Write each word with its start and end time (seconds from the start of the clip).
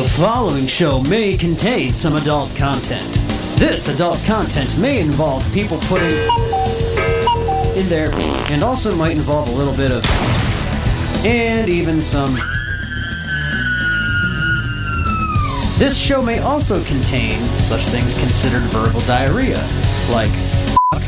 The 0.00 0.08
following 0.08 0.66
show 0.66 1.02
may 1.02 1.36
contain 1.36 1.92
some 1.92 2.16
adult 2.16 2.56
content. 2.56 3.06
This 3.58 3.86
adult 3.88 4.16
content 4.24 4.78
may 4.78 4.98
involve 4.98 5.44
people 5.52 5.76
putting 5.80 6.10
in 7.76 7.86
there 7.90 8.10
and 8.50 8.64
also 8.64 8.96
might 8.96 9.18
involve 9.18 9.50
a 9.50 9.52
little 9.52 9.76
bit 9.76 9.90
of 9.90 10.02
and 11.26 11.68
even 11.68 12.00
some. 12.00 12.34
This 15.78 15.98
show 15.98 16.22
may 16.22 16.38
also 16.38 16.82
contain 16.84 17.38
such 17.58 17.82
things 17.82 18.18
considered 18.18 18.62
verbal 18.70 19.00
diarrhea, 19.00 19.60
like 20.10 20.32
fuck, 20.90 21.02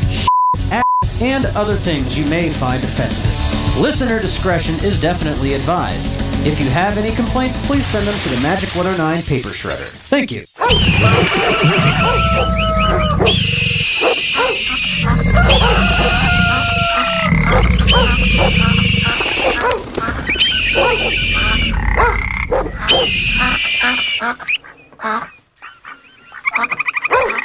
ass, 0.71 1.19
and 1.19 1.47
other 1.55 1.77
things 1.77 2.15
you 2.15 2.27
may 2.27 2.49
find 2.49 2.83
offensive. 2.83 3.52
Listener 3.77 4.19
discretion 4.19 4.75
is 4.85 5.01
definitely 5.01 5.55
advised. 5.55 6.13
If 6.45 6.59
you 6.59 6.69
have 6.69 6.99
any 6.99 7.15
complaints, 7.15 7.65
please 7.65 7.87
send 7.87 8.05
them 8.05 8.13
to 8.19 8.29
the 8.29 8.39
Magic 8.39 8.69
109 8.75 9.23
Paper 9.23 9.49
Shredder. 9.49 9.89
Thank 10.09 10.31
you. 10.31 10.45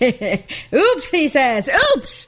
Oops, 0.74 1.10
he 1.10 1.28
says. 1.28 1.68
Oops. 1.96 2.26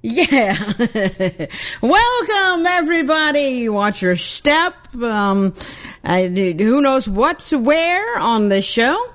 Yeah. 0.00 0.56
Welcome, 1.82 2.66
everybody. 2.66 3.68
Watch 3.68 4.00
your 4.00 4.16
step. 4.16 4.74
Um, 4.94 5.54
I, 6.02 6.28
who 6.28 6.80
knows 6.80 7.06
what's 7.06 7.52
where 7.52 8.18
on 8.18 8.48
this 8.48 8.64
show? 8.64 9.12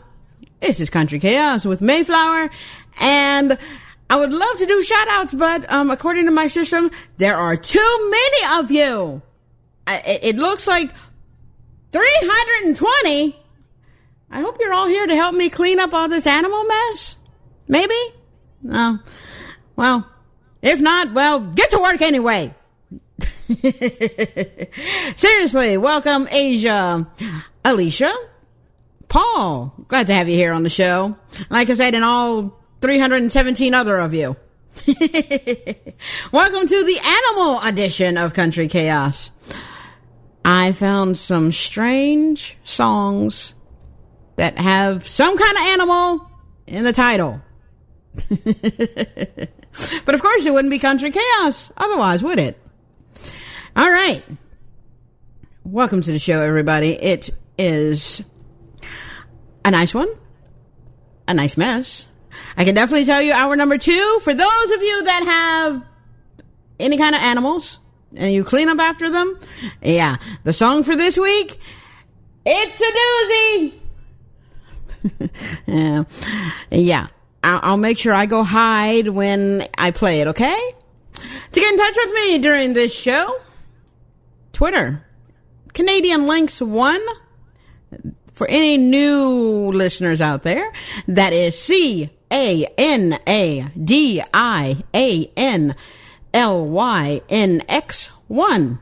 This 0.60 0.80
is 0.80 0.92
Country 0.92 1.18
Chaos 1.18 1.66
with 1.66 1.82
Mayflower. 1.82 2.52
And 3.02 3.58
I 4.08 4.18
would 4.18 4.32
love 4.32 4.58
to 4.60 4.68
do 4.68 4.84
shout 4.84 5.08
outs, 5.10 5.34
but, 5.34 5.72
um, 5.72 5.90
according 5.90 6.26
to 6.26 6.32
my 6.32 6.48
system, 6.48 6.92
there 7.18 7.38
are 7.38 7.58
too 7.58 8.12
many 8.12 8.60
of 8.60 8.70
you. 8.70 9.24
I, 9.88 10.20
it 10.22 10.36
looks 10.36 10.68
like 10.68 10.92
320. 11.92 13.36
I 14.30 14.42
hope 14.42 14.58
you're 14.60 14.74
all 14.74 14.88
here 14.88 15.08
to 15.08 15.16
help 15.16 15.34
me 15.34 15.50
clean 15.50 15.80
up 15.80 15.92
all 15.92 16.08
this 16.08 16.28
animal 16.28 16.64
mess. 16.66 17.18
Maybe? 17.68 17.96
No. 18.62 19.00
Well, 19.76 20.10
if 20.62 20.80
not, 20.80 21.14
well, 21.14 21.40
get 21.40 21.70
to 21.72 21.80
work 21.80 22.02
anyway. 22.02 22.54
Seriously, 25.16 25.78
welcome 25.78 26.28
Asia, 26.32 27.08
Alicia, 27.64 28.14
Paul. 29.08 29.74
Glad 29.88 30.08
to 30.08 30.14
have 30.14 30.28
you 30.30 30.36
here 30.36 30.52
on 30.52 30.64
the 30.64 30.70
show. 30.70 31.18
Like 31.50 31.70
I 31.70 31.76
said, 31.76 31.94
and 31.94 32.04
all 32.04 32.60
317 32.82 33.74
other 33.74 33.98
of 33.98 34.14
you. 34.14 34.36
welcome 36.32 36.68
to 36.68 36.84
the 36.84 37.00
animal 37.04 37.62
edition 37.62 38.18
of 38.18 38.34
Country 38.34 38.68
Chaos. 38.68 39.30
I 40.44 40.74
found 40.74 41.18
some 41.18 41.52
strange 41.52 42.58
songs 42.64 43.54
that 44.36 44.58
have 44.58 45.08
some 45.08 45.38
kind 45.38 45.58
of 45.58 45.64
animal 45.64 46.32
in 46.68 46.84
the 46.84 46.94
title 46.94 47.42
but 50.06 50.16
of 50.16 50.22
course, 50.22 50.46
it 50.46 50.54
wouldn't 50.54 50.72
be 50.72 50.80
Country 50.80 51.12
Chaos 51.12 51.72
otherwise, 51.78 52.24
would 52.24 52.40
it? 52.40 52.60
All 53.76 53.90
right. 53.90 54.24
Welcome 55.64 56.02
to 56.02 56.12
the 56.12 56.20
show, 56.20 56.40
everybody. 56.42 56.94
It 56.94 57.30
is 57.58 58.24
a 59.66 59.72
nice 59.72 59.94
one, 59.94 60.08
a 61.28 61.34
nice 61.34 61.58
mess. 61.58 62.08
I 62.56 62.66
can 62.66 62.76
definitely 62.76 63.06
tell 63.06 63.22
you 63.22 63.34
hour 63.34 63.56
number 63.56 63.78
two 63.78 64.20
for 64.22 64.34
those 64.34 64.72
of 64.72 64.82
you 64.82 65.04
that 65.06 65.24
have 65.26 65.84
any 66.80 66.98
kind 66.98 67.16
of 67.16 67.22
animals 67.22 67.80
and 68.16 68.34
you 68.34 68.44
clean 68.44 68.70
up 68.70 68.80
after 68.80 69.10
them. 69.10 69.38
Yeah, 69.82 70.18
the 70.44 70.54
song 70.54 70.84
for 70.84 70.96
this 70.96 71.18
week, 71.18 71.60
it's 72.46 72.82
a 72.82 72.92
doozy. 75.10 75.30
yeah, 75.68 76.04
yeah. 76.72 77.08
I'll, 77.46 77.78
make 77.78 78.00
sure 78.00 78.14
I 78.14 78.26
go 78.26 78.44
hide 78.44 79.08
when 79.08 79.64
I 79.78 79.92
play 79.92 80.22
it. 80.22 80.28
Okay. 80.28 80.74
To 81.14 81.60
get 81.60 81.72
in 81.72 81.78
touch 81.78 81.96
with 81.96 82.14
me 82.16 82.38
during 82.40 82.74
this 82.74 82.94
show, 82.94 83.38
Twitter, 84.52 85.06
Canadian 85.74 86.28
Lynx 86.28 86.62
One. 86.62 87.02
For 88.34 88.48
any 88.50 88.78
new 88.78 89.72
listeners 89.72 90.20
out 90.20 90.44
there, 90.44 90.74
that 91.08 91.32
is 91.32 91.58
C 91.58 92.10
A 92.30 92.66
N 92.78 93.18
A 93.26 93.68
D 93.82 94.22
I 94.34 94.84
A 94.94 95.32
N 95.38 95.74
L 96.34 96.66
Y 96.66 97.22
N 97.30 97.62
X 97.70 98.08
1. 98.28 98.80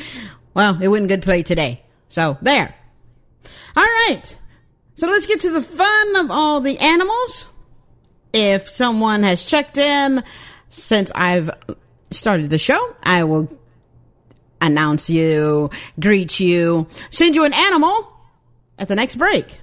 well, 0.54 0.81
it 0.81 0.88
wouldn't 0.88 1.10
good 1.10 1.22
play 1.22 1.44
today. 1.44 1.83
So, 2.10 2.39
there. 2.42 2.74
Alright. 3.77 4.38
So 4.95 5.07
let's 5.07 5.25
get 5.25 5.42
to 5.42 5.51
the 5.51 5.62
fun 5.62 6.16
of 6.16 6.31
all 6.31 6.62
the 6.62 6.80
animals. 6.80 7.48
If 8.38 8.76
someone 8.76 9.24
has 9.24 9.46
checked 9.46 9.78
in 9.78 10.22
since 10.70 11.10
I've 11.16 11.50
started 12.12 12.50
the 12.50 12.58
show, 12.58 12.94
I 13.02 13.24
will 13.24 13.50
announce 14.60 15.10
you, 15.10 15.70
greet 16.02 16.38
you, 16.42 16.86
send 17.12 17.34
you 17.36 17.46
an 17.46 17.54
animal 17.54 18.12
at 18.78 18.90
the 18.90 18.96
next 18.96 19.16
break. 19.16 19.62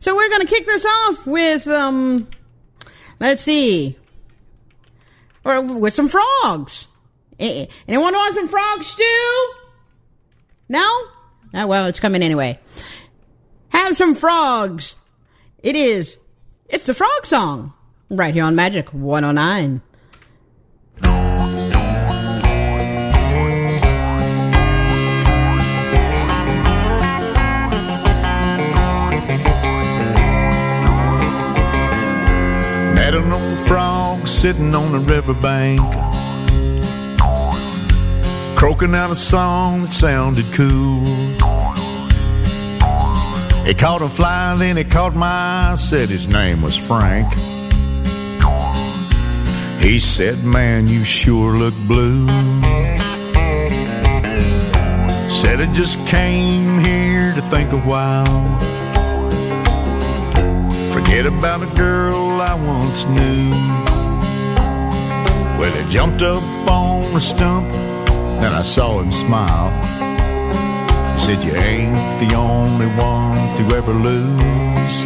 So 0.00 0.16
we're 0.16 0.30
going 0.30 0.46
to 0.46 0.46
kick 0.46 0.64
this 0.64 0.86
off 0.86 1.26
with, 1.26 1.66
um, 1.68 2.26
let's 3.20 3.42
see, 3.42 3.98
or 5.44 5.60
with 5.60 5.94
some 5.94 6.08
frogs. 6.08 6.88
Eh, 7.38 7.66
Anyone 7.86 8.14
want 8.14 8.34
some 8.34 8.48
frog 8.48 8.82
stew? 8.82 9.52
No? 10.70 10.80
Oh, 11.52 11.66
well, 11.66 11.84
it's 11.84 12.00
coming 12.00 12.22
anyway. 12.22 12.58
Have 13.68 13.94
some 13.94 14.14
frogs. 14.14 14.96
It 15.62 15.76
is, 15.76 16.16
it's 16.70 16.86
the 16.86 16.94
frog 16.94 17.26
song 17.26 17.74
right 18.10 18.34
here 18.34 18.44
on 18.44 18.54
Magic 18.54 18.92
109. 18.92 19.82
Met 32.94 33.14
an 33.14 33.32
old 33.32 33.58
frog 33.60 34.26
sitting 34.26 34.74
on 34.74 34.92
the 34.92 35.00
riverbank, 35.00 35.80
croaking 38.56 38.94
out 38.94 39.10
a 39.10 39.16
song 39.16 39.82
that 39.82 39.92
sounded 39.92 40.46
cool. 40.52 41.02
It 43.68 43.78
caught 43.78 44.00
a 44.00 44.08
fly, 44.08 44.54
then 44.54 44.78
it 44.78 44.92
caught 44.92 45.16
my 45.16 45.72
eye, 45.72 45.74
said 45.74 46.08
his 46.08 46.28
name 46.28 46.62
was 46.62 46.76
Frank. 46.76 47.26
He 49.86 50.00
said, 50.00 50.42
Man, 50.42 50.88
you 50.88 51.04
sure 51.04 51.56
look 51.56 51.74
blue. 51.86 52.26
Said 55.28 55.60
I 55.60 55.72
just 55.74 56.04
came 56.08 56.80
here 56.80 57.32
to 57.32 57.40
think 57.42 57.70
a 57.70 57.78
while. 57.78 58.26
Forget 60.92 61.24
about 61.26 61.62
a 61.62 61.72
girl 61.76 62.40
I 62.40 62.54
once 62.54 63.04
knew. 63.04 63.50
Well, 65.56 65.70
he 65.70 65.88
jumped 65.92 66.22
up 66.22 66.42
on 66.68 67.14
a 67.14 67.20
stump, 67.20 67.72
and 68.42 68.52
I 68.56 68.62
saw 68.62 68.98
him 68.98 69.12
smile. 69.12 69.70
He 71.14 71.20
said, 71.20 71.44
You 71.44 71.54
ain't 71.54 72.28
the 72.28 72.34
only 72.34 72.88
one 72.88 73.36
to 73.56 73.76
ever 73.76 73.92
lose. 73.92 74.96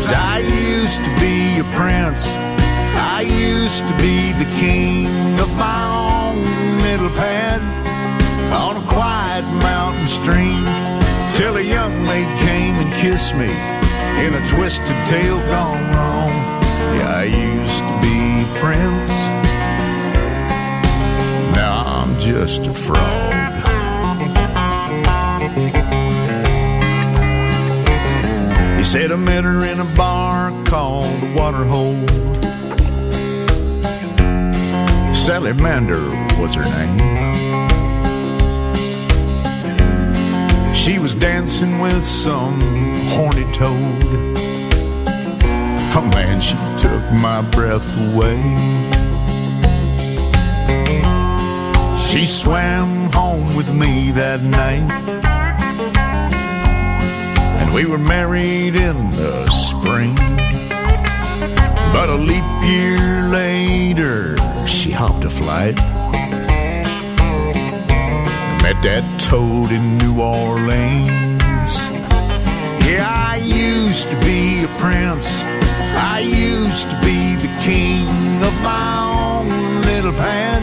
'Cause 0.00 0.12
I 0.12 0.38
used 0.38 1.04
to 1.04 1.10
be 1.20 1.58
a 1.58 1.64
prince. 1.76 2.51
I 2.94 3.22
used 3.22 3.86
to 3.88 3.94
be 3.96 4.32
the 4.32 4.50
king 4.58 5.06
of 5.40 5.50
my 5.56 5.80
own 6.04 6.42
little 6.82 7.10
pad 7.10 7.60
on 8.52 8.76
a 8.76 8.86
quiet 8.86 9.44
mountain 9.62 10.06
stream 10.06 10.64
till 11.36 11.56
a 11.56 11.62
young 11.62 12.04
maid 12.04 12.28
came 12.38 12.74
and 12.76 12.92
kissed 12.94 13.34
me 13.34 13.50
in 14.24 14.34
a 14.34 14.48
twisted 14.48 14.96
tale 15.08 15.40
gone 15.48 15.82
wrong. 15.94 16.28
Yeah, 16.98 17.16
I 17.16 17.24
used 17.24 17.82
to 17.88 17.94
be 18.04 18.44
prince. 18.60 19.08
Now 21.56 21.84
I'm 21.86 22.18
just 22.20 22.66
a 22.66 22.74
frog. 22.74 23.32
He 28.76 28.84
said 28.84 29.12
I 29.12 29.16
met 29.16 29.44
her 29.44 29.64
in 29.64 29.80
a 29.80 29.96
bar 29.96 30.50
called 30.66 31.20
the 31.20 31.32
Waterhole. 31.34 32.31
Sally 35.24 35.52
Mander 35.52 36.02
was 36.40 36.56
her 36.56 36.64
name. 36.64 36.98
She 40.74 40.98
was 40.98 41.14
dancing 41.14 41.78
with 41.78 42.04
some 42.04 42.60
horny 43.10 43.44
toad. 43.52 44.02
Oh 45.94 46.10
man, 46.12 46.40
she 46.40 46.56
took 46.76 47.04
my 47.12 47.40
breath 47.52 47.86
away. 48.08 48.36
She 51.96 52.26
swam 52.26 53.12
home 53.12 53.54
with 53.54 53.72
me 53.72 54.10
that 54.10 54.42
night. 54.42 54.90
And 57.60 57.72
we 57.72 57.86
were 57.86 57.96
married 57.96 58.74
in 58.74 59.10
the 59.10 59.48
spring. 59.50 60.16
But 61.92 62.08
a 62.08 62.16
leap 62.16 62.42
year 62.64 63.28
later, 63.28 64.41
she 64.82 64.90
hopped 64.90 65.22
a 65.22 65.30
flight. 65.30 65.76
Met 68.64 68.82
that 68.82 69.04
toad 69.20 69.70
in 69.70 69.96
New 69.98 70.20
Orleans. 70.20 71.72
Yeah, 72.82 73.06
I 73.06 73.36
used 73.44 74.10
to 74.10 74.16
be 74.26 74.64
a 74.64 74.70
prince. 74.82 75.44
I 75.94 76.18
used 76.18 76.90
to 76.90 76.98
be 76.98 77.36
the 77.36 77.52
king 77.62 78.08
of 78.42 78.54
my 78.66 78.90
own 79.06 79.82
little 79.82 80.14
pad 80.14 80.62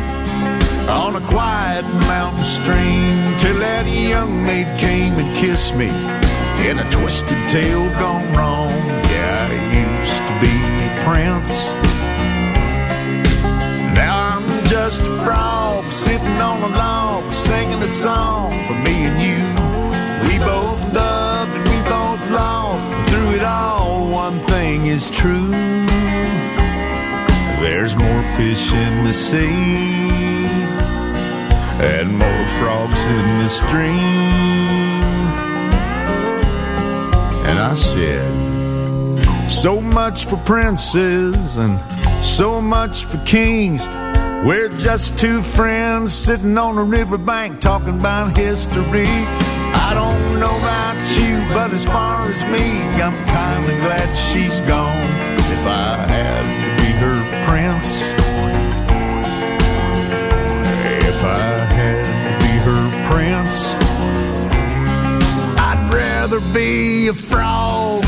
on 0.90 1.16
a 1.16 1.26
quiet 1.26 1.86
mountain 2.12 2.44
stream 2.44 3.16
till 3.40 3.58
that 3.60 3.88
young 3.88 4.44
maid 4.44 4.68
came 4.78 5.14
and 5.14 5.34
kissed 5.38 5.76
me 5.76 5.88
in 6.68 6.80
a 6.80 6.86
twisted 6.92 7.40
tale 7.48 7.88
gone 7.96 8.28
wrong. 8.36 8.68
Yeah, 9.16 9.48
I 9.48 9.56
used 9.88 10.24
to 10.28 10.36
be 10.44 10.56
a 10.88 11.04
prince. 11.08 11.79
Just 14.90 15.02
a 15.02 15.24
frog 15.24 15.86
sitting 15.86 16.42
on 16.42 16.64
a 16.64 16.76
log, 16.76 17.24
singing 17.32 17.80
a 17.80 17.88
song 17.88 18.50
for 18.66 18.74
me 18.74 19.06
and 19.06 19.22
you. 19.22 19.46
We 20.28 20.40
both 20.40 20.82
loved 20.92 21.52
and 21.52 21.64
we 21.64 21.80
both 21.88 22.32
lost. 22.32 22.84
Through 23.08 23.36
it 23.36 23.44
all, 23.44 24.10
one 24.10 24.40
thing 24.48 24.88
is 24.88 25.12
true. 25.12 25.52
There's 27.62 27.96
more 27.96 28.24
fish 28.36 28.74
in 28.74 29.04
the 29.04 29.14
sea 29.14 30.48
and 31.94 32.18
more 32.18 32.46
frogs 32.58 33.00
in 33.06 33.26
the 33.44 33.50
stream. 33.50 34.00
And 37.46 37.60
I 37.60 37.76
said, 37.76 39.52
so 39.52 39.80
much 39.80 40.26
for 40.26 40.38
princes 40.38 41.58
and 41.58 41.80
so 42.24 42.60
much 42.60 43.06
for 43.06 43.20
kings. 43.20 43.88
We're 44.46 44.70
just 44.70 45.20
two 45.20 45.44
friends 45.44 46.14
sitting 46.14 46.58
on 46.58 46.78
a 46.78 46.84
riverbank 46.84 47.60
talking 47.60 48.00
about 48.00 48.38
history. 48.38 49.06
I 49.06 49.92
don't 49.94 50.40
know 50.40 50.56
about 50.58 50.96
you, 51.20 51.54
but 51.54 51.72
as 51.72 51.84
far 51.84 52.22
as 52.22 52.42
me, 52.46 52.82
I'm 53.04 53.14
kinda 53.26 53.78
glad 53.82 54.08
she's 54.32 54.62
gone. 54.62 54.96
if 55.52 55.66
I 55.66 55.98
had 56.08 56.44
to 56.44 56.70
be 56.82 56.90
her 57.04 57.20
prince, 57.48 58.02
if 61.10 61.22
I 61.22 61.66
had 61.80 62.06
to 62.24 62.32
be 62.46 62.54
her 62.70 62.84
prince, 63.12 63.68
I'd 65.60 65.94
rather 65.94 66.40
be 66.54 67.10
a 67.10 67.14
frog. 67.14 68.06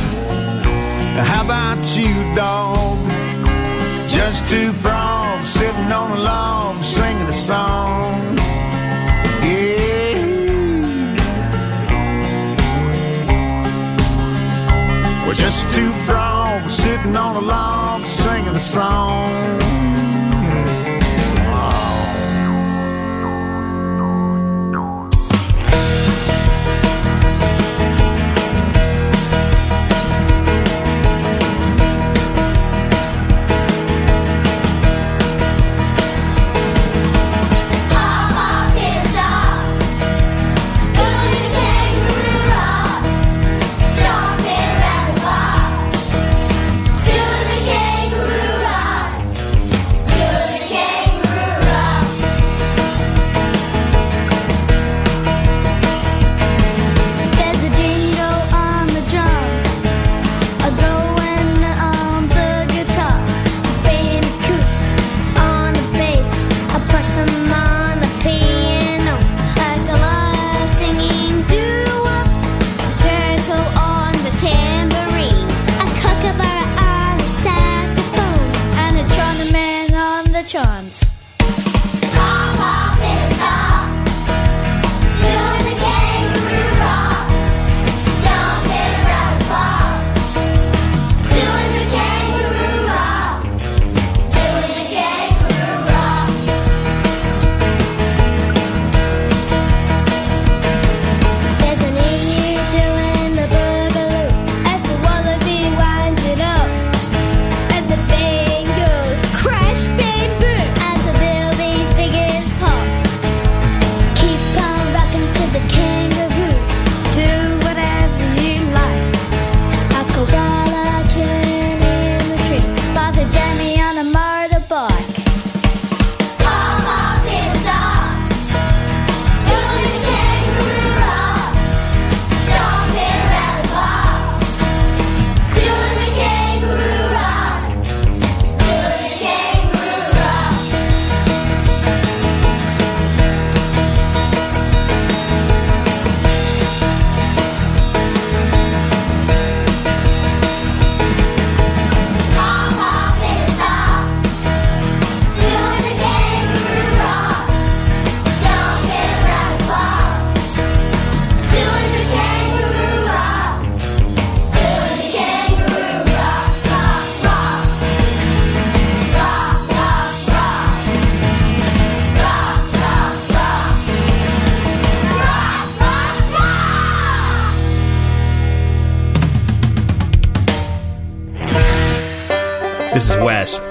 How 1.18 1.44
about 1.44 1.84
you, 1.98 2.36
dog? 2.36 2.98
Just 4.08 4.50
two 4.50 4.72
frogs 4.72 5.31
sitting 5.43 5.91
on 5.91 6.12
the 6.12 6.17
log 6.17 6.77
singing 6.77 7.27
a 7.27 7.33
song. 7.33 8.38
Yeah. 9.43 9.91
We're 15.25 15.33
just 15.33 15.74
two 15.74 15.91
frogs 16.05 16.74
sitting 16.74 17.15
on 17.15 17.36
a 17.36 17.39
log 17.41 18.01
singing 18.01 18.55
a 18.55 18.60
song. 18.60 19.90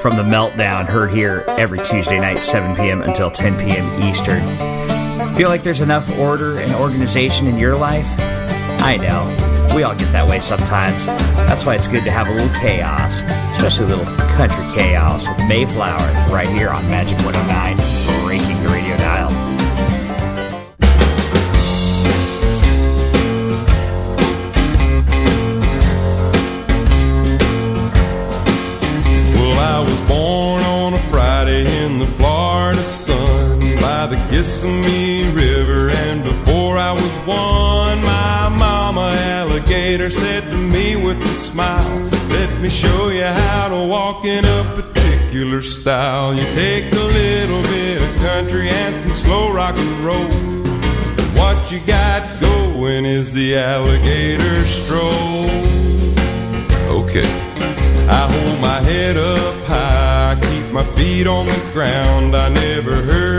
From 0.00 0.16
The 0.16 0.22
Meltdown, 0.22 0.86
heard 0.86 1.10
here 1.10 1.44
every 1.46 1.78
Tuesday 1.80 2.18
night, 2.18 2.42
7 2.42 2.74
p.m. 2.74 3.02
until 3.02 3.30
10 3.30 3.58
p.m. 3.58 4.02
Eastern. 4.02 4.40
Feel 5.34 5.48
like 5.50 5.62
there's 5.62 5.82
enough 5.82 6.10
order 6.18 6.58
and 6.58 6.74
organization 6.74 7.46
in 7.46 7.58
your 7.58 7.76
life? 7.76 8.06
I 8.82 8.96
know. 8.96 9.74
We 9.74 9.82
all 9.82 9.94
get 9.94 10.10
that 10.12 10.26
way 10.26 10.40
sometimes. 10.40 11.04
That's 11.04 11.66
why 11.66 11.74
it's 11.74 11.86
good 11.86 12.04
to 12.04 12.10
have 12.10 12.28
a 12.28 12.32
little 12.32 12.48
chaos, 12.60 13.20
especially 13.56 13.92
a 13.92 13.96
little 13.96 14.16
country 14.36 14.64
chaos 14.74 15.28
with 15.28 15.38
Mayflower 15.46 16.32
right 16.32 16.48
here 16.48 16.70
on 16.70 16.84
Magic 16.88 17.18
109, 17.18 17.76
Kissimmee 34.40 35.30
River, 35.34 35.90
and 35.90 36.24
before 36.24 36.78
I 36.78 36.92
was 36.92 37.18
one, 37.26 38.02
my 38.02 38.48
mama 38.48 39.12
alligator 39.14 40.10
said 40.10 40.50
to 40.50 40.56
me 40.56 40.96
with 40.96 41.20
a 41.20 41.34
smile, 41.34 42.08
Let 42.30 42.58
me 42.62 42.70
show 42.70 43.10
you 43.10 43.24
how 43.24 43.68
to 43.68 43.86
walk 43.86 44.24
in 44.24 44.42
a 44.46 44.64
particular 44.74 45.60
style. 45.60 46.32
You 46.34 46.50
take 46.52 46.90
a 46.90 46.96
little 46.96 47.62
bit 47.64 48.00
of 48.00 48.16
country 48.22 48.70
and 48.70 48.96
some 48.96 49.12
slow 49.12 49.52
rock 49.52 49.76
and 49.76 49.98
roll. 50.02 50.30
What 51.38 51.70
you 51.70 51.80
got 51.80 52.22
going 52.40 53.04
is 53.04 53.34
the 53.34 53.58
alligator 53.58 54.64
stroll. 54.64 55.50
Okay. 57.02 57.28
I 58.08 58.26
hold 58.26 58.60
my 58.60 58.80
head 58.80 59.16
up 59.16 59.54
high, 59.66 60.32
I 60.32 60.40
keep 60.40 60.72
my 60.72 60.82
feet 60.96 61.28
on 61.28 61.46
the 61.46 61.70
ground. 61.72 62.34
I 62.34 62.48
never 62.48 62.96
hurry, 62.96 63.29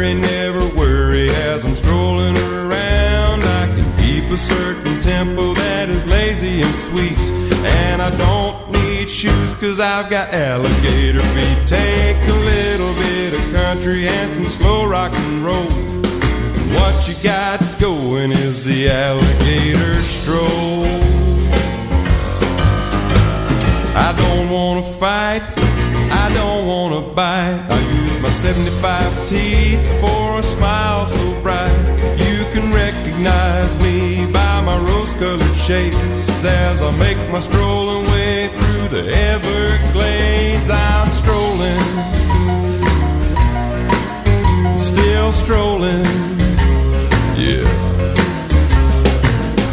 a 4.31 4.37
certain 4.37 4.97
tempo 5.01 5.53
that 5.53 5.89
is 5.89 6.05
lazy 6.05 6.61
and 6.61 6.75
sweet. 6.75 7.17
And 7.65 8.01
I 8.01 8.15
don't 8.17 8.71
need 8.71 9.09
shoes 9.09 9.53
cause 9.53 9.81
I've 9.81 10.09
got 10.09 10.33
alligator 10.33 11.19
feet. 11.19 11.67
Take 11.67 12.17
a 12.29 12.39
little 12.51 12.93
bit 12.93 13.33
of 13.33 13.41
country 13.51 14.07
and 14.07 14.31
some 14.33 14.47
slow 14.47 14.85
rock 14.85 15.13
and 15.13 15.43
roll. 15.43 15.69
What 16.75 17.07
you 17.09 17.15
got 17.21 17.59
going 17.81 18.31
is 18.31 18.63
the 18.63 18.89
alligator 18.89 20.01
stroll. 20.01 20.85
I 23.93 24.13
don't 24.17 24.49
wanna 24.49 24.83
fight, 24.83 25.43
I 25.57 26.31
don't 26.33 26.67
wanna 26.67 27.01
bite. 27.13 27.67
I 27.69 27.79
use 28.03 28.19
my 28.21 28.29
75 28.29 29.27
teeth 29.27 29.99
for 29.99 30.39
a 30.39 30.43
smile 30.43 31.05
so 31.05 31.41
bright. 31.41 32.20
Recognize 32.85 33.77
me 33.77 34.25
by 34.31 34.59
my 34.61 34.75
rose 34.87 35.13
colored 35.13 35.57
shades 35.67 36.43
as 36.43 36.81
I 36.81 36.89
make 36.97 37.19
my 37.29 37.39
strolling 37.39 38.07
way 38.07 38.47
through 38.47 38.87
the 38.95 39.03
Everglades. 39.33 40.67
I'm 40.67 41.11
strolling, 41.21 41.83
still 44.75 45.31
strolling, 45.31 46.05
yeah. 47.37 47.69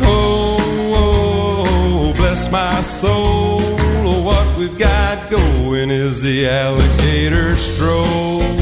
Oh, 0.05 0.59
oh, 1.01 1.65
oh 1.67 2.13
bless 2.15 2.51
my 2.53 2.83
soul. 2.83 3.61
Oh, 4.05 4.23
what 4.23 4.59
we've 4.59 4.79
got 4.79 5.31
going 5.31 5.91
is 5.91 6.21
the 6.21 6.47
alligator 6.47 7.57
stroll. 7.57 8.58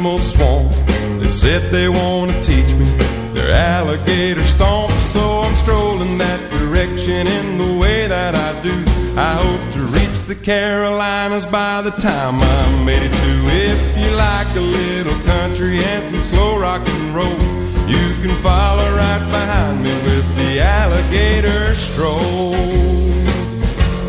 Swamp. 0.00 0.72
They 1.20 1.28
said 1.28 1.70
they 1.70 1.88
want 1.88 2.32
to 2.32 2.40
teach 2.40 2.72
me 2.74 2.86
their 3.34 3.52
alligator 3.52 4.42
stomp, 4.44 4.90
so 4.92 5.40
I'm 5.40 5.54
strolling 5.56 6.16
that 6.18 6.40
direction 6.50 7.26
in 7.26 7.58
the 7.58 7.78
way 7.78 8.08
that 8.08 8.34
I 8.34 8.62
do. 8.62 8.72
I 9.20 9.34
hope 9.34 9.72
to 9.74 9.80
reach 9.96 10.18
the 10.26 10.34
Carolinas 10.34 11.44
by 11.44 11.82
the 11.82 11.90
time 11.90 12.40
I'm 12.40 12.88
82. 12.88 13.10
If 13.12 13.98
you 13.98 14.10
like 14.16 14.48
a 14.56 14.60
little 14.60 15.18
country 15.24 15.84
and 15.84 16.06
some 16.06 16.22
slow 16.22 16.58
rock 16.58 16.88
and 16.88 17.14
roll, 17.14 17.40
you 17.86 18.06
can 18.22 18.34
follow 18.40 18.88
right 18.96 19.26
behind 19.30 19.82
me 19.82 19.94
with 20.02 20.36
the 20.36 20.60
alligator 20.60 21.74
stroll. 21.74 22.54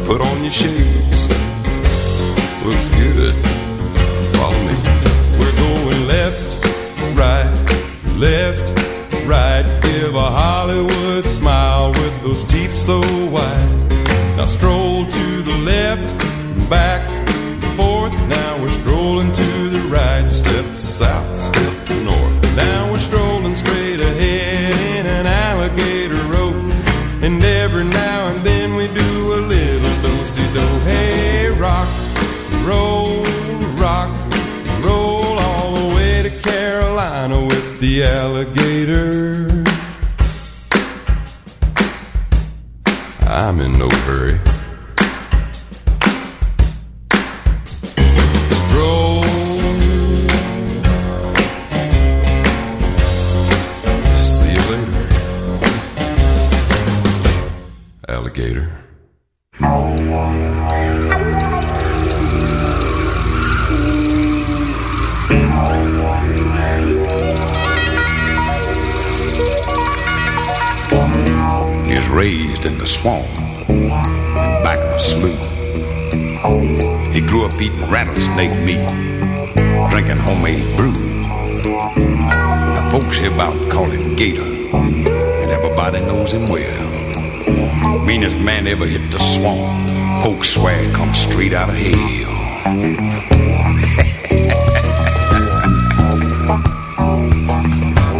Put 0.05 0.21
on 0.21 0.43
your 0.43 0.53
shades, 0.53 1.27
looks 2.65 2.87
good. 2.89 3.35
Follow 4.37 4.61
me. 4.63 4.90
Left, 8.21 8.69
right. 9.25 9.65
Give 9.81 10.13
a 10.13 10.21
Hollywood 10.21 11.25
smile 11.25 11.89
with 11.89 12.21
those 12.21 12.43
teeth 12.43 12.71
so 12.71 13.01
white. 13.01 13.87
Now 14.37 14.45
stroll 14.45 15.07
to 15.07 15.41
the 15.41 15.57
left, 15.65 16.05
back, 16.69 17.01
forth. 17.75 18.13
Now 18.29 18.61
we're 18.61 18.69
strolling 18.69 19.33
to 19.33 19.69
the 19.69 19.79
right. 19.89 20.29
Step 20.29 20.65
south, 20.75 21.35
step 21.35 21.70
hereabout 83.41 83.71
call 83.71 83.85
him 83.85 84.15
Gator, 84.15 84.43
and 84.43 85.51
everybody 85.51 85.99
knows 86.01 86.31
him 86.33 86.45
well. 86.45 88.05
Meanest 88.05 88.37
man 88.37 88.67
ever 88.67 88.85
hit 88.85 89.11
the 89.11 89.19
swamp. 89.19 90.23
Folks 90.23 90.49
swear 90.49 90.77
he 90.83 90.91
come 90.93 91.13
straight 91.13 91.53
out 91.53 91.69
of 91.69 91.75
hell. 91.75 92.27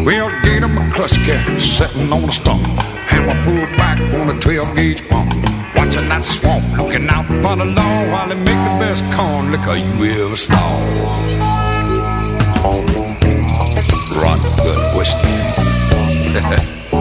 Well, 0.04 0.32
Gator 0.42 0.68
McCluskey 0.68 1.62
sitting 1.62 2.12
on 2.12 2.28
a 2.28 2.32
stump. 2.32 2.66
Hammer 2.66 3.38
pulled 3.46 3.78
back 3.78 4.00
on 4.16 4.36
a 4.36 4.40
12 4.40 4.76
gauge 4.76 5.08
pump. 5.08 5.32
Watching 5.76 6.10
that 6.10 6.24
swamp, 6.24 6.76
looking 6.76 7.08
out 7.08 7.28
for 7.28 7.56
the 7.56 7.66
law 7.66 8.12
while 8.12 8.28
they 8.28 8.34
make 8.34 8.46
the 8.46 8.78
best 8.82 9.04
corn 9.16 9.52
liquor 9.52 9.76
you 9.76 10.26
ever 10.26 10.36
saw. 10.36 11.41
Whiskey. 15.02 15.34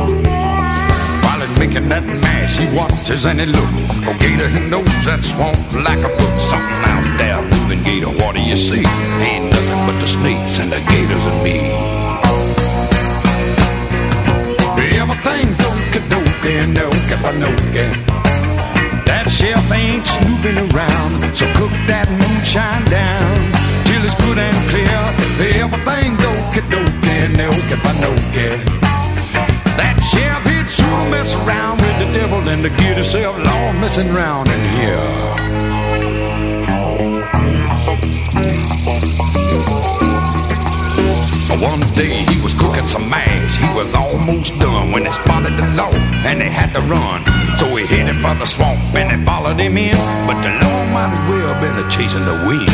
while 1.24 1.40
he's 1.44 1.58
making 1.58 1.86
that 1.92 2.04
mash, 2.24 2.56
he 2.56 2.66
watches 2.74 3.26
and 3.26 3.38
he 3.40 3.46
looks. 3.46 3.80
Oh, 4.08 4.16
Gator, 4.18 4.48
he 4.48 4.60
knows 4.72 5.04
that 5.04 5.20
swamp 5.22 5.60
like 5.88 6.00
a 6.00 6.10
book. 6.18 6.34
Something 6.50 6.82
out 6.92 7.06
there 7.20 7.40
moving, 7.52 7.82
Gator. 7.84 8.12
What 8.20 8.34
do 8.36 8.40
you 8.40 8.56
see? 8.56 8.84
Ain't 9.28 9.46
nothing 9.52 9.80
but 9.86 9.96
the 10.00 10.08
snakes 10.16 10.58
and 10.62 10.72
the 10.72 10.80
gators 10.92 11.24
and 11.30 11.38
me. 11.44 11.58
Everything's 15.00 15.56
dokey-dokey, 15.62 16.74
dokey-dokey. 16.76 18.09
That 18.09 18.09
chef 19.40 19.72
ain't 19.72 20.06
snooping 20.06 20.58
around, 20.68 21.12
so 21.34 21.48
cook 21.56 21.72
that 21.88 22.04
moonshine 22.12 22.84
down 22.92 23.32
till 23.88 24.02
it's 24.04 24.14
good 24.20 24.36
and 24.36 24.58
clear. 24.68 25.00
Everything 25.64 26.12
dokey-dokey, 26.20 27.32
dokey-dokey. 27.40 28.52
That 29.80 29.96
chef 30.12 30.44
he'd 30.44 30.68
soon 30.68 31.10
mess 31.10 31.32
around 31.40 31.80
with 31.80 31.96
the 32.04 32.08
devil 32.12 32.40
and 32.52 32.62
to 32.62 32.68
get 32.68 33.00
himself 33.00 33.34
long 33.48 33.80
messing 33.80 34.10
around 34.10 34.48
in 34.52 34.60
here. 34.76 35.08
One 41.64 41.80
day 41.96 42.24
he 42.28 42.40
was 42.42 42.52
cooking 42.54 42.86
some 42.86 43.08
mash. 43.08 43.56
He 43.56 43.68
was 43.74 43.92
almost 43.94 44.52
done 44.58 44.92
when 44.92 45.04
they 45.04 45.12
spotted 45.12 45.56
the 45.56 45.66
law 45.80 45.92
and 46.28 46.40
they 46.40 46.50
had 46.50 46.72
to 46.74 46.80
run. 46.82 47.39
So 47.60 47.68
he 47.76 47.84
headed 47.84 48.16
for 48.22 48.34
the 48.36 48.46
swamp 48.46 48.80
and 48.96 49.10
they 49.10 49.18
followed 49.22 49.60
him 49.60 49.76
in. 49.76 49.94
But 50.26 50.40
the 50.40 50.48
law 50.64 50.80
might 50.96 51.12
as 51.12 51.28
well 51.28 51.52
been 51.60 51.76
a 51.76 51.84
chasing 51.90 52.24
the 52.24 52.32
wind. 52.48 52.64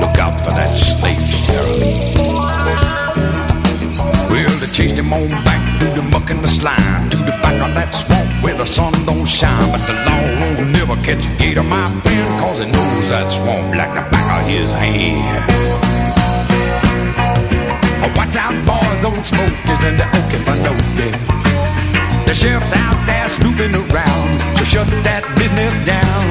Look 0.00 0.16
out 0.22 0.38
for 0.38 0.52
that 0.54 0.70
snake, 0.70 1.18
Sheriff. 1.26 2.14
Well, 4.30 4.54
they 4.60 4.68
chased 4.68 4.94
him 4.94 5.12
on 5.12 5.26
back 5.42 5.80
through 5.80 5.94
the 5.94 6.02
muck 6.02 6.30
and 6.30 6.44
the 6.44 6.46
slime 6.46 7.10
to 7.10 7.16
the 7.16 7.32
back 7.42 7.60
of 7.66 7.74
that 7.74 7.92
swamp 7.92 8.30
where 8.44 8.54
the 8.54 8.66
sun 8.66 8.92
don't 9.04 9.26
shine. 9.26 9.72
But 9.72 9.84
the 9.88 9.94
law 10.06 10.22
won't 10.38 10.60
never 10.70 10.94
catch 11.02 11.26
a 11.26 11.30
gator, 11.38 11.64
my 11.64 11.90
friend, 12.02 12.38
cause 12.38 12.60
he 12.60 12.66
knows 12.70 13.08
that 13.10 13.32
swamp 13.34 13.74
like 13.74 13.92
the 13.98 14.04
back 14.14 14.42
of 14.42 14.46
his 14.46 14.70
hand. 14.70 15.50
Watch 18.16 18.36
out, 18.36 18.54
boys, 18.62 19.02
those 19.02 19.26
smokers 19.26 19.82
and 19.82 19.98
the 19.98 20.06
Okefenokee. 20.14 21.43
The 22.26 22.34
sheriff's 22.34 22.72
out 22.72 23.06
there 23.06 23.28
snooping 23.28 23.74
around. 23.74 24.30
So 24.58 24.64
shut 24.64 24.88
that 25.04 25.24
business 25.36 25.74
down 25.84 26.24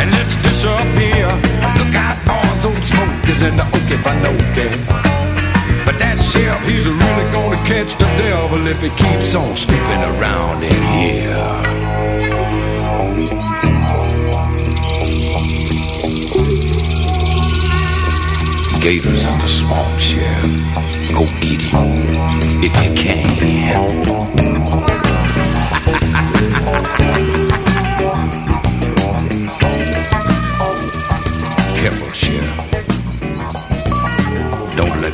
and 0.00 0.10
let's 0.10 0.34
disappear. 0.46 1.26
Look 1.78 1.94
out, 1.94 2.16
arms 2.26 2.64
old 2.64 2.84
smoke 2.86 3.28
is 3.28 3.42
in 3.42 3.56
the 3.56 3.66
Okefenokee. 3.76 4.72
But 5.84 5.98
that 5.98 6.16
sheriff, 6.32 6.62
he's 6.64 6.86
really 6.86 7.26
gonna 7.32 7.60
catch 7.68 7.92
the 7.98 8.08
devil 8.22 8.66
if 8.66 8.80
he 8.80 8.90
keeps 8.94 9.34
on 9.34 9.56
snooping 9.56 10.02
around 10.16 10.62
in 10.62 10.80
here. 10.94 11.74
gators 18.84 19.24
in 19.24 19.38
the 19.38 19.48
swamp, 19.48 19.98
Sheriff. 19.98 20.44
Go 21.14 21.24
get 21.40 21.62
him 21.62 22.62
if 22.62 22.74
you 22.84 22.94
can. 22.94 24.63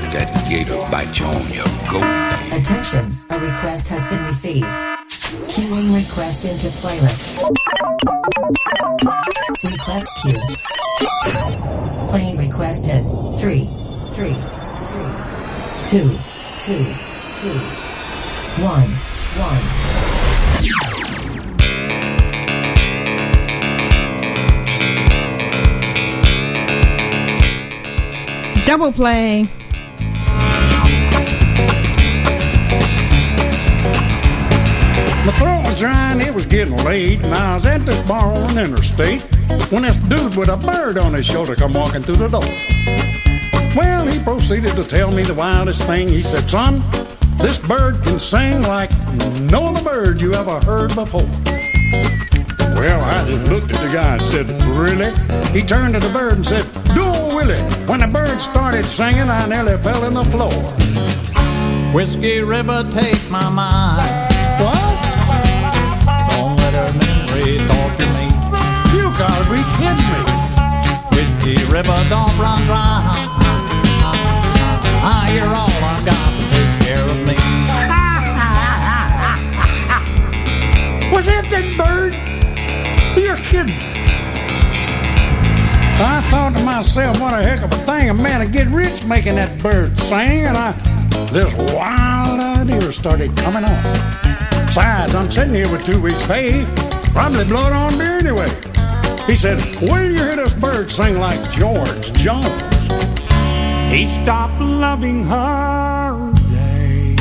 Don't 0.00 0.14
let 0.14 0.32
that 0.32 0.48
gator 0.48 0.78
bite 0.90 1.18
you 1.18 1.26
on 1.26 1.52
your 1.52 1.66
goat. 1.90 2.04
Attention, 2.58 3.14
a 3.28 3.38
request 3.38 3.88
has 3.88 4.06
been 4.06 4.24
received. 4.24 4.64
Queuing 5.52 5.94
request 5.94 6.46
into 6.46 6.68
playlist. 6.80 7.42
Request 9.62 10.08
queue. 10.22 10.40
Playing 12.08 12.38
requested. 12.38 13.04
Three, 13.38 13.66
three, 14.16 14.34
three, 14.88 15.12
two, 15.84 16.08
two, 16.64 16.84
two, 17.36 17.58
one, 18.64 18.88
one. 19.36 19.60
Double 28.64 28.92
play. 28.92 29.48
It 35.82 36.34
was 36.34 36.44
getting 36.44 36.76
late, 36.84 37.20
and 37.20 37.32
I 37.32 37.54
was 37.54 37.64
at 37.64 37.78
this 37.86 37.98
bar 38.06 38.26
on 38.26 38.58
Interstate 38.58 39.22
when 39.70 39.82
this 39.82 39.96
dude 39.96 40.36
with 40.36 40.50
a 40.50 40.56
bird 40.56 40.98
on 40.98 41.14
his 41.14 41.24
shoulder 41.24 41.54
come 41.54 41.72
walking 41.72 42.02
through 42.02 42.16
the 42.16 42.28
door. 42.28 42.42
Well, 43.74 44.06
he 44.06 44.22
proceeded 44.22 44.74
to 44.76 44.84
tell 44.84 45.10
me 45.10 45.22
the 45.22 45.32
wildest 45.32 45.84
thing. 45.84 46.08
He 46.08 46.22
said, 46.22 46.50
Son, 46.50 46.82
this 47.38 47.58
bird 47.58 48.02
can 48.02 48.18
sing 48.18 48.62
like 48.62 48.90
no 49.40 49.68
other 49.68 49.82
bird 49.82 50.20
you 50.20 50.34
ever 50.34 50.60
heard 50.60 50.94
before. 50.94 51.28
Well, 52.74 53.02
I 53.02 53.26
just 53.26 53.50
looked 53.50 53.74
at 53.74 53.80
the 53.80 53.90
guy 53.92 54.14
and 54.16 54.22
said, 54.22 54.48
Really? 54.76 55.10
He 55.58 55.66
turned 55.66 55.94
to 55.94 56.00
the 56.00 56.10
bird 56.10 56.34
and 56.34 56.46
said, 56.46 56.66
Do 56.94 57.04
Willie. 57.34 57.62
When 57.86 58.00
the 58.00 58.06
bird 58.06 58.38
started 58.40 58.84
singing, 58.84 59.30
I 59.30 59.46
nearly 59.46 59.78
fell 59.78 60.04
in 60.04 60.12
the 60.14 60.24
floor. 60.26 60.52
Whiskey 61.94 62.40
River, 62.40 62.86
take 62.90 63.30
my 63.30 63.48
mind. 63.48 63.99
Gotta 69.50 69.58
be 69.62 69.66
kidding 69.82 70.10
me. 70.14 70.22
Whiskey 71.10 71.58
River, 71.72 71.98
don't 72.08 72.30
run 72.38 72.62
dry. 72.66 73.02
Ah, 75.02 75.26
you're 75.34 75.48
all 75.48 75.68
I've 75.82 76.04
got 76.04 76.36
to 76.36 76.42
take 76.54 76.72
care 76.86 77.02
of 77.04 77.18
me. 77.26 77.34
Was 81.12 81.26
that 81.26 81.44
that 81.50 81.66
bird? 81.76 82.14
You're 83.20 83.38
kidding. 83.38 83.74
I 86.02 86.22
thought 86.30 86.54
to 86.56 86.62
myself, 86.64 87.20
what 87.20 87.34
a 87.34 87.42
heck 87.42 87.62
of 87.62 87.70
a 87.72 87.76
thing 87.86 88.08
a 88.08 88.14
man 88.14 88.38
would 88.40 88.52
get 88.52 88.68
rich 88.68 89.02
making 89.04 89.34
that 89.34 89.60
bird 89.60 89.98
sing, 89.98 90.44
and 90.44 90.56
I 90.56 90.72
this 91.32 91.52
wild 91.74 92.40
idea 92.40 92.92
started 92.92 93.36
coming 93.36 93.64
on. 93.64 93.82
Besides, 94.66 95.12
I'm 95.14 95.28
sitting 95.28 95.54
here 95.54 95.68
with 95.68 95.84
two 95.84 96.00
weeks' 96.00 96.24
pay, 96.28 96.64
probably 97.12 97.44
blow 97.44 97.66
it 97.66 97.72
on 97.72 97.98
me 97.98 98.04
anyway. 98.04 98.48
He 99.26 99.34
said, 99.34 99.60
When 99.80 100.06
you 100.06 100.14
hear 100.14 100.36
this 100.36 100.54
bird 100.54 100.90
sing 100.90 101.18
like 101.18 101.40
George 101.52 102.12
Jones? 102.14 102.62
He 103.92 104.06
stopped 104.06 104.60
loving 104.60 105.24
her. 105.24 106.32
They 106.50 107.14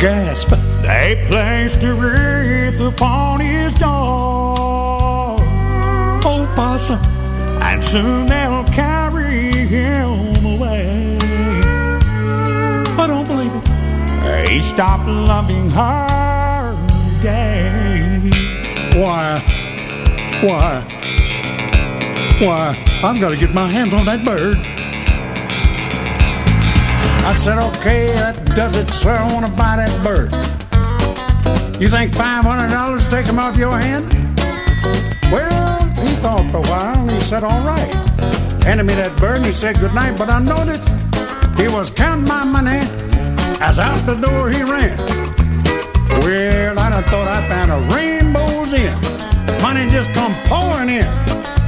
gasp. 0.00 0.50
They 0.82 1.24
placed 1.28 1.82
a 1.82 1.94
wreath 1.94 2.80
upon 2.80 3.40
his 3.40 3.74
door. 3.74 5.36
Oh, 6.28 6.52
possum. 6.54 6.98
And 7.62 7.82
soon 7.82 8.26
they'll 8.26 8.64
carry 8.64 9.50
him 9.66 10.44
away. 10.44 11.18
I 12.98 13.06
don't 13.06 13.26
believe 13.26 13.52
it. 13.54 14.48
He 14.48 14.60
stopped 14.60 15.08
loving 15.08 15.70
her. 15.70 16.76
Yeah. 17.22 18.20
Why? 18.94 19.55
Why? 20.42 20.84
Why? 22.40 23.00
I've 23.02 23.18
got 23.18 23.30
to 23.30 23.36
get 23.38 23.54
my 23.54 23.66
hands 23.66 23.94
on 23.94 24.04
that 24.04 24.22
bird. 24.22 24.58
I 27.24 27.32
said, 27.32 27.58
okay, 27.58 28.08
that 28.08 28.44
does 28.54 28.76
it, 28.76 28.90
sir. 28.90 29.12
I 29.12 29.32
want 29.32 29.46
to 29.46 29.52
buy 29.52 29.76
that 29.76 30.04
bird. 30.04 30.30
You 31.80 31.88
think 31.88 32.12
$500 32.12 33.10
take 33.10 33.24
him 33.24 33.38
off 33.38 33.56
your 33.56 33.78
hand? 33.78 34.12
Well, 35.32 35.84
he 35.94 36.14
thought 36.20 36.46
for 36.50 36.58
a 36.58 36.68
while 36.68 37.08
he 37.08 37.20
said, 37.22 37.42
all 37.42 37.64
right. 37.64 37.92
Handed 38.62 38.84
me 38.84 38.94
that 38.94 39.18
bird 39.18 39.38
and 39.38 39.46
he 39.46 39.52
said 39.54 39.80
good 39.80 39.94
night, 39.94 40.18
but 40.18 40.28
I 40.28 40.38
noticed 40.38 40.86
he 41.58 41.66
was 41.68 41.88
counting 41.88 42.28
my 42.28 42.44
money 42.44 42.80
as 43.60 43.78
out 43.78 44.04
the 44.04 44.14
door 44.14 44.50
he 44.50 44.62
ran. 44.62 44.98
Well, 46.20 46.78
I 46.78 46.90
done 46.90 47.04
thought 47.04 47.26
I 47.26 47.48
found 47.48 47.72
a 47.72 47.94
rainbow's 47.94 48.74
end. 48.74 49.15
Money 49.62 49.90
just 49.90 50.12
come 50.12 50.34
pouring 50.46 50.88
in. 50.88 51.06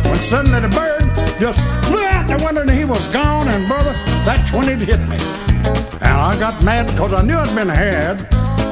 When 0.04 0.18
suddenly 0.22 0.60
the 0.60 0.68
bird 0.68 1.02
just 1.40 1.58
flew 1.86 2.04
out 2.04 2.28
the 2.28 2.42
window 2.44 2.62
and 2.62 2.70
he 2.70 2.84
was 2.84 3.06
gone, 3.08 3.48
and 3.48 3.66
brother, 3.66 3.92
that's 4.24 4.52
when 4.52 4.68
it 4.68 4.78
hit 4.78 5.00
me. 5.08 5.16
And 6.00 6.14
I 6.30 6.36
got 6.38 6.62
mad 6.64 6.86
because 6.86 7.12
I 7.12 7.22
knew 7.22 7.36
I'd 7.36 7.54
been 7.54 7.68
had. 7.68 8.26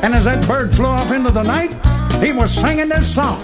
And 0.05 0.14
as 0.14 0.24
that 0.24 0.46
bird 0.46 0.74
flew 0.74 0.87
off 0.87 1.11
into 1.11 1.31
the 1.31 1.42
night, 1.42 1.70
he 2.22 2.33
was 2.33 2.52
singing 2.52 2.88
this 2.88 3.12
song. 3.14 3.40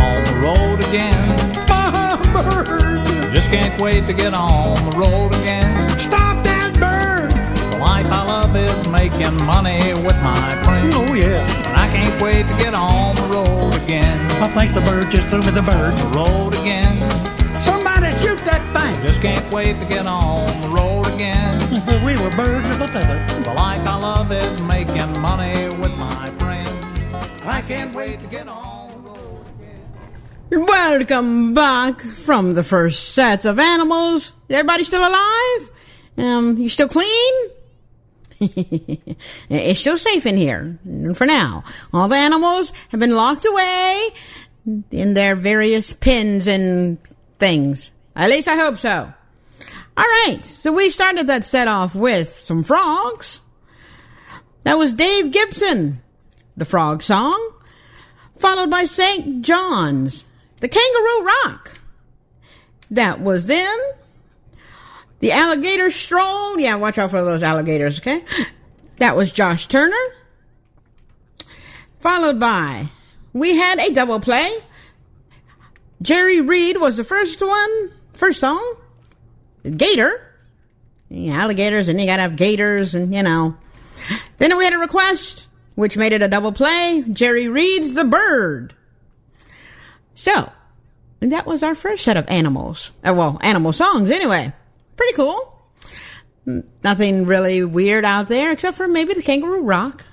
On 0.00 0.18
the 0.28 0.40
road 0.42 0.80
again. 0.88 1.56
My 1.68 2.18
bird, 2.32 3.32
Just 3.32 3.48
can't 3.48 3.80
wait 3.80 4.06
to 4.06 4.12
get 4.12 4.34
on 4.34 4.74
the 4.90 4.96
road 4.98 5.32
again. 5.40 5.98
stop 5.98 6.42
that 6.44 6.72
bird. 6.78 7.30
The 7.72 7.78
life 7.78 8.06
I 8.06 8.24
love 8.24 8.54
is 8.56 8.88
making 8.88 9.36
money 9.44 9.94
with 9.94 10.16
my 10.22 10.62
friends. 10.62 10.94
Oh, 10.96 11.14
yeah. 11.14 11.59
And 11.90 11.98
I 11.98 12.08
can't 12.08 12.22
wait 12.22 12.42
to 12.46 12.56
get 12.62 12.74
on 12.74 13.16
the 13.16 13.22
road 13.34 13.82
again. 13.82 14.30
I 14.42 14.48
think 14.48 14.74
the 14.74 14.80
bird 14.82 15.10
just 15.10 15.28
threw 15.28 15.40
me 15.40 15.50
the 15.50 15.62
bird. 15.62 15.94
The 15.96 16.16
road 16.16 16.54
again. 16.54 16.98
Somebody 17.60 18.12
shoot 18.20 18.38
that 18.44 18.62
thing. 18.72 19.02
Just 19.02 19.20
can't 19.20 19.52
wait 19.52 19.78
to 19.80 19.84
get 19.84 20.06
on 20.06 20.60
the 20.60 20.68
road 20.68 21.06
again. 21.08 21.58
we 22.04 22.14
were 22.22 22.30
birds 22.36 22.70
of 22.70 22.80
a 22.80 22.88
feather. 22.88 23.42
The 23.42 23.54
life 23.54 23.86
I 23.86 23.96
love 23.98 24.30
is 24.32 24.60
making 24.62 25.20
money 25.20 25.68
with 25.80 25.92
my 25.98 26.32
friends. 26.38 27.44
I 27.44 27.62
can't 27.62 27.94
wait 27.94 28.20
to 28.20 28.26
get 28.26 28.48
on 28.48 28.90
the 28.90 29.10
road 29.10 29.44
again. 29.58 30.66
Welcome 30.66 31.54
back 31.54 32.00
from 32.00 32.54
the 32.54 32.62
first 32.64 33.10
sets 33.10 33.44
of 33.44 33.58
animals. 33.58 34.32
Everybody 34.48 34.84
still 34.84 35.06
alive? 35.06 35.70
Um, 36.18 36.56
you 36.56 36.68
still 36.68 36.88
clean? 36.88 37.50
it's 39.50 39.80
still 39.80 39.98
safe 39.98 40.24
in 40.24 40.36
here 40.36 40.78
for 41.14 41.26
now. 41.26 41.62
All 41.92 42.08
the 42.08 42.16
animals 42.16 42.72
have 42.88 43.00
been 43.00 43.14
locked 43.14 43.44
away 43.44 44.08
in 44.90 45.14
their 45.14 45.34
various 45.34 45.92
pens 45.92 46.46
and 46.46 46.98
things. 47.38 47.90
At 48.16 48.30
least 48.30 48.48
I 48.48 48.56
hope 48.56 48.78
so. 48.78 49.12
All 49.96 50.06
right, 50.26 50.40
so 50.42 50.72
we 50.72 50.88
started 50.88 51.26
that 51.26 51.44
set 51.44 51.68
off 51.68 51.94
with 51.94 52.34
some 52.34 52.62
frogs. 52.62 53.42
That 54.62 54.78
was 54.78 54.94
Dave 54.94 55.32
Gibson, 55.32 56.00
the 56.56 56.64
frog 56.64 57.02
song, 57.02 57.54
followed 58.38 58.70
by 58.70 58.84
St. 58.84 59.42
John's, 59.42 60.24
the 60.60 60.68
Kangaroo 60.68 61.26
Rock. 61.26 61.80
That 62.90 63.20
was 63.20 63.46
then 63.46 63.78
the 65.20 65.32
Alligator 65.32 65.90
Stroll. 65.90 66.58
Yeah, 66.58 66.74
watch 66.76 66.98
out 66.98 67.10
for 67.10 67.24
those 67.24 67.42
alligators, 67.42 68.00
okay? 68.00 68.24
That 68.98 69.16
was 69.16 69.32
Josh 69.32 69.66
Turner. 69.66 69.96
Followed 72.00 72.40
by, 72.40 72.88
we 73.32 73.56
had 73.56 73.78
a 73.78 73.92
double 73.92 74.20
play. 74.20 74.50
Jerry 76.02 76.40
Reed 76.40 76.78
was 76.80 76.96
the 76.96 77.04
first 77.04 77.40
one, 77.40 77.92
first 78.14 78.40
song. 78.40 78.76
Gator. 79.76 80.26
Yeah, 81.10 81.42
alligators, 81.42 81.88
and 81.88 82.00
you 82.00 82.06
gotta 82.06 82.22
have 82.22 82.36
gators, 82.36 82.94
and 82.94 83.14
you 83.14 83.22
know. 83.22 83.56
Then 84.38 84.56
we 84.56 84.64
had 84.64 84.72
a 84.72 84.78
request, 84.78 85.46
which 85.74 85.96
made 85.96 86.12
it 86.12 86.22
a 86.22 86.28
double 86.28 86.52
play. 86.52 87.04
Jerry 87.12 87.48
Reed's 87.48 87.92
The 87.92 88.04
Bird. 88.04 88.74
So, 90.14 90.52
that 91.20 91.46
was 91.46 91.62
our 91.62 91.74
first 91.74 92.04
set 92.04 92.16
of 92.16 92.28
animals. 92.28 92.92
Uh, 93.06 93.12
well, 93.14 93.38
animal 93.42 93.72
songs 93.72 94.10
anyway 94.10 94.52
pretty 95.00 95.14
cool. 95.14 95.58
Nothing 96.84 97.24
really 97.24 97.64
weird 97.64 98.04
out 98.04 98.28
there 98.28 98.52
except 98.52 98.76
for 98.76 98.86
maybe 98.86 99.14
the 99.14 99.22
kangaroo 99.22 99.62
rock. 99.62 100.04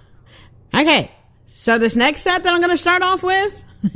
Okay, 0.73 1.11
so 1.47 1.77
this 1.77 1.97
next 1.97 2.21
set 2.21 2.43
that 2.43 2.53
I'm 2.53 2.61
going 2.61 2.71
to 2.71 2.77
start 2.77 3.01
off 3.01 3.21
with. 3.21 3.63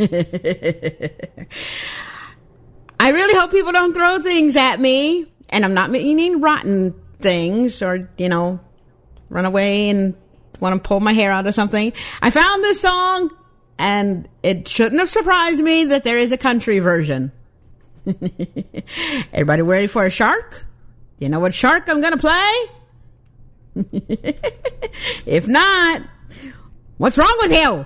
I 2.99 3.09
really 3.11 3.39
hope 3.39 3.51
people 3.51 3.71
don't 3.71 3.93
throw 3.93 4.19
things 4.19 4.57
at 4.57 4.81
me. 4.81 5.31
And 5.47 5.63
I'm 5.63 5.73
not 5.73 5.91
meaning 5.91 6.41
rotten 6.41 6.93
things 7.19 7.81
or, 7.81 8.09
you 8.17 8.27
know, 8.27 8.59
run 9.29 9.45
away 9.45 9.89
and 9.89 10.13
want 10.59 10.75
to 10.75 10.85
pull 10.85 10.99
my 10.99 11.13
hair 11.13 11.31
out 11.31 11.47
or 11.47 11.53
something. 11.53 11.93
I 12.21 12.31
found 12.31 12.63
this 12.65 12.81
song 12.81 13.31
and 13.79 14.27
it 14.43 14.67
shouldn't 14.67 14.99
have 14.99 15.09
surprised 15.09 15.61
me 15.61 15.85
that 15.85 16.03
there 16.03 16.17
is 16.17 16.33
a 16.33 16.37
country 16.37 16.79
version. 16.79 17.31
Everybody 19.31 19.61
ready 19.61 19.87
for 19.87 20.03
a 20.03 20.09
shark? 20.09 20.65
You 21.21 21.29
know 21.29 21.39
what 21.39 21.53
shark 21.53 21.87
I'm 21.87 22.01
going 22.01 22.13
to 22.13 22.17
play? 22.17 22.53
if 25.27 25.47
not, 25.47 26.01
what's 26.97 27.15
wrong 27.15 27.37
with 27.41 27.51
you? 27.51 27.85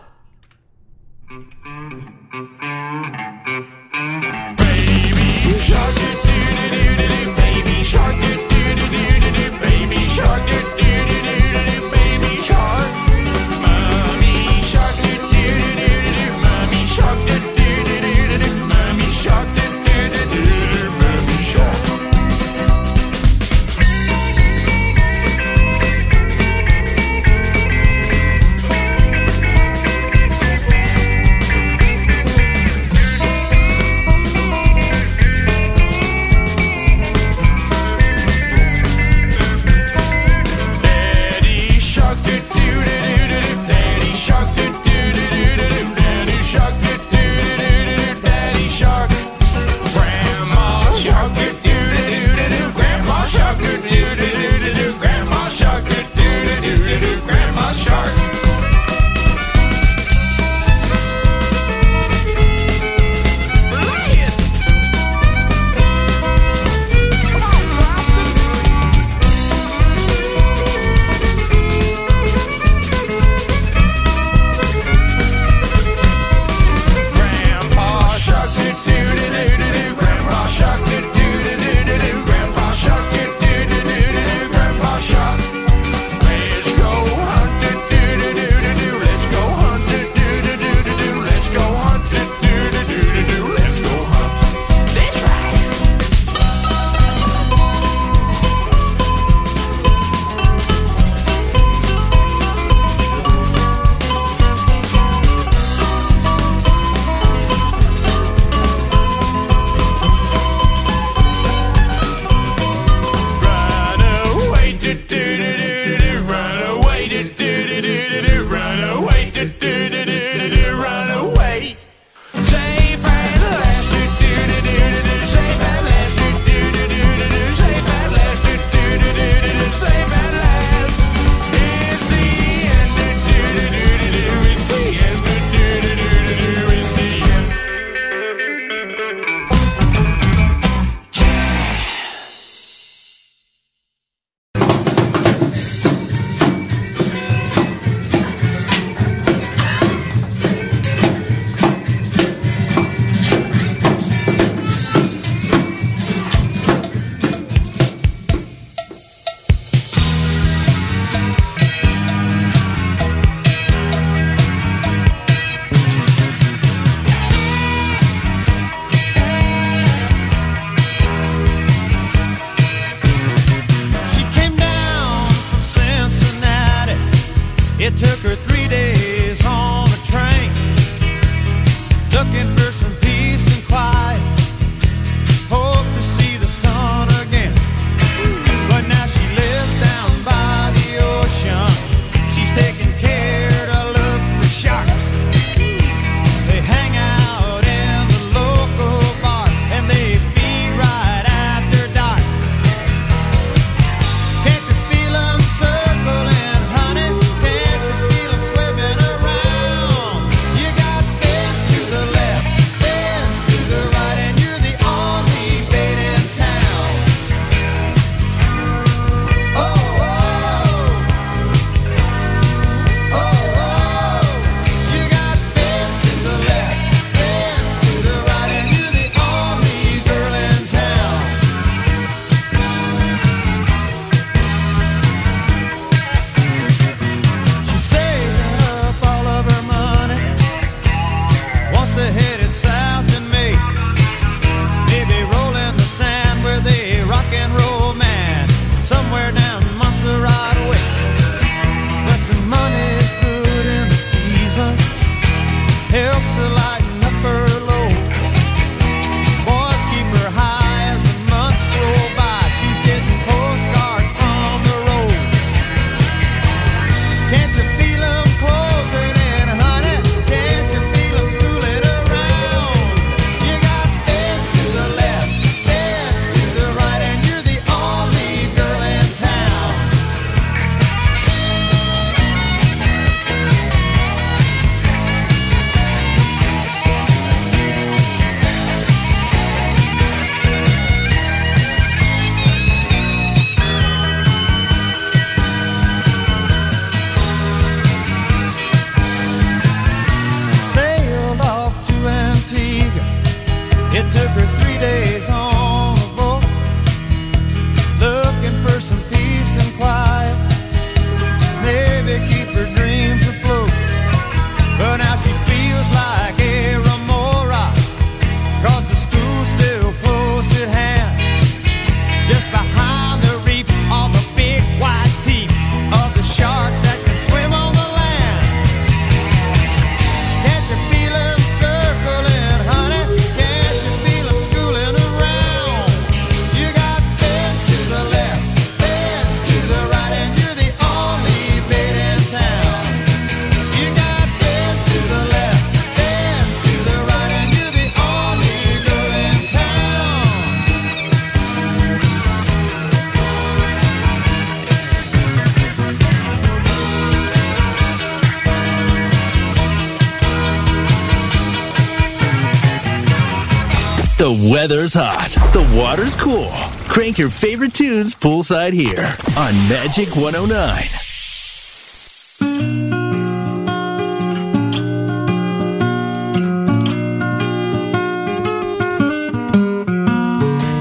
Weather's 364.56 364.94
hot. 364.94 365.32
The 365.52 365.78
water's 365.78 366.15
cool. 366.15 366.48
Crank 366.88 367.18
your 367.18 367.30
favorite 367.30 367.74
tunes 367.74 368.15
poolside 368.15 368.72
here 368.72 369.04
on 369.36 369.54
Magic 369.68 370.15
109. 370.15 370.48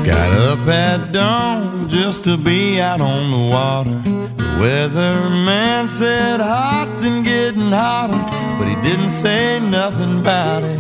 Got 0.05 0.39
up 0.39 0.69
at 0.69 1.11
dawn 1.11 1.89
just 1.89 2.23
to 2.25 2.37
be 2.37 2.81
out 2.81 3.01
on 3.01 3.31
the 3.33 3.51
water. 3.51 3.99
The 4.37 4.45
weatherman 4.63 5.89
said 5.89 6.39
hot 6.39 7.03
and 7.03 7.25
getting 7.25 7.73
hotter, 7.73 8.23
but 8.57 8.69
he 8.69 8.77
didn't 8.89 9.11
say 9.11 9.59
nothing 9.59 10.21
about 10.21 10.63
it. 10.63 10.79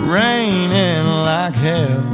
Raining 0.00 1.04
like 1.04 1.54
hell. 1.54 2.09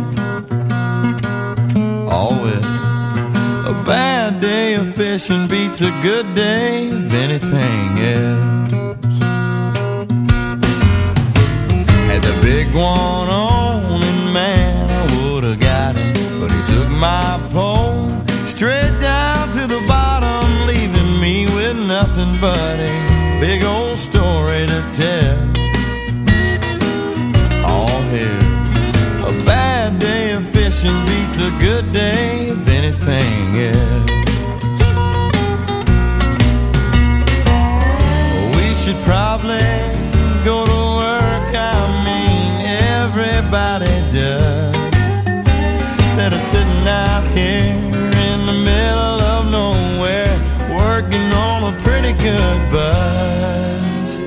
Day 4.47 4.75
of 4.75 4.95
fishing 4.95 5.49
beats 5.49 5.81
a 5.81 5.91
good 6.03 6.27
day 6.37 6.89
of 6.89 7.13
anything 7.25 7.91
else. 8.17 8.73
Had 12.11 12.23
the 12.31 12.37
big 12.43 12.67
one 12.73 13.29
on, 13.29 14.05
and 14.11 14.23
man, 14.33 14.85
I 15.01 15.05
would 15.17 15.43
have 15.49 15.59
got 15.59 15.97
him. 15.97 16.13
But 16.41 16.51
he 16.57 16.61
took 16.73 16.89
my 16.91 17.31
pole 17.51 18.09
straight 18.47 18.97
down 19.01 19.49
to 19.57 19.63
the 19.75 19.83
bottom, 19.89 20.45
leaving 20.71 21.13
me 21.25 21.37
with 21.57 21.77
nothing 21.95 22.33
but 22.41 22.77
a 22.93 22.97
big 23.41 23.65
old 23.65 23.99
story 23.99 24.63
to 24.73 24.81
tell. 25.03 25.39
All 27.73 28.01
here, 28.15 28.43
a 29.31 29.33
bad 29.45 29.99
day 29.99 30.31
of 30.37 30.43
fishing 30.57 30.99
beats 31.09 31.39
a 31.49 31.51
good 31.67 31.87
day 31.93 32.49
of 32.49 32.69
anything 32.69 33.47
else. 33.75 33.96
Sitting 46.51 46.87
out 46.87 47.25
here 47.37 47.75
in 48.29 48.39
the 48.47 48.57
middle 48.71 49.19
of 49.35 49.51
nowhere, 49.51 50.35
working 50.71 51.27
on 51.35 51.59
a 51.73 51.75
pretty 51.81 52.13
good 52.13 52.59
buzz. 52.71 54.21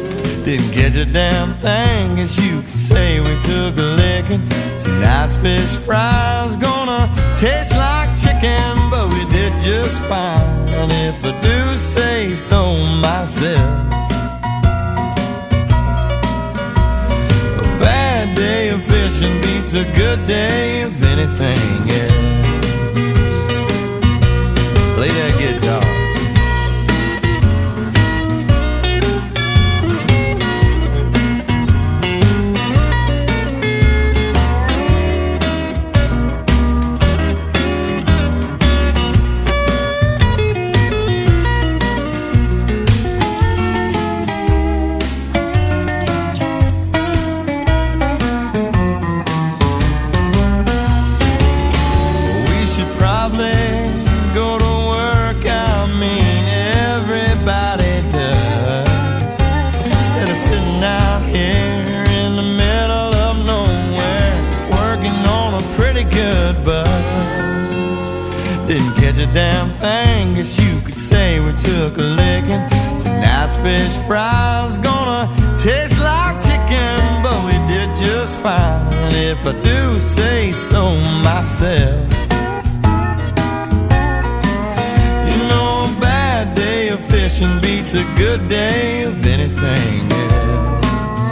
Didn't 0.43 0.71
catch 0.73 0.95
a 0.95 1.05
damn 1.05 1.53
thing, 1.65 2.19
as 2.19 2.35
you 2.45 2.61
could 2.61 2.81
say. 2.91 3.21
We 3.21 3.33
took 3.49 3.77
a 3.77 3.89
licking. 4.01 4.43
Tonight's 4.81 5.37
fish 5.37 5.73
fries 5.85 6.57
gonna 6.57 7.01
taste 7.35 7.71
like 7.71 8.09
chicken, 8.23 8.73
but 8.91 9.05
we 9.13 9.21
did 9.35 9.53
just 9.61 10.01
fine. 10.11 10.67
If 10.91 11.23
I 11.23 11.31
do 11.41 11.77
say 11.77 12.29
so 12.31 12.61
myself. 13.01 14.08
Day 18.49 18.69
of 18.69 18.83
fishing 18.83 19.35
beats 19.41 19.73
a 19.75 19.85
good 20.01 20.25
day 20.25 20.81
of 20.81 21.03
anything 21.03 21.91
else. 22.01 22.48
Fish 73.63 73.97
fries 74.07 74.77
gonna 74.77 75.27
taste 75.57 75.97
like 75.99 76.37
chicken, 76.39 76.99
but 77.23 77.37
we 77.45 77.55
did 77.67 77.89
just 77.95 78.39
fine. 78.39 78.87
If 79.13 79.45
I 79.45 79.53
do 79.61 79.99
say 79.99 80.51
so 80.51 80.95
myself. 81.23 82.07
You 85.29 85.39
know, 85.49 85.85
a 85.87 86.01
bad 86.01 86.55
day 86.55 86.89
of 86.89 86.99
fishing 87.01 87.59
beats 87.61 87.93
a 87.95 88.05
good 88.17 88.47
day 88.47 89.03
of 89.03 89.25
anything 89.25 90.01
else. 90.23 91.29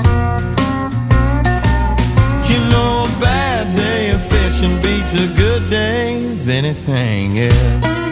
You 2.51 2.59
know, 2.71 3.05
a 3.05 3.21
bad 3.21 3.75
day 3.75 4.11
of 4.11 4.21
fishing 4.27 4.75
beats 4.81 5.13
a 5.13 5.27
good 5.35 5.69
day 5.69 6.25
of 6.25 6.49
anything 6.49 7.39
else. 7.39 8.06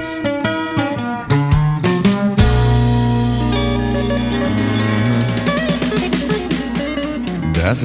That's 7.65 7.81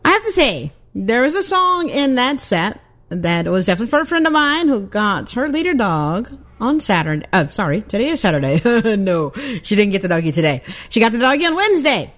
I 0.04 0.10
have 0.10 0.24
to 0.24 0.32
say, 0.32 0.72
there 0.94 1.22
was 1.22 1.34
a 1.34 1.42
song 1.42 1.88
in 1.88 2.16
that 2.16 2.40
set 2.40 2.80
that 3.08 3.46
was 3.46 3.66
definitely 3.66 3.90
for 3.90 4.00
a 4.00 4.06
friend 4.06 4.26
of 4.26 4.32
mine 4.32 4.68
who 4.68 4.80
got 4.80 5.30
her 5.30 5.48
leader 5.48 5.72
dog 5.72 6.30
on 6.60 6.80
Saturday. 6.80 7.24
Uh, 7.32 7.48
sorry, 7.48 7.80
today 7.82 8.08
is 8.08 8.20
Saturday. 8.20 8.60
no, 8.96 9.32
she 9.62 9.74
didn't 9.74 9.92
get 9.92 10.02
the 10.02 10.08
doggy 10.08 10.32
today. 10.32 10.62
She 10.90 11.00
got 11.00 11.12
the 11.12 11.18
doggy 11.18 11.46
on 11.46 11.54
Wednesday. 11.54 12.12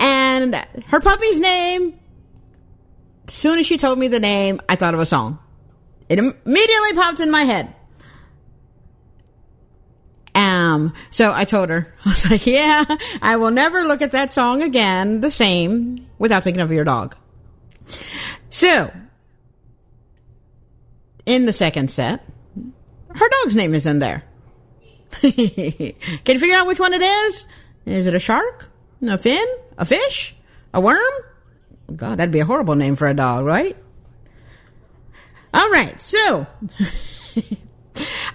And 0.00 0.54
her 0.86 1.00
puppy's 1.00 1.38
name, 1.38 1.98
as 3.28 3.34
soon 3.34 3.58
as 3.58 3.66
she 3.66 3.76
told 3.76 3.98
me 3.98 4.08
the 4.08 4.20
name, 4.20 4.60
I 4.68 4.74
thought 4.74 4.94
of 4.94 5.00
a 5.00 5.06
song. 5.06 5.38
It 6.08 6.18
immediately 6.18 6.92
popped 6.94 7.20
in 7.20 7.30
my 7.30 7.42
head. 7.42 7.72
Um, 10.34 10.94
so 11.10 11.32
I 11.32 11.44
told 11.44 11.70
her, 11.70 11.92
I 12.04 12.08
was 12.08 12.30
like, 12.30 12.46
yeah, 12.46 12.84
I 13.20 13.36
will 13.36 13.50
never 13.50 13.82
look 13.82 14.02
at 14.02 14.12
that 14.12 14.32
song 14.32 14.62
again 14.62 15.20
the 15.20 15.30
same 15.30 16.06
without 16.18 16.44
thinking 16.44 16.60
of 16.60 16.72
your 16.72 16.84
dog. 16.84 17.16
So, 18.50 18.92
in 21.26 21.46
the 21.46 21.52
second 21.52 21.90
set, 21.90 22.24
her 23.08 23.28
dog's 23.42 23.56
name 23.56 23.74
is 23.74 23.86
in 23.86 23.98
there. 23.98 24.24
Can 25.20 25.32
you 25.32 26.38
figure 26.38 26.56
out 26.56 26.66
which 26.66 26.78
one 26.78 26.92
it 26.92 27.02
is? 27.02 27.46
Is 27.86 28.06
it 28.06 28.14
a 28.14 28.20
shark? 28.20 28.68
A 29.02 29.18
fin? 29.18 29.46
A 29.78 29.84
fish? 29.84 30.34
A 30.72 30.80
worm? 30.80 30.98
God, 31.94 32.18
that'd 32.18 32.32
be 32.32 32.40
a 32.40 32.44
horrible 32.44 32.76
name 32.76 32.94
for 32.94 33.08
a 33.08 33.14
dog, 33.14 33.44
right? 33.44 33.76
All 35.52 35.70
right, 35.70 36.00
so 36.00 36.46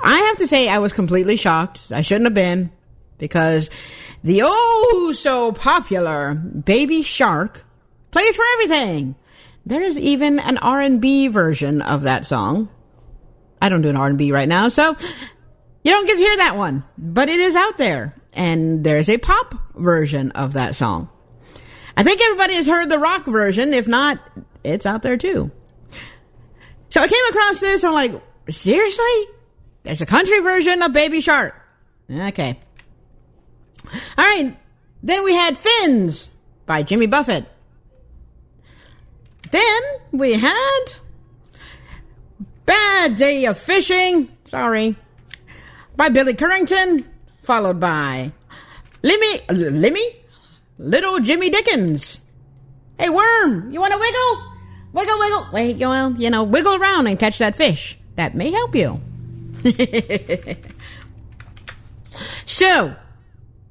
I 0.05 0.19
have 0.19 0.37
to 0.37 0.47
say 0.47 0.69
I 0.69 0.77
was 0.77 0.93
completely 0.93 1.35
shocked. 1.35 1.91
I 1.91 2.01
shouldn't 2.01 2.27
have 2.27 2.35
been 2.35 2.71
because 3.17 3.71
the 4.23 4.41
oh 4.43 5.13
so 5.17 5.51
popular 5.51 6.35
Baby 6.35 7.01
Shark 7.01 7.65
plays 8.11 8.35
for 8.35 8.45
everything. 8.53 9.15
There 9.65 9.81
is 9.81 9.97
even 9.97 10.37
an 10.37 10.59
R&B 10.59 11.29
version 11.29 11.81
of 11.81 12.03
that 12.03 12.27
song. 12.27 12.69
I 13.59 13.67
don't 13.67 13.81
do 13.81 13.89
an 13.89 13.97
R&B 13.97 14.31
right 14.31 14.47
now, 14.47 14.69
so 14.69 14.95
you 15.83 15.91
don't 15.91 16.05
get 16.05 16.13
to 16.13 16.19
hear 16.19 16.37
that 16.37 16.55
one, 16.55 16.83
but 16.99 17.27
it 17.27 17.39
is 17.39 17.55
out 17.55 17.79
there 17.79 18.15
and 18.33 18.83
there's 18.83 19.09
a 19.09 19.17
pop 19.17 19.55
version 19.73 20.29
of 20.31 20.53
that 20.53 20.75
song. 20.75 21.09
I 21.97 22.03
think 22.03 22.21
everybody 22.21 22.53
has 22.53 22.67
heard 22.67 22.89
the 22.89 22.99
rock 22.99 23.25
version. 23.25 23.73
If 23.73 23.87
not, 23.87 24.19
it's 24.63 24.85
out 24.85 25.01
there 25.01 25.17
too. 25.17 25.49
So 26.89 27.01
I 27.01 27.07
came 27.07 27.25
across 27.29 27.59
this. 27.59 27.83
I'm 27.83 27.93
like, 27.93 28.11
seriously? 28.51 29.25
There's 29.85 30.01
a 30.01 30.05
country 30.05 30.39
version 30.39 30.81
of 30.81 30.93
Baby 30.93 31.21
Shark. 31.21 31.53
Okay. 32.09 32.59
All 34.17 34.25
right. 34.25 34.57
Then 35.03 35.23
we 35.23 35.33
had 35.33 35.57
Fins 35.57 36.29
by 36.65 36.81
Jimmy 36.81 37.05
Buffett. 37.05 37.45
Then 39.51 39.81
we 40.11 40.33
had 40.33 40.83
Bad 42.65 43.15
Day 43.15 43.45
of 43.45 43.59
Fishing. 43.59 44.35
Sorry. 44.45 44.95
By 45.95 46.09
Billy 46.09 46.33
Currington. 46.33 47.05
Followed 47.43 47.79
by 47.79 48.31
Limmy, 49.03 49.45
Limmy? 49.45 50.15
Little 50.79 51.19
Jimmy 51.19 51.51
Dickens. 51.51 52.19
Hey, 52.97 53.09
worm, 53.09 53.71
you 53.71 53.79
want 53.79 53.93
to 53.93 53.99
wiggle? 53.99 54.53
Wiggle, 54.93 55.19
wiggle. 55.19 55.47
Wait, 55.53 55.77
well, 55.77 56.11
you 56.13 56.31
know, 56.31 56.43
wiggle 56.43 56.75
around 56.75 57.05
and 57.05 57.19
catch 57.19 57.37
that 57.37 57.55
fish. 57.55 57.99
That 58.15 58.33
may 58.33 58.49
help 58.49 58.73
you. 58.73 58.99
So, 62.45 62.95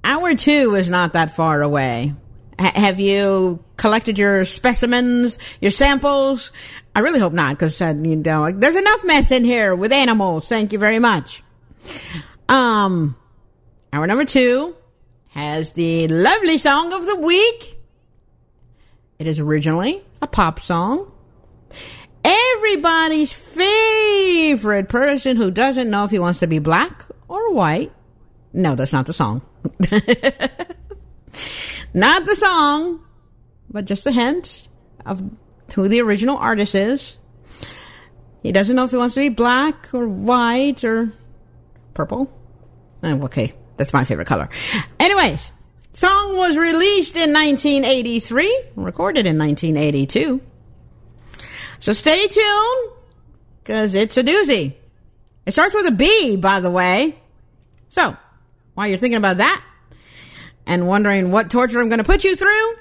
hour 0.03 0.35
two 0.35 0.75
is 0.75 0.89
not 0.89 1.13
that 1.13 1.35
far 1.37 1.63
away. 1.63 2.15
H- 2.59 2.77
have 2.77 3.01
you 3.01 3.65
collected 3.77 4.19
your 4.19 4.45
specimens, 4.45 5.39
your 5.61 5.71
samples? 5.71 6.53
I 6.95 7.01
really 7.01 7.21
hope 7.21 7.33
not, 7.33 7.57
because 7.57 7.81
uh, 7.81 7.95
you 7.97 8.17
know 8.17 8.51
there's 8.51 8.77
enough 8.77 9.05
mess 9.05 9.31
in 9.31 9.45
here 9.45 9.75
with 9.75 9.93
animals. 9.93 10.49
Thank 10.49 10.73
you 10.73 10.79
very 10.79 10.99
much. 10.99 11.43
Um, 12.49 13.17
hour 13.93 14.07
number 14.07 14.25
two 14.25 14.75
has 15.31 15.73
the 15.73 16.09
lovely 16.09 16.59
song 16.59 16.93
of 16.93 17.07
the 17.07 17.17
week. 17.17 17.79
It 19.19 19.27
is 19.27 19.39
originally 19.41 20.03
a 20.21 20.27
pop 20.27 20.61
song. 20.61 21.11
Everybody's 22.25 23.33
favorite 23.33 24.89
person 24.89 25.37
who 25.37 25.51
doesn't 25.51 25.91
know 25.91 26.05
if 26.05 26.11
he 26.11 26.19
wants 26.19 26.41
to 26.41 26.47
be 26.47 26.59
black 26.59 27.05
or 27.29 27.53
white. 27.53 27.93
No, 28.53 28.75
that's 28.75 28.93
not 28.93 29.07
the 29.07 29.13
song. 29.13 29.43
not 31.95 32.25
the 32.25 32.37
song, 32.37 33.05
but 33.71 33.85
just 33.85 34.07
a 34.07 34.13
hint 34.13 34.69
of 35.05 35.23
who 35.75 35.89
the 35.89 36.01
original 36.01 36.37
artist 36.37 36.75
is. 36.75 37.19
He 38.43 38.53
doesn't 38.53 38.77
know 38.77 38.85
if 38.85 38.91
he 38.91 38.97
wants 38.97 39.15
to 39.15 39.21
be 39.21 39.29
black 39.29 39.93
or 39.93 40.07
white 40.07 40.85
or 40.85 41.13
purple. 41.95 42.31
Oh, 43.03 43.25
okay, 43.25 43.55
that's 43.77 43.93
my 43.93 44.05
favorite 44.05 44.27
color. 44.27 44.49
Anyways, 45.01 45.51
song 45.93 46.37
was 46.37 46.57
released 46.57 47.17
in 47.17 47.33
1983, 47.33 48.65
recorded 48.77 49.27
in 49.27 49.39
1982. 49.39 50.41
So 51.81 51.93
stay 51.93 52.27
tuned, 52.27 52.93
because 53.63 53.95
it's 53.95 54.17
a 54.17 54.23
doozy. 54.23 54.75
It 55.47 55.53
starts 55.53 55.75
with 55.75 55.87
a 55.89 55.93
B, 55.93 56.37
by 56.37 56.61
the 56.61 56.71
way. 56.71 57.19
So, 57.89 58.17
while 58.75 58.89
you're 58.89 58.99
thinking 58.99 59.19
about 59.19 59.39
that 59.39 59.63
and 60.67 60.89
wondering 60.89 61.31
what 61.31 61.51
torture 61.51 61.81
I'm 61.81 61.89
going 61.89 61.99
to 61.99 62.05
put 62.05 62.25
you 62.25 62.37
through, 62.37 62.75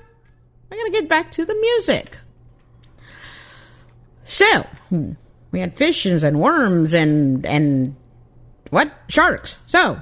I'm 0.72 0.78
going 0.78 0.92
to 0.92 1.00
get 1.00 1.10
back 1.10 1.32
to 1.32 1.46
the 1.46 1.56
music. 1.56 2.18
So, 4.26 4.62
hmm, 4.90 5.14
we 5.52 5.60
had 5.60 5.76
fishes 5.76 6.24
and 6.24 6.40
worms 6.40 6.94
and, 6.94 7.46
and 7.46 7.96
what? 8.72 8.92
Sharks. 9.08 9.60
So, 9.68 10.02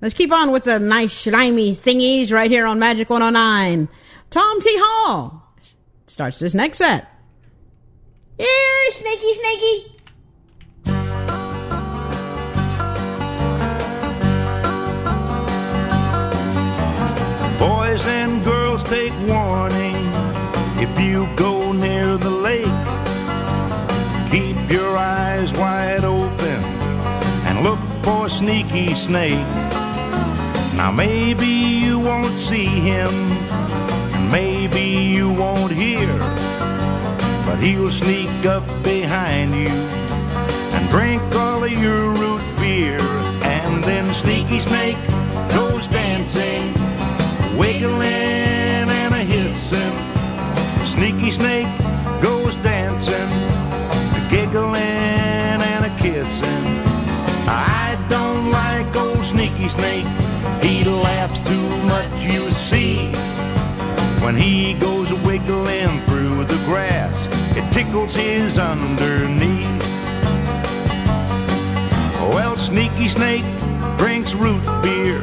let's 0.00 0.14
keep 0.14 0.32
on 0.32 0.52
with 0.52 0.64
the 0.64 0.78
nice 0.78 1.14
slimy 1.14 1.74
thingies 1.74 2.32
right 2.32 2.50
here 2.50 2.66
on 2.66 2.78
Magic 2.78 3.08
109. 3.08 3.88
Tom 4.30 4.60
T. 4.60 4.68
Hall 4.76 5.54
starts 6.06 6.38
this 6.38 6.54
next 6.54 6.78
set. 6.78 7.11
Here, 8.38 8.92
snaky, 8.92 9.34
snaky. 9.34 9.98
Boys 17.58 18.06
and 18.06 18.42
girls 18.42 18.82
take 18.84 19.12
warning 19.28 20.10
if 20.80 20.98
you 20.98 21.28
go 21.36 21.72
near 21.72 22.16
the 22.16 22.30
lake. 22.30 22.64
Keep 24.30 24.72
your 24.72 24.96
eyes 24.96 25.52
wide 25.52 26.04
open 26.04 26.64
and 27.46 27.62
look 27.62 27.78
for 28.02 28.30
Sneaky 28.30 28.94
Snake. 28.94 29.46
Now, 30.74 30.90
maybe 30.90 31.46
you 31.46 32.00
won't 32.00 32.34
see 32.34 32.64
him, 32.64 33.12
and 34.14 34.32
maybe 34.32 34.80
you 34.80 35.30
won't 35.30 35.70
hear, 35.70 36.08
but 37.52 37.62
he'll 37.62 37.90
sneak 37.90 38.46
up 38.46 38.64
behind 38.82 39.54
you 39.54 39.76
and 40.74 40.88
drink 40.88 41.22
all 41.34 41.62
of 41.62 41.70
your 41.70 42.10
root 42.12 42.40
beer. 42.56 42.98
And 43.44 43.84
then 43.84 44.14
Sneaky 44.14 44.60
Snake 44.60 44.96
goes 45.50 45.86
dancing 45.88 46.72
wiggling 47.58 48.88
and 48.90 49.14
a 49.14 49.18
hissing. 49.18 49.96
Sneaky 50.86 51.30
snake 51.30 51.68
goes 52.22 52.56
dancing, 52.56 53.28
giggling 54.30 55.60
and 55.72 55.84
a 55.84 55.92
kissing. 56.00 56.64
I 57.46 58.02
don't 58.08 58.50
like 58.50 58.96
old 58.96 59.24
sneaky 59.26 59.68
snake. 59.68 60.06
He 60.62 60.84
laughs 60.84 61.40
too 61.42 61.68
much, 61.84 62.12
you 62.32 62.50
see. 62.52 63.12
When 64.24 64.36
he 64.36 64.72
goes 64.74 65.12
wiggling 65.12 66.00
through 66.06 66.44
the 66.44 66.56
grass, 66.64 67.31
tickles 67.82 68.14
his 68.14 68.58
underneath. 68.58 69.82
Well, 72.32 72.56
Sneaky 72.56 73.08
Snake 73.08 73.44
drinks 73.98 74.34
root 74.34 74.62
beer, 74.82 75.20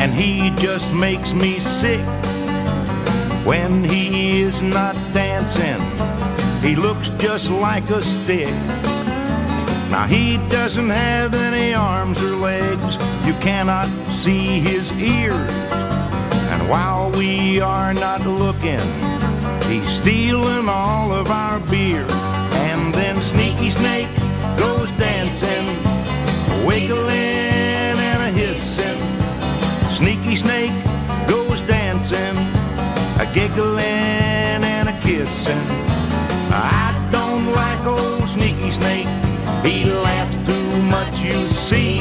and 0.00 0.14
he 0.14 0.50
just 0.50 0.92
makes 0.92 1.32
me 1.32 1.58
sick. 1.58 2.04
When 3.44 3.82
he 3.82 4.40
is 4.42 4.62
not 4.62 4.94
dancing, 5.12 5.80
he 6.60 6.76
looks 6.76 7.08
just 7.18 7.50
like 7.50 7.90
a 7.90 8.02
stick. 8.02 8.54
Now, 9.90 10.06
he 10.06 10.36
doesn't 10.48 10.90
have 10.90 11.34
any 11.34 11.74
arms 11.74 12.22
or 12.22 12.36
legs, 12.36 12.94
you 13.26 13.34
cannot 13.40 13.88
see 14.12 14.60
his 14.60 14.92
ears. 14.92 15.50
And 16.52 16.68
while 16.68 17.10
we 17.10 17.60
are 17.60 17.92
not 17.94 18.24
looking, 18.24 18.78
he's 19.70 19.88
stealing 19.88 20.68
all 20.68 21.12
of 21.12 21.30
our 21.30 21.60
beer. 21.70 22.04
And 22.68 22.92
then 22.92 23.22
Sneaky 23.22 23.70
Snake 23.70 24.08
goes 24.56 24.90
dancing, 24.92 25.66
wiggling 26.66 27.96
and 28.10 28.22
a 28.22 28.30
hissing. 28.30 29.00
Sneaky 29.94 30.36
Snake 30.36 30.72
goes 31.28 31.62
dancing, 31.62 32.36
a 33.22 33.30
giggling 33.32 34.64
and 34.74 34.88
a 34.88 35.00
kissing. 35.00 35.66
I 36.52 37.08
don't 37.12 37.52
like 37.52 37.84
old 37.86 38.28
sneaky 38.28 38.72
snake. 38.72 39.06
He 39.64 39.84
laughs 39.84 40.36
too 40.48 40.82
much, 40.82 41.16
you 41.20 41.48
see. 41.48 42.00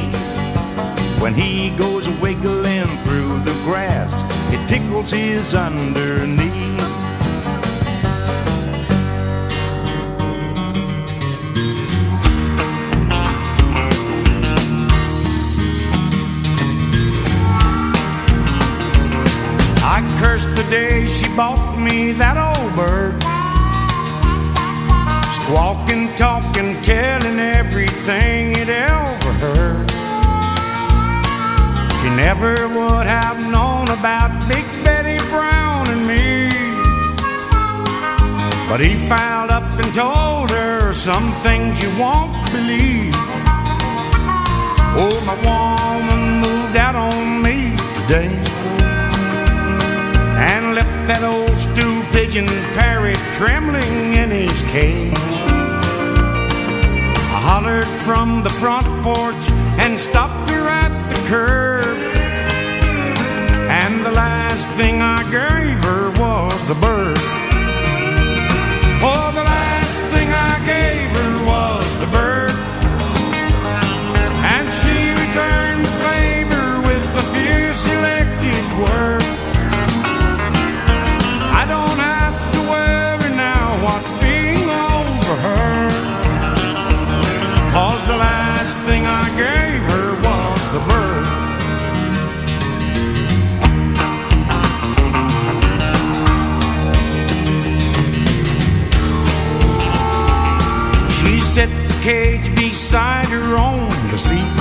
When 1.22 1.36
he 1.36 1.70
goes 1.78 2.09
wiggling 2.20 2.88
through 3.03 3.39
the 3.43 3.53
grass, 3.63 4.11
it 4.51 4.67
tickles 4.67 5.11
his 5.11 5.53
underneath. 5.53 6.88
Cursed 20.20 20.53
the 20.55 20.63
day 20.70 21.05
she 21.05 21.28
bought 21.36 21.80
me 21.80 22.11
that 22.11 22.36
old 22.36 22.72
bird. 22.76 23.15
Squawking, 25.39 26.13
talking, 26.15 26.76
telling 26.82 27.39
everything 27.39 28.51
it 28.61 28.70
ever 28.70 29.34
heard. 29.43 29.89
She 31.99 32.09
never 32.15 32.53
would 32.76 33.07
have 33.07 33.39
known 33.55 33.88
about 33.97 34.32
Big 34.47 34.65
Betty 34.84 35.17
Brown 35.32 35.88
and 35.89 36.03
me. 36.05 36.49
But 38.70 38.80
he 38.82 38.95
filed 39.07 39.51
up 39.51 39.67
and 39.82 39.89
told 39.95 40.51
her 40.51 40.93
some 40.93 41.32
things 41.45 41.82
you 41.82 41.89
won't 41.97 42.36
believe. 42.51 43.13
Oh, 45.01 45.15
my 45.30 45.38
woman 45.47 46.41
moved 46.41 46.76
out 46.76 46.95
on 46.95 47.41
me 47.41 47.76
today 47.95 48.49
and 50.39 50.73
left 50.73 51.07
that 51.07 51.23
old 51.23 51.55
stew 51.57 52.01
pigeon 52.13 52.47
parrot 52.73 53.19
trembling 53.33 54.15
in 54.15 54.29
his 54.31 54.61
cage. 54.71 55.13
I 57.35 57.39
hollered 57.43 57.91
from 58.07 58.41
the 58.43 58.49
front 58.49 58.87
porch 59.03 59.45
and 59.83 59.99
stopped 59.99 60.49
her 60.49 60.67
at 60.67 60.93
the 61.09 61.19
curb. 61.27 61.97
And 63.69 64.05
the 64.05 64.11
last 64.11 64.69
thing 64.79 65.01
I 65.01 65.21
gave 65.23 65.77
her 65.83 66.09
was 66.21 66.67
the 66.67 66.75
bird. 66.75 67.18
Cage 102.02 102.54
beside 102.56 103.28
her 103.28 103.58
on 103.58 103.89
the 104.12 104.18
seat. 104.18 104.56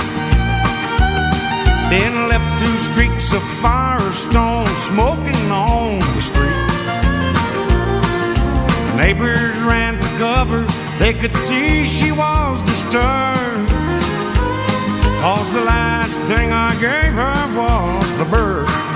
Then 1.89 2.27
left 2.27 2.59
two 2.61 2.77
streaks 2.77 3.33
of 3.33 3.41
firestone 3.61 4.67
smoking 4.75 5.51
on 5.51 5.99
the 5.99 6.21
street. 6.21 6.69
Neighbors 8.97 9.57
ran 9.61 9.97
for 10.01 10.17
cover, 10.17 10.65
they 10.99 11.13
could 11.13 11.35
see 11.35 11.85
she 11.85 12.11
was 12.11 12.61
disturbed. 12.63 13.69
Cause 15.21 15.51
the 15.53 15.61
last 15.61 16.19
thing 16.21 16.51
I 16.51 16.71
gave 16.79 17.13
her 17.13 17.57
was 17.57 18.17
the 18.17 18.25
bird. 18.25 18.88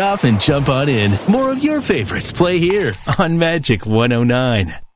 It 0.00 0.02
off 0.02 0.24
and 0.24 0.40
jump 0.40 0.68
on 0.68 0.88
in. 0.88 1.12
More 1.28 1.50
of 1.50 1.62
your 1.62 1.80
favorites 1.80 2.32
play 2.32 2.58
here 2.58 2.92
on 3.18 3.38
Magic 3.38 3.86
109. 3.86 4.89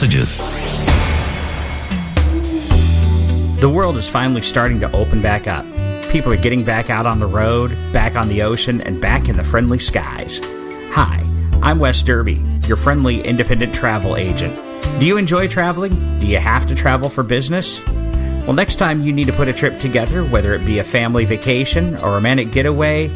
Messages. 0.00 0.38
The 3.60 3.68
world 3.68 3.98
is 3.98 4.08
finally 4.08 4.40
starting 4.40 4.80
to 4.80 4.90
open 4.92 5.20
back 5.20 5.46
up. 5.46 5.66
People 6.10 6.32
are 6.32 6.38
getting 6.38 6.64
back 6.64 6.88
out 6.88 7.06
on 7.06 7.18
the 7.18 7.26
road, 7.26 7.76
back 7.92 8.16
on 8.16 8.28
the 8.28 8.40
ocean, 8.40 8.80
and 8.80 8.98
back 8.98 9.28
in 9.28 9.36
the 9.36 9.44
friendly 9.44 9.78
skies. 9.78 10.40
Hi, 10.92 11.22
I'm 11.62 11.78
Wes 11.78 12.02
Derby, 12.02 12.42
your 12.66 12.78
friendly 12.78 13.20
independent 13.20 13.74
travel 13.74 14.16
agent. 14.16 14.56
Do 15.00 15.06
you 15.06 15.18
enjoy 15.18 15.48
traveling? 15.48 16.18
Do 16.18 16.26
you 16.26 16.38
have 16.38 16.66
to 16.68 16.74
travel 16.74 17.10
for 17.10 17.22
business? 17.22 17.84
Well, 17.86 18.54
next 18.54 18.76
time 18.76 19.02
you 19.02 19.12
need 19.12 19.26
to 19.26 19.34
put 19.34 19.48
a 19.48 19.52
trip 19.52 19.78
together, 19.80 20.24
whether 20.24 20.54
it 20.54 20.64
be 20.64 20.78
a 20.78 20.84
family 20.84 21.26
vacation, 21.26 21.96
or 21.96 22.08
a 22.08 22.14
romantic 22.14 22.52
getaway, 22.52 23.08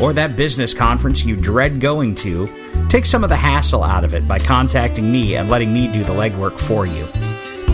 or 0.00 0.12
that 0.12 0.36
business 0.36 0.74
conference 0.74 1.24
you 1.24 1.36
dread 1.36 1.80
going 1.80 2.14
to, 2.16 2.48
take 2.88 3.06
some 3.06 3.24
of 3.24 3.30
the 3.30 3.36
hassle 3.36 3.82
out 3.82 4.04
of 4.04 4.14
it 4.14 4.28
by 4.28 4.38
contacting 4.38 5.10
me 5.10 5.36
and 5.36 5.48
letting 5.48 5.72
me 5.72 5.88
do 5.88 6.04
the 6.04 6.12
legwork 6.12 6.58
for 6.58 6.86
you. 6.86 7.06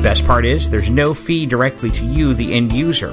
Best 0.02 0.24
part 0.26 0.44
is, 0.44 0.70
there's 0.70 0.90
no 0.90 1.14
fee 1.14 1.46
directly 1.46 1.90
to 1.90 2.04
you, 2.04 2.34
the 2.34 2.54
end 2.54 2.72
user. 2.72 3.12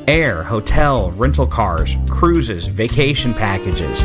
Air, 0.07 0.43
hotel, 0.43 1.09
rental 1.13 1.47
cars, 1.47 1.95
cruises, 2.09 2.67
vacation 2.67 3.33
packages. 3.33 4.03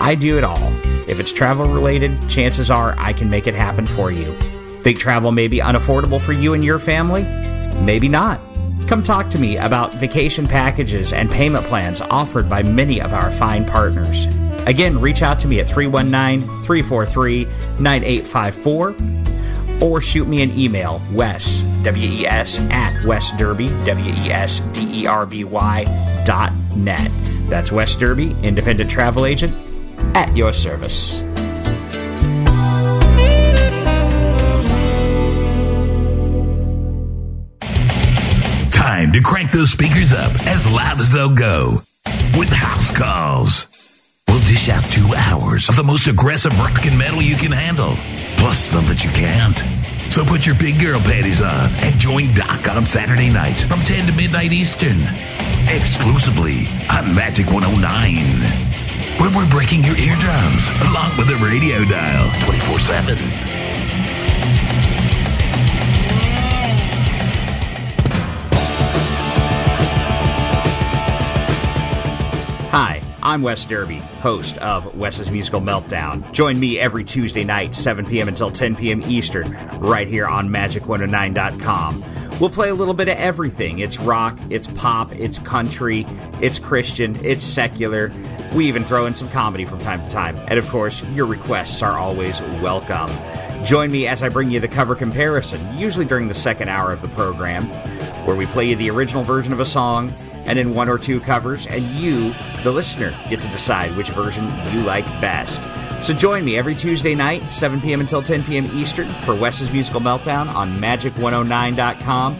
I 0.00 0.14
do 0.14 0.38
it 0.38 0.44
all. 0.44 0.72
If 1.06 1.20
it's 1.20 1.30
travel 1.30 1.66
related, 1.66 2.26
chances 2.26 2.70
are 2.70 2.94
I 2.96 3.12
can 3.12 3.28
make 3.28 3.46
it 3.46 3.54
happen 3.54 3.86
for 3.86 4.10
you. 4.10 4.34
Think 4.82 4.98
travel 4.98 5.30
may 5.30 5.48
be 5.48 5.58
unaffordable 5.58 6.20
for 6.20 6.32
you 6.32 6.54
and 6.54 6.64
your 6.64 6.78
family? 6.78 7.24
Maybe 7.84 8.08
not. 8.08 8.40
Come 8.86 9.02
talk 9.02 9.28
to 9.30 9.38
me 9.38 9.58
about 9.58 9.92
vacation 9.92 10.46
packages 10.46 11.12
and 11.12 11.30
payment 11.30 11.66
plans 11.66 12.00
offered 12.00 12.48
by 12.48 12.62
many 12.62 13.02
of 13.02 13.12
our 13.12 13.30
fine 13.30 13.66
partners. 13.66 14.24
Again, 14.66 14.98
reach 15.00 15.20
out 15.20 15.38
to 15.40 15.48
me 15.48 15.60
at 15.60 15.68
319 15.68 16.48
343 16.64 17.44
9854 17.78 19.31
or 19.82 20.00
shoot 20.00 20.28
me 20.28 20.42
an 20.42 20.56
email, 20.56 21.02
Wes, 21.12 21.60
W 21.82 22.08
E 22.08 22.26
S, 22.26 22.60
at 22.70 23.02
wesderby, 23.02 23.68
W 23.84 24.12
E 24.12 24.30
S 24.30 24.60
D 24.72 25.02
E 25.02 25.06
R 25.06 25.26
B 25.26 25.44
Y 25.44 26.22
dot 26.24 26.52
net. 26.76 27.10
That's 27.48 27.72
Wes 27.72 27.96
Derby, 27.96 28.36
independent 28.42 28.90
travel 28.90 29.26
agent, 29.26 29.52
at 30.14 30.34
your 30.36 30.52
service. 30.52 31.22
Time 38.70 39.12
to 39.12 39.20
crank 39.20 39.50
those 39.50 39.70
speakers 39.70 40.12
up 40.12 40.30
as 40.46 40.70
loud 40.70 40.98
as 40.98 41.12
they'll 41.12 41.34
go 41.34 41.82
with 42.36 42.48
house 42.50 42.90
calls. 42.96 43.71
We'll 44.32 44.40
dish 44.48 44.70
out 44.70 44.82
two 44.84 45.12
hours 45.14 45.68
of 45.68 45.76
the 45.76 45.84
most 45.84 46.08
aggressive 46.08 46.58
rock 46.58 46.86
and 46.86 46.96
metal 46.96 47.20
you 47.20 47.36
can 47.36 47.52
handle, 47.52 47.98
plus 48.38 48.56
some 48.56 48.86
that 48.86 49.04
you 49.04 49.10
can't. 49.10 49.60
So 50.10 50.24
put 50.24 50.46
your 50.46 50.54
big 50.54 50.80
girl 50.80 50.98
panties 51.00 51.42
on 51.42 51.68
and 51.84 52.00
join 52.00 52.32
Doc 52.32 52.66
on 52.66 52.86
Saturday 52.86 53.28
nights 53.28 53.62
from 53.62 53.80
10 53.80 54.06
to 54.06 54.12
midnight 54.16 54.54
Eastern, 54.54 55.02
exclusively 55.68 56.64
on 56.88 57.14
Magic 57.14 57.52
109, 57.52 57.76
where 59.20 59.28
we're 59.36 59.50
breaking 59.50 59.84
your 59.84 59.98
eardrums 60.00 60.64
along 60.88 61.12
with 61.20 61.28
the 61.28 61.36
radio 61.44 61.84
dial 61.84 62.24
24 62.48 62.80
7. 62.80 63.18
Hi, 72.72 73.02
I'm 73.24 73.42
Wes 73.42 73.64
Derby, 73.64 73.98
host 73.98 74.58
of 74.58 74.96
Wes's 74.96 75.30
Musical 75.30 75.60
Meltdown. 75.60 76.32
Join 76.32 76.58
me 76.58 76.80
every 76.80 77.04
Tuesday 77.04 77.44
night, 77.44 77.72
7 77.72 78.04
p.m. 78.04 78.26
until 78.26 78.50
10 78.50 78.74
p.m. 78.74 79.00
Eastern, 79.02 79.56
right 79.78 80.08
here 80.08 80.26
on 80.26 80.48
Magic109.com. 80.48 82.04
We'll 82.40 82.50
play 82.50 82.70
a 82.70 82.74
little 82.74 82.94
bit 82.94 83.06
of 83.06 83.16
everything. 83.18 83.78
It's 83.78 84.00
rock, 84.00 84.36
it's 84.50 84.66
pop, 84.66 85.14
it's 85.14 85.38
country, 85.38 86.04
it's 86.40 86.58
Christian, 86.58 87.16
it's 87.24 87.44
secular. 87.44 88.12
We 88.54 88.66
even 88.66 88.82
throw 88.82 89.06
in 89.06 89.14
some 89.14 89.30
comedy 89.30 89.66
from 89.66 89.78
time 89.78 90.02
to 90.02 90.10
time. 90.10 90.36
And 90.48 90.58
of 90.58 90.68
course, 90.68 91.04
your 91.10 91.26
requests 91.26 91.80
are 91.80 91.96
always 91.96 92.40
welcome. 92.60 93.08
Join 93.64 93.92
me 93.92 94.08
as 94.08 94.24
I 94.24 94.30
bring 94.30 94.50
you 94.50 94.58
the 94.58 94.66
cover 94.66 94.96
comparison, 94.96 95.78
usually 95.78 96.06
during 96.06 96.26
the 96.26 96.34
second 96.34 96.70
hour 96.70 96.90
of 96.90 97.00
the 97.00 97.08
program, 97.08 97.68
where 98.26 98.34
we 98.34 98.46
play 98.46 98.68
you 98.68 98.74
the 98.74 98.90
original 98.90 99.22
version 99.22 99.52
of 99.52 99.60
a 99.60 99.64
song 99.64 100.12
and 100.46 100.58
in 100.58 100.74
one 100.74 100.88
or 100.88 100.98
two 100.98 101.20
covers, 101.20 101.66
and 101.66 101.82
you, 101.90 102.32
the 102.62 102.70
listener, 102.70 103.14
get 103.28 103.40
to 103.40 103.48
decide 103.48 103.96
which 103.96 104.10
version 104.10 104.44
you 104.72 104.80
like 104.82 105.04
best. 105.20 105.62
So 106.02 106.12
join 106.12 106.44
me 106.44 106.56
every 106.56 106.74
Tuesday 106.74 107.14
night, 107.14 107.42
7 107.44 107.80
p.m. 107.80 108.00
until 108.00 108.22
10 108.22 108.42
p.m. 108.44 108.66
Eastern, 108.72 109.08
for 109.24 109.34
Wes's 109.34 109.72
Musical 109.72 110.00
Meltdown 110.00 110.52
on 110.54 110.72
Magic109.com, 110.78 112.34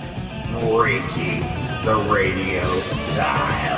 breaking 0.69 1.41
the 1.85 1.97
radio 2.11 2.63
dial. 3.15 3.72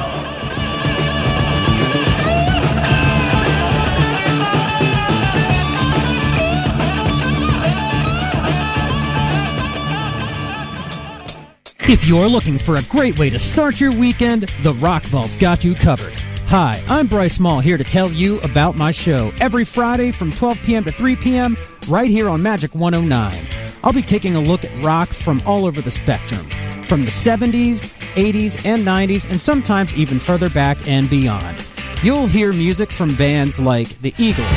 If 11.87 12.07
you're 12.07 12.28
looking 12.28 12.57
for 12.57 12.76
a 12.76 12.82
great 12.85 13.18
way 13.18 13.28
to 13.28 13.39
start 13.39 13.78
your 13.78 13.93
weekend, 13.93 14.51
the 14.62 14.72
Rock 14.72 15.05
Vault's 15.05 15.37
got 15.37 15.64
you 15.64 15.74
covered. 15.74 16.14
Hi, 16.47 16.82
I'm 16.89 17.07
Bryce 17.07 17.35
Small 17.35 17.61
here 17.61 17.76
to 17.76 17.85
tell 17.85 18.11
you 18.11 18.41
about 18.41 18.74
my 18.74 18.91
show 18.91 19.35
every 19.39 19.66
Friday 19.66 20.11
from 20.11 20.30
12 20.30 20.62
p.m. 20.62 20.85
to 20.85 20.93
3 20.93 21.14
p.m. 21.16 21.59
right 21.87 22.09
here 22.09 22.30
on 22.30 22.43
Magic 22.43 22.74
109. 22.74 23.47
I'll 23.82 23.93
be 23.93 24.01
taking 24.01 24.35
a 24.35 24.41
look 24.41 24.64
at 24.64 24.82
rock 24.82 25.09
from 25.09 25.43
all 25.45 25.66
over 25.66 25.82
the 25.82 25.91
spectrum, 25.91 26.49
from 26.89 27.03
the 27.03 27.11
70s, 27.11 27.93
80s, 28.14 28.64
and 28.64 28.82
90s, 28.82 29.28
and 29.30 29.39
sometimes 29.39 29.95
even 29.95 30.18
further 30.18 30.49
back 30.49 30.89
and 30.89 31.11
beyond. 31.11 31.66
You'll 32.03 32.28
hear 32.28 32.55
music 32.55 32.93
from 32.93 33.14
bands 33.14 33.61
like 33.61 33.89
the 34.01 34.14
Eagles, 34.16 34.49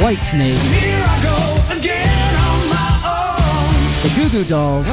Whitesnake, 0.00 0.91
the 4.02 4.08
Goo 4.16 4.28
Goo 4.30 4.44
Dolls, 4.44 4.88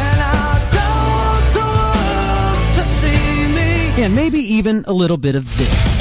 and 3.99 4.15
maybe 4.15 4.39
even 4.39 4.85
a 4.87 4.93
little 4.93 5.17
bit 5.17 5.35
of 5.35 5.57
this. 5.57 5.99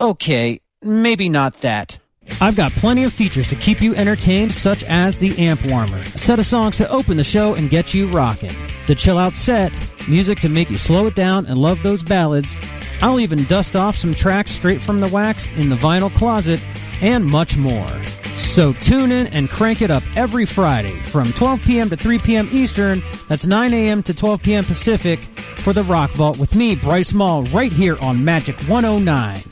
Okay, 0.00 0.60
maybe 0.82 1.28
not 1.28 1.54
that. 1.60 1.98
I've 2.40 2.56
got 2.56 2.72
plenty 2.72 3.04
of 3.04 3.12
features 3.12 3.48
to 3.48 3.56
keep 3.56 3.82
you 3.82 3.94
entertained, 3.94 4.54
such 4.54 4.82
as 4.84 5.18
the 5.18 5.38
Amp 5.38 5.62
Warmer, 5.70 5.98
a 5.98 6.18
set 6.18 6.38
of 6.38 6.46
songs 6.46 6.78
to 6.78 6.88
open 6.90 7.18
the 7.18 7.24
show 7.24 7.54
and 7.54 7.68
get 7.68 7.92
you 7.92 8.08
rocking, 8.08 8.54
the 8.86 8.94
Chill 8.94 9.18
Out 9.18 9.34
Set, 9.34 9.78
music 10.08 10.40
to 10.40 10.48
make 10.48 10.70
you 10.70 10.76
slow 10.76 11.06
it 11.06 11.14
down 11.14 11.44
and 11.46 11.58
love 11.58 11.82
those 11.82 12.02
ballads. 12.02 12.56
I'll 13.02 13.20
even 13.20 13.44
dust 13.44 13.76
off 13.76 13.96
some 13.96 14.12
tracks 14.12 14.50
straight 14.50 14.82
from 14.82 15.00
the 15.00 15.08
wax 15.08 15.46
in 15.56 15.68
the 15.68 15.76
vinyl 15.76 16.14
closet, 16.14 16.60
and 17.00 17.24
much 17.24 17.56
more. 17.56 17.88
So 18.36 18.72
tune 18.74 19.12
in 19.12 19.26
and 19.28 19.48
crank 19.48 19.82
it 19.82 19.90
up 19.90 20.02
every 20.16 20.46
Friday 20.46 21.00
from 21.02 21.32
12 21.32 21.62
p.m. 21.62 21.90
to 21.90 21.96
3 21.96 22.18
p.m. 22.18 22.48
Eastern. 22.52 23.02
That's 23.28 23.46
9 23.46 23.72
a.m. 23.72 24.02
to 24.04 24.14
12 24.14 24.42
p.m. 24.42 24.64
Pacific 24.64 25.20
for 25.20 25.72
the 25.72 25.84
Rock 25.84 26.10
Vault 26.12 26.38
with 26.38 26.54
me, 26.54 26.74
Bryce 26.74 27.12
Mall, 27.12 27.44
right 27.44 27.72
here 27.72 27.98
on 28.00 28.24
Magic 28.24 28.58
109, 28.62 29.42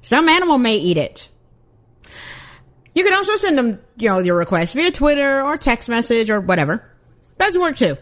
Some 0.00 0.28
animal 0.28 0.58
may 0.58 0.76
eat 0.76 0.96
it. 0.96 1.28
You 2.94 3.02
can 3.02 3.12
also 3.12 3.36
send 3.36 3.58
them, 3.58 3.80
you 3.96 4.08
know, 4.08 4.20
your 4.20 4.36
request 4.36 4.74
via 4.74 4.92
Twitter 4.92 5.42
or 5.42 5.56
text 5.56 5.88
message 5.88 6.30
or 6.30 6.40
whatever. 6.40 6.88
That's 7.36 7.58
work 7.58 7.76
too. 7.76 7.96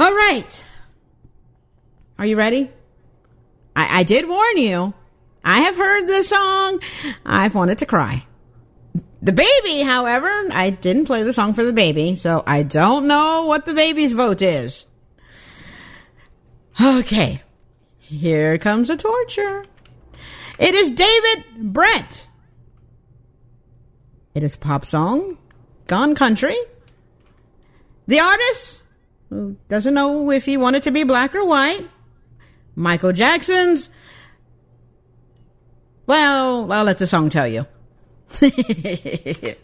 All 0.00 0.12
right. 0.12 0.64
Are 2.18 2.26
you 2.26 2.36
ready? 2.36 2.70
I, 3.76 4.00
I 4.00 4.02
did 4.02 4.28
warn 4.28 4.56
you. 4.56 4.94
I 5.44 5.60
have 5.60 5.76
heard 5.76 6.06
this 6.06 6.30
song. 6.30 6.80
I've 7.24 7.54
wanted 7.54 7.78
to 7.78 7.86
cry. 7.86 8.26
The 9.22 9.32
baby, 9.32 9.82
however, 9.82 10.28
I 10.52 10.70
didn't 10.70 11.06
play 11.06 11.22
the 11.22 11.32
song 11.32 11.54
for 11.54 11.62
the 11.62 11.72
baby, 11.72 12.16
so 12.16 12.42
I 12.46 12.64
don't 12.64 13.06
know 13.06 13.44
what 13.46 13.64
the 13.64 13.74
baby's 13.74 14.12
vote 14.12 14.42
is. 14.42 14.86
Okay. 16.80 17.42
Here 17.98 18.58
comes 18.58 18.88
the 18.88 18.96
torture. 18.96 19.64
It 20.58 20.74
is 20.74 20.90
David 20.90 21.72
Brent. 21.72 22.28
It 24.34 24.42
is 24.42 24.56
pop 24.56 24.84
song, 24.84 25.38
Gone 25.86 26.14
Country. 26.14 26.56
The 28.06 28.20
artist, 28.20 28.82
who 29.30 29.56
doesn't 29.68 29.94
know 29.94 30.30
if 30.30 30.44
he 30.44 30.56
wanted 30.56 30.82
to 30.84 30.90
be 30.90 31.04
black 31.04 31.34
or 31.34 31.44
white, 31.44 31.88
Michael 32.74 33.12
Jackson's. 33.12 33.88
Well, 36.06 36.70
I'll 36.70 36.84
let 36.84 36.98
the 36.98 37.06
song 37.06 37.30
tell 37.30 37.48
you. 37.48 37.66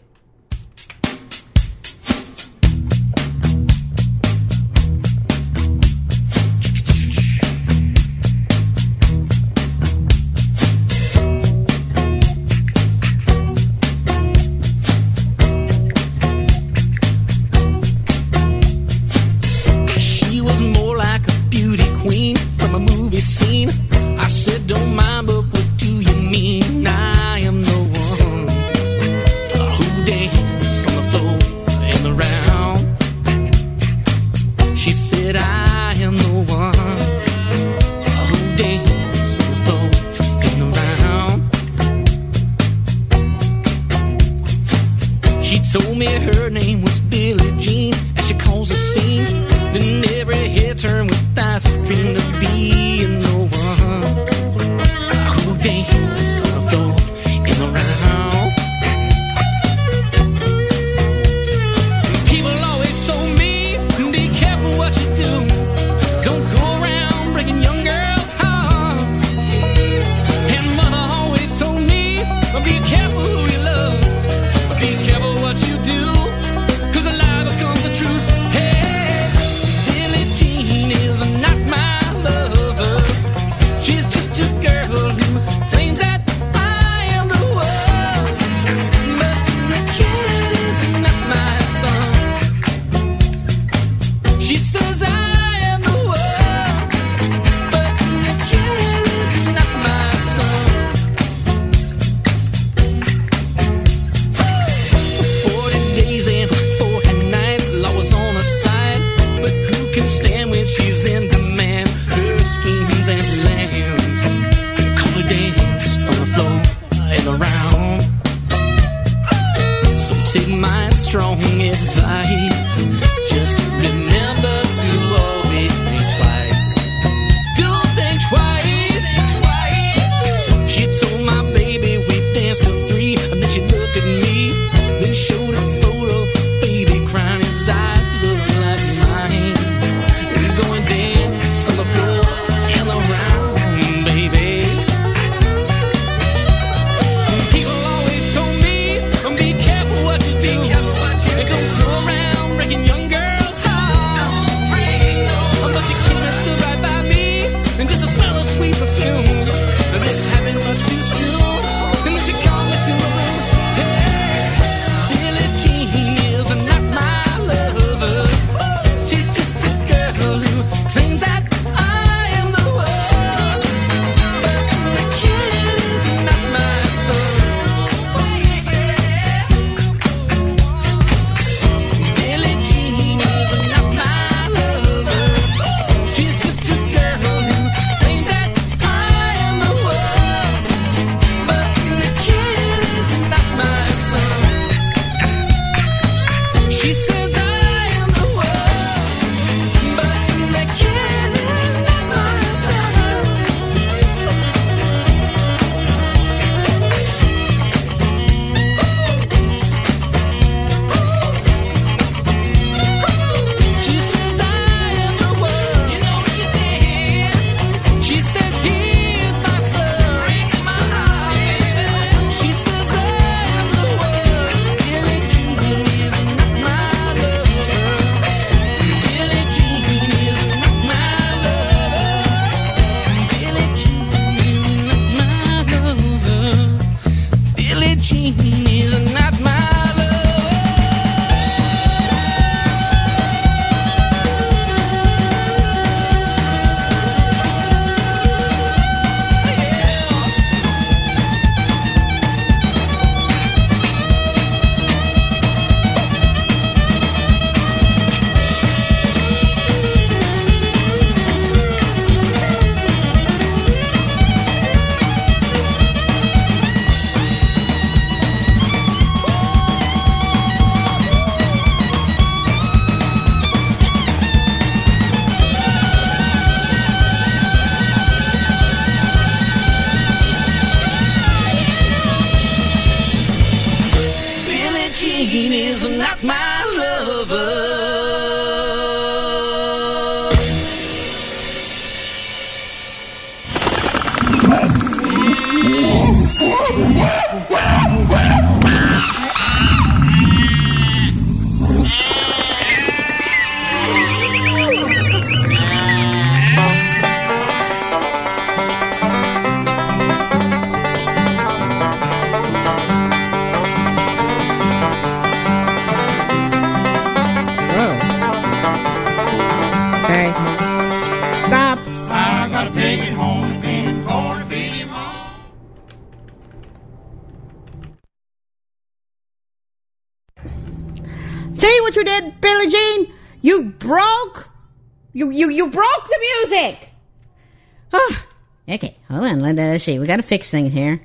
let's 339.81 339.85
see. 339.85 339.97
We 339.97 340.05
got 340.05 340.17
to 340.17 340.23
fix 340.23 340.51
things 340.51 340.71
here. 340.71 341.01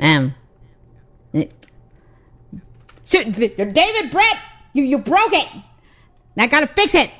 Um, 0.00 0.34
it, 1.32 1.52
David 3.08 4.10
Brett, 4.10 4.38
you 4.72 4.82
you 4.82 4.98
broke 4.98 5.32
it. 5.32 5.48
I 6.36 6.48
got 6.48 6.60
to 6.60 6.66
fix 6.66 6.94
it. 6.94 7.10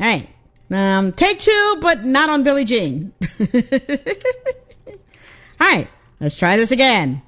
All 0.00 0.06
right. 0.06 0.28
Um, 0.70 1.12
take 1.12 1.40
two, 1.40 1.78
but 1.80 2.04
not 2.04 2.30
on 2.30 2.44
Billie 2.44 2.64
Jean. 2.64 3.12
All 3.40 3.46
right. 5.60 5.88
Let's 6.18 6.38
try 6.38 6.56
this 6.56 6.70
again. 6.70 7.20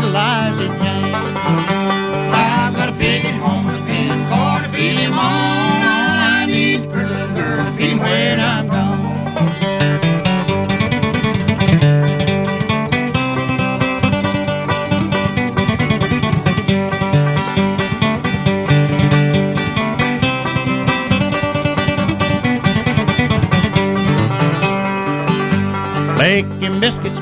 little 0.00 0.12
lies 0.12 0.56
he 0.58 0.66
changed. 0.66 1.36
I've 2.32 2.74
got 2.76 2.88
a 2.88 2.92
pig 2.92 3.24
at 3.24 3.34
home 3.42 3.66
and 3.66 3.82
a 3.82 3.86
pen 3.86 4.18
for 4.30 4.64
to 4.64 4.76
feed 4.76 4.96
him 4.96 5.12
on. 5.14 5.57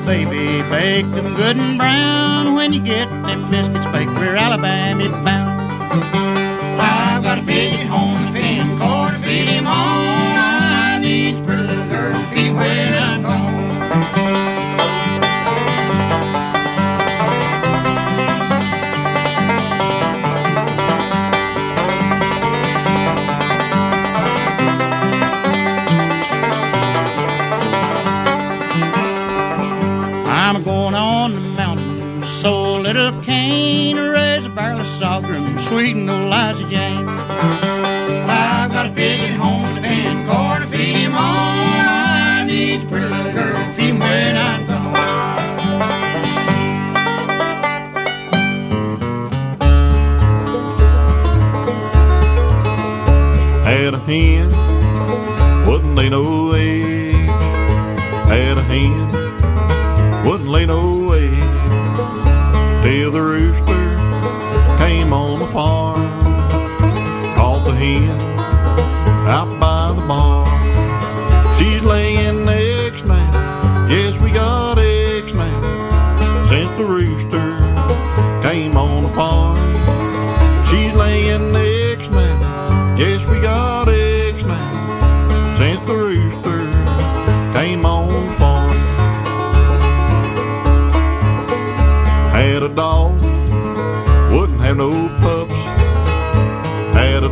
baby. 0.07 0.61
Bake 0.69 1.11
them 1.11 1.35
good 1.35 1.57
and 1.57 1.77
brown 1.77 2.55
when 2.55 2.71
you 2.71 2.79
get 2.79 3.09
them 3.27 3.51
biscuits 3.51 3.85
baked. 3.91 4.09
We're 4.11 4.37
Alabama 4.37 5.09
bound. 5.25 5.57
I've 6.79 7.21
got 7.23 7.39
a 7.39 7.41
pigeon 7.41 7.87
home, 7.87 8.27
a 8.27 8.31
pin, 8.31 8.79
corn 8.79 9.13
to 9.15 9.19
feed 9.19 9.49
him 9.49 9.67
on. 9.67 9.73
All 9.75 10.37
I 10.37 10.99
need's 11.01 11.39
a 11.39 11.43
pretty 11.43 11.63
little 11.63 11.89
girl 11.89 12.13
to 12.13 12.27
feed 12.27 12.45
him 12.45 12.55
well. 12.55 12.86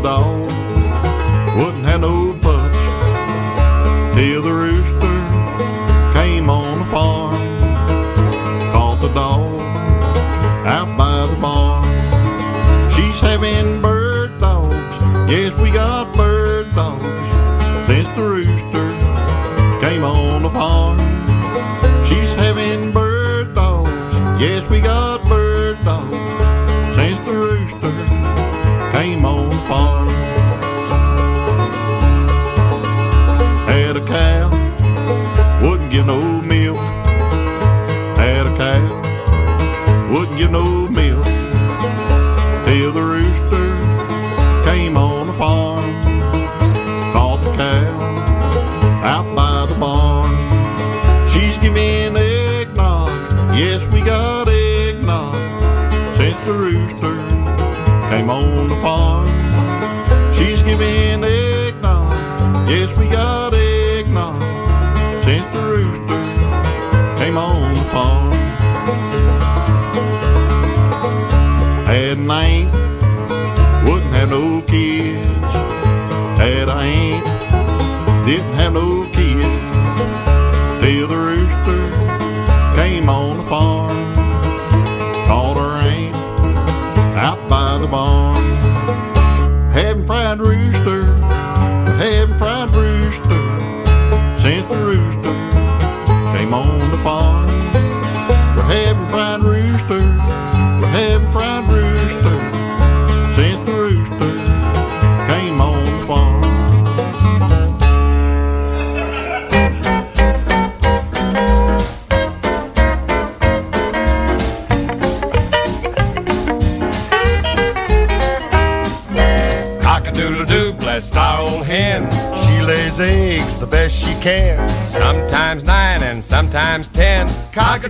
Dog, 0.06 0.46
wouldn't 1.58 1.84
have 1.86 2.02
no 2.02 2.32
pups. 2.40 2.78
Till 4.14 4.44
the 4.44 4.54
rooster 4.54 6.14
came 6.14 6.48
on 6.48 6.78
the 6.78 6.86
farm. 6.92 7.42
Caught 8.72 9.02
the 9.02 9.12
dog 9.16 9.60
out 10.68 10.96
by 10.96 11.26
the 11.26 11.42
barn. 11.42 12.92
She's 12.92 13.20
having 13.20 13.82
bird 13.82 14.40
dogs. 14.40 14.78
Yes, 15.28 15.60
we 15.60 15.72
got 15.72 16.16
bird 16.16 16.35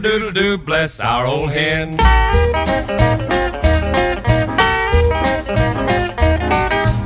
Cock-a-doodle-doo, 0.06 0.60
bless 0.60 0.99
our 0.99 1.26
old 1.26 1.49
hen. 1.52 1.99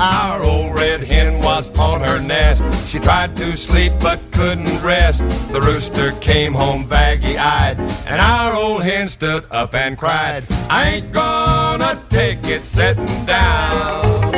Our 0.01 0.43
old 0.43 0.75
red 0.75 1.03
hen 1.03 1.39
was 1.41 1.71
on 1.79 2.01
her 2.01 2.19
nest. 2.19 2.61
She 2.89 2.99
tried 2.99 3.37
to 3.37 3.55
sleep 3.55 3.93
but 4.01 4.19
couldn't 4.31 4.83
rest. 4.83 5.21
The 5.53 5.61
rooster 5.61 6.11
came 6.19 6.53
home 6.53 6.87
baggy 6.87 7.37
eyed, 7.37 7.79
and 8.05 8.19
our 8.19 8.53
old 8.53 8.83
hen 8.83 9.07
stood 9.07 9.45
up 9.49 9.73
and 9.73 9.97
cried, 9.97 10.43
I 10.69 10.89
ain't 10.95 11.13
gonna 11.13 12.03
take 12.09 12.43
it 12.47 12.65
sitting 12.65 13.25
down. 13.25 14.35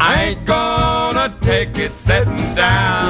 I 0.00 0.24
ain't 0.24 0.44
gonna 0.44 1.32
take 1.40 1.78
it 1.78 1.92
sitting 1.92 2.56
down. 2.56 3.01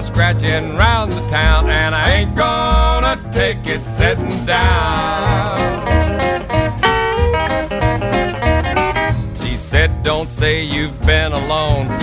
Scratching 0.00 0.74
round 0.76 1.12
the 1.12 1.20
town, 1.28 1.68
and 1.68 1.94
I 1.94 2.12
ain't 2.12 2.34
gonna 2.34 3.20
take 3.30 3.66
it 3.66 3.84
sitting 3.84 4.46
down. 4.46 5.01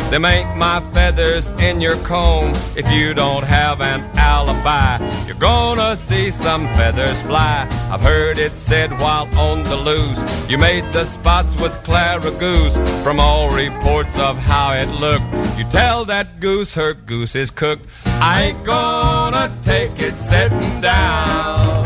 Them 0.10 0.26
ain't 0.26 0.58
my 0.58 0.82
feathers 0.92 1.50
in 1.60 1.80
your 1.80 1.96
comb. 1.98 2.52
If 2.76 2.92
you 2.92 3.14
don't 3.14 3.44
have 3.44 3.80
an 3.80 4.02
alibi, 4.16 4.98
you're 5.28 5.36
gonna 5.36 5.96
see 5.96 6.32
some 6.32 6.66
feathers 6.74 7.22
fly. 7.22 7.68
I've 7.92 8.02
heard 8.02 8.40
it 8.40 8.58
said 8.58 8.92
while 9.00 9.28
on 9.38 9.62
the 9.62 9.76
loose, 9.76 10.20
you 10.50 10.58
made 10.58 10.92
the 10.92 11.06
spots 11.06 11.56
with 11.62 11.74
Clara 11.84 12.32
Goose. 12.32 12.80
From 13.04 13.20
all 13.20 13.52
reports 13.56 14.18
of 14.18 14.36
how 14.40 14.74
it 14.74 14.88
looked, 14.88 15.30
you 15.60 15.66
tell 15.66 16.06
that 16.06 16.40
goose 16.40 16.74
her 16.74 16.96
goose 16.96 17.36
is 17.36 17.52
cooked. 17.52 17.86
I 18.06 18.46
ain't 18.46 18.64
gonna 18.66 19.56
take 19.62 20.02
it 20.02 20.18
sitting 20.18 20.82
down. 20.82 21.86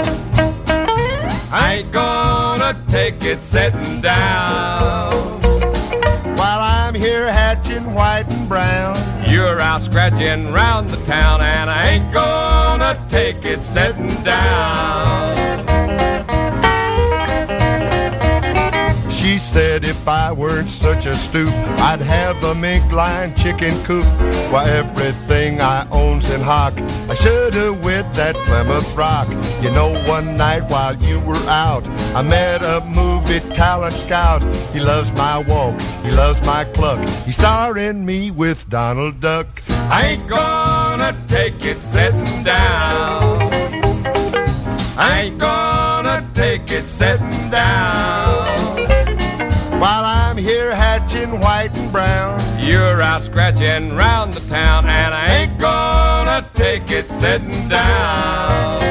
I 1.52 1.80
ain't 1.80 1.92
gonna 1.92 2.82
take 2.88 3.22
it 3.26 3.42
sitting 3.42 4.00
down. 4.00 5.43
Brown, 8.54 8.96
you're 9.28 9.60
out 9.60 9.82
scratching 9.82 10.52
round 10.52 10.88
the 10.88 11.04
town, 11.06 11.42
and 11.42 11.72
I 11.72 11.88
ain't 11.88 12.14
gonna 12.14 13.04
take 13.10 13.44
it 13.46 13.64
sitting 13.64 14.14
down. 14.24 15.73
She 19.34 19.40
said 19.40 19.84
if 19.84 20.08
I 20.08 20.32
weren't 20.32 20.70
such 20.70 21.08
a 21.08 21.16
stoop, 21.16 21.52
I'd 21.80 22.02
have 22.02 22.44
a 22.44 22.54
mink 22.54 22.92
line 22.92 23.34
chicken 23.34 23.74
coop. 23.84 24.06
Why 24.52 24.70
everything 24.70 25.60
I 25.60 25.88
own's 25.90 26.30
in 26.30 26.40
hock. 26.40 26.76
I 27.10 27.16
should 27.16 27.56
have 27.56 27.84
with 27.84 28.06
that 28.14 28.36
Plymouth 28.46 28.96
Rock. 28.96 29.28
You 29.64 29.72
know, 29.72 30.00
one 30.04 30.38
night 30.38 30.70
while 30.70 30.96
you 30.98 31.20
were 31.22 31.44
out, 31.50 31.84
I 32.14 32.22
met 32.22 32.62
a 32.62 32.86
movie 32.86 33.40
talent 33.56 33.96
scout. 33.96 34.44
He 34.72 34.80
loves 34.80 35.12
my 35.14 35.40
walk, 35.40 35.82
he 36.04 36.12
loves 36.12 36.40
my 36.46 36.66
cluck. 36.66 37.00
He's 37.26 37.36
starring 37.36 38.06
me 38.06 38.30
with 38.30 38.70
Donald 38.70 39.20
Duck. 39.20 39.48
I 39.90 40.10
ain't 40.10 40.28
gonna 40.28 41.18
take 41.28 41.66
it 41.66 41.82
sitting 41.82 42.44
down. 42.44 43.52
I 44.96 45.22
ain't 45.24 45.40
gonna 45.40 46.24
take 46.36 46.72
it 46.72 46.88
sitting 46.88 47.50
down. 47.50 48.23
White 51.36 51.78
and 51.78 51.92
brown, 51.92 52.40
you're 52.60 53.02
out 53.02 53.24
scratching 53.24 53.96
round 53.96 54.34
the 54.34 54.40
town, 54.48 54.86
and 54.86 55.14
I 55.14 55.38
ain't 55.38 55.60
gonna 55.60 56.48
take 56.54 56.92
it 56.92 57.10
sitting 57.10 57.68
down. 57.70 58.82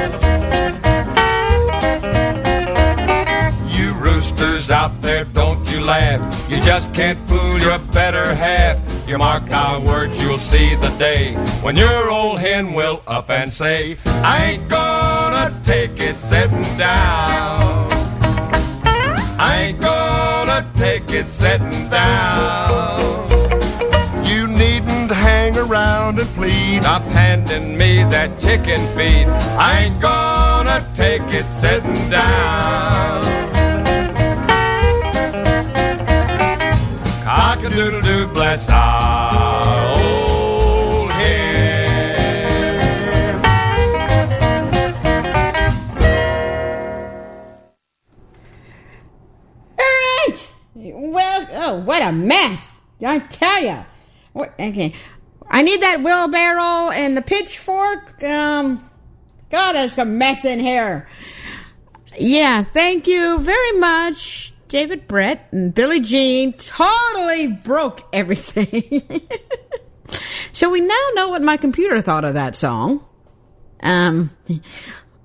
You 3.69 3.95
roosters 3.95 4.71
out 4.71 5.01
there, 5.01 5.25
don't 5.25 5.67
you 5.73 5.81
laugh. 5.81 6.51
You 6.51 6.61
just 6.61 6.95
can't 6.95 7.19
fool 7.29 7.59
your 7.59 7.79
better 7.79 8.35
half. 8.35 8.79
You 9.09 9.19
mark 9.19 9.51
our 9.51 9.81
words, 9.81 10.21
you'll 10.23 10.39
see 10.39 10.75
the 10.77 10.91
day 10.99 11.35
when 11.63 11.77
your 11.77 12.11
old 12.11 12.39
hen 12.41 12.73
will 12.73 13.03
up 13.07 13.31
and 13.31 13.53
say, 13.53 13.97
I 14.07 14.53
ain't 14.53 14.69
gonna 14.69 15.61
take 15.65 16.01
it 16.01 16.19
sitting 16.19 16.63
down. 16.79 17.91
Gonna 20.53 20.71
take 20.75 21.11
it 21.13 21.31
sitting 21.31 21.89
down. 21.89 23.01
You 24.23 24.47
needn't 24.47 25.11
hang 25.11 25.57
around 25.57 26.19
and 26.21 26.29
plead. 26.35 26.83
Stop 26.83 27.05
handing 27.05 27.79
me 27.79 28.05
that 28.11 28.39
chicken 28.39 28.81
feed. 28.95 29.29
I 29.59 29.85
ain't 29.85 29.99
gonna 29.99 30.87
take 30.93 31.23
it 31.33 31.47
sitting 31.49 32.11
down. 32.11 33.23
Cock-a-doodle-doo, 37.25 38.27
bless 38.35 38.69
our 38.69 39.97
old 39.97 40.32
Oh, 51.15 51.83
what 51.85 52.03
a 52.03 52.13
mess! 52.13 52.73
I 53.05 53.19
tell 53.19 53.63
you. 53.63 53.85
Okay, 54.37 54.95
I 55.49 55.63
need 55.63 55.83
that 55.83 56.03
wheelbarrow 56.03 56.91
and 56.91 57.17
the 57.17 57.23
pitchfork. 57.23 58.23
Um, 58.23 58.89
God, 59.51 59.73
there's 59.73 59.99
a 59.99 60.05
mess 60.05 60.45
in 60.45 60.61
here. 60.61 61.09
Yeah, 62.19 62.65
thank 62.65 63.07
you 63.07 63.39
very 63.41 63.73
much, 63.79 64.55
David 64.69 65.09
Brett 65.09 65.49
and 65.53 65.75
Billie 65.75 66.01
Jean. 66.01 66.53
Totally 66.55 67.49
broke 67.49 68.03
everything. 68.13 69.03
so 70.53 70.71
we 70.71 70.81
now 70.81 71.07
know 71.15 71.29
what 71.31 71.43
my 71.43 71.57
computer 71.57 72.01
thought 72.01 72.25
of 72.25 72.35
that 72.35 72.57
song. 72.57 73.05
Um, 73.83 74.31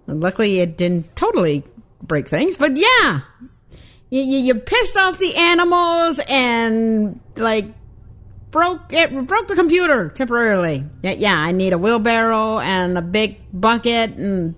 luckily 0.07 0.59
it 0.59 0.77
didn't 0.77 1.15
totally 1.15 1.63
break 2.01 2.27
things, 2.27 2.57
but 2.57 2.75
yeah, 2.75 3.21
you, 4.09 4.21
you, 4.21 4.37
you 4.39 4.55
pissed 4.55 4.97
off 4.97 5.17
the 5.19 5.35
animals 5.35 6.19
and 6.29 7.19
like 7.35 7.65
broke 8.51 8.91
it 8.91 9.27
broke 9.27 9.47
the 9.47 9.55
computer 9.55 10.09
temporarily. 10.09 10.83
Yeah, 11.03 11.11
yeah, 11.11 11.35
I 11.37 11.51
need 11.51 11.73
a 11.73 11.77
wheelbarrow 11.77 12.59
and 12.59 12.97
a 12.97 13.01
big 13.01 13.37
bucket 13.53 14.11
and 14.17 14.55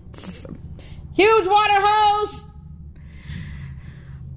huge 1.13 1.47
water 1.47 1.73
hose. 1.77 2.43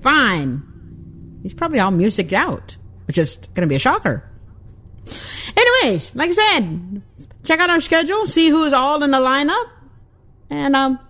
fine. 0.00 1.40
He's 1.42 1.54
probably 1.54 1.80
all 1.80 1.90
musiced 1.90 2.32
out, 2.32 2.76
which 3.06 3.18
is 3.18 3.36
going 3.54 3.62
to 3.62 3.66
be 3.66 3.74
a 3.74 3.80
shocker. 3.80 4.30
Anyways, 5.56 6.14
like 6.14 6.30
I 6.30 6.32
said, 6.32 7.02
check 7.42 7.58
out 7.58 7.70
our 7.70 7.80
schedule, 7.80 8.26
see 8.26 8.48
who's 8.48 8.72
all 8.72 9.02
in 9.02 9.10
the 9.10 9.18
lineup, 9.18 9.68
and 10.48 10.76
um, 10.76 11.00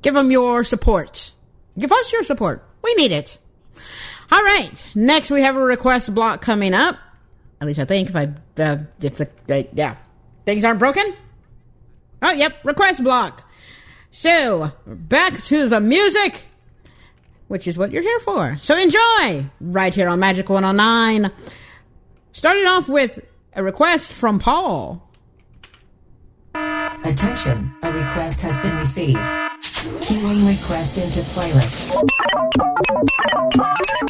give 0.00 0.14
them 0.14 0.30
your 0.30 0.64
support. 0.64 1.32
Give 1.78 1.92
us 1.92 2.12
your 2.12 2.24
support. 2.24 2.64
We 2.82 2.94
need 2.94 3.12
it. 3.12 3.38
All 4.32 4.42
right. 4.42 4.86
Next, 4.94 5.30
we 5.30 5.42
have 5.42 5.56
a 5.56 5.60
request 5.60 6.14
block 6.14 6.40
coming 6.40 6.74
up. 6.74 6.96
At 7.60 7.66
least 7.66 7.80
I 7.80 7.84
think 7.84 8.08
if 8.10 8.16
I 8.16 8.24
uh, 8.62 8.78
if 9.00 9.16
the 9.16 9.28
uh, 9.50 9.62
yeah 9.72 9.96
things 10.44 10.64
aren't 10.64 10.78
broken. 10.78 11.14
Oh, 12.22 12.32
yep, 12.32 12.56
request 12.64 13.04
block. 13.04 13.44
So 14.10 14.72
back 14.86 15.42
to 15.44 15.68
the 15.68 15.80
music, 15.80 16.44
which 17.48 17.68
is 17.68 17.76
what 17.76 17.92
you're 17.92 18.02
here 18.02 18.18
for. 18.20 18.58
So 18.62 18.76
enjoy 18.76 19.46
right 19.60 19.94
here 19.94 20.08
on 20.08 20.18
Magic 20.20 20.48
109. 20.48 21.30
Starting 22.32 22.66
off 22.66 22.88
with 22.88 23.24
a 23.54 23.62
request 23.62 24.12
from 24.12 24.38
Paul. 24.38 25.02
Attention, 26.54 27.74
a 27.82 27.92
request 27.92 28.40
has 28.40 28.58
been 28.60 28.76
received. 28.76 29.18
Queuing 29.18 30.48
request 30.48 30.98
into 30.98 31.20
playlist. 31.20 31.92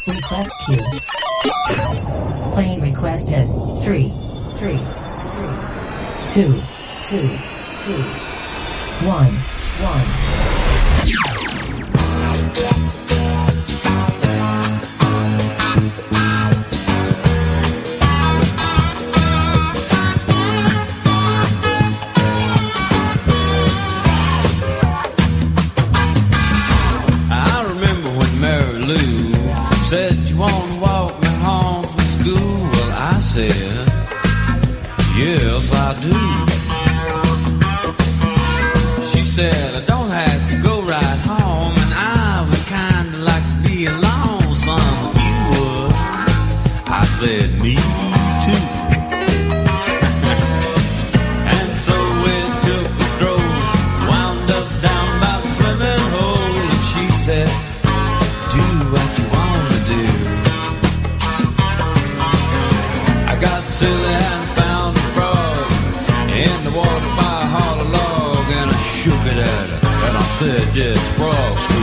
Request 0.07 0.53
queue. 0.65 1.96
Requested. 2.97 3.47
Three, 3.83 4.09
three, 4.57 4.75
three, 4.75 5.53
two, 6.25 6.49
two, 7.05 7.27
two, 7.83 8.01
one, 9.05 9.31
one. 9.85 10.05
I 27.29 27.63
remember 27.69 28.09
when 28.09 28.41
Mary 28.41 28.81
Lou 28.81 29.33
said 29.83 30.26
said, 33.27 33.51
yes, 35.17 35.71
I 35.73 35.93
do. 36.01 36.15
She 39.09 39.21
said, 39.21 39.75
I 39.75 39.85
don't 39.85 40.09
have 40.09 40.49
to 40.51 40.55
go 40.63 40.81
right 40.81 41.19
home, 41.31 41.73
and 41.83 41.93
I 41.93 42.47
would 42.47 42.65
kind 42.77 43.07
of 43.09 43.19
like 43.31 43.43
to 43.51 43.57
be 43.67 43.85
alone, 43.85 44.55
son, 44.55 44.79
if 45.09 45.15
you 45.25 45.35
would. 45.51 45.93
I 46.87 47.03
said, 47.19 47.47
me 47.61 47.75
said, 70.37 70.71
this 70.75 71.11
frog's 71.13 71.76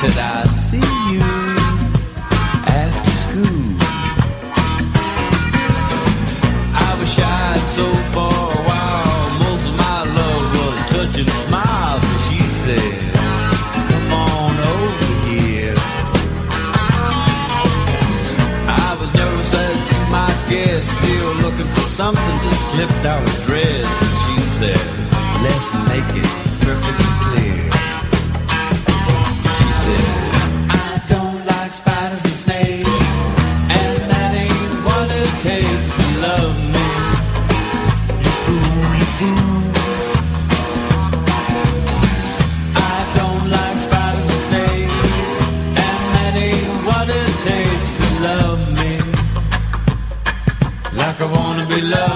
said, 0.00 0.16
I'll 0.16 0.46
see 0.46 0.76
you 1.10 1.18
after 2.70 3.10
school. 3.10 3.66
I 6.86 6.96
was 7.00 7.12
shy 7.12 7.56
so 7.66 7.84
for 8.14 8.30
a 8.30 8.62
while. 8.68 9.28
Most 9.42 9.66
of 9.66 9.74
my 9.74 10.00
love 10.18 10.44
was 10.54 10.78
touching 10.94 11.30
smiles. 11.42 12.04
And 12.12 12.20
she 12.28 12.38
said, 12.48 12.94
Come 13.90 14.12
on 14.12 14.54
over 14.70 15.14
here. 15.26 15.74
I 18.70 18.96
was 19.00 19.12
nervous 19.14 19.52
as 19.52 19.78
you 19.90 20.00
might 20.14 20.40
guess, 20.48 20.84
still 20.96 21.32
looking 21.42 21.70
for 21.74 21.86
something 22.00 22.38
to 22.44 22.50
slip 22.70 22.92
down 23.02 23.26
her 23.26 23.46
dress. 23.46 23.92
And 24.06 24.16
she 24.24 24.36
said, 24.58 24.84
Let's 25.42 25.74
make 25.90 26.22
it 26.22 26.30
perfectly 26.62 27.07
wanna 51.80 52.07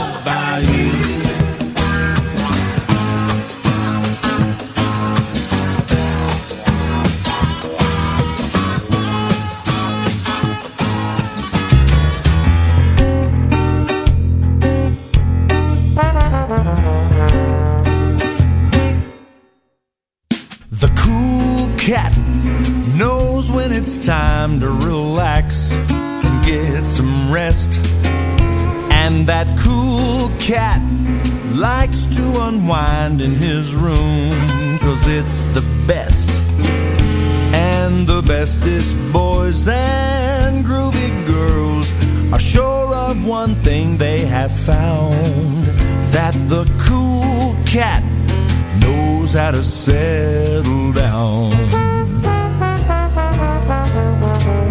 knows 49.33 49.41
how 49.41 49.51
to 49.51 49.63
settle 49.63 50.93
down. 50.93 51.53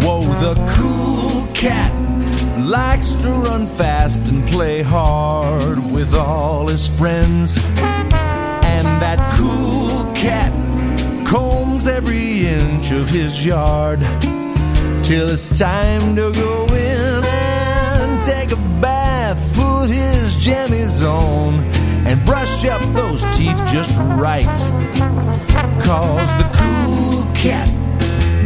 Whoa, 0.01 0.21
the 0.39 0.55
cool 0.69 1.47
cat 1.53 1.91
likes 2.59 3.15
to 3.23 3.29
run 3.29 3.67
fast 3.67 4.27
and 4.29 4.47
play 4.49 4.81
hard 4.81 5.79
with 5.91 6.13
all 6.13 6.67
his 6.67 6.87
friends. 6.87 7.57
And 7.77 8.85
that 9.01 9.19
cool 9.37 10.13
cat 10.13 10.51
combs 11.27 11.87
every 11.87 12.47
inch 12.47 12.91
of 12.91 13.09
his 13.09 13.45
yard 13.45 13.99
till 15.03 15.29
it's 15.29 15.57
time 15.57 16.15
to 16.15 16.31
go 16.33 16.65
in 16.65 17.23
and 17.23 18.21
take 18.21 18.51
a 18.51 18.61
bath, 18.81 19.39
put 19.53 19.89
his 19.89 20.37
jammies 20.37 21.01
on, 21.03 21.80
and 22.05 22.23
brush 22.25 22.65
up 22.65 22.81
those 22.93 23.23
teeth 23.37 23.57
just 23.67 23.99
right. 24.19 24.45
Cause 25.83 26.31
the 26.37 26.47
cool 26.59 27.23
cat 27.35 27.69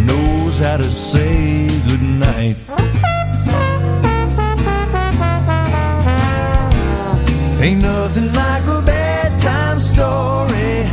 knows 0.06 0.60
how 0.60 0.78
to 0.78 0.90
say 0.90 1.68
goodnight. 1.88 2.58
Ain't 7.62 7.82
nothing 7.82 8.34
like 8.34 8.64
a 8.68 8.82
bedtime 8.86 9.80
story 9.80 10.84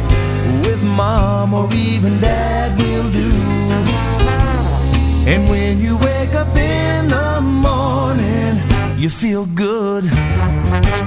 with 0.64 0.82
mom 0.82 1.52
or 1.54 1.68
even 1.74 2.20
dad 2.20 2.78
will 2.78 3.10
do. 3.10 3.30
And 5.30 5.48
when 5.50 5.80
you 5.80 5.96
wake 5.98 6.34
up 6.34 6.56
in 6.56 7.08
the 7.08 7.40
morning, 7.42 8.56
you 8.98 9.10
feel 9.10 9.46
good, 9.46 10.04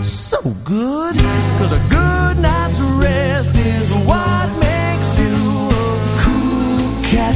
so 0.04 0.35
good. 0.64 1.16
Cause 1.58 1.72
a 1.72 1.80
good 1.90 2.38
night's 2.40 2.80
rest 3.02 3.56
is 3.56 3.92
what 4.06 4.50
makes 4.60 5.20
you 5.20 5.70
a 5.72 6.18
cool 6.20 7.04
cat. 7.04 7.36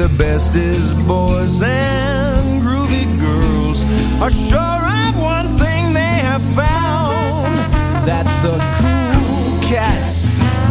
The 0.00 0.08
best 0.08 0.56
is 0.56 0.94
boys 1.06 1.60
and 1.60 2.62
groovy 2.62 3.04
girls 3.20 3.82
are 4.22 4.30
sure 4.30 4.79
the 8.42 8.56
cool 8.80 9.60
cat 9.68 10.16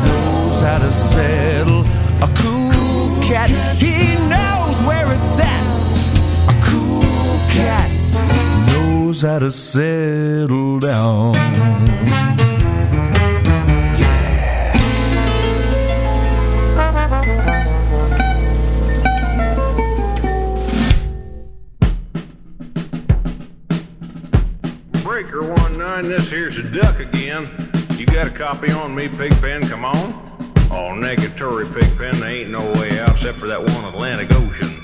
knows 0.04 0.62
how 0.62 0.80
to 0.80 0.92
settle. 0.92 1.82
A 2.22 2.30
cool 2.42 3.22
cat, 3.24 3.50
he 3.78 4.16
knows 4.28 4.82
where 4.88 5.08
it's 5.14 5.40
at. 5.40 5.64
A 6.48 6.56
cool 6.64 7.40
cat 7.50 7.90
knows 8.68 9.22
how 9.22 9.40
to 9.40 9.52
settle 9.52 10.80
down. 10.80 12.39
Got 28.20 28.28
a 28.28 28.32
copy 28.32 28.72
on 28.72 28.94
me, 28.94 29.08
Pigpen? 29.08 29.66
Come 29.70 29.86
on. 29.86 29.96
Oh, 30.72 30.94
negatory, 30.94 31.66
Pigpen. 31.74 32.20
There 32.20 32.30
ain't 32.30 32.50
no 32.50 32.60
way 32.74 33.00
out 33.00 33.12
except 33.12 33.38
for 33.38 33.48
that 33.48 33.62
one 33.62 33.86
Atlantic 33.86 34.30
Ocean. 34.34 34.76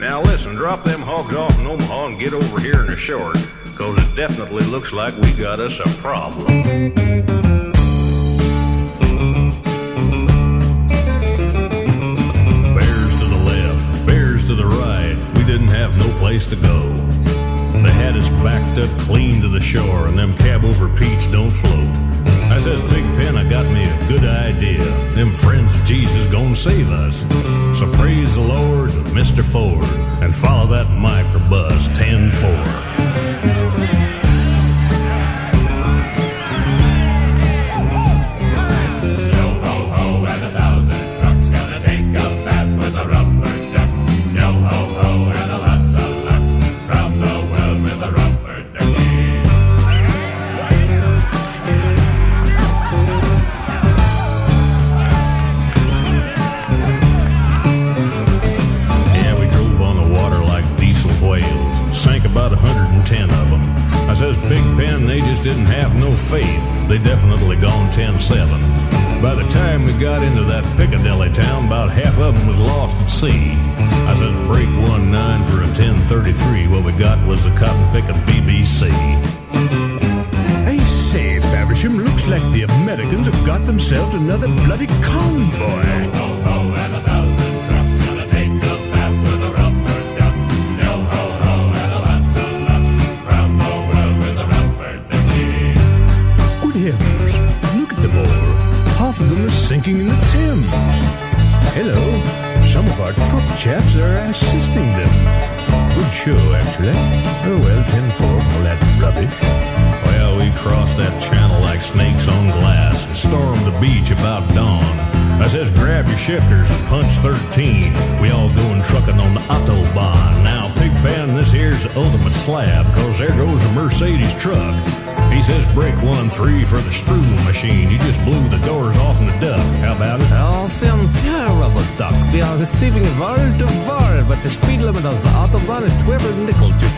Now 0.00 0.22
listen, 0.22 0.54
drop 0.54 0.84
them 0.84 1.02
hogs 1.02 1.34
off 1.34 1.58
in 1.58 1.66
Omaha 1.66 2.06
and 2.06 2.18
get 2.18 2.32
over 2.32 2.58
here 2.58 2.80
in 2.80 2.86
the 2.86 2.96
short, 2.96 3.36
cause 3.76 4.02
it 4.02 4.16
definitely 4.16 4.64
looks 4.64 4.94
like 4.94 5.14
we 5.18 5.30
got 5.34 5.60
us 5.60 5.78
a 5.80 5.88
problem. 6.00 6.46
Bears 6.46 6.94
to 13.18 13.26
the 13.26 13.42
left, 13.44 14.06
bears 14.06 14.46
to 14.46 14.54
the 14.54 14.66
right. 14.66 15.18
We 15.36 15.44
didn't 15.44 15.68
have 15.68 15.94
no 15.98 16.08
place 16.20 16.46
to 16.46 16.56
go. 16.56 16.88
They 17.82 17.92
had 17.92 18.16
us 18.16 18.30
backed 18.42 18.78
up 18.78 18.88
clean 19.00 19.42
to 19.42 19.48
the 19.48 19.60
shore, 19.60 20.06
and 20.06 20.18
them 20.18 20.32
cabover 20.38 20.88
Pete 20.98 21.30
don't 21.30 21.50
float. 21.50 22.08
I 22.50 22.58
says, 22.60 22.80
Big 22.90 23.04
Pen, 23.16 23.36
I 23.36 23.48
got 23.48 23.66
me 23.66 23.84
a 23.84 24.08
good 24.08 24.24
idea. 24.24 24.82
Them 25.12 25.34
friends 25.34 25.74
of 25.74 25.84
Jesus 25.84 26.26
gonna 26.26 26.54
save 26.54 26.90
us. 26.90 27.20
So 27.78 27.90
praise 27.92 28.34
the 28.34 28.40
Lord, 28.40 28.90
Mr. 29.12 29.44
Ford, 29.44 29.84
and 30.22 30.34
follow 30.34 30.66
that 30.68 30.86
microbus 30.86 31.88
10-4. 31.94 32.87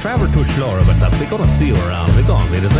Travel 0.01 0.33
slow, 0.57 0.81
but 0.87 0.97
uh, 1.03 1.11
we're 1.21 1.29
gonna 1.29 1.47
see 1.61 1.73
around. 1.73 2.09
We're 2.17 2.27
gonna 2.27 2.51
be 2.51 2.59
the. 2.59 2.71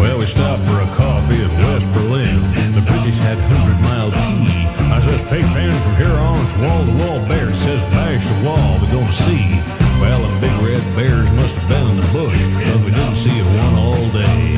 Well, 0.00 0.18
we 0.18 0.24
stopped 0.24 0.62
for 0.64 0.80
a 0.80 0.88
coffee 0.96 1.42
in 1.42 1.52
West 1.68 1.86
Berlin. 1.92 2.36
The 2.72 2.80
British 2.80 3.18
had 3.18 3.36
100 3.36 3.76
mile 3.84 4.10
tea. 4.10 4.48
I 4.88 5.00
says, 5.04 5.20
Pigpen, 5.28 5.72
from 5.84 5.96
here 5.96 6.16
on, 6.16 6.40
it's 6.40 6.56
wall 6.56 6.80
to 6.88 6.94
wall 6.96 7.20
bears. 7.28 7.58
Says, 7.60 7.82
bash 7.92 8.24
the 8.24 8.40
wall, 8.40 8.80
we're 8.80 8.90
gonna 8.90 9.12
see. 9.12 9.60
Well, 10.00 10.22
them 10.22 10.40
big 10.40 10.56
red 10.64 10.84
bears 10.96 11.30
must 11.32 11.56
have 11.56 11.68
been 11.68 11.86
in 11.92 11.96
the 12.00 12.08
bush, 12.08 12.40
but 12.72 12.80
we 12.88 12.90
didn't 12.90 13.16
see 13.16 13.36
one 13.60 13.74
all 13.76 14.08
day. 14.08 14.56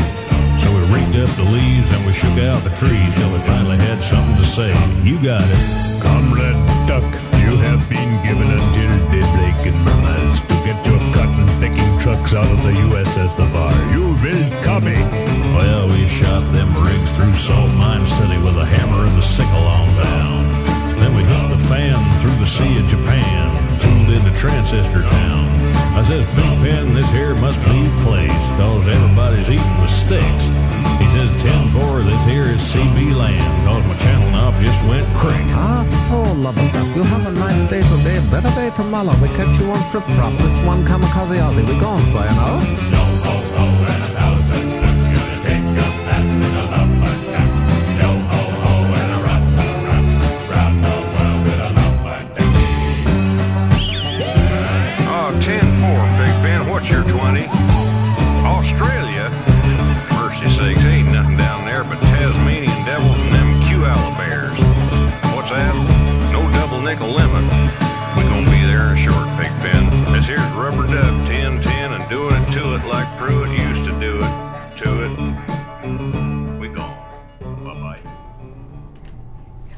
So 0.63 0.71
we 0.71 0.83
raked 0.95 1.19
up 1.19 1.31
the 1.35 1.51
leaves 1.51 1.91
and 1.91 2.07
we 2.07 2.13
shook 2.13 2.39
out 2.47 2.63
the 2.63 2.71
trees 2.79 3.11
till 3.19 3.33
we 3.33 3.41
finally 3.41 3.79
had 3.79 3.99
something 4.05 4.37
to 4.37 4.47
say. 4.47 4.71
You 5.03 5.19
got 5.21 5.43
it. 5.43 5.82
We 39.03 39.27
catch 39.35 39.59
you 39.59 39.67
on 39.69 39.83
trip 39.91 40.05
prop. 40.15 40.33
This 40.39 40.63
one 40.63 40.85
kamikaze 40.85 41.37
Aussie. 41.43 41.67
We 41.67 41.75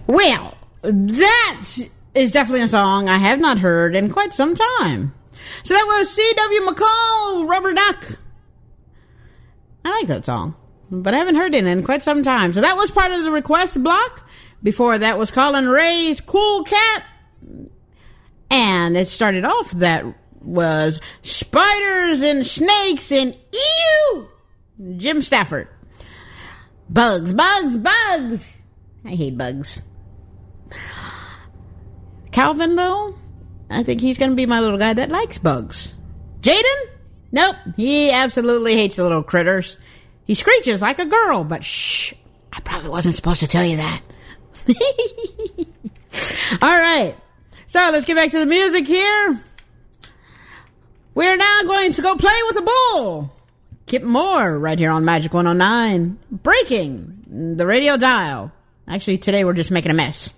Well, 0.06 0.56
that 0.82 1.64
is 2.14 2.30
definitely 2.30 2.62
a 2.62 2.68
song 2.68 3.08
I 3.08 3.18
have 3.18 3.40
not 3.40 3.58
heard 3.58 3.96
in 3.96 4.10
quite 4.10 4.34
some 4.34 4.54
time. 4.54 5.14
So 5.62 5.74
that 5.74 5.84
was 5.86 6.10
C.W. 6.10 6.60
McCall, 6.60 7.48
Rubber 7.48 7.72
Duck. 7.72 8.18
I 9.84 9.90
like 9.90 10.08
that 10.08 10.26
song, 10.26 10.56
but 10.90 11.14
I 11.14 11.18
haven't 11.18 11.36
heard 11.36 11.54
it 11.54 11.66
in 11.66 11.82
quite 11.82 12.02
some 12.02 12.22
time. 12.22 12.52
So 12.52 12.60
that 12.60 12.76
was 12.76 12.90
part 12.90 13.12
of 13.12 13.24
the 13.24 13.30
request 13.30 13.82
block. 13.82 14.28
Before 14.62 14.96
that 14.96 15.18
was 15.18 15.30
Collin 15.30 15.68
Raye's 15.68 16.22
Cool 16.22 16.64
Cat. 16.64 17.04
And 18.50 18.96
it 18.96 19.08
started 19.08 19.44
off 19.44 19.70
that 19.72 20.06
was 20.40 21.00
Spiders 21.22 22.20
and 22.22 22.46
Snakes 22.46 23.12
and 23.12 23.36
Ew! 23.52 24.28
Jim 24.96 25.20
Stafford. 25.20 25.68
Bugs, 26.88 27.32
bugs, 27.32 27.76
bugs. 27.76 28.56
I 29.04 29.10
hate 29.10 29.36
bugs. 29.36 29.82
Calvin, 32.34 32.74
though, 32.74 33.14
I 33.70 33.84
think 33.84 34.00
he's 34.00 34.18
going 34.18 34.32
to 34.32 34.36
be 34.36 34.44
my 34.44 34.58
little 34.58 34.76
guy 34.76 34.92
that 34.92 35.08
likes 35.08 35.38
bugs. 35.38 35.94
Jaden? 36.40 36.90
Nope, 37.30 37.54
he 37.76 38.10
absolutely 38.10 38.74
hates 38.74 38.96
the 38.96 39.04
little 39.04 39.22
critters. 39.22 39.76
He 40.24 40.34
screeches 40.34 40.82
like 40.82 40.98
a 40.98 41.06
girl, 41.06 41.44
but 41.44 41.62
shh, 41.62 42.12
I 42.52 42.58
probably 42.58 42.90
wasn't 42.90 43.14
supposed 43.14 43.38
to 43.38 43.46
tell 43.46 43.64
you 43.64 43.76
that. 43.76 44.02
All 46.60 46.76
right, 46.76 47.14
so 47.68 47.78
let's 47.92 48.04
get 48.04 48.16
back 48.16 48.32
to 48.32 48.40
the 48.40 48.46
music 48.46 48.88
here. 48.88 49.40
We're 51.14 51.36
now 51.36 51.62
going 51.62 51.92
to 51.92 52.02
go 52.02 52.16
play 52.16 52.40
with 52.48 52.56
the 52.56 52.62
bull. 52.62 53.32
Kip 53.86 54.02
Moore, 54.02 54.58
right 54.58 54.76
here 54.80 54.90
on 54.90 55.04
Magic 55.04 55.32
109. 55.32 56.18
Breaking 56.32 57.54
the 57.56 57.64
radio 57.64 57.96
dial. 57.96 58.50
Actually, 58.88 59.18
today 59.18 59.44
we're 59.44 59.52
just 59.52 59.70
making 59.70 59.92
a 59.92 59.94
mess. 59.94 60.34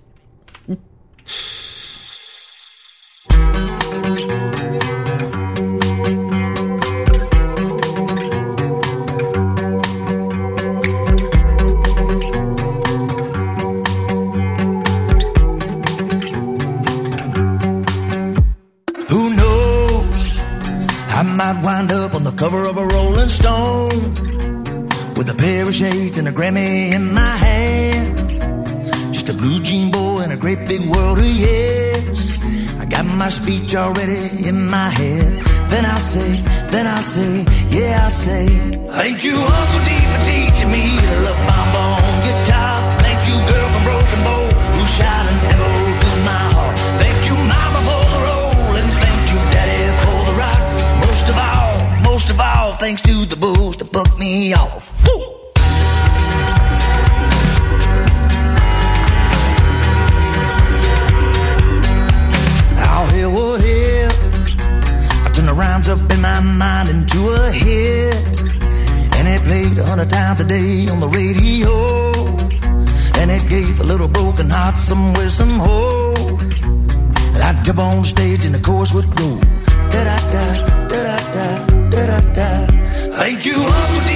Cover 22.36 22.68
of 22.68 22.76
a 22.76 22.86
Rolling 22.86 23.30
Stone 23.30 24.12
with 25.16 25.28
a 25.30 25.34
pair 25.38 25.66
of 25.66 25.74
shades 25.74 26.18
and 26.18 26.28
a 26.28 26.32
Grammy 26.32 26.92
in 26.94 27.14
my 27.14 27.36
hand. 27.36 28.18
Just 29.12 29.30
a 29.30 29.32
blue 29.32 29.60
jean 29.60 29.90
boy 29.90 30.20
in 30.20 30.30
a 30.30 30.36
great 30.36 30.68
big 30.68 30.82
world 30.82 31.18
of 31.18 31.24
yes. 31.24 32.38
I 32.78 32.84
got 32.84 33.06
my 33.06 33.30
speech 33.30 33.74
already 33.74 34.48
in 34.48 34.68
my 34.68 34.90
head. 34.90 35.32
Then 35.70 35.86
I'll 35.86 35.98
say, 35.98 36.42
then 36.68 36.86
I'll 36.86 37.02
say, 37.02 37.44
yeah, 37.70 38.00
I'll 38.04 38.10
say, 38.10 38.46
thank 39.00 39.24
you, 39.24 39.36
Uncle 39.36 39.82
D, 39.88 39.90
for 40.10 40.20
teaching 40.30 40.70
me 40.70 40.84
to 41.00 41.20
love 41.26 41.40
my 41.46 41.75
thanks 52.86 53.02
to 53.02 53.26
the 53.26 53.34
bulls 53.34 53.76
that 53.78 53.90
bucked 53.90 54.16
me 54.16 54.54
off. 54.54 54.84
Woo! 55.04 55.20
I'll 62.78 63.08
hear 63.16 64.08
I 65.24 65.30
turn 65.34 65.46
the 65.46 65.52
rhymes 65.52 65.88
up 65.88 65.98
in 66.12 66.20
my 66.20 66.38
mind 66.38 66.88
into 66.88 67.18
a 67.28 67.50
hit. 67.50 68.40
And 69.16 69.26
it 69.34 69.42
played 69.42 69.76
a 69.78 69.84
hundred 69.84 70.08
times 70.08 70.40
a 70.42 70.44
day 70.44 70.86
on 70.86 71.00
the 71.00 71.08
radio. 71.08 71.74
And 73.20 73.32
it 73.32 73.48
gave 73.48 73.80
a 73.80 73.84
little 73.84 74.06
broken 74.06 74.48
heart 74.48 74.76
some 74.76 75.12
wisdom, 75.14 75.48
oh. 75.60 76.38
I'd 77.46 77.64
jump 77.64 77.80
on 77.80 78.04
stage 78.04 78.44
and 78.44 78.54
the 78.54 78.60
chorus 78.60 78.94
would 78.94 79.10
go. 79.16 79.40
Da 79.90 80.04
da 80.08 80.16
da, 80.32 80.44
da 80.86 80.98
da 81.02 81.18
da, 81.34 81.75
da 82.06 82.20
da. 82.32 82.66
Thank 83.18 83.44
you, 83.44 83.56
Uncle 83.56 84.15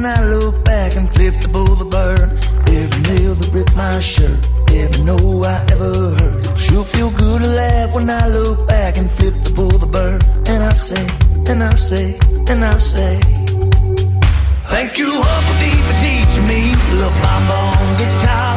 when 0.00 0.18
I 0.18 0.24
look 0.24 0.64
back 0.64 0.96
and 0.96 1.08
flip 1.10 1.34
the 1.40 1.48
boulevard. 1.48 2.32
Every 2.78 3.02
nail 3.10 3.34
that 3.34 3.50
ripped 3.52 3.76
my 3.76 4.00
shirt. 4.00 4.42
Heaven 4.68 5.04
know 5.04 5.44
I 5.44 5.56
ever 5.72 5.92
heard. 6.18 6.46
It'll 6.56 6.84
feel 6.84 7.10
good 7.10 7.42
to 7.42 7.48
laugh 7.48 7.94
when 7.94 8.08
I 8.08 8.26
look 8.28 8.66
back 8.66 8.96
and 8.96 9.10
flip 9.10 9.34
the 9.44 9.50
boulevard. 9.50 10.24
And 10.46 10.62
I 10.64 10.72
say, 10.72 11.06
and 11.50 11.62
I 11.62 11.74
say, 11.74 12.18
and 12.48 12.64
I 12.64 12.78
say. 12.78 13.20
Thank 14.72 14.98
you, 14.98 15.10
D, 15.60 15.64
for 15.86 15.96
teaching 16.04 16.46
me 16.48 16.60
love 17.00 17.16
my 17.20 17.38
bone 17.48 17.96
guitar. 17.98 18.49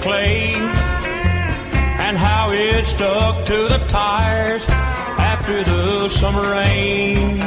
Clay 0.00 0.54
and 2.04 2.16
how 2.16 2.50
it 2.50 2.84
stuck 2.84 3.44
to 3.46 3.68
the 3.68 3.84
tires 3.88 4.64
after 4.68 5.62
the 5.64 6.08
summer 6.08 6.50
rain. 6.50 7.38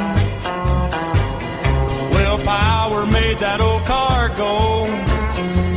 Well, 2.14 2.38
power 2.38 3.06
made 3.06 3.38
that 3.38 3.60
old 3.60 3.84
car 3.84 4.28
go. 4.30 4.86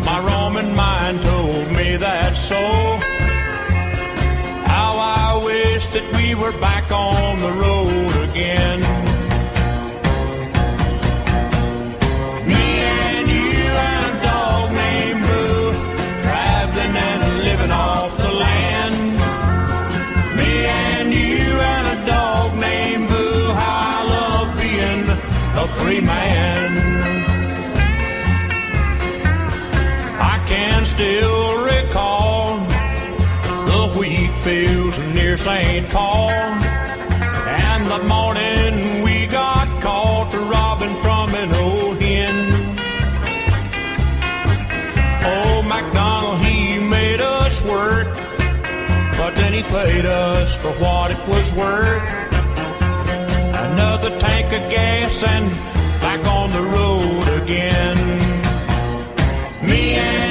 My 0.06 0.20
Roman 0.20 0.76
mind 0.76 1.22
told 1.22 1.72
me 1.72 1.98
that 1.98 2.36
so. 2.38 2.62
How 4.68 4.98
I 4.98 5.44
wish 5.44 5.88
that 5.88 6.06
we 6.18 6.36
were 6.36 6.54
back 6.60 6.92
on 6.92 7.40
the 7.40 7.52
road 7.52 8.30
again. 8.30 9.05
St. 35.46 35.88
Paul. 35.90 36.32
And 36.32 37.86
the 37.86 38.00
morning 38.08 39.04
we 39.04 39.28
got 39.28 39.68
caught 39.80 40.34
robbing 40.50 40.96
from 41.04 41.30
an 41.36 41.54
old 41.54 42.02
hen. 42.02 42.36
Old 45.24 45.66
MacDonald, 45.68 46.40
he 46.44 46.80
made 46.80 47.22
us 47.22 47.62
work, 47.62 48.08
but 49.20 49.36
then 49.36 49.54
he 49.54 49.62
paid 49.62 50.08
us 50.08 50.58
for 50.58 50.72
what 50.84 51.12
it 51.12 51.28
was 51.28 51.52
worth. 51.54 52.10
Another 53.70 54.10
tank 54.20 54.48
of 54.48 54.68
gas 54.72 55.22
and 55.22 55.48
back 56.02 56.26
on 56.26 56.50
the 56.58 56.64
road 56.76 57.44
again. 57.44 57.98
Me 59.62 59.94
and 59.94 60.25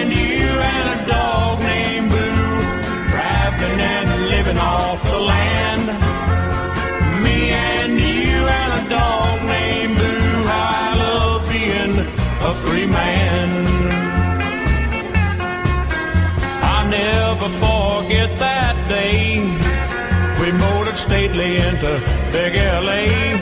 stately 21.35 21.57
into 21.57 21.93
Big 22.33 22.55
LA. 22.55 23.37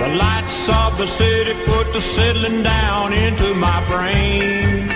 The 0.00 0.16
lights 0.16 0.68
of 0.68 0.98
the 0.98 1.06
city 1.06 1.52
put 1.64 1.92
the 1.92 2.00
settling 2.00 2.62
down 2.62 3.12
into 3.12 3.54
my 3.54 3.78
brain. 3.88 4.88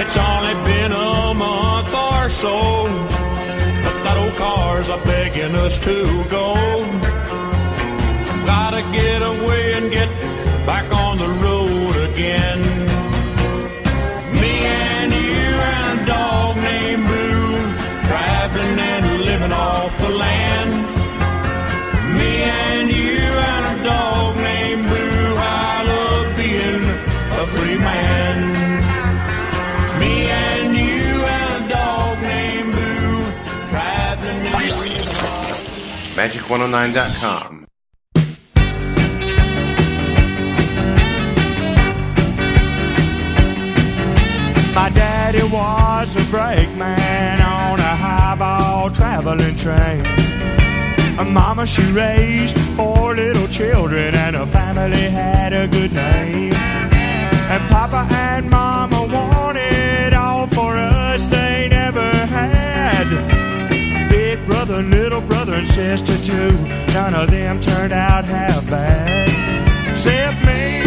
It's 0.00 0.16
only 0.16 0.54
been 0.64 0.92
a 0.92 1.34
month 1.34 1.94
or 1.94 2.30
so, 2.30 2.84
but 3.84 3.96
that 4.04 4.16
old 4.16 4.34
car's 4.34 4.88
a 4.88 4.98
begging 5.04 5.54
us 5.56 5.78
to 5.80 6.24
go. 6.28 6.54
Gotta 8.46 8.82
get 8.92 9.22
away 9.22 9.74
and 9.74 9.90
get 9.90 10.08
back 10.66 10.90
on 10.92 11.18
the 11.18 11.28
road 11.44 12.10
again. 12.10 12.79
Magic109.com. 36.20 37.66
My 44.74 44.90
daddy 44.90 45.42
was 45.44 46.16
a 46.16 46.30
brakeman 46.30 47.40
on 47.40 47.80
a 47.80 47.96
highball 48.04 48.90
traveling 48.90 49.56
train. 49.56 50.04
Mama, 51.32 51.66
she 51.66 51.82
raised 51.92 52.58
four 52.76 53.14
little 53.14 53.48
children, 53.48 54.14
and 54.14 54.36
her 54.36 54.44
family 54.44 55.08
had 55.08 55.54
a 55.54 55.66
good 55.68 55.94
name. 55.94 56.52
And 56.52 57.62
Papa 57.70 58.06
and 58.12 58.50
Mama 58.50 59.06
wanted 59.06 60.12
all 60.12 60.46
for 60.48 60.76
us 60.76 61.26
they 61.28 61.68
never 61.70 62.10
had. 62.26 62.60
Sister 65.66 66.16
too. 66.18 66.52
None 66.94 67.14
of 67.14 67.30
them 67.30 67.60
turned 67.60 67.92
out 67.92 68.24
half 68.24 68.68
bad, 68.68 69.28
except 69.90 70.44
me. 70.44 70.82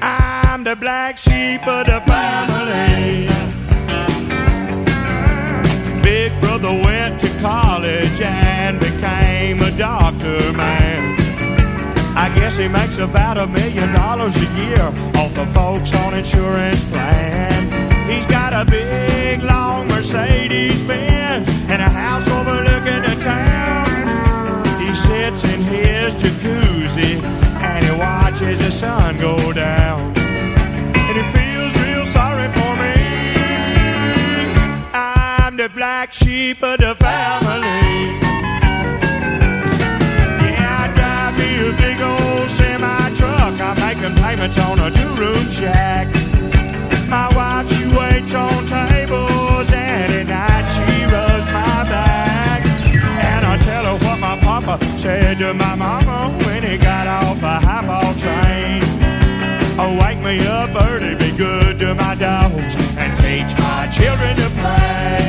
I'm 0.00 0.64
the 0.64 0.76
black 0.76 1.18
sheep 1.18 1.66
of 1.66 1.86
the 1.86 2.00
family. 2.06 3.28
Big 6.02 6.32
brother 6.40 6.70
went 6.70 7.20
to 7.20 7.28
college 7.40 8.20
and 8.20 8.80
became 8.80 9.60
a 9.60 9.70
doctor, 9.76 10.40
man. 10.54 11.16
I 12.16 12.32
guess 12.34 12.56
he 12.56 12.68
makes 12.68 12.98
about 12.98 13.38
a 13.38 13.46
million 13.46 13.92
dollars 13.92 14.34
a 14.36 14.48
year 14.62 14.82
off 15.16 15.34
the 15.34 15.46
folks 15.54 15.94
on 15.94 16.14
insurance 16.14 16.84
plan. 16.90 17.99
He's 18.10 18.26
got 18.26 18.52
a 18.52 18.64
big 18.68 19.42
long 19.44 19.86
Mercedes 19.86 20.82
Benz 20.82 21.48
and 21.70 21.80
a 21.80 21.88
house 21.88 22.28
overlooking 22.28 23.02
the 23.02 23.16
town. 23.22 23.88
He 24.80 24.92
sits 24.92 25.44
in 25.44 25.60
his 25.62 26.16
jacuzzi 26.16 27.22
and 27.62 27.84
he 27.84 27.92
watches 27.92 28.58
the 28.58 28.72
sun 28.72 29.16
go 29.18 29.52
down. 29.52 30.12
And 30.18 31.14
he 31.18 31.24
feels 31.36 31.72
real 31.84 32.04
sorry 32.04 32.48
for 32.48 32.72
me. 32.82 32.94
I'm 34.92 35.56
the 35.56 35.68
black 35.68 36.12
sheep 36.12 36.64
of 36.64 36.78
the 36.78 36.96
family. 36.96 38.18
Yeah, 40.42 40.82
I 40.82 40.92
drive 40.98 41.38
me 41.38 41.50
a 41.68 41.72
big 41.84 42.00
old 42.00 42.50
semi 42.50 43.14
truck. 43.14 43.60
I'm 43.60 43.76
making 43.78 44.16
payments 44.20 44.58
on 44.58 44.80
a 44.80 44.90
two 44.90 45.14
room 45.14 45.48
shack. 45.48 46.19
Said 55.00 55.38
to 55.38 55.54
my 55.54 55.74
mama 55.74 56.30
when 56.44 56.62
he 56.62 56.76
got 56.76 57.06
off 57.06 57.42
a 57.42 57.58
highball 57.66 58.12
train. 58.14 58.82
Oh, 59.78 59.96
wake 59.98 60.20
me 60.22 60.46
up 60.46 60.70
early, 60.88 61.14
be 61.14 61.34
good 61.38 61.78
to 61.78 61.94
my 61.94 62.14
dogs, 62.16 62.74
and 62.98 63.16
teach 63.16 63.50
my 63.58 63.88
children 63.88 64.36
to 64.36 64.48
pray. 64.60 65.26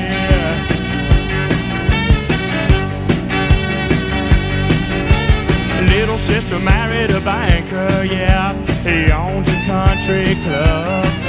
Little 5.96 6.18
sister 6.18 6.60
married 6.60 7.12
a 7.12 7.22
banker, 7.22 8.04
yeah. 8.04 8.54
He 8.84 9.10
owns 9.12 9.48
a 9.48 9.60
country 9.66 10.36
club. 10.44 11.21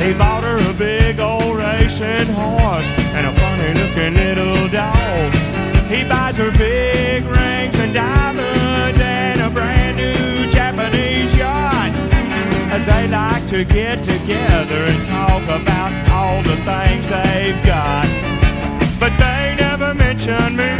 He 0.00 0.14
bought 0.14 0.44
her 0.44 0.58
a 0.58 0.72
big 0.78 1.20
old 1.20 1.56
racing 1.56 2.32
horse 2.32 2.90
and 3.12 3.26
a 3.26 3.32
funny 3.38 3.74
looking 3.80 4.14
little 4.14 4.68
dog. 4.68 5.30
He 5.92 6.04
buys 6.04 6.38
her 6.38 6.50
big 6.52 7.22
rings 7.26 7.78
and 7.78 7.92
diamonds 7.92 8.98
and 8.98 9.40
a 9.42 9.50
brand 9.50 9.98
new 9.98 10.50
Japanese 10.50 11.36
yacht. 11.36 11.92
And 12.72 12.82
They 12.86 13.08
like 13.08 13.46
to 13.48 13.62
get 13.64 14.02
together 14.02 14.80
and 14.90 15.04
talk 15.04 15.42
about 15.44 15.92
all 16.08 16.42
the 16.44 16.56
things 16.64 17.06
they've 17.06 17.62
got. 17.66 18.08
But 18.98 19.12
they 19.18 19.54
never 19.58 19.92
mention 19.92 20.56
me. 20.56 20.72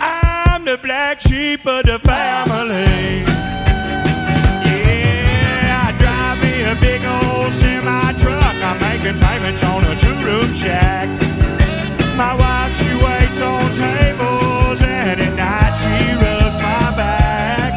I'm 0.00 0.64
the 0.64 0.78
black 0.78 1.20
sheep 1.20 1.66
of 1.66 1.84
the 1.84 1.98
family. 1.98 2.47
Making 9.12 9.26
payments 9.26 9.62
on 9.62 9.84
a 9.84 9.98
two 9.98 10.14
room 10.24 10.52
shack. 10.52 11.08
My 12.16 12.34
wife, 12.34 12.76
she 12.76 12.94
waits 12.94 13.40
on 13.40 13.62
tables, 13.74 14.82
and 14.82 15.20
at 15.20 15.34
night 15.36 15.74
she 15.80 16.14
rubs 16.16 16.56
my 16.56 16.96
back. 16.96 17.72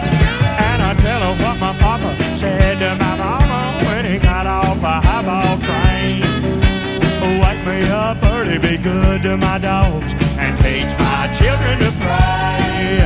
And 0.59 0.81
I 0.81 0.93
tell 0.95 1.21
her 1.21 1.43
what 1.43 1.59
my 1.59 1.73
papa 1.79 2.15
said 2.35 2.79
to 2.79 2.95
my 2.95 3.15
mama 3.15 3.85
when 3.85 4.05
he 4.05 4.17
got 4.19 4.45
off 4.47 4.81
a 4.83 4.99
highball 5.07 5.57
train. 5.59 6.21
Wake 7.41 7.65
me 7.65 7.89
up 7.89 8.17
early, 8.23 8.57
be 8.57 8.77
good 8.77 9.21
to 9.23 9.37
my 9.37 9.57
dogs, 9.57 10.13
and 10.37 10.57
teach 10.57 10.91
my 10.99 11.27
children 11.31 11.79
to 11.79 11.91
pray. 12.01 12.99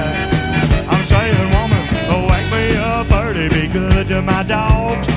I'm 0.88 1.04
saying, 1.04 1.50
woman, 1.54 1.84
wake 2.30 2.50
me 2.52 2.78
up 2.78 3.12
early, 3.12 3.50
be 3.50 3.68
good 3.68 4.08
to 4.08 4.22
my 4.22 4.44
dogs, 4.44 5.08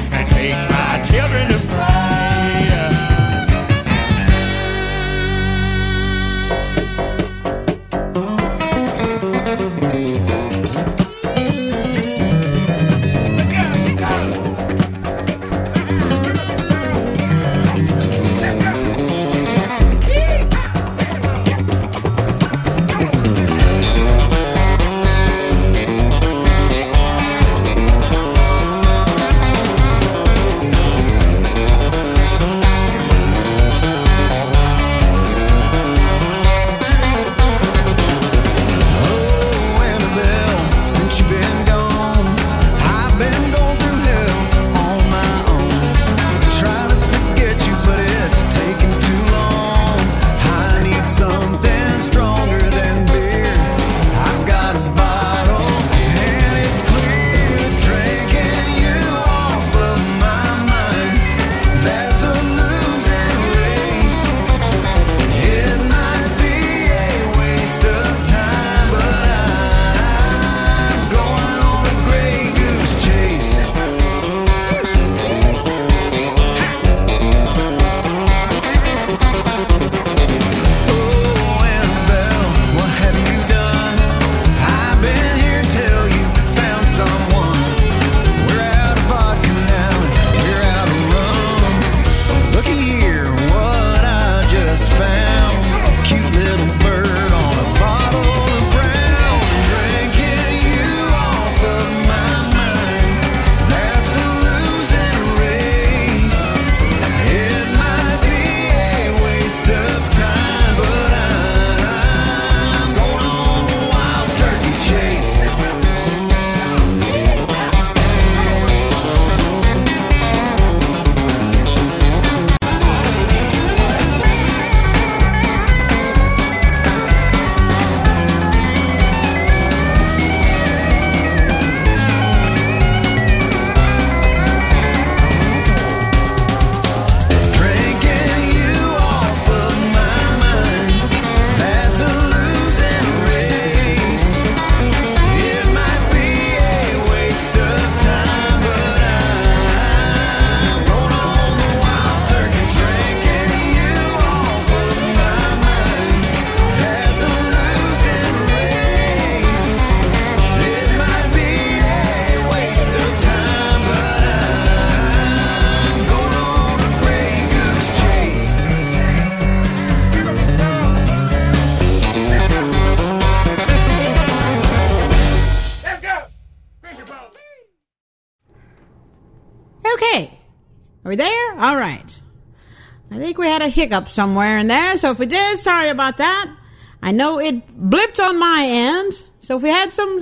hiccup 183.69 184.09
somewhere 184.09 184.59
in 184.59 184.69
there, 184.69 184.99
so 184.99 185.11
if 185.11 185.19
we 185.19 185.27
did, 185.27 185.59
sorry 185.59 185.91
about 185.91 186.17
that. 186.19 186.55
I 187.03 187.13
know 187.13 187.39
it 187.39 187.67
blipped 187.69 188.21
on 188.23 188.39
my 188.39 188.65
end, 188.69 189.13
so 189.41 189.57
if 189.57 189.63
we 189.63 189.69
had 189.69 189.93
some 189.93 190.21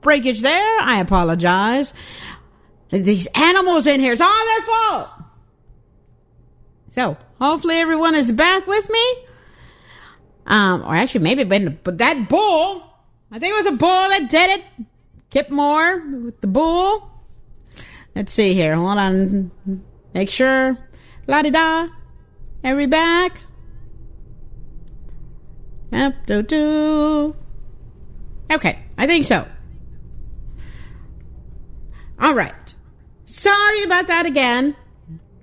breakage 0.00 0.40
there, 0.42 0.80
I 0.80 1.00
apologize. 1.00 1.94
These 2.90 3.26
animals 3.34 3.86
in 3.86 4.00
here, 4.00 4.12
it's 4.12 4.22
all 4.22 4.46
their 4.46 4.62
fault. 4.62 5.08
So, 6.90 7.16
hopefully 7.38 7.76
everyone 7.76 8.14
is 8.14 8.32
back 8.32 8.66
with 8.66 8.90
me. 8.90 9.14
Um, 10.46 10.82
or 10.82 10.94
actually, 10.94 11.24
maybe 11.24 11.44
been, 11.44 11.78
but 11.84 11.98
that 11.98 12.28
bull, 12.28 12.82
I 13.30 13.38
think 13.38 13.52
it 13.52 13.64
was 13.64 13.72
a 13.74 13.76
bull 13.76 13.88
that 13.88 14.28
did 14.30 14.58
it. 14.58 14.64
Kip 15.30 15.50
Moore 15.50 16.02
with 16.24 16.40
the 16.40 16.46
bull. 16.46 17.10
Let's 18.14 18.32
see 18.32 18.54
here. 18.54 18.74
Hold 18.74 18.98
on. 18.98 19.50
Make 20.14 20.30
sure. 20.30 20.78
La 21.26 21.42
di 21.42 21.50
da. 21.50 21.88
Every 22.64 22.86
back. 22.86 23.42
Up 25.92 26.14
do 26.26 26.42
do. 26.42 27.36
Okay, 28.50 28.78
I 28.96 29.06
think 29.06 29.26
so. 29.26 29.46
All 32.20 32.34
right. 32.34 32.74
Sorry 33.24 33.82
about 33.84 34.06
that 34.08 34.26
again. 34.26 34.76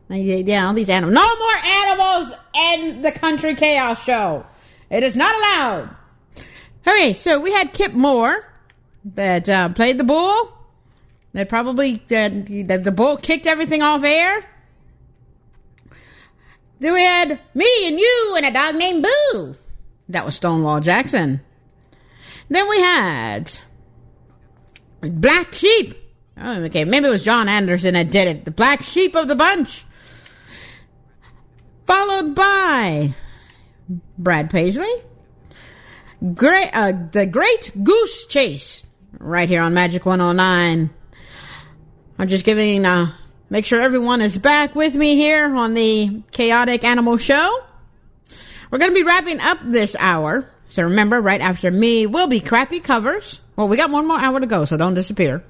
Yeah, 0.10 0.68
all 0.68 0.74
these 0.74 0.90
animals. 0.90 1.16
No 1.16 1.28
more 1.28 1.58
animals 1.66 2.34
in 2.56 3.02
the 3.02 3.12
Country 3.12 3.56
Chaos 3.56 4.04
Show. 4.04 4.46
It 4.90 5.04
is 5.04 5.16
not 5.16 5.36
allowed. 5.36 5.96
Okay, 6.88 7.14
so 7.14 7.40
we 7.40 7.52
had 7.52 7.74
Kip 7.74 7.94
Moore 7.94 8.46
that 9.04 9.50
uh, 9.50 9.70
played 9.70 9.98
the 9.98 10.04
bull. 10.04 10.52
That 11.34 11.50
probably 11.50 12.04
that 12.08 12.46
that 12.68 12.84
the 12.84 12.92
bull 12.92 13.18
kicked 13.18 13.46
everything 13.48 13.82
off 13.82 14.04
air. 14.04 14.46
Then 16.80 16.94
we 16.94 17.02
had 17.02 17.40
me 17.54 17.88
and 17.88 18.00
you 18.00 18.34
and 18.38 18.46
a 18.46 18.52
dog 18.52 18.76
named 18.76 19.04
Boo. 19.04 19.56
That 20.10 20.26
was 20.26 20.36
Stonewall 20.36 20.82
Jackson. 20.82 21.42
Then 22.50 22.70
we 22.70 22.80
had 22.80 23.52
Black 25.02 25.54
Sheep. 25.54 25.96
Oh, 26.38 26.62
okay, 26.64 26.86
maybe 26.86 27.08
it 27.08 27.12
was 27.12 27.24
John 27.24 27.48
Anderson 27.48 27.94
that 27.94 28.12
did 28.12 28.28
it. 28.28 28.46
The 28.46 28.52
Black 28.52 28.84
Sheep 28.84 29.16
of 29.16 29.28
the 29.28 29.36
bunch. 29.36 29.86
Followed 31.88 32.36
by 32.36 33.14
Brad 34.18 34.50
Paisley. 34.50 34.92
Great, 36.34 36.70
uh, 36.74 36.94
the 37.12 37.26
Great 37.26 37.72
Goose 37.84 38.26
Chase, 38.26 38.86
right 39.20 39.48
here 39.48 39.62
on 39.62 39.74
Magic 39.74 40.06
109. 40.06 40.90
I'm 42.18 42.28
just 42.28 42.46
giving, 42.46 42.86
uh, 42.86 43.12
make 43.56 43.66
sure 43.66 43.80
everyone 43.80 44.20
is 44.20 44.38
back 44.38 44.76
with 44.76 44.96
me 44.96 45.16
here 45.16 45.56
on 45.56 45.74
the 45.76 46.22
Chaotic 46.32 46.84
Animal 46.84 47.16
Show. 47.16 47.64
We're 48.70 48.80
going 48.80 48.92
to 48.92 48.96
be 48.96 49.04
wrapping 49.04 49.40
up 49.40 49.60
this 49.64 49.96
hour. 49.98 50.50
So 50.68 50.84
remember, 50.84 51.22
right 51.22 51.40
after 51.40 51.72
me 51.72 52.06
will 52.06 52.28
be 52.28 52.42
crappy 52.42 52.82
covers. 52.82 53.40
Well, 53.56 53.70
we 53.70 53.78
got 53.78 53.92
one 53.92 54.10
more 54.10 54.20
hour 54.20 54.42
to 54.42 54.46
go, 54.46 54.66
so 54.66 54.76
don't 54.76 54.94
disappear. 54.94 55.42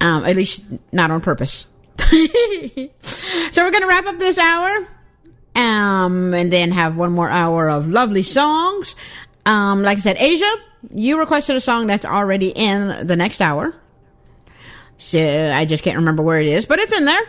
Um, 0.00 0.24
at 0.24 0.34
least 0.36 0.64
not 0.90 1.10
on 1.10 1.20
purpose. 1.20 1.66
so 1.98 2.08
we're 2.16 2.88
going 3.52 3.82
to 3.82 3.86
wrap 3.86 4.06
up 4.06 4.18
this 4.18 4.38
hour. 4.38 4.88
Um, 5.54 6.32
and 6.32 6.50
then 6.50 6.70
have 6.70 6.96
one 6.96 7.12
more 7.12 7.28
hour 7.28 7.68
of 7.68 7.90
lovely 7.90 8.22
songs. 8.22 8.96
Um, 9.44 9.82
like 9.82 9.98
I 9.98 10.00
said, 10.00 10.16
Asia, 10.18 10.50
you 10.94 11.18
requested 11.18 11.56
a 11.56 11.60
song 11.60 11.88
that's 11.88 12.06
already 12.06 12.48
in 12.56 13.06
the 13.06 13.16
next 13.16 13.42
hour. 13.42 13.74
So 15.00 15.18
I 15.18 15.64
just 15.64 15.82
can't 15.82 15.96
remember 15.96 16.22
where 16.22 16.38
it 16.40 16.46
is, 16.46 16.66
but 16.66 16.78
it's 16.78 16.92
in 16.92 17.06
there. 17.06 17.22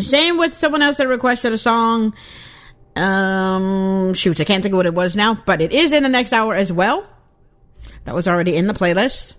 Same 0.00 0.38
with 0.38 0.56
someone 0.56 0.82
else 0.82 0.98
that 0.98 1.08
requested 1.08 1.52
a 1.52 1.58
song. 1.58 2.14
Um, 2.94 4.14
shoot, 4.14 4.40
I 4.40 4.44
can't 4.44 4.62
think 4.62 4.72
of 4.72 4.76
what 4.76 4.86
it 4.86 4.94
was 4.94 5.16
now, 5.16 5.34
but 5.34 5.60
it 5.60 5.72
is 5.72 5.90
in 5.92 6.04
the 6.04 6.08
next 6.08 6.32
hour 6.32 6.54
as 6.54 6.72
well. 6.72 7.04
That 8.04 8.14
was 8.14 8.28
already 8.28 8.54
in 8.54 8.68
the 8.68 8.72
playlist. 8.72 9.34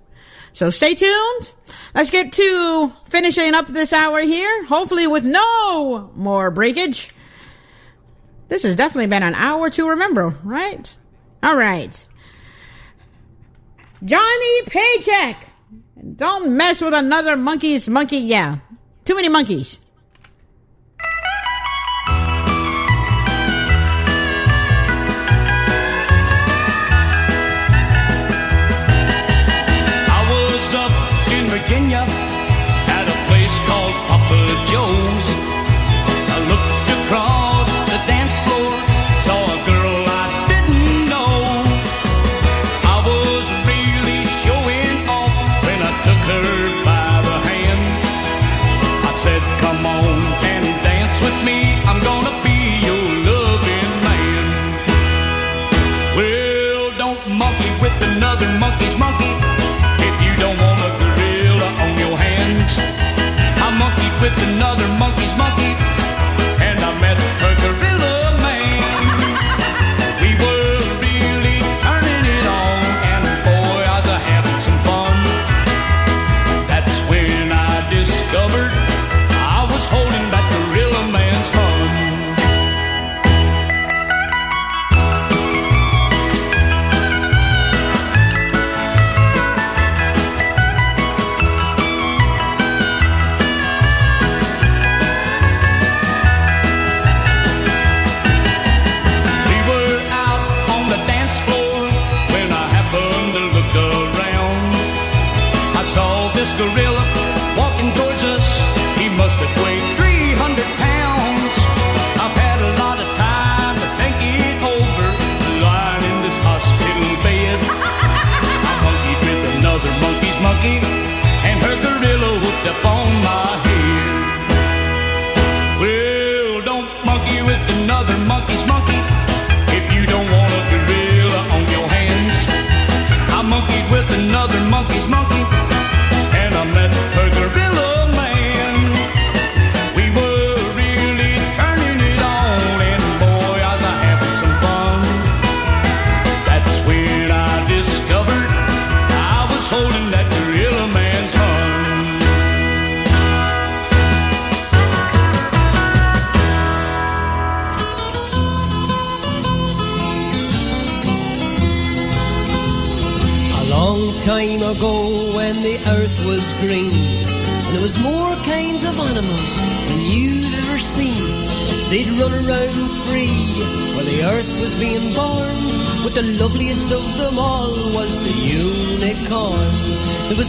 So 0.51 0.69
stay 0.69 0.93
tuned. 0.93 1.53
Let's 1.95 2.09
get 2.09 2.33
to 2.33 2.91
finishing 3.05 3.53
up 3.53 3.67
this 3.67 3.93
hour 3.93 4.19
here. 4.19 4.65
Hopefully 4.65 5.07
with 5.07 5.23
no 5.23 6.11
more 6.15 6.51
breakage. 6.51 7.11
This 8.49 8.63
has 8.63 8.75
definitely 8.75 9.07
been 9.07 9.23
an 9.23 9.35
hour 9.35 9.69
to 9.69 9.87
remember, 9.87 10.35
right? 10.43 10.93
All 11.41 11.55
right. 11.55 12.05
Johnny 14.03 14.61
Paycheck. 14.65 15.48
Don't 16.15 16.55
mess 16.55 16.81
with 16.81 16.93
another 16.93 17.35
monkey's 17.35 17.87
monkey. 17.89 18.17
Yeah. 18.17 18.59
Too 19.05 19.15
many 19.15 19.29
monkeys. 19.29 19.79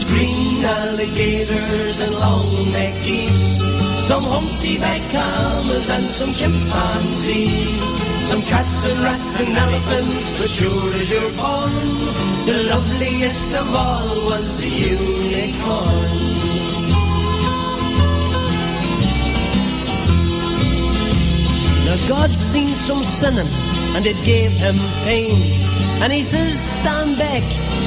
There 0.01 0.09
was 0.09 0.17
green 0.17 0.63
alligators 0.63 1.99
and 2.01 2.13
long-necked 2.13 3.03
geese. 3.03 3.61
Some 4.07 4.23
humpty-back 4.23 5.01
camels 5.11 5.89
and 5.89 6.05
some 6.05 6.33
chimpanzees. 6.33 7.81
Some 8.27 8.41
cats 8.41 8.85
and 8.85 8.99
rats 8.99 9.39
and 9.39 9.55
elephants, 9.55 10.39
but 10.39 10.49
sure 10.49 10.93
as 10.95 11.09
you're 11.09 11.31
born, 11.37 11.71
the 12.45 12.63
loveliest 12.69 13.53
of 13.53 13.75
all 13.75 14.25
was 14.29 14.59
the 14.59 14.67
unicorn. 14.67 16.11
Now 21.85 22.07
God 22.07 22.33
seen 22.33 22.67
some 22.67 23.03
sinning, 23.03 23.47
and 23.95 24.05
it 24.07 24.17
gave 24.23 24.51
him 24.51 24.75
pain. 25.03 25.37
And 26.01 26.11
he 26.11 26.23
says, 26.23 26.59
stand 26.59 27.17
back, 27.19 27.43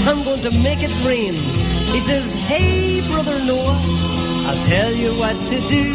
I'm 0.06 0.22
going 0.24 0.40
to 0.42 0.50
make 0.62 0.82
it 0.82 0.94
rain. 1.04 1.34
He 1.94 2.00
says, 2.00 2.34
hey, 2.34 3.00
brother 3.12 3.38
Noah, 3.46 3.78
I'll 4.48 4.62
tell 4.66 4.92
you 4.92 5.10
what 5.12 5.36
to 5.46 5.60
do. 5.68 5.86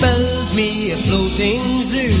Build 0.00 0.54
me 0.54 0.92
a 0.92 0.96
floating 0.96 1.82
zoo 1.82 2.14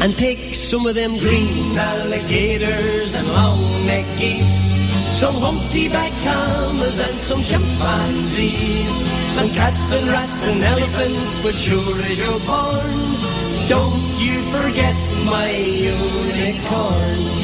and 0.00 0.16
take 0.16 0.54
some 0.54 0.86
of 0.86 0.94
them 0.94 1.18
green 1.18 1.76
alligators 1.76 3.14
and 3.16 3.26
long-necked 3.26 4.18
geese. 4.20 4.70
Some 5.18 5.34
humpty-back 5.34 6.12
camels 6.22 7.00
and 7.00 7.16
some 7.16 7.42
chimpanzees. 7.42 9.02
Some 9.34 9.50
cats 9.50 9.90
and 9.90 10.06
rats 10.06 10.46
and 10.46 10.62
elephants, 10.62 11.42
but 11.42 11.56
sure 11.56 12.02
as 12.02 12.18
you're 12.20 12.40
born, 12.46 13.66
don't 13.66 14.20
you 14.22 14.40
forget 14.54 14.94
my 15.26 15.50
unicorn. 15.50 17.41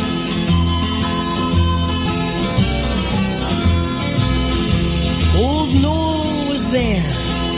Old 5.68 5.82
Noah 5.82 6.48
was 6.48 6.70
there 6.70 7.02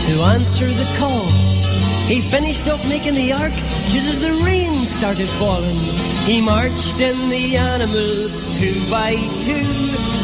to 0.02 0.22
answer 0.34 0.66
the 0.66 0.96
call. 0.98 1.26
He 2.08 2.20
finished 2.20 2.66
up 2.66 2.80
making 2.88 3.14
the 3.14 3.32
ark 3.32 3.52
just 3.92 4.08
as 4.08 4.20
the 4.20 4.32
rain 4.44 4.84
started 4.84 5.28
falling. 5.28 5.76
He 6.26 6.40
marched 6.40 7.00
in 7.00 7.28
the 7.28 7.56
animals 7.56 8.58
two 8.58 8.74
by 8.90 9.14
two, 9.42 9.62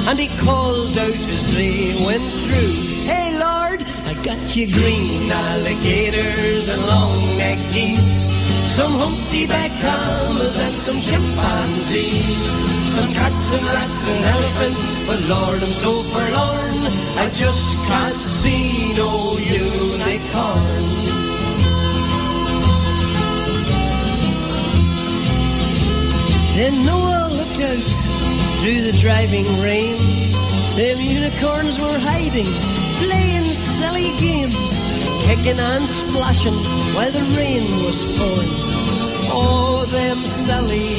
and 0.09 0.19
he 0.19 0.27
called 0.39 0.99
out 0.99 1.15
as 1.15 1.55
they 1.55 1.95
went 2.05 2.23
through. 2.23 2.75
Hey 3.07 3.39
Lord, 3.39 3.85
I 4.07 4.15
got 4.25 4.57
you 4.57 4.67
green 4.73 5.31
alligators 5.31 6.69
and 6.69 6.85
long-necked 6.87 7.73
geese. 7.73 8.27
Some 8.75 8.95
humpty-back 8.95 9.71
camels 9.71 10.59
and 10.59 10.75
some 10.75 11.01
chimpanzees. 11.01 12.47
Some 12.97 13.13
cats 13.13 13.53
and 13.53 13.63
rats 13.63 14.09
and 14.09 14.25
elephants, 14.25 15.07
but 15.07 15.21
Lord, 15.29 15.63
I'm 15.63 15.71
so 15.71 16.03
forlorn. 16.03 16.66
I 16.89 17.31
just 17.33 17.77
can't 17.87 18.23
see 18.23 18.93
no 18.95 19.37
unicorn. 19.39 20.87
Then 26.57 26.85
Noah 26.87 27.29
looked 27.33 27.61
out 27.61 27.91
through 28.61 28.83
the 28.83 28.97
driving 29.01 29.45
rain. 29.61 29.97
Them 30.77 31.01
unicorns 31.01 31.79
were 31.79 31.99
hiding, 31.99 32.51
playing 33.03 33.53
silly 33.53 34.11
games, 34.21 34.85
kicking 35.27 35.59
and 35.59 35.85
splashing 35.85 36.55
while 36.95 37.11
the 37.11 37.25
rain 37.37 37.63
was 37.85 38.05
falling. 38.17 38.55
Oh, 39.39 39.87
them 39.91 40.19
silly 40.25 40.95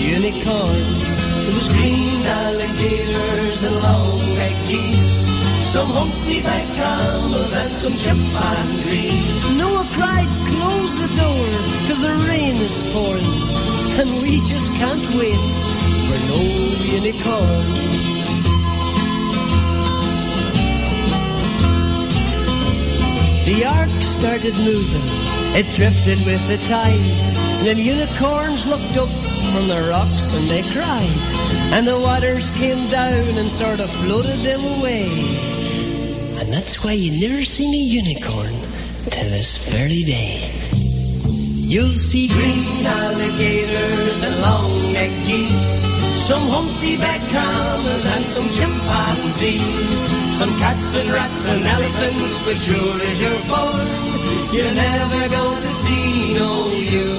unicorns. 0.00 1.05
There 1.46 1.54
was 1.54 1.68
green 1.68 2.26
alligators 2.26 3.62
and 3.62 3.76
long-necked 3.76 4.66
geese. 4.66 5.24
Some 5.62 5.86
humpty-back 5.86 6.66
camels 6.74 7.54
and 7.54 7.70
some 7.70 7.94
chimpanzees. 7.94 9.56
Noah 9.56 9.86
cried, 9.94 10.26
close 10.50 10.98
the 10.98 11.06
door, 11.14 11.46
cause 11.86 12.02
the 12.02 12.14
rain 12.28 12.56
is 12.56 12.82
pouring. 12.92 13.22
And 13.94 14.22
we 14.22 14.40
just 14.42 14.72
can't 14.72 15.06
wait 15.14 15.54
for 16.08 16.18
no 16.26 16.42
unicorn. 16.98 17.62
The 23.46 23.64
ark 23.64 24.02
started 24.02 24.54
moving, 24.66 25.06
it 25.54 25.66
drifted 25.76 26.18
with 26.26 26.42
the 26.48 26.56
tide. 26.66 26.98
Them 27.64 27.78
unicorns 27.78 28.66
looked 28.66 28.96
up 28.96 29.25
from 29.52 29.68
the 29.68 29.88
rocks 29.90 30.32
and 30.32 30.46
they 30.48 30.62
cried. 30.62 31.20
And 31.72 31.86
the 31.86 31.98
waters 31.98 32.50
came 32.52 32.88
down 32.88 33.36
and 33.38 33.48
sort 33.48 33.80
of 33.80 33.90
floated 33.90 34.38
them 34.40 34.64
away. 34.78 35.08
And 36.38 36.52
that's 36.52 36.82
why 36.84 36.92
you 36.92 37.10
never 37.28 37.44
seen 37.44 37.74
a 37.74 37.78
unicorn 37.78 38.54
till 39.10 39.28
this 39.30 39.58
very 39.68 40.02
day. 40.04 40.50
You'll 41.66 41.86
see 41.86 42.28
green 42.28 42.86
alligators 42.86 44.22
and 44.22 44.40
long-necked 44.40 45.26
geese. 45.26 45.84
Some 46.26 46.46
humpty-back 46.48 47.20
camels 47.22 48.06
and 48.06 48.24
some 48.24 48.48
chimpanzees. 48.48 50.36
Some 50.38 50.50
cats 50.58 50.94
and 50.94 51.08
rats 51.10 51.48
and 51.48 51.64
elephants, 51.64 52.44
but 52.44 52.56
sure 52.56 53.00
as 53.02 53.20
you're 53.20 53.42
born, 53.50 53.86
you're 54.52 54.74
never 54.74 55.28
going 55.28 55.62
to 55.62 55.72
see 55.82 56.34
no 56.34 56.68
unicorn. 56.68 57.15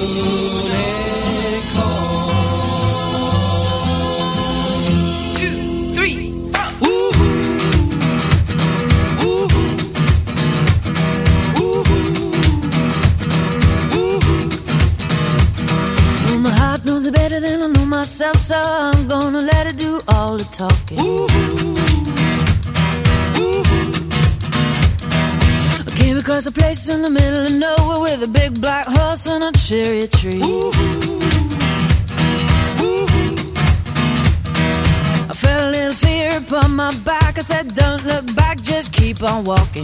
All 20.38 20.44
the 20.44 20.50
talking. 20.52 21.00
I 25.88 25.96
came 25.96 26.18
across 26.18 26.46
a 26.46 26.52
place 26.52 26.90
in 26.90 27.02
the 27.02 27.10
middle 27.10 27.46
of 27.46 27.52
nowhere 27.52 28.00
with 28.00 28.24
a 28.24 28.28
big 28.28 28.60
black 28.62 28.86
horse 28.88 29.28
and 29.28 29.44
a 29.44 29.52
cherry 29.54 30.08
tree. 30.08 30.42
I 35.30 35.34
felt 35.34 35.64
a 35.64 35.70
little 35.72 35.94
fear 35.94 36.38
upon 36.38 36.76
my 36.76 36.96
back. 37.04 37.38
I 37.38 37.42
said, 37.42 37.74
Don't 37.74 38.04
look 38.06 38.36
back, 38.36 38.62
just 38.62 38.92
keep 38.94 39.24
on 39.24 39.44
walking. 39.44 39.84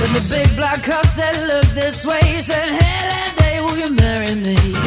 But 0.00 0.10
the 0.12 0.26
big 0.28 0.56
black 0.56 0.84
horse 0.84 1.12
said, 1.12 1.46
Look 1.46 1.66
this 1.74 2.04
way. 2.04 2.20
He 2.24 2.40
said, 2.40 2.68
Hey, 2.70 3.08
that 3.10 3.34
day, 3.38 3.60
will 3.60 3.76
you 3.76 3.94
marry 3.94 4.34
me? 4.34 4.83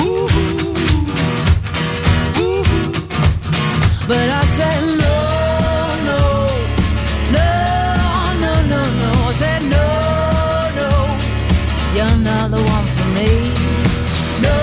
But 4.07 4.29
I 4.29 4.43
said, 4.57 4.81
No, 5.03 5.15
no, 6.09 6.19
no, 7.35 7.49
no, 8.43 8.51
no, 8.71 8.81
no. 9.01 9.11
I 9.27 9.33
said, 9.41 9.61
No, 9.75 9.85
no, 10.79 10.89
you're 11.97 12.17
not 12.23 12.47
the 12.55 12.61
one 12.75 12.87
for 12.95 13.07
me. 13.17 13.29
No, 14.45 14.57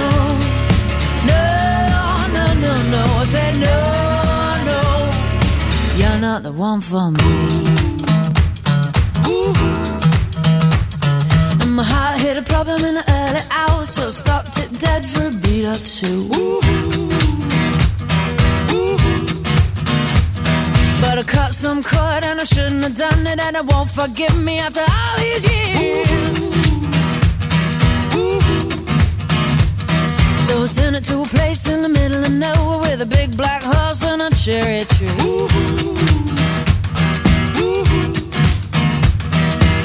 no, 0.00 0.10
no, 1.30 1.42
no, 2.36 2.44
no, 2.64 2.74
no. 2.94 3.02
I 3.20 3.24
said, 3.34 3.54
No, 3.66 3.76
no, 4.70 4.80
you're 6.00 6.18
not 6.18 6.42
the 6.42 6.52
one 6.52 6.80
for 6.80 7.10
me. 7.10 7.36
Ooh. 9.28 9.52
And 11.60 11.72
my 11.76 11.84
heart 11.84 12.18
hit 12.20 12.38
a 12.38 12.42
problem 12.42 12.84
in 12.86 12.94
the 12.94 13.04
early 13.06 13.44
hours, 13.50 13.90
so 13.90 14.06
I 14.06 14.08
stopped 14.08 14.56
it 14.58 14.80
dead 14.80 15.04
for 15.04 15.26
a 15.26 15.30
beat 15.30 15.66
or 15.66 15.76
two. 15.76 16.28
But 16.30 16.45
and 22.86 22.94
done 22.94 23.26
it, 23.26 23.40
and 23.40 23.56
it 23.56 23.64
won't 23.64 23.90
forgive 23.90 24.36
me 24.44 24.58
after 24.58 24.80
all 24.80 25.16
these 25.18 25.44
years. 25.50 26.08
So 30.46 30.62
I 30.62 30.66
sent 30.66 30.94
it 30.96 31.04
to 31.10 31.22
a 31.22 31.24
place 31.24 31.68
in 31.68 31.82
the 31.82 31.88
middle 31.88 32.22
of 32.22 32.30
nowhere 32.30 32.78
with 32.78 33.00
a 33.02 33.06
big 33.06 33.36
black 33.36 33.62
horse 33.64 34.04
and 34.04 34.22
a 34.22 34.30
cherry 34.30 34.84
tree. 34.94 35.08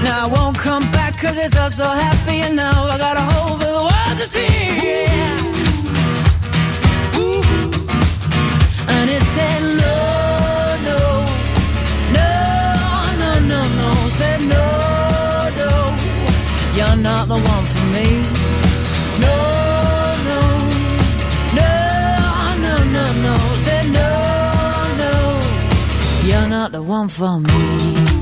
Now 0.04 0.26
I 0.26 0.30
won't 0.36 0.58
come 0.58 0.84
back 0.92 1.18
cause 1.20 1.38
it's 1.40 1.58
all 1.58 1.72
so 1.72 1.88
happy 1.90 2.38
and 2.46 2.56
now 2.56 2.86
I 2.86 2.98
got 3.00 3.18
a 3.18 3.22
hole 3.22 3.58
for 3.58 3.72
the 3.78 3.84
world 3.90 4.18
to 4.22 4.28
see. 4.36 4.46
And 8.94 9.10
it 9.10 9.24
said 9.36 9.62
no, 9.82 10.21
said, 14.22 14.42
no, 14.54 14.66
no, 15.62 15.72
you're 16.78 17.00
not 17.08 17.28
the 17.28 17.40
one 17.54 17.66
for 17.74 17.86
me. 17.96 18.08
No, 19.26 19.36
no, 20.30 20.42
no, 21.60 21.72
no, 22.66 22.74
no, 22.96 23.06
no, 23.26 23.36
said, 23.66 23.86
no, 24.00 24.10
no, 25.02 25.14
you're 26.30 26.50
not 26.56 26.72
the 26.72 26.82
one 26.82 27.08
for 27.08 27.40
me. 27.40 28.21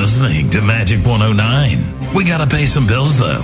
listening 0.00 0.48
to 0.48 0.62
Magic 0.62 1.04
109. 1.04 2.14
We 2.14 2.24
gotta 2.24 2.46
pay 2.46 2.64
some 2.64 2.86
bills 2.86 3.18
though. 3.18 3.42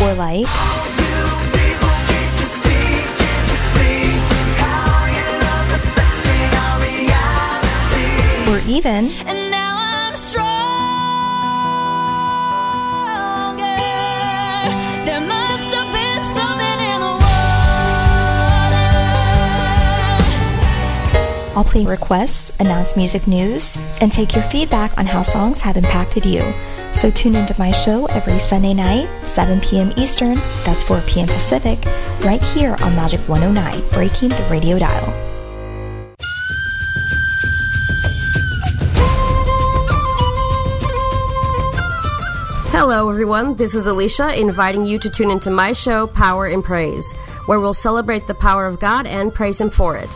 or 0.00 0.14
like 0.14 0.46
or 8.48 8.58
even 8.68 9.10
There 15.04 15.20
must 15.26 15.72
have 15.74 15.92
been 15.92 16.22
something 16.22 16.80
in 16.92 17.00
the 17.00 17.14
I'll 21.56 21.64
play 21.64 21.84
requests, 21.84 22.47
announce 22.60 22.96
music 22.96 23.26
news, 23.26 23.76
and 24.00 24.10
take 24.10 24.34
your 24.34 24.44
feedback 24.44 24.96
on 24.98 25.06
how 25.06 25.22
songs 25.22 25.60
have 25.60 25.76
impacted 25.76 26.24
you. 26.24 26.42
So 26.94 27.10
tune 27.10 27.36
into 27.36 27.54
my 27.58 27.70
show 27.70 28.06
every 28.06 28.38
Sunday 28.38 28.74
night, 28.74 29.08
7 29.24 29.60
p.m. 29.60 29.92
Eastern, 29.96 30.34
that's 30.64 30.84
4 30.84 31.00
p.m. 31.02 31.28
Pacific, 31.28 31.78
right 32.24 32.42
here 32.42 32.76
on 32.82 32.96
Magic 32.96 33.20
109, 33.28 33.88
breaking 33.90 34.30
the 34.30 34.48
radio 34.50 34.78
dial. 34.78 35.28
Hello, 42.70 43.10
everyone. 43.10 43.56
This 43.56 43.74
is 43.74 43.86
Alicia 43.86 44.38
inviting 44.40 44.86
you 44.86 44.98
to 45.00 45.10
tune 45.10 45.30
into 45.30 45.50
my 45.50 45.72
show, 45.72 46.06
Power 46.06 46.46
and 46.46 46.62
Praise, 46.62 47.12
where 47.46 47.60
we'll 47.60 47.74
celebrate 47.74 48.26
the 48.26 48.34
power 48.34 48.66
of 48.66 48.78
God 48.78 49.04
and 49.06 49.34
praise 49.34 49.60
Him 49.60 49.68
for 49.68 49.96
it. 49.96 50.08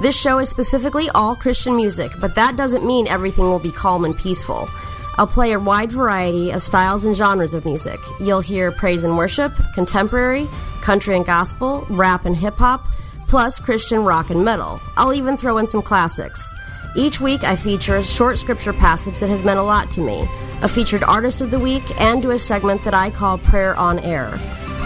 This 0.00 0.16
show 0.16 0.38
is 0.38 0.48
specifically 0.48 1.10
all 1.10 1.34
Christian 1.34 1.74
music, 1.74 2.12
but 2.20 2.36
that 2.36 2.54
doesn't 2.54 2.86
mean 2.86 3.08
everything 3.08 3.46
will 3.46 3.58
be 3.58 3.72
calm 3.72 4.04
and 4.04 4.16
peaceful. 4.16 4.70
I'll 5.16 5.26
play 5.26 5.50
a 5.50 5.58
wide 5.58 5.90
variety 5.90 6.52
of 6.52 6.62
styles 6.62 7.04
and 7.04 7.16
genres 7.16 7.52
of 7.52 7.64
music. 7.64 7.98
You'll 8.20 8.40
hear 8.40 8.70
praise 8.70 9.02
and 9.02 9.18
worship, 9.18 9.50
contemporary, 9.74 10.48
country 10.82 11.16
and 11.16 11.26
gospel, 11.26 11.84
rap 11.90 12.26
and 12.26 12.36
hip 12.36 12.54
hop, 12.54 12.86
plus 13.26 13.58
Christian 13.58 14.04
rock 14.04 14.30
and 14.30 14.44
metal. 14.44 14.80
I'll 14.96 15.12
even 15.12 15.36
throw 15.36 15.58
in 15.58 15.66
some 15.66 15.82
classics. 15.82 16.54
Each 16.94 17.20
week, 17.20 17.42
I 17.42 17.56
feature 17.56 17.96
a 17.96 18.04
short 18.04 18.38
scripture 18.38 18.72
passage 18.72 19.18
that 19.18 19.28
has 19.28 19.42
meant 19.42 19.58
a 19.58 19.64
lot 19.64 19.90
to 19.92 20.00
me, 20.00 20.28
a 20.62 20.68
featured 20.68 21.02
artist 21.02 21.40
of 21.40 21.50
the 21.50 21.58
week, 21.58 21.82
and 22.00 22.22
do 22.22 22.30
a 22.30 22.38
segment 22.38 22.84
that 22.84 22.94
I 22.94 23.10
call 23.10 23.38
Prayer 23.38 23.74
on 23.74 23.98
Air. 23.98 24.32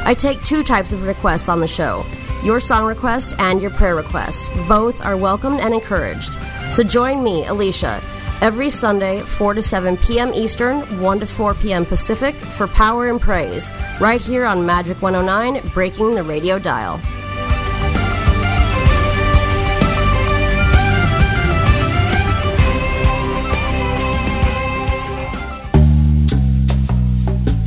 I 0.06 0.14
take 0.14 0.42
two 0.42 0.64
types 0.64 0.92
of 0.92 1.06
requests 1.06 1.50
on 1.50 1.60
the 1.60 1.68
show 1.68 2.02
your 2.42 2.60
song 2.60 2.84
requests 2.84 3.34
and 3.38 3.60
your 3.60 3.70
prayer 3.70 3.94
requests. 3.94 4.48
Both 4.68 5.04
are 5.04 5.16
welcomed 5.16 5.60
and 5.60 5.74
encouraged. 5.74 6.36
So 6.70 6.82
join 6.82 7.22
me, 7.22 7.46
Alicia, 7.46 8.00
every 8.40 8.70
Sunday, 8.70 9.20
4 9.20 9.54
to 9.54 9.62
7 9.62 9.96
p.m. 9.98 10.32
Eastern, 10.34 10.80
1 11.00 11.20
to 11.20 11.26
4 11.26 11.54
p.m. 11.54 11.86
Pacific, 11.86 12.34
for 12.34 12.66
Power 12.66 13.08
and 13.08 13.20
Praise, 13.20 13.70
right 14.00 14.20
here 14.20 14.44
on 14.44 14.66
Magic 14.66 15.00
109, 15.00 15.62
breaking 15.72 16.14
the 16.14 16.22
radio 16.22 16.58
dial. 16.58 17.00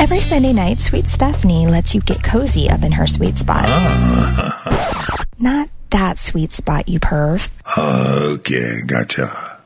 Every 0.05 0.21
Sunday 0.21 0.53
night, 0.53 0.81
Sweet 0.81 1.07
Stephanie 1.07 1.65
lets 1.65 1.95
you 1.95 2.01
get 2.01 2.23
cozy 2.23 2.69
up 2.69 2.83
in 2.83 2.91
her 2.91 3.07
sweet 3.07 3.39
spot. 3.39 3.65
Ah. 3.65 5.17
Not 5.39 5.67
that 5.89 6.19
sweet 6.19 6.51
spot, 6.51 6.87
you 6.87 6.99
perv. 6.99 7.49
Okay, 7.75 8.81
gotcha. 8.85 9.57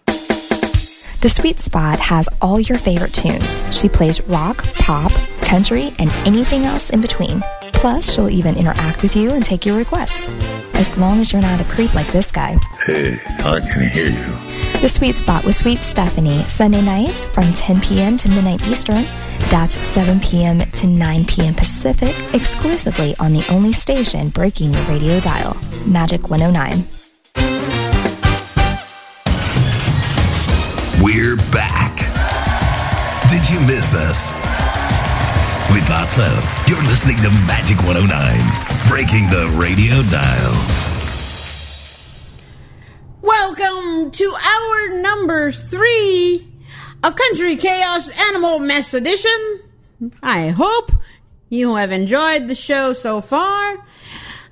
The 1.20 1.28
Sweet 1.28 1.60
Spot 1.60 2.00
has 2.00 2.30
all 2.42 2.58
your 2.58 2.78
favorite 2.78 3.14
tunes. 3.14 3.54
She 3.78 3.90
plays 3.90 4.26
rock, 4.30 4.64
pop, 4.76 5.12
country, 5.42 5.92
and 6.00 6.10
anything 6.26 6.64
else 6.64 6.90
in 6.90 7.02
between. 7.02 7.44
Plus, 7.74 8.10
she'll 8.10 8.30
even 8.30 8.56
interact 8.56 9.02
with 9.02 9.18
you 9.18 9.32
and 9.32 9.44
take 9.44 9.66
your 9.66 9.78
requests. 9.78 10.30
As 10.76 10.98
long 10.98 11.20
as 11.20 11.34
you're 11.34 11.42
not 11.42 11.60
a 11.60 11.66
creep 11.66 11.94
like 11.94 12.08
this 12.14 12.32
guy. 12.32 12.56
Hey, 12.86 13.18
I 13.40 13.60
can 13.60 13.90
hear 13.90 14.08
you. 14.08 14.49
The 14.82 14.88
Sweet 14.88 15.16
Spot 15.16 15.44
with 15.44 15.58
Sweet 15.58 15.80
Stephanie, 15.80 16.42
Sunday 16.44 16.82
nights 16.82 17.26
from 17.26 17.52
10 17.52 17.82
p.m. 17.82 18.16
to 18.16 18.30
midnight 18.30 18.66
Eastern. 18.66 19.04
That's 19.50 19.76
7 19.76 20.22
p.m. 20.22 20.62
to 20.62 20.88
9 20.88 21.26
p.m. 21.26 21.54
Pacific, 21.54 22.16
exclusively 22.34 23.14
on 23.20 23.34
the 23.34 23.46
only 23.52 23.74
station 23.74 24.30
breaking 24.30 24.72
the 24.72 24.82
radio 24.84 25.20
dial, 25.20 25.58
Magic 25.86 26.30
109. 26.30 26.86
We're 31.04 31.36
back. 31.52 31.98
Did 33.30 33.50
you 33.50 33.60
miss 33.68 33.94
us? 33.94 34.32
We 35.74 35.82
thought 35.92 36.08
so. 36.10 36.24
You're 36.72 36.82
listening 36.88 37.18
to 37.18 37.30
Magic 37.46 37.76
109, 37.84 38.08
breaking 38.88 39.30
the 39.30 39.54
radio 39.60 40.02
dial. 40.04 40.99
Welcome 43.22 44.12
to 44.12 44.34
our 44.46 45.02
number 45.02 45.52
three 45.52 46.48
of 47.04 47.18
Country 47.18 47.58
Chaos 47.58 48.10
Animal 48.30 48.60
Mess 48.60 48.94
Edition. 48.94 49.60
I 50.24 50.50
hope 50.50 50.94
you 51.50 51.76
have 51.76 51.92
enjoyed 51.92 52.48
the 52.48 52.56
show 52.56 52.94
so 52.94 53.20
far 53.20 53.86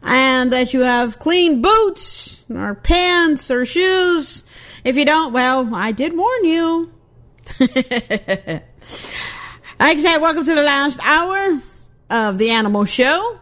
and 0.03 0.51
that 0.51 0.73
you 0.73 0.81
have 0.81 1.17
clean 1.17 1.61
boots 1.61 2.43
or 2.49 2.75
pants 2.75 3.49
or 3.49 3.65
shoes. 3.65 4.43
If 4.83 4.97
you 4.97 5.05
don't, 5.05 5.31
well, 5.31 5.73
I 5.73 5.93
did 5.93 6.17
warn 6.17 6.43
you. 6.43 6.91
like 7.61 7.71
I 9.79 9.97
said, 9.97 10.17
welcome 10.17 10.43
to 10.43 10.55
the 10.55 10.63
last 10.63 10.99
hour 11.03 11.61
of 12.09 12.37
the 12.37 12.49
Animal 12.49 12.83
Show. 12.83 13.39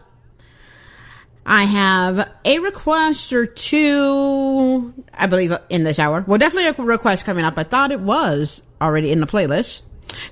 I 1.48 1.62
have 1.64 2.28
a 2.44 2.58
request 2.58 3.32
or 3.32 3.46
two, 3.46 4.92
I 5.14 5.28
believe, 5.28 5.56
in 5.68 5.84
this 5.84 6.00
hour. 6.00 6.24
Well, 6.26 6.38
definitely 6.38 6.66
a 6.66 6.86
request 6.86 7.24
coming 7.24 7.44
up. 7.44 7.56
I 7.56 7.62
thought 7.62 7.92
it 7.92 8.00
was 8.00 8.60
already 8.80 9.12
in 9.12 9.20
the 9.20 9.28
playlist. 9.28 9.82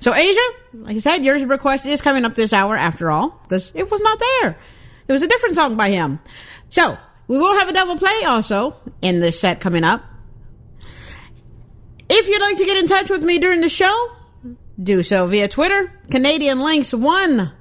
So, 0.01 0.13
Asia, 0.13 0.41
like 0.73 0.97
I 0.97 0.99
said, 0.99 1.23
your 1.23 1.37
request 1.47 1.85
is 1.85 2.01
coming 2.01 2.25
up 2.25 2.35
this 2.35 2.51
hour 2.51 2.75
after 2.75 3.09
all, 3.09 3.39
because 3.43 3.71
it 3.73 3.89
was 3.89 4.01
not 4.01 4.19
there. 4.19 4.57
It 5.07 5.13
was 5.13 5.23
a 5.23 5.27
different 5.27 5.55
song 5.55 5.77
by 5.77 5.89
him. 5.89 6.19
So, 6.69 6.97
we 7.27 7.37
will 7.37 7.57
have 7.59 7.69
a 7.69 7.73
double 7.73 7.95
play 7.95 8.23
also 8.25 8.75
in 9.01 9.21
this 9.21 9.39
set 9.39 9.61
coming 9.61 9.85
up. 9.85 10.03
If 12.09 12.27
you'd 12.27 12.41
like 12.41 12.57
to 12.57 12.65
get 12.65 12.77
in 12.77 12.87
touch 12.87 13.09
with 13.09 13.23
me 13.23 13.39
during 13.39 13.61
the 13.61 13.69
show, 13.69 14.11
do 14.81 15.01
so 15.01 15.27
via 15.27 15.47
Twitter, 15.47 15.93
Canadian 16.11 16.59
Lynx 16.59 16.93
1 16.93 17.53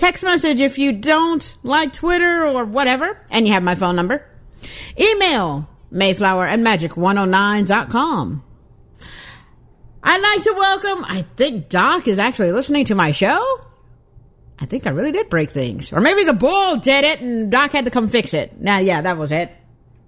text 0.00 0.24
message 0.24 0.60
if 0.60 0.78
you 0.78 0.92
don't 0.92 1.56
like 1.62 1.92
Twitter 1.92 2.46
or 2.46 2.64
whatever, 2.64 3.20
and 3.30 3.46
you 3.46 3.52
have 3.52 3.62
my 3.62 3.74
phone 3.74 3.94
number. 3.94 4.26
Email 4.98 5.68
Mayflower 5.90 6.46
and 6.46 6.64
Magic109.com. 6.64 8.44
I'd 10.02 10.22
like 10.22 10.42
to 10.42 10.54
welcome, 10.56 11.04
I 11.06 11.26
think 11.36 11.68
Doc 11.68 12.08
is 12.08 12.18
actually 12.18 12.52
listening 12.52 12.86
to 12.86 12.94
my 12.94 13.12
show. 13.12 13.60
I 14.58 14.64
think 14.64 14.86
I 14.86 14.90
really 14.90 15.12
did 15.12 15.28
break 15.28 15.50
things. 15.50 15.92
Or 15.92 16.00
maybe 16.00 16.24
the 16.24 16.32
bull 16.32 16.76
did 16.76 17.04
it 17.04 17.20
and 17.20 17.52
Doc 17.52 17.72
had 17.72 17.84
to 17.84 17.90
come 17.90 18.08
fix 18.08 18.32
it. 18.32 18.58
Now, 18.58 18.78
yeah, 18.78 19.02
that 19.02 19.18
was 19.18 19.32
it. 19.32 19.50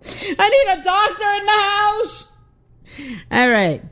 I 0.05 0.49
need 0.49 0.81
a 0.81 0.85
doctor 0.85 1.31
in 1.39 1.47
the 1.47 1.53
house. 1.63 2.27
All 3.31 3.51
right. 3.51 3.83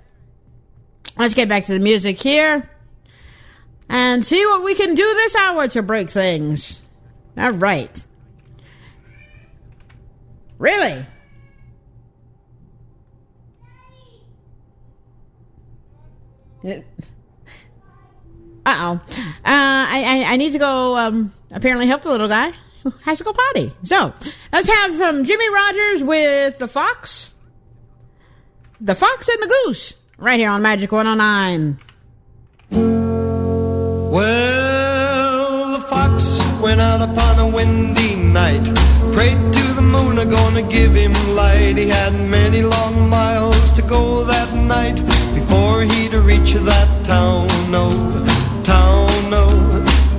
Let's 1.18 1.34
get 1.34 1.48
back 1.48 1.66
to 1.66 1.74
the 1.74 1.80
music 1.80 2.22
here 2.22 2.68
and 3.90 4.24
see 4.24 4.42
what 4.46 4.64
we 4.64 4.74
can 4.74 4.94
do 4.94 5.02
this 5.02 5.36
hour 5.36 5.68
to 5.68 5.82
break 5.82 6.08
things. 6.08 6.80
All 7.36 7.50
right. 7.50 8.02
Really? 10.58 11.04
Uh 16.64 16.80
oh. 18.66 19.00
Uh, 19.00 19.00
I, 19.44 20.04
I 20.06 20.32
I 20.32 20.36
need 20.36 20.52
to 20.52 20.58
go. 20.58 20.96
Um, 20.96 21.32
apparently 21.50 21.86
help 21.86 22.02
the 22.02 22.10
little 22.10 22.28
guy 22.28 22.52
who 22.82 22.90
has 23.02 23.16
to 23.18 23.24
go 23.24 23.32
potty. 23.32 23.72
So 23.82 24.12
let's 24.52 24.68
have 24.68 24.94
from 24.94 25.24
Jimmie 25.24 25.48
Rodgers 25.48 26.04
with 26.04 26.58
the 26.58 26.68
fox, 26.68 27.32
the 28.78 28.94
fox 28.94 29.28
and 29.28 29.42
the 29.42 29.54
goose, 29.64 29.94
right 30.18 30.38
here 30.38 30.50
on 30.50 30.60
Magic 30.60 30.92
One 30.92 31.06
Hundred 31.06 31.18
Nine. 31.18 31.78
Well, 34.10 35.78
the 35.78 35.86
fox 35.86 36.42
went 36.60 36.80
out 36.80 37.00
upon 37.00 37.38
a 37.38 37.46
windy 37.46 38.16
night. 38.16 38.64
Prayed 39.12 39.38
to 39.52 39.62
the 39.72 39.82
moon, 39.82 40.18
a 40.18 40.26
gonna 40.26 40.62
give 40.62 40.94
him 40.96 41.12
light. 41.36 41.76
He 41.78 41.86
had 41.86 42.12
many 42.28 42.64
long 42.64 43.08
miles 43.08 43.70
to 43.70 43.82
go 43.82 44.24
that 44.24 44.52
night 44.52 44.96
before 45.32 45.82
he'd 45.82 46.12
reach 46.14 46.54
that 46.54 46.88
town. 47.04 47.46
No, 47.70 47.86
town, 48.64 49.30
no, 49.30 49.46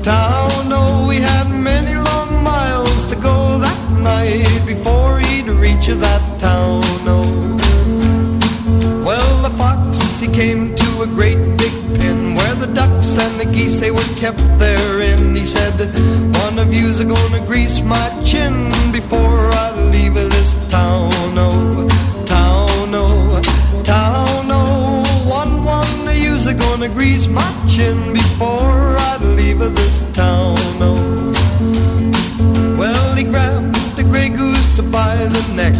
town, 0.02 0.70
no. 0.70 1.10
He 1.10 1.20
had 1.20 1.50
many 1.50 1.96
long 1.96 2.42
miles 2.42 3.04
to 3.12 3.18
go 3.18 3.60
that 3.60 3.82
night 4.00 4.66
before 4.66 5.20
he'd 5.20 5.50
reach 5.50 5.88
that 5.88 6.24
town. 6.40 6.82
No. 7.04 7.20
Well, 9.04 9.42
the 9.42 9.54
fox 9.58 10.22
he 10.22 10.28
came 10.28 10.61
geese 13.54 13.80
they 13.80 13.92
were 13.92 14.12
kept 14.16 14.42
therein. 14.60 15.36
He 15.36 15.46
said, 15.46 15.76
"One 16.44 16.60
of 16.60 16.74
you's 16.74 17.00
a 17.00 17.06
gonna 17.06 17.42
grease 17.46 17.82
my 17.82 18.08
chin 18.24 18.56
before 18.92 19.44
I 19.64 19.68
leave 19.94 20.16
this 20.16 20.56
town." 20.70 21.12
No, 21.36 21.88
town, 22.26 22.92
no, 22.92 23.42
town, 23.84 24.48
no. 24.48 24.64
One, 25.40 25.64
one 25.64 26.08
of 26.08 26.16
you's 26.16 26.46
a 26.48 26.54
gonna 26.54 26.90
grease 26.90 27.28
my 27.28 27.52
chin 27.68 27.98
before 28.14 28.98
I 29.10 29.18
leave 29.40 29.60
this 29.80 29.98
town. 30.14 30.58
No. 30.80 30.94
Well, 32.82 33.16
he 33.16 33.24
grabbed 33.24 33.76
the 33.98 34.04
gray 34.04 34.30
goose 34.30 34.80
by 34.98 35.16
the 35.36 35.44
neck, 35.60 35.76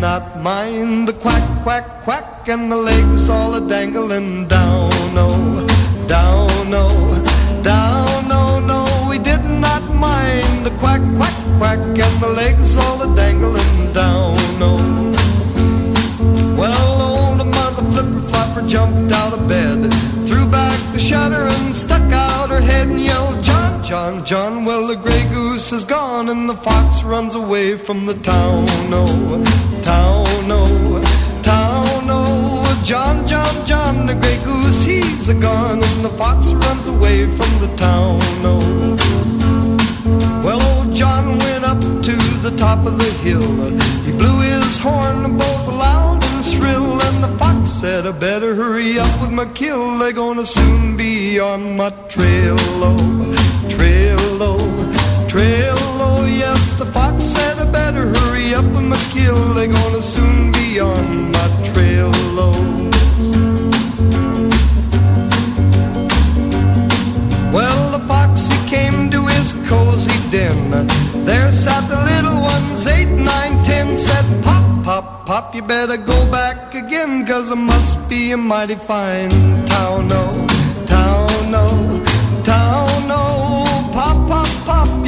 not 0.00 0.40
mind 0.40 1.08
the 1.08 1.12
quack, 1.12 1.42
quack, 1.64 1.84
quack, 2.04 2.48
and 2.48 2.70
the 2.70 2.76
legs 2.76 3.28
all 3.28 3.54
a 3.54 3.60
dangling 3.68 4.46
down, 4.46 4.90
no, 5.12 5.66
down, 6.06 6.70
no, 6.70 6.88
down, 7.62 8.28
no, 8.28 8.60
no. 8.60 8.84
He 9.10 9.18
did 9.18 9.44
not 9.44 9.82
mind 9.94 10.64
the 10.64 10.70
quack, 10.78 11.00
quack, 11.16 11.34
quack, 11.58 11.78
and 11.78 12.22
the 12.22 12.28
legs 12.28 12.76
all 12.76 13.02
a 13.02 13.16
dangling 13.16 13.92
down, 13.92 14.36
no. 14.60 14.76
Well, 16.56 17.02
old 17.02 17.46
mother 17.46 17.82
flipper 17.90 18.20
flopper 18.28 18.66
jumped 18.68 19.12
out 19.12 19.32
of 19.32 19.48
bed, 19.48 19.92
threw 20.28 20.46
back 20.46 20.78
the 20.92 21.00
shutter 21.00 21.42
and 21.42 21.74
stuck 21.74 22.12
out 22.12 22.50
her 22.50 22.60
head 22.60 22.86
and 22.86 23.00
yelled, 23.00 23.42
John, 23.42 23.67
John, 23.88 24.22
John. 24.26 24.66
Well, 24.66 24.86
the 24.86 24.96
gray 24.96 25.24
goose 25.32 25.72
is 25.72 25.82
gone 25.82 26.28
and 26.28 26.46
the 26.46 26.54
fox 26.54 27.02
runs 27.02 27.34
away 27.34 27.74
from 27.74 28.04
the 28.04 28.12
town. 28.16 28.66
No, 28.90 29.06
town, 29.80 30.26
no, 30.46 31.02
town, 31.42 32.06
no. 32.06 32.62
John, 32.84 33.26
John, 33.26 33.66
John, 33.66 34.04
the 34.04 34.14
gray 34.14 34.36
goose, 34.44 34.84
he's 34.84 35.30
a 35.30 35.34
gone 35.34 35.82
and 35.82 36.04
the 36.04 36.10
fox 36.10 36.52
runs 36.52 36.86
away 36.86 37.24
from 37.28 37.50
the 37.62 37.74
town. 37.78 38.18
No. 38.42 38.58
Well, 40.44 40.60
old 40.76 40.94
John 40.94 41.38
went 41.38 41.64
up 41.64 41.80
to 41.80 42.16
the 42.42 42.54
top 42.58 42.86
of 42.86 42.98
the 42.98 43.10
hill. 43.24 43.70
He 44.04 44.12
blew 44.12 44.38
his 44.42 44.76
horn 44.76 45.38
both 45.38 45.66
loud 45.66 46.22
and 46.22 46.44
shrill, 46.44 47.00
and 47.00 47.24
the 47.24 47.38
fox 47.38 47.70
said, 47.70 48.06
I 48.06 48.10
better 48.10 48.54
hurry 48.54 48.98
up 48.98 49.18
with 49.22 49.32
my 49.32 49.46
kill. 49.54 49.96
They're 49.96 50.12
gonna 50.12 50.44
soon 50.44 50.94
be 50.94 51.40
on 51.40 51.78
my. 51.78 51.88
Oh, 51.90 52.08
trail, 52.08 52.56
oh, 52.58 53.57
trail, 55.28 55.76
oh, 56.00 56.24
yes. 56.24 56.78
The 56.78 56.86
fox 56.86 57.22
said, 57.22 57.58
I 57.58 57.70
better 57.70 58.06
hurry 58.16 58.54
up 58.54 58.64
and 58.64 58.92
kill. 59.12 59.38
They're 59.54 59.68
gonna 59.68 60.02
soon 60.02 60.52
be 60.52 60.80
on 60.80 61.32
my 61.32 61.48
trail. 61.72 62.10
Oh. 62.40 62.78
Well, 67.52 67.98
the 67.98 68.04
fox 68.06 68.48
he 68.48 68.58
came 68.68 69.10
to 69.10 69.26
his 69.26 69.52
cozy 69.68 70.18
den. 70.30 70.70
There 71.24 71.52
sat 71.52 71.88
the 71.88 72.00
little 72.12 72.40
ones, 72.40 72.86
eight, 72.86 73.08
nine, 73.08 73.62
ten, 73.64 73.96
said, 73.96 74.24
Pop, 74.44 74.84
pop, 74.84 75.26
pop, 75.26 75.54
you 75.54 75.62
better 75.62 75.96
go 75.96 76.30
back 76.30 76.74
again, 76.74 77.26
cause 77.26 77.50
it 77.50 77.56
must 77.56 78.08
be 78.08 78.32
a 78.32 78.36
mighty 78.36 78.76
fine 78.76 79.30
town, 79.66 80.08
no, 80.08 80.46
town, 80.86 81.50
no, 81.50 81.66
town, 82.44 82.87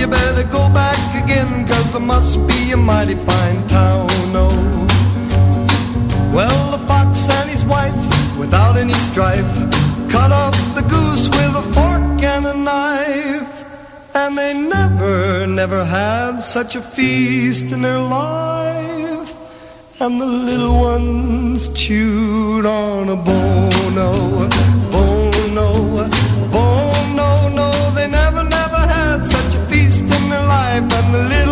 you 0.00 0.06
better 0.06 0.44
go 0.44 0.66
back 0.72 0.98
again, 1.22 1.68
cause 1.68 1.94
it 1.94 2.00
must 2.00 2.38
be 2.48 2.72
a 2.72 2.76
mighty 2.76 3.14
fine 3.14 3.66
town, 3.68 4.08
oh. 4.34 4.86
Well, 6.34 6.70
the 6.70 6.86
fox 6.86 7.28
and 7.28 7.50
his 7.50 7.64
wife, 7.66 8.00
without 8.38 8.78
any 8.78 8.94
strife, 8.94 9.52
cut 10.10 10.32
up 10.32 10.54
the 10.74 10.84
goose 10.88 11.28
with 11.28 11.54
a 11.54 11.66
fork 11.74 12.22
and 12.22 12.46
a 12.46 12.54
knife. 12.54 13.52
And 14.14 14.38
they 14.38 14.54
never, 14.54 15.46
never 15.46 15.84
had 15.84 16.38
such 16.38 16.76
a 16.76 16.80
feast 16.80 17.70
in 17.70 17.82
their 17.82 17.98
life. 18.00 19.30
And 20.00 20.18
the 20.18 20.26
little 20.26 20.80
ones 20.80 21.68
chewed 21.74 22.64
on 22.64 23.10
a 23.10 23.16
bone, 23.16 23.94
oh, 23.98 24.48
bone, 24.90 25.09
the 31.12 31.18
little 31.18 31.49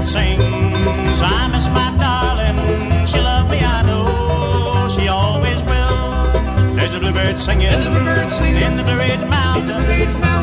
The 0.00 0.06
bluebird 0.06 0.40
sings, 0.40 1.20
I 1.20 1.48
miss 1.48 1.66
my 1.68 1.92
darling. 1.98 3.06
She 3.06 3.20
loved 3.20 3.50
me, 3.50 3.58
I 3.58 3.82
know. 3.82 4.88
She 4.88 5.08
always 5.08 5.62
will. 5.64 6.74
There's 6.74 6.94
a 6.94 6.98
bluebird 7.00 7.36
singing 7.38 7.70
in 7.70 7.84
the 7.84 8.82
Blue 8.82 8.96
Ridge 8.96 9.20
Mountains. 9.28 9.70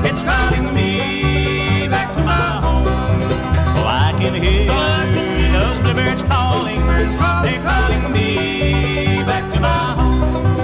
It's 0.06 0.22
calling 0.22 0.74
me 0.76 1.88
back 1.88 2.16
to 2.16 2.24
my 2.24 2.62
home. 2.62 2.86
Oh, 3.78 3.88
I 3.88 4.14
can 4.20 4.36
hear 4.36 4.68
those 5.54 5.80
bluebirds 5.80 6.22
calling. 6.22 6.86
They're 6.86 7.62
calling 7.64 8.12
me 8.14 9.24
back 9.24 9.52
to 9.54 9.60
my 9.60 9.96
home. 9.98 10.57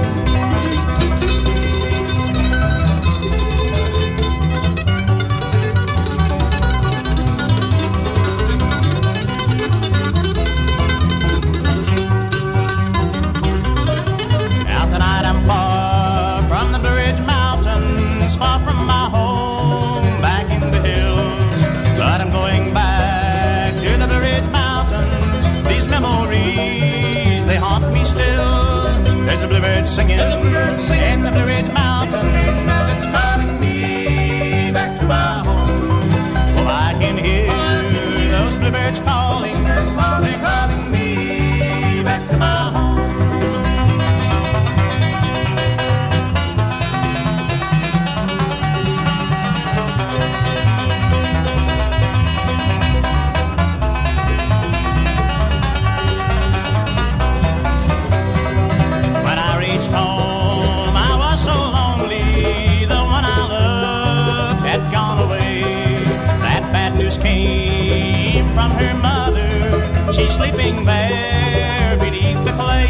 Sleeping 70.33 70.83
there 70.83 71.95
beneath 71.97 72.43
the 72.43 72.51
clay. 72.53 72.87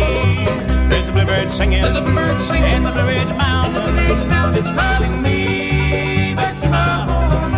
There's 0.90 1.08
the 1.08 1.12
bluebird 1.12 1.50
singing, 1.52 1.82
There's 1.82 1.94
the 1.94 2.02
bluebird 2.02 2.42
singing 2.44 2.72
in 2.72 2.84
the 2.84 2.92
Blue 2.92 3.06
Ridge 3.06 3.28
Mountains. 3.36 3.80
Blue 3.80 3.96
Ridge 3.96 4.26
Mountains 4.28 4.72
calling 4.80 5.22
me 5.22 6.34
back 6.36 6.56
to 6.62 6.70
my 6.70 7.04
home. 7.10 7.54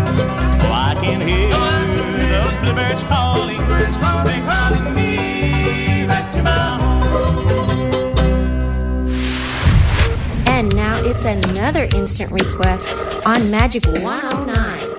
Oh, 0.66 0.72
I 0.74 0.95
can 0.99 1.22
hear 1.22 1.49
those 2.34 2.57
bluebirds 2.62 3.03
calling, 3.03 3.57
bluebirds 3.57 3.98
calling, 3.98 4.41
calling 4.49 4.95
me 4.95 6.07
back 6.07 6.34
to 6.34 6.41
my 6.41 6.78
home. 6.82 8.18
And 10.48 10.76
now 10.76 10.99
it's 11.03 11.26
another 11.26 11.88
instant 11.95 12.32
request 12.32 12.95
on 13.28 13.52
Magic 13.52 13.86
109. 13.86 14.94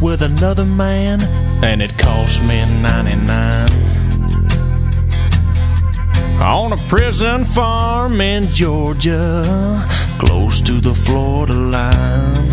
With 0.00 0.22
another 0.22 0.64
man, 0.64 1.20
and 1.64 1.80
it 1.80 1.96
cost 1.96 2.42
me 2.42 2.64
99. 2.82 3.70
On 6.40 6.72
a 6.72 6.76
prison 6.88 7.44
farm 7.44 8.20
in 8.20 8.48
Georgia, 8.50 9.84
close 10.18 10.60
to 10.60 10.80
the 10.80 10.94
Florida 10.94 11.54
line. 11.54 12.48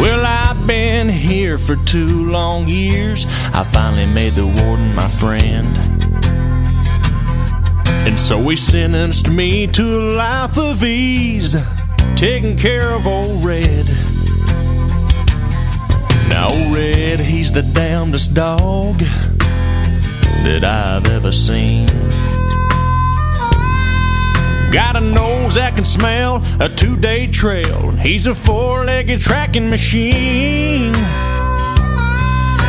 Well, 0.00 0.24
I've 0.24 0.66
been 0.66 1.08
here 1.08 1.58
for 1.58 1.76
two 1.76 2.30
long 2.30 2.68
years. 2.68 3.26
I 3.52 3.64
finally 3.64 4.06
made 4.06 4.34
the 4.34 4.46
warden 4.46 4.94
my 4.94 5.08
friend. 5.08 5.76
And 8.06 8.18
so 8.18 8.48
he 8.48 8.56
sentenced 8.56 9.30
me 9.30 9.66
to 9.66 9.82
a 9.82 10.02
life 10.16 10.56
of 10.56 10.82
ease, 10.82 11.54
taking 12.16 12.56
care 12.56 12.90
of 12.90 13.06
old 13.06 13.44
Red. 13.44 13.86
Old 16.42 16.74
Red, 16.74 17.20
he's 17.20 17.52
the 17.52 17.62
damnedest 17.62 18.32
dog 18.34 18.98
that 18.98 20.64
I've 20.64 21.06
ever 21.10 21.32
seen. 21.32 21.86
Got 24.72 24.96
a 24.96 25.00
nose 25.00 25.56
that 25.56 25.74
can 25.74 25.84
smell 25.84 26.42
a 26.60 26.68
two 26.68 26.96
day 26.96 27.26
trail. 27.26 27.90
He's 27.90 28.26
a 28.26 28.34
four 28.34 28.84
legged 28.84 29.20
tracking 29.20 29.68
machine. 29.68 30.94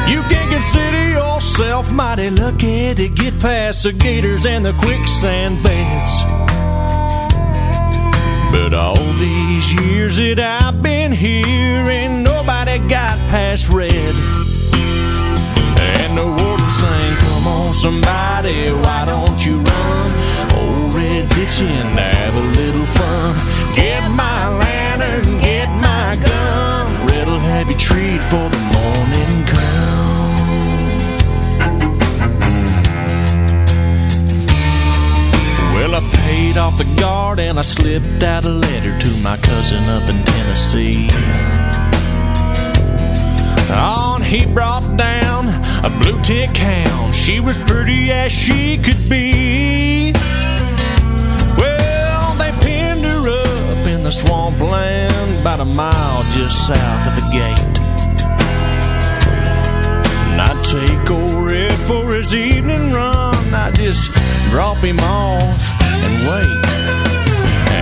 You 0.10 0.22
can 0.24 0.52
consider 0.52 1.10
yourself 1.10 1.92
mighty 1.92 2.30
lucky 2.30 2.94
to 2.96 3.08
get 3.08 3.40
past 3.40 3.84
the 3.84 3.94
gators 3.94 4.46
and 4.46 4.66
the 4.66 4.74
quicksand 4.74 5.64
beds. 5.64 6.41
But 8.52 8.74
all 8.74 9.14
these 9.14 9.74
years 9.82 10.18
that 10.18 10.40
I've 10.40 10.84
been 10.84 11.12
here, 11.12 11.86
ain't 11.90 12.24
nobody 12.24 12.80
got 12.90 13.18
past 13.30 13.70
red. 13.70 14.14
And 15.80 16.18
the 16.18 16.26
warden 16.26 16.70
sang, 16.70 17.16
Come 17.24 17.48
on, 17.48 17.74
somebody, 17.74 18.72
why 18.84 19.06
don't 19.06 19.46
you 19.46 19.62
run? 19.62 20.12
Old 20.60 20.94
Red's 20.94 21.38
itching 21.38 21.96
to 21.96 22.02
have 22.02 22.36
a 22.36 22.46
little 22.60 22.86
fun. 22.98 23.36
Get 23.76 24.04
my 24.12 24.50
lantern, 24.60 25.40
get 25.40 25.70
my 25.80 26.18
gun. 26.22 27.08
Red'll 27.08 27.40
have 27.40 27.70
you 27.70 27.78
treat 27.78 28.22
for 28.22 28.50
the 28.50 28.62
morning 28.76 29.46
come. 29.46 29.61
Paid 36.52 36.58
off 36.58 36.78
the 36.78 36.96
guard 37.00 37.40
and 37.40 37.58
I 37.58 37.62
slipped 37.62 38.24
out 38.24 38.46
a 38.46 38.50
letter 38.50 39.00
to 39.00 39.10
my 39.24 39.38
cousin 39.38 39.84
up 39.86 40.04
in 40.10 40.24
Tennessee. 40.26 41.10
On, 43.72 44.22
he 44.22 44.46
brought 44.46 44.98
down 44.98 45.48
a 45.86 45.90
blue 46.00 46.22
tick 46.22 46.50
hound. 46.50 47.16
She 47.16 47.40
was 47.40 47.58
pretty 47.64 48.12
as 48.12 48.32
she 48.32 48.78
could 48.78 49.02
be. 49.10 50.12
Well, 51.58 52.34
they 52.36 52.52
pinned 52.64 53.06
her 53.06 53.30
up 53.30 53.88
in 53.88 54.04
the 54.04 54.12
swampland 54.12 55.40
about 55.40 55.62
a 55.62 55.66
mile 55.66 56.24
just 56.32 56.68
south 56.68 57.08
of 57.08 57.16
the 57.16 57.28
gate. 57.32 57.80
And 60.32 60.42
I 60.42 60.52
take 60.64 61.12
old 61.12 61.46
Red 61.46 61.74
for 61.88 62.12
his 62.12 62.34
evening 62.34 62.92
run. 62.92 63.54
I 63.54 63.72
just 63.72 64.14
drop 64.50 64.78
him 64.78 65.00
off 65.00 65.71
and 66.08 66.16
wait. 66.30 66.62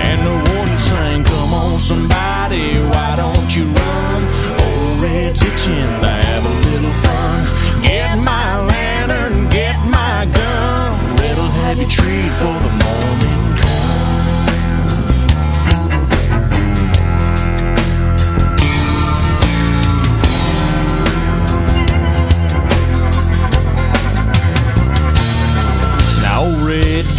And 0.03 0.19
the 0.27 0.35
warden 0.51 0.79
sang, 0.79 1.23
Come 1.23 1.53
on, 1.53 1.79
somebody, 1.79 2.77
why 2.91 3.15
don't 3.15 3.49
you 3.55 3.65
run? 3.65 4.21
Old 4.65 5.01
Red's 5.01 5.41
itching 5.41 5.91
to 6.03 6.11
have 6.25 6.43
a 6.45 6.55
little 6.67 6.95
fun. 7.05 7.37
Get 7.81 8.17
my 8.19 8.49
lantern, 8.71 9.49
get 9.49 9.77
my 9.85 10.27
gun. 10.37 11.15
Red'll 11.17 11.89
treat 11.89 12.31
for 12.41 12.55
the 12.65 12.73
morning 12.83 13.38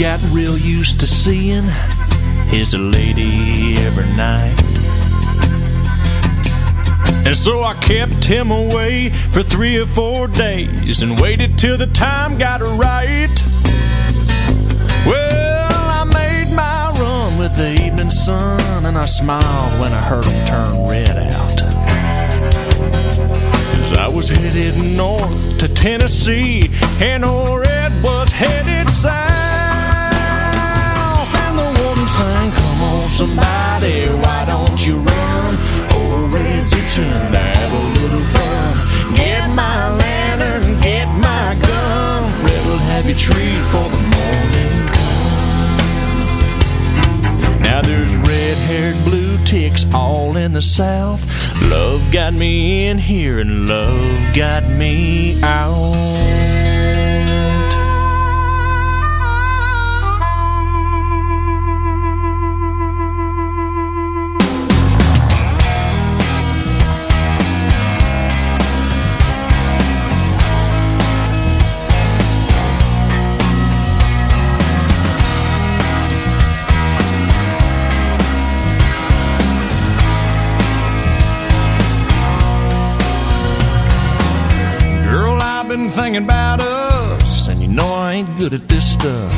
got 0.01 0.19
real 0.33 0.57
used 0.57 0.99
to 0.99 1.07
seeing 1.07 1.65
his 2.49 2.73
lady 2.73 3.75
every 3.81 4.07
night. 4.17 4.59
And 7.27 7.37
so 7.37 7.63
I 7.63 7.75
kept 7.83 8.25
him 8.25 8.51
away 8.51 9.11
for 9.11 9.43
three 9.43 9.79
or 9.79 9.85
four 9.85 10.27
days 10.27 11.03
and 11.03 11.21
waited 11.21 11.59
till 11.59 11.77
the 11.77 11.87
time 11.89 12.39
got 12.39 12.63
right. 12.63 13.29
Well, 15.05 15.71
I 15.71 16.05
made 16.05 16.57
my 16.57 16.99
run 16.99 17.39
with 17.39 17.55
the 17.59 17.73
evening 17.85 18.09
sun 18.09 18.87
and 18.87 18.97
I 18.97 19.05
smiled 19.05 19.81
when 19.83 19.93
I 19.93 20.01
heard 20.01 20.25
him 20.25 20.47
turn 20.47 20.89
red 20.89 21.19
out. 21.35 21.61
As 23.77 23.93
I 23.93 24.09
was 24.09 24.31
headed 24.31 24.97
north 24.97 25.59
to 25.59 25.69
Tennessee 25.69 26.71
and 27.03 27.23
old 27.23 27.61
Red 27.61 28.03
was 28.03 28.31
headed 28.31 28.89
south. 28.89 29.30
Somebody, 33.21 34.07
why 34.23 34.45
don't 34.47 34.87
you 34.87 34.97
run? 34.97 35.55
Itching 36.91 37.05
to 37.05 37.39
have 37.39 37.73
a 37.73 37.85
little 38.01 38.27
fun. 38.35 38.77
Get 39.15 39.49
my 39.55 39.91
lantern, 40.03 40.81
get 40.81 41.07
my 41.19 41.55
gun. 41.67 42.45
Red'll 42.45 42.79
have 42.91 43.07
you 43.07 43.15
treat 43.15 43.63
for 43.73 43.87
the 43.95 44.01
morning 44.15 44.87
come. 44.97 45.53
Now 47.63 47.81
there's 47.83 48.17
red 48.17 48.57
haired 48.69 48.99
blue 49.05 49.37
ticks 49.45 49.85
all 49.93 50.37
in 50.37 50.53
the 50.53 50.63
south. 50.63 51.23
Love 51.71 52.11
got 52.11 52.33
me 52.33 52.89
in 52.89 52.99
here 52.99 53.39
and 53.39 53.69
love 53.69 54.35
got 54.35 54.65
me 54.69 55.41
out. 55.43 56.40
Good 89.03 89.30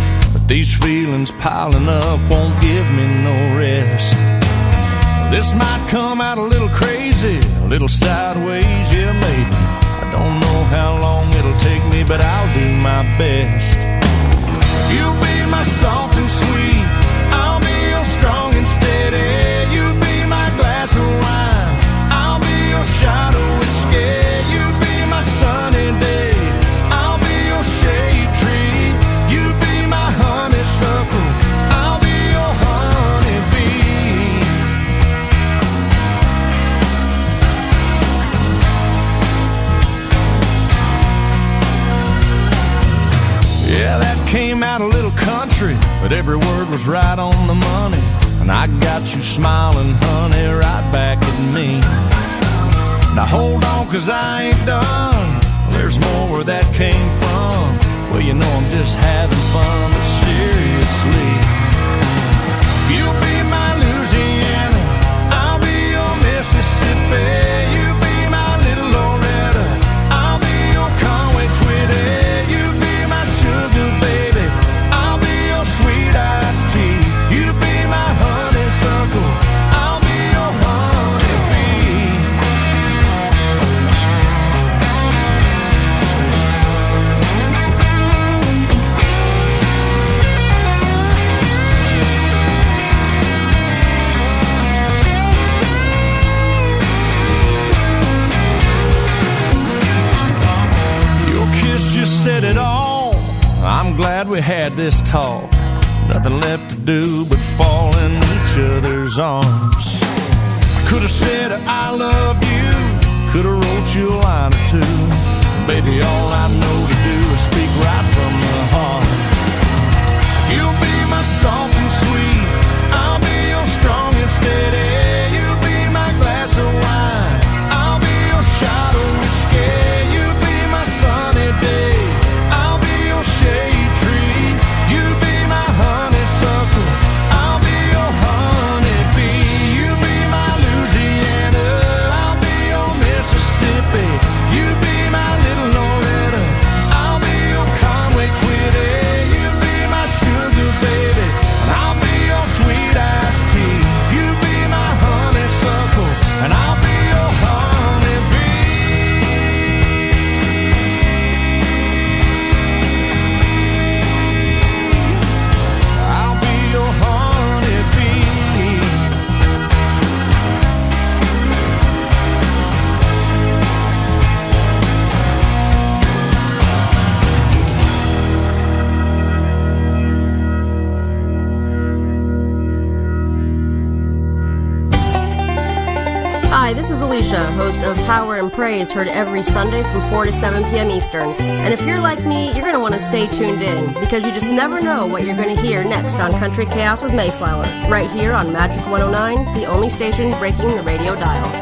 Praise, 188.52 188.92
heard 188.92 189.08
every 189.08 189.42
Sunday 189.42 189.82
from 189.82 190.02
4 190.10 190.26
to 190.26 190.32
7 190.32 190.62
p.m. 190.64 190.90
Eastern. 190.90 191.30
And 191.40 191.72
if 191.72 191.86
you're 191.86 192.00
like 192.00 192.22
me, 192.26 192.52
you're 192.52 192.60
going 192.60 192.74
to 192.74 192.80
want 192.80 192.92
to 192.92 193.00
stay 193.00 193.26
tuned 193.26 193.62
in 193.62 193.86
because 193.94 194.24
you 194.24 194.32
just 194.32 194.50
never 194.50 194.82
know 194.82 195.06
what 195.06 195.24
you're 195.24 195.36
going 195.36 195.56
to 195.56 195.62
hear 195.62 195.82
next 195.82 196.16
on 196.16 196.32
Country 196.32 196.66
Chaos 196.66 197.02
with 197.02 197.14
Mayflower, 197.14 197.62
right 197.88 198.10
here 198.10 198.32
on 198.32 198.52
Magic 198.52 198.84
109, 198.88 199.54
the 199.54 199.64
only 199.64 199.88
station 199.88 200.30
breaking 200.38 200.68
the 200.68 200.82
radio 200.82 201.14
dial. 201.14 201.61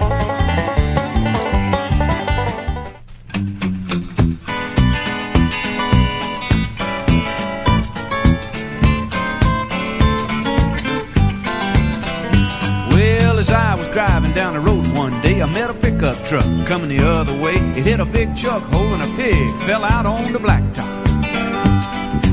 Truck 16.31 16.45
coming 16.69 16.97
the 16.97 17.05
other 17.05 17.37
way. 17.43 17.57
It 17.75 17.85
hit 17.85 17.99
a 17.99 18.05
big 18.05 18.37
chuck 18.37 18.63
holding 18.63 19.01
a 19.01 19.17
pig, 19.17 19.51
fell 19.67 19.83
out 19.83 20.07
on 20.07 20.33
the 20.33 20.39
blacktop. 20.39 20.87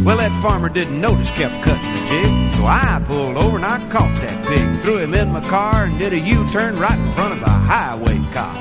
Well, 0.06 0.18
that 0.18 0.30
farmer 0.40 0.70
didn't 0.70 1.02
notice, 1.02 1.32
kept 1.32 1.64
cutting 1.64 1.94
the 1.94 2.06
jig. 2.06 2.54
So 2.54 2.66
I 2.68 3.02
pulled 3.08 3.38
over 3.38 3.56
and 3.56 3.66
I 3.66 3.80
caught 3.90 4.14
that 4.22 4.46
pig, 4.46 4.82
threw 4.82 5.00
him 5.00 5.16
in 5.16 5.32
my 5.32 5.42
car, 5.50 5.86
and 5.86 5.98
did 5.98 6.14
a 6.14 6.20
U 6.20 6.48
turn 6.52 6.78
right 6.78 7.00
in 7.00 7.12
front 7.14 7.34
of 7.34 7.42
a 7.42 7.50
highway 7.50 8.22
cop. 8.34 8.56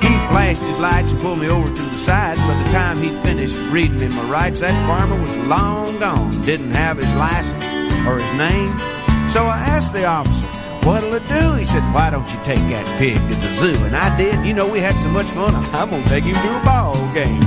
He 0.00 0.16
flashed 0.32 0.62
his 0.62 0.78
lights 0.78 1.12
and 1.12 1.20
pulled 1.20 1.40
me 1.40 1.50
over 1.50 1.68
to 1.68 1.82
the 1.82 1.98
side. 1.98 2.38
By 2.38 2.62
the 2.62 2.70
time 2.72 2.96
he'd 3.02 3.20
finished 3.20 3.56
reading 3.70 3.98
me 3.98 4.08
my 4.08 4.30
rights, 4.30 4.60
that 4.60 4.72
farmer 4.88 5.20
was 5.20 5.36
long 5.46 5.98
gone. 5.98 6.30
Didn't 6.46 6.70
have 6.70 6.96
his 6.96 7.14
license 7.16 7.64
or 8.08 8.16
his 8.16 8.32
name. 8.38 8.72
So 9.28 9.44
I 9.44 9.60
asked 9.68 9.92
the 9.92 10.06
officer, 10.06 10.46
What'll 10.88 11.12
it 11.12 11.28
do? 11.28 11.52
He 11.52 11.64
said, 11.64 11.82
Why 11.92 12.08
don't 12.08 12.26
you 12.32 12.38
take 12.44 12.64
that 12.72 12.86
pig 12.98 13.16
to 13.16 13.34
the 13.34 13.50
zoo? 13.60 13.84
And 13.84 13.94
I 13.94 14.08
did. 14.16 14.46
You 14.46 14.54
know, 14.54 14.66
we 14.66 14.80
had 14.80 14.94
so 14.94 15.10
much 15.10 15.26
fun. 15.26 15.54
I'm 15.54 15.90
gonna 15.90 16.02
take 16.08 16.24
him 16.24 16.34
to 16.34 16.50
a 16.56 16.64
ball 16.64 16.96
game. 17.12 17.42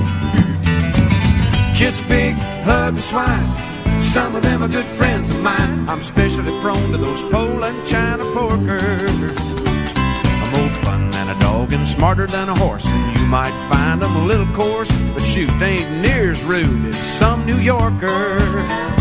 Kiss 1.75 1.99
a 1.99 2.03
pig, 2.03 2.35
hug 2.69 2.93
a 2.93 3.01
swine. 3.01 3.99
Some 3.99 4.35
of 4.35 4.43
them 4.43 4.61
are 4.61 4.67
good 4.67 4.85
friends 4.85 5.31
of 5.31 5.41
mine. 5.41 5.89
I'm 5.89 6.01
especially 6.01 6.53
prone 6.61 6.91
to 6.91 6.97
those 6.97 7.23
Poland 7.33 7.79
China 7.87 8.25
porkers. 8.25 9.45
I'm 10.41 10.51
more 10.59 10.69
fun 10.85 11.09
than 11.09 11.35
a 11.35 11.39
dog 11.39 11.73
and 11.73 11.87
smarter 11.87 12.27
than 12.27 12.47
a 12.47 12.55
horse. 12.59 12.85
And 12.85 13.19
you 13.19 13.25
might 13.25 13.55
find 13.71 14.03
them 14.03 14.15
a 14.17 14.23
little 14.23 14.53
coarse, 14.53 14.91
but 15.15 15.23
shoot, 15.23 15.49
they 15.57 15.79
ain't 15.79 16.01
near 16.03 16.31
as 16.31 16.43
rude 16.43 16.85
as 16.85 17.17
some 17.17 17.47
New 17.47 17.57
Yorkers. 17.57 19.00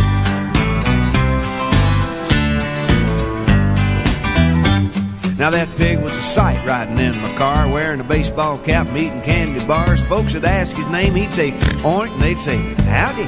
Now 5.40 5.48
that 5.48 5.74
pig 5.78 6.00
was 6.00 6.14
a 6.14 6.20
sight 6.20 6.62
riding 6.66 6.98
in 6.98 7.18
my 7.22 7.34
car, 7.38 7.66
wearing 7.66 7.98
a 7.98 8.04
baseball 8.04 8.58
cap, 8.58 8.88
and 8.88 8.96
eating 8.98 9.22
candy 9.22 9.66
bars. 9.66 10.02
Folks 10.02 10.34
would 10.34 10.44
ask 10.44 10.76
his 10.76 10.86
name, 10.88 11.14
he'd 11.14 11.32
say 11.32 11.52
oink, 11.80 12.12
and 12.12 12.20
they'd 12.20 12.38
say 12.40 12.58
howdy. 12.84 13.22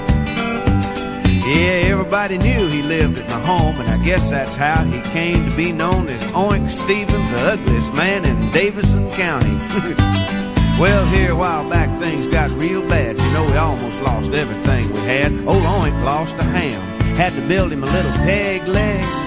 Yeah, 1.49 1.89
everybody 1.89 2.37
knew 2.37 2.69
he 2.69 2.83
lived 2.83 3.19
at 3.19 3.27
my 3.31 3.41
home, 3.47 3.81
and 3.81 3.89
I 3.89 4.05
guess 4.05 4.29
that's 4.29 4.55
how 4.57 4.85
he 4.85 5.01
came 5.13 5.49
to 5.49 5.57
be 5.57 5.73
known 5.73 6.07
as 6.09 6.21
Oink 6.33 6.69
Stevens, 6.69 7.31
the 7.31 7.47
ugliest 7.47 7.95
man 7.95 8.27
in 8.27 8.53
Davidson 8.53 9.11
County. 9.13 9.55
well, 10.79 11.07
here 11.07 11.33
a 11.33 11.35
while 11.35 11.67
back 11.71 11.89
things 11.99 12.27
got 12.27 12.51
real 12.51 12.87
bad. 12.91 13.17
You 13.17 13.33
know, 13.33 13.47
we 13.51 13.57
almost 13.57 14.03
lost 14.03 14.33
everything 14.33 14.93
we 14.93 15.01
had. 15.01 15.33
Old 15.49 15.65
Oink 15.65 16.05
lost 16.05 16.37
a 16.37 16.45
ham, 16.45 16.79
had 17.17 17.33
to 17.33 17.41
build 17.49 17.73
him 17.73 17.83
a 17.83 17.87
little 17.87 18.13
peg 18.13 18.69
leg. 18.69 19.22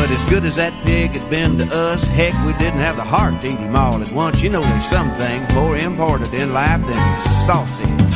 But 0.00 0.10
as 0.12 0.24
good 0.30 0.46
as 0.46 0.56
that 0.56 0.72
pig 0.86 1.10
had 1.10 1.28
been 1.28 1.58
to 1.58 1.66
us, 1.76 2.02
heck, 2.04 2.32
we 2.46 2.54
didn't 2.54 2.80
have 2.80 2.96
the 2.96 3.04
heart 3.04 3.38
to 3.42 3.48
eat 3.48 3.58
him 3.58 3.76
all 3.76 4.00
at 4.00 4.10
once. 4.12 4.42
You 4.42 4.48
know, 4.48 4.62
there's 4.62 4.86
some 4.86 5.12
things 5.12 5.44
more 5.54 5.76
important 5.76 6.32
in 6.32 6.54
life 6.54 6.80
than 6.88 7.02
sausage. 7.44 8.14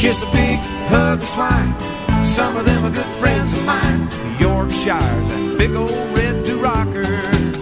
Kiss 0.00 0.22
a 0.22 0.26
pig, 0.32 0.58
hug 0.88 1.18
a 1.20 1.26
swine. 1.26 2.24
Some 2.24 2.56
of 2.56 2.64
them 2.64 2.86
are 2.86 2.90
good 2.90 3.12
friends 3.20 3.52
of 3.52 3.62
mine. 3.66 4.08
Yorkshires 4.40 5.28
and 5.34 5.58
big 5.58 5.74
old 5.76 5.90
red 6.16 6.46
Durockers. 6.46 7.60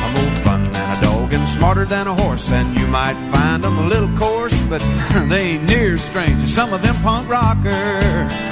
I'm 0.00 0.12
more 0.16 0.34
fun 0.40 0.70
than 0.72 0.98
a 0.98 1.02
dog 1.02 1.34
and 1.34 1.46
smarter 1.46 1.84
than 1.84 2.06
a 2.06 2.14
horse. 2.14 2.50
And 2.50 2.74
you 2.78 2.86
might 2.86 3.18
find 3.30 3.62
them 3.62 3.76
a 3.76 3.86
little 3.88 4.16
coarse, 4.16 4.58
but 4.70 4.80
they 5.28 5.60
ain't 5.60 5.64
near 5.64 5.92
as 5.92 6.02
strange 6.02 6.48
some 6.48 6.72
of 6.72 6.80
them 6.80 6.96
punk 7.02 7.28
rockers. 7.28 8.51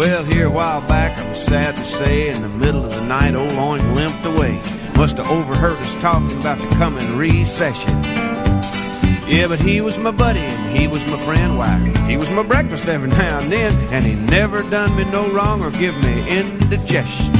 Well, 0.00 0.24
here 0.24 0.46
a 0.46 0.50
while 0.50 0.80
back, 0.88 1.18
I'm 1.18 1.34
sad 1.34 1.76
to 1.76 1.84
say, 1.84 2.30
in 2.30 2.40
the 2.40 2.48
middle 2.48 2.86
of 2.86 2.94
the 2.94 3.04
night, 3.04 3.34
old 3.34 3.50
Oink 3.50 3.94
limped 3.94 4.24
away. 4.24 4.58
Must 4.96 5.18
have 5.18 5.30
overheard 5.30 5.76
us 5.76 5.94
talking 5.96 6.40
about 6.40 6.56
the 6.56 6.66
coming 6.76 7.18
recession. 7.18 7.92
Yeah, 9.28 9.48
but 9.48 9.60
he 9.60 9.82
was 9.82 9.98
my 9.98 10.10
buddy 10.10 10.40
and 10.40 10.74
he 10.74 10.88
was 10.88 11.04
my 11.08 11.18
friend. 11.18 11.58
Why, 11.58 11.76
he 12.08 12.16
was 12.16 12.30
my 12.30 12.42
breakfast 12.42 12.88
every 12.88 13.08
now 13.20 13.40
and 13.40 13.52
then, 13.52 13.74
and 13.92 14.02
he 14.02 14.14
never 14.14 14.62
done 14.62 14.96
me 14.96 15.04
no 15.04 15.30
wrong 15.34 15.62
or 15.62 15.70
give 15.70 15.94
me 16.02 16.14
indigestion. 16.30 17.34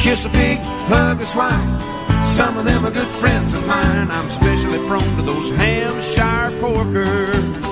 Kiss 0.00 0.24
a 0.24 0.30
pig, 0.30 0.58
hug 0.90 1.20
a 1.20 1.24
swine. 1.24 1.78
Some 2.24 2.58
of 2.58 2.64
them 2.64 2.84
are 2.84 2.90
good 2.90 3.06
friends 3.22 3.54
of 3.54 3.64
mine. 3.68 4.10
I'm 4.10 4.26
especially 4.26 4.78
prone 4.88 5.16
to 5.16 5.22
those 5.22 5.48
Hampshire 5.50 6.58
porkers. 6.60 7.71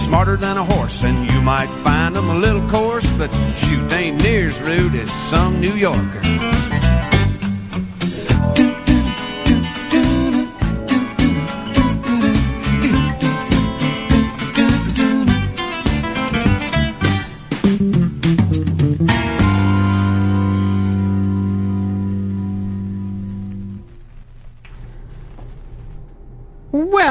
Smarter 0.00 0.36
than 0.36 0.56
a 0.56 0.64
horse, 0.64 1.04
and 1.04 1.30
you 1.30 1.40
might 1.42 1.68
find 1.84 2.16
them 2.16 2.28
a 2.30 2.34
little 2.34 2.66
coarse, 2.68 3.10
but 3.18 3.30
shoot, 3.56 3.86
they 3.88 4.04
ain't 4.04 4.22
near 4.22 4.46
as 4.46 4.60
rude 4.62 4.94
as 4.94 5.10
some 5.12 5.60
New 5.60 5.74
Yorker. 5.74 6.20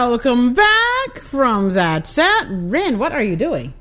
Welcome 0.10 0.56
back 0.56 1.20
from 1.20 1.74
that 1.76 2.08
set. 2.08 2.48
Rin, 2.50 2.98
what 2.98 3.12
are 3.12 3.22
you 3.22 3.36
doing? 3.36 3.76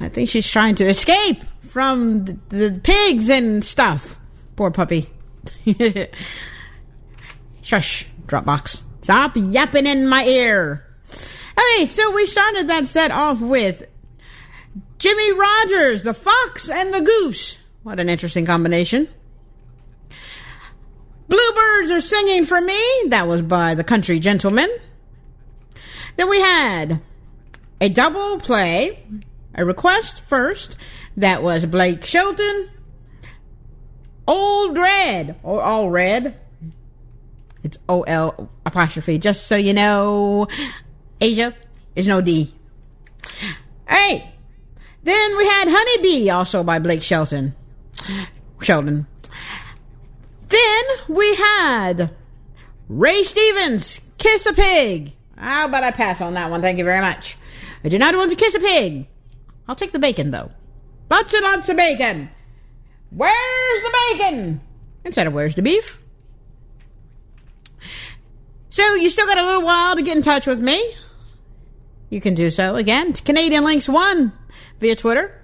I 0.00 0.08
think 0.08 0.28
she's 0.28 0.48
trying 0.48 0.74
to 0.74 0.84
escape 0.84 1.44
from 1.60 2.24
the, 2.24 2.38
the 2.48 2.80
pigs 2.82 3.30
and 3.30 3.64
stuff. 3.64 4.18
Poor 4.56 4.72
puppy. 4.72 5.08
Shush, 7.62 8.04
Dropbox. 8.26 8.82
Stop 9.02 9.34
yapping 9.36 9.86
in 9.86 10.08
my 10.08 10.24
ear. 10.24 10.84
Okay, 11.06 11.86
so 11.86 12.12
we 12.12 12.26
started 12.26 12.66
that 12.66 12.88
set 12.88 13.12
off 13.12 13.40
with 13.40 13.86
Jimmie 14.98 15.32
Rodgers, 15.34 16.02
the 16.02 16.14
fox 16.14 16.68
and 16.68 16.92
the 16.92 17.00
goose. 17.00 17.58
What 17.84 18.00
an 18.00 18.08
interesting 18.08 18.44
combination. 18.44 19.06
Bluebirds 21.30 21.92
are 21.92 22.00
singing 22.00 22.44
for 22.44 22.60
me. 22.60 22.78
That 23.06 23.28
was 23.28 23.40
by 23.40 23.76
the 23.76 23.84
Country 23.84 24.18
Gentlemen. 24.18 24.68
Then 26.16 26.28
we 26.28 26.40
had 26.40 27.00
a 27.80 27.88
double 27.88 28.40
play, 28.40 28.98
a 29.54 29.64
request 29.64 30.24
first. 30.24 30.76
That 31.16 31.42
was 31.42 31.66
Blake 31.66 32.04
Shelton. 32.04 32.70
Old 34.26 34.76
Red, 34.76 35.36
or 35.44 35.62
All 35.62 35.88
Red. 35.88 36.36
It's 37.62 37.78
O 37.88 38.02
L 38.02 38.50
apostrophe, 38.66 39.16
just 39.18 39.46
so 39.46 39.56
you 39.56 39.72
know. 39.72 40.48
Asia 41.20 41.54
is 41.94 42.08
no 42.08 42.20
D. 42.20 42.52
Hey, 43.88 44.32
then 45.04 45.36
we 45.38 45.44
had 45.46 45.68
Honeybee, 45.68 46.28
also 46.28 46.64
by 46.64 46.80
Blake 46.80 47.02
Shelton. 47.02 47.54
Sheldon. 48.60 49.06
Then 50.50 50.84
we 51.08 51.34
had 51.36 52.14
Ray 52.88 53.24
Stevens, 53.24 54.00
Kiss 54.18 54.46
a 54.46 54.52
Pig. 54.52 55.12
How 55.36 55.64
about 55.66 55.84
I 55.84 55.90
pass 55.90 56.20
on 56.20 56.34
that 56.34 56.50
one? 56.50 56.60
Thank 56.60 56.78
you 56.78 56.84
very 56.84 57.00
much. 57.00 57.38
I 57.82 57.88
do 57.88 57.98
not 57.98 58.14
want 58.14 58.30
to 58.30 58.36
kiss 58.36 58.54
a 58.54 58.60
pig. 58.60 59.06
I'll 59.66 59.74
take 59.74 59.92
the 59.92 59.98
bacon, 59.98 60.30
though. 60.30 60.50
Lots 61.10 61.32
and 61.32 61.42
lots 61.42 61.68
of 61.68 61.76
bacon. 61.76 62.28
Where's 63.10 63.82
the 63.82 63.96
bacon? 64.10 64.60
Instead 65.04 65.26
of 65.26 65.32
where's 65.32 65.54
the 65.54 65.62
beef? 65.62 65.98
So 68.68 68.94
you 68.94 69.08
still 69.10 69.26
got 69.26 69.38
a 69.38 69.46
little 69.46 69.62
while 69.62 69.96
to 69.96 70.02
get 70.02 70.16
in 70.16 70.22
touch 70.22 70.46
with 70.46 70.60
me. 70.60 70.94
You 72.10 72.20
can 72.20 72.34
do 72.34 72.50
so 72.50 72.76
again. 72.76 73.14
Canadian 73.14 73.64
Lynx 73.64 73.88
1 73.88 74.32
via 74.78 74.94
Twitter. 74.94 75.39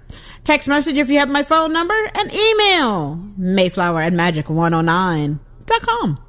Text 0.47 0.67
message 0.69 0.95
if 0.95 1.09
you 1.09 1.19
have 1.19 1.29
my 1.29 1.43
phone 1.43 1.73
number 1.73 1.93
and 2.15 2.33
email 2.33 3.15
Mayflower 3.35 4.01
at 4.01 4.13
magic109.com. 4.13 6.19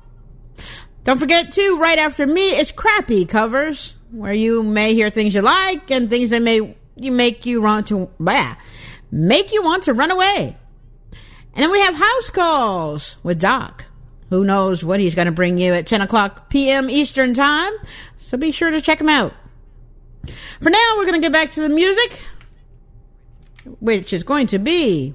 Don't 1.05 1.21
forget 1.21 1.53
too, 1.53 1.79
right 1.81 2.01
after 2.01 2.27
me 2.27 2.59
is 2.59 2.73
crappy 2.73 3.27
covers, 3.27 3.95
where 4.11 4.33
you 4.33 4.65
may 4.65 4.93
hear 4.93 5.09
things 5.09 5.37
you 5.37 5.41
like 5.41 5.93
and 5.93 6.11
things 6.11 6.31
that 6.31 6.43
may 6.43 6.77
you 6.97 7.13
make 7.13 7.47
you 7.47 7.63
want 7.63 7.87
to 7.87 8.11
bah, 8.19 8.57
make 9.13 9.53
you 9.53 9.63
want 9.63 9.85
to 9.85 9.93
run 9.93 10.11
away. 10.11 10.57
And 11.55 11.63
then 11.63 11.71
we 11.71 11.79
have 11.83 11.95
house 11.95 12.31
calls 12.31 13.19
with 13.23 13.39
Doc. 13.39 13.85
Who 14.31 14.43
knows 14.43 14.85
what 14.85 14.99
he's 14.99 15.15
going 15.15 15.29
to 15.29 15.33
bring 15.33 15.59
you 15.59 15.75
at 15.75 15.87
10 15.87 16.01
o'clock 16.01 16.51
p.m. 16.51 16.91
Eastern 16.91 17.35
Time. 17.35 17.73
So 18.17 18.37
be 18.37 18.51
sure 18.51 18.73
to 18.73 18.81
check 18.81 19.01
him 19.01 19.09
out. 19.09 19.33
For 20.61 20.71
now, 20.71 20.95
we're 20.97 21.05
going 21.05 21.15
to 21.15 21.21
get 21.21 21.31
back 21.31 21.53
to 21.53 21.61
the 21.61 21.69
music 21.69 22.19
which 23.81 24.13
is 24.13 24.23
going 24.23 24.47
to 24.49 24.59
be 24.59 25.15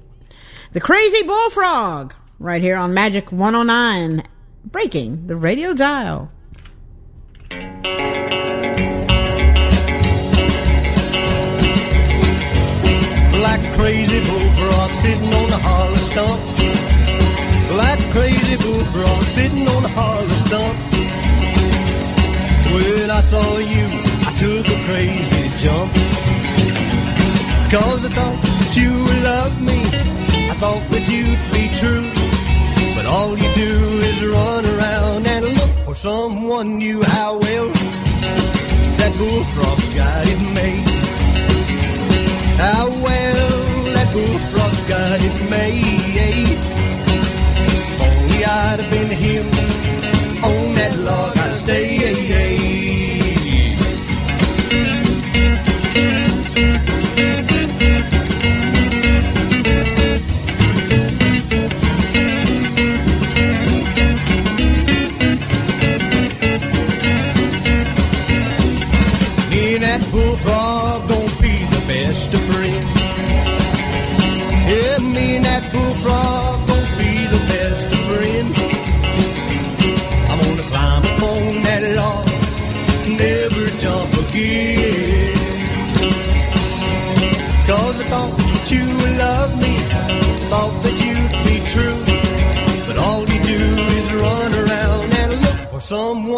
the 0.72 0.80
Crazy 0.80 1.22
Bullfrog 1.22 2.14
right 2.38 2.60
here 2.60 2.76
on 2.76 2.92
Magic 2.92 3.30
109, 3.30 4.22
breaking 4.64 5.26
the 5.26 5.36
radio 5.36 5.72
dial. 5.72 6.30
Like 13.40 13.62
crazy 13.76 14.24
bullfrog 14.24 14.90
sitting 14.92 15.32
on 15.34 15.46
the 15.48 15.58
hollow 15.62 15.94
stump. 15.94 16.42
Like 17.76 18.00
crazy 18.10 18.56
bullfrog 18.56 19.22
sitting 19.24 19.68
on 19.68 19.82
the 19.82 19.88
hollow 19.90 20.26
stump. 20.28 20.78
When 22.72 23.10
I 23.10 23.20
saw 23.20 23.58
you, 23.58 23.86
I 24.26 24.34
took 24.34 24.66
a 24.66 24.84
crazy 24.84 25.48
jump. 25.58 25.92
Cause 27.70 28.04
I 28.04 28.08
thought 28.08 28.40
that 28.42 28.76
you 28.76 28.90
would 29.04 29.22
love 29.22 29.60
me. 29.60 29.80
I 30.50 30.54
thought 30.58 30.88
that 30.90 31.08
you'd 31.08 31.42
be 31.52 31.68
true. 31.80 32.08
But 32.94 33.06
all 33.06 33.36
you 33.36 33.52
do 33.54 33.70
is 34.08 34.24
run 34.32 34.64
around 34.66 35.26
and 35.26 35.44
look 35.46 35.70
for 35.84 35.94
someone 35.94 36.78
new. 36.78 37.02
How 37.02 37.38
well 37.38 37.68
that 38.98 39.12
bullfrog's 39.18 39.94
got 39.94 40.24
it 40.26 40.42
made. 40.54 40.86
How 42.58 42.86
well 43.02 43.50
that 43.94 44.08
bullfrog's 44.12 44.88
got 44.88 45.20
it 45.20 45.36
made. 45.50 46.58
Only 48.00 48.44
I'd 48.44 48.78
have 48.78 48.90
been 48.90 49.10
him 49.10 49.46
on 50.44 50.72
that 50.74 50.96
log, 50.98 51.36
I'd 51.36 51.54
stay. 51.54 52.63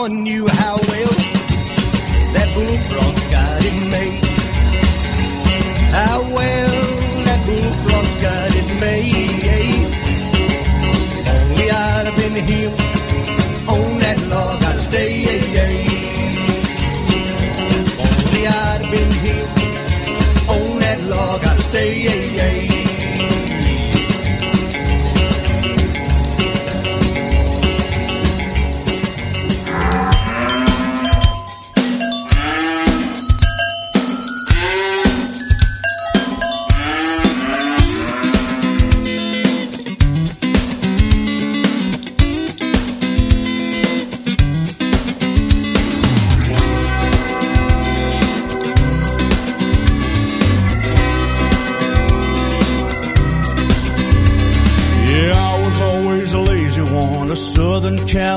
Someone 0.06 0.22
new. 0.22 0.46
How 0.48 0.76
well 0.88 1.08
that 2.32 2.50
bullfrog 2.54 3.15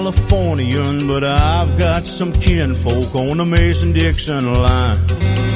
Californian, 0.09 1.07
but 1.07 1.23
I've 1.23 1.77
got 1.77 2.07
some 2.07 2.33
kinfolk 2.33 3.13
on 3.13 3.37
the 3.37 3.45
Mason 3.45 3.93
Dixon 3.93 4.43
line. 4.43 4.97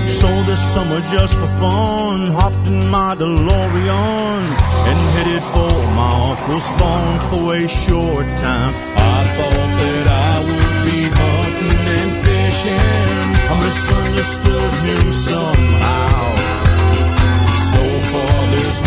So 0.05 0.27
this 0.45 0.61
summer, 0.61 1.01
just 1.09 1.33
for 1.39 1.49
fun, 1.57 2.29
hopped 2.29 2.67
in 2.67 2.87
my 2.91 3.15
DeLorean 3.17 4.43
and 4.89 5.01
headed 5.17 5.43
for 5.43 5.73
my 5.97 6.29
uncle's 6.29 6.69
farm 6.77 7.19
for 7.33 7.55
a 7.55 7.67
short 7.67 8.27
time. 8.37 8.73
I 8.93 9.19
thought 9.33 9.71
that 9.81 10.05
I 10.21 10.33
would 10.45 10.77
be 10.85 11.01
hunting 11.17 11.85
and 11.97 12.11
fishing. 12.21 12.77
I 13.49 13.55
misunderstood 13.57 14.73
him 14.85 15.11
somehow. 15.11 16.12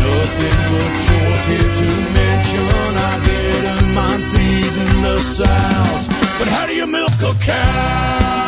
Nothing 0.07 0.59
but 0.71 0.93
chores 1.05 1.45
here 1.51 1.71
to 1.81 1.89
mention. 2.15 2.91
I 3.11 3.15
didn't 3.27 3.89
mind 3.99 4.23
feeding 4.33 5.03
the 5.03 5.19
sows, 5.19 6.05
but 6.39 6.47
how 6.55 6.65
do 6.67 6.75
you 6.81 6.87
milk 6.87 7.19
a 7.31 7.35
cow? 7.43 8.47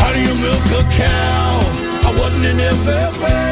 How 0.00 0.10
do 0.14 0.20
you 0.28 0.34
milk 0.46 0.66
a 0.80 0.82
cow? 1.02 1.50
I 2.06 2.10
wasn't 2.20 2.44
in 2.50 2.56
FFA. 2.56 3.42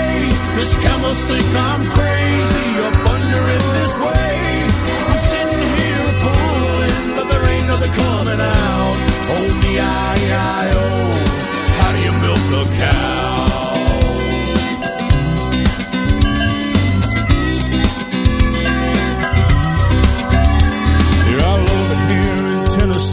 This 0.59 0.73
cow 0.85 0.99
must 0.99 1.23
think 1.27 1.49
I'm 1.71 1.83
crazy 1.97 2.69
up 2.87 2.97
under 3.15 3.43
it 3.57 3.65
this 3.79 3.95
way. 4.07 4.39
I'm 5.11 5.21
sitting 5.33 5.65
here 5.79 6.09
pulling, 6.23 7.05
but 7.17 7.27
there 7.31 7.45
ain't 7.53 7.67
nothing 7.67 7.95
coming 8.05 8.41
out. 8.41 8.97
Me, 9.63 9.73
I, 9.79 10.15
I, 10.55 10.71
oh. 10.83 11.11
How 11.79 11.91
do 11.95 11.99
you 12.07 12.15
milk 12.23 12.47
a 12.61 12.65
cow? 12.79 13.18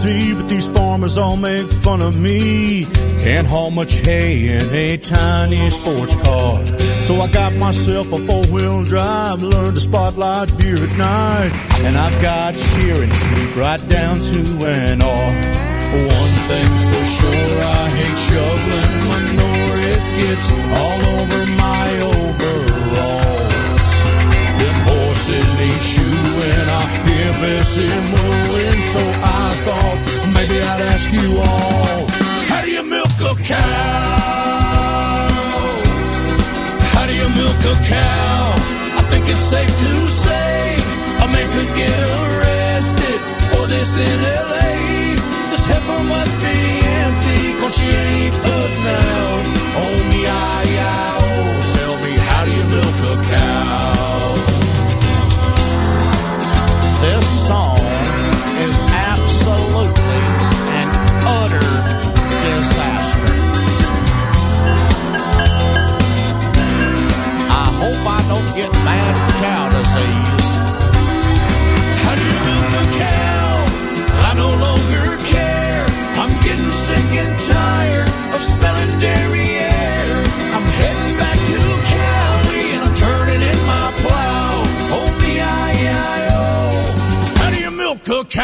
Tennessee, 0.06 0.34
but 0.36 0.48
these 0.50 0.68
farmers 0.68 1.18
all 1.18 1.38
make 1.38 1.72
fun 1.72 2.02
of 2.02 2.20
me. 2.20 2.86
Can't 3.24 3.48
haul 3.48 3.72
much 3.72 4.00
hay 4.02 4.48
in 4.50 4.64
a 4.72 4.98
tiny 4.98 5.70
sports 5.70 6.16
car. 6.16 6.64
So 7.04 7.16
I 7.16 7.28
got 7.28 7.54
myself 7.56 8.14
a 8.14 8.18
four 8.18 8.44
wheel 8.54 8.84
drive, 8.84 9.42
learned 9.42 9.76
to 9.76 9.82
spotlight 9.82 10.56
beer 10.58 10.78
at 10.78 10.98
night. 10.98 11.52
And 11.86 11.98
I've 11.98 12.20
got 12.22 12.56
shearing 12.56 13.10
sleep 13.10 13.56
right 13.56 13.82
down 13.90 14.20
to 14.20 14.40
an 14.66 15.02
R. 15.02 15.32
One 15.96 16.34
thing's 16.50 16.84
for 16.92 17.06
sure, 17.18 17.58
I 17.64 17.90
hate 17.98 18.20
shoveling 18.30 18.96
manure. 19.10 19.78
It 19.94 20.02
gets 20.22 20.48
all 20.82 21.02
over 21.18 21.42
my 21.58 21.88
overalls. 22.14 23.88
Them 24.60 24.78
horses 24.86 25.50
need 25.60 25.82
shoeing, 25.82 26.70
So 28.96 29.02
I 29.02 29.52
thought 29.66 30.00
maybe 30.34 30.56
I'd 30.56 30.82
ask 30.96 31.12
you 31.12 31.28
all, 31.44 32.08
how 32.48 32.62
do 32.64 32.72
you 32.72 32.84
milk 32.84 33.12
a 33.28 33.36
cow? 33.44 33.60
How 36.96 37.06
do 37.06 37.14
you 37.14 37.28
milk 37.28 37.62
a 37.74 37.76
cow? 37.84 38.56
I 38.96 39.02
think 39.12 39.28
it's 39.28 39.46
safe 39.52 39.68
to 39.68 39.92
say 40.08 40.80
a 41.24 41.28
man 41.28 41.48
could 41.52 41.72
get 41.76 42.00
arrested 42.16 43.20
for 43.52 43.68
this 43.68 44.00
in 44.00 44.18
LA. 44.24 45.20
This 45.52 45.68
heifer 45.68 46.02
must 46.08 46.36
be 46.40 46.58
empty, 47.04 47.42
cause 47.60 47.76
she 47.76 47.88
ain't 47.92 48.36
out. 48.88 49.44
Oh, 49.76 49.98
I, 50.24 50.64
ah, 50.88 51.20
oh, 51.20 51.52
tell 51.76 51.96
me, 52.00 52.14
how 52.30 52.42
do 52.48 52.52
you 52.56 52.66
milk 52.72 52.98
a 53.12 53.16
cow? 53.28 53.65
This 57.06 57.48
song 57.48 57.78
is 58.68 58.82
absolutely 58.82 60.22
an 60.82 60.90
utter 61.40 61.70
disaster. 62.50 63.36
I 67.64 67.68
hope 67.82 68.02
I 68.18 68.22
don't 68.28 68.52
get 68.58 68.72
mad 68.84 69.14
cow 69.40 69.75
You're 88.36 88.44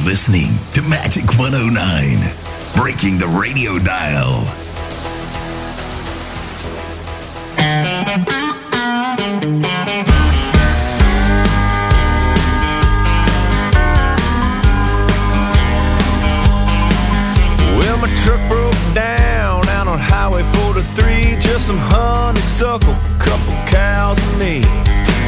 listening 0.00 0.50
to 0.72 0.82
Magic 0.82 1.38
109, 1.38 2.18
breaking 2.74 3.18
the 3.18 3.28
radio 3.28 3.78
dial. 3.78 4.67
43. 20.94 21.36
Just 21.40 21.66
some 21.66 21.78
honeysuckle, 21.78 22.94
couple 23.18 23.52
cows 23.66 24.18
and 24.18 24.38
me. 24.38 24.62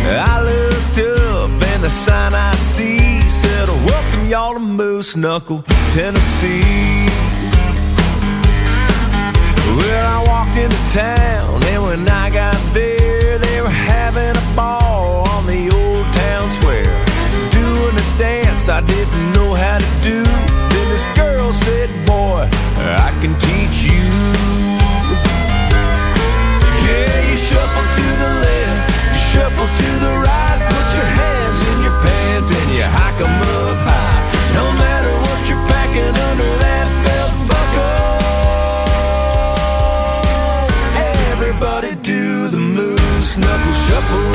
I 0.06 0.40
looked 0.42 0.98
up 0.98 1.50
and 1.50 1.82
the 1.82 1.90
sign 1.90 2.34
I 2.34 2.54
see 2.54 3.20
said, 3.30 3.68
Welcome 3.86 4.28
y'all 4.28 4.54
to 4.54 4.60
Moose 4.60 5.16
Knuckle, 5.16 5.62
Tennessee. 5.94 7.08
Well, 9.76 10.06
I 10.06 10.24
walked 10.26 10.56
into 10.56 10.76
town, 10.92 11.62
and 11.64 11.82
when 11.82 12.08
I 12.08 12.30
got 12.30 12.56
there, 12.74 13.38
they 13.38 13.60
were 13.60 13.68
having 13.68 14.36
a 14.36 14.56
ball 14.56 15.28
on 15.30 15.46
the 15.46 15.70
old 15.70 16.06
town 16.12 16.50
square. 16.50 16.84
Doing 17.52 17.94
a 17.94 18.18
dance 18.18 18.68
I 18.68 18.80
didn't 18.80 19.32
know 19.32 19.54
how 19.54 19.78
to 19.78 20.02
do. 20.02 20.22
Then 20.24 20.86
this 20.90 21.06
girl 21.16 21.52
said, 21.52 21.88
Boy, 22.06 22.48
I 22.78 23.10
can 23.20 23.38
teach 23.38 23.90
you. 23.90 24.79
Yeah, 26.90 27.30
you 27.30 27.36
shuffle 27.36 27.86
to 27.96 28.06
the 28.22 28.30
left, 28.44 28.82
you 29.14 29.20
shuffle 29.30 29.70
to 29.80 29.88
the 30.04 30.14
right, 30.26 30.58
put 30.72 30.88
your 30.98 31.08
hands 31.22 31.58
in 31.70 31.76
your 31.86 31.96
pants 32.04 32.48
and 32.58 32.68
you 32.76 32.86
hike 32.98 33.20
'em 33.26 33.36
up 33.58 33.78
high. 33.88 34.18
No 34.58 34.64
matter 34.82 35.12
what 35.24 35.40
you're 35.48 35.64
packing 35.72 36.14
under 36.28 36.52
that 36.64 36.88
belt 37.04 37.34
buckle. 37.50 38.08
Everybody 41.32 41.92
do 42.12 42.24
the 42.56 42.62
moose 42.78 43.30
knuckle 43.42 43.76
shuffle. 43.86 44.32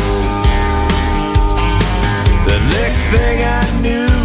The 2.51 2.59
next 2.77 3.01
thing 3.13 3.37
I 3.61 3.63
knew, 3.85 4.17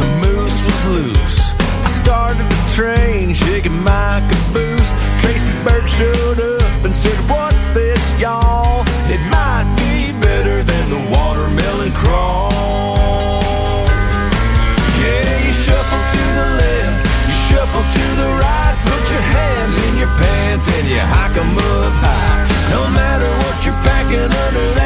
the 0.00 0.08
moose 0.22 0.58
was 0.66 0.80
loose. 0.96 1.40
I 1.88 1.90
started 2.02 2.46
the 2.54 2.60
train, 2.76 3.32
shaking 3.32 3.78
my 3.92 4.12
caboose. 4.28 4.90
Tracy 5.20 5.52
showed 5.98 6.40
up 6.40 6.84
and 6.86 6.94
said, 6.94 7.18
pants 20.60 20.78
and 20.78 20.88
you 20.88 21.00
hike 21.00 21.36
'em 21.36 21.56
up 21.56 21.92
high. 22.04 22.46
No 22.70 22.88
matter 22.90 23.30
what 23.42 23.64
you're 23.64 23.74
packing 23.84 24.32
under 24.44 24.79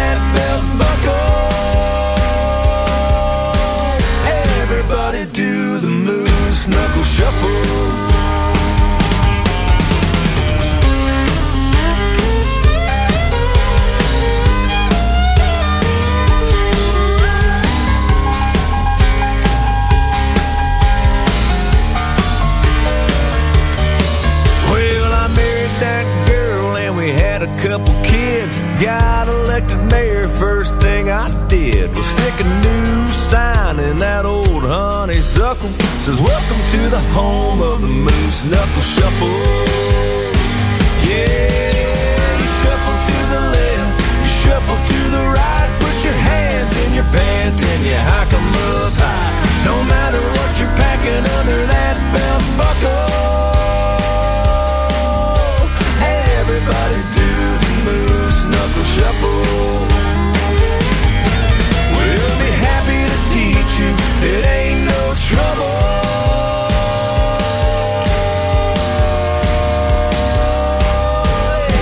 stick 32.35 32.47
a 32.47 32.49
noose 32.49 33.15
sign 33.15 33.79
in 33.79 33.97
that 33.99 34.25
old 34.25 34.63
honeysuckle 34.63 35.71
says, 35.99 36.21
Welcome 36.21 36.61
to 36.73 36.81
the 36.91 37.01
home 37.13 37.63
of 37.63 37.81
the 37.81 37.89
Moose 37.89 38.45
Knuckle 38.51 38.83
Shuffle. 38.83 39.39
Yeah, 41.07 42.41
you 42.41 42.49
shuffle 42.61 42.99
to 43.09 43.17
the 43.33 43.41
left, 43.55 43.95
you 44.23 44.31
shuffle 44.43 44.81
to 44.91 45.01
the 45.15 45.25
right, 45.37 45.71
put 45.81 45.97
your 46.05 46.19
hands 46.31 46.73
in 46.85 46.95
your 46.95 47.09
pants 47.15 47.63
and 47.63 47.81
you 47.85 47.97
hike 47.97 48.33
'em 48.33 48.49
up 48.73 48.95
high. 48.99 49.33
No 49.65 49.77
matter 49.85 50.21
what 50.21 50.51
you're 50.59 50.77
packing 50.81 51.25
under 51.39 51.61
that 51.75 51.97
belt 52.13 52.45
buckle. 52.59 53.25
Everybody 56.39 57.01
do 57.19 57.31
the 57.65 57.73
Moose 57.87 58.41
Knuckle 58.51 58.87
Shuffle. 58.95 60.04
It 64.27 64.47
ain't 64.47 64.81
no 64.87 65.03
trouble. 65.29 65.77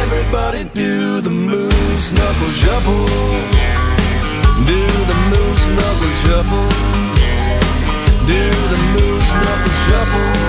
Everybody 0.03 0.65
do 0.75 1.21
the 1.21 1.31
moose 1.31 2.12
knuckle 2.12 2.53
shuffle. 2.61 3.07
Do 4.67 4.81
the 5.11 5.19
moose 5.31 5.67
knuckle 5.77 6.15
shuffle. 6.23 6.69
Do 8.27 8.43
the 8.73 8.81
moose 8.95 9.33
knuckle 9.43 9.77
shuffle. 9.87 10.42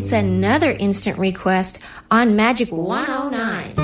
It's 0.00 0.12
another 0.12 0.70
instant 0.70 1.18
request 1.18 1.78
on 2.10 2.34
Magic 2.34 2.72
109. 2.72 3.74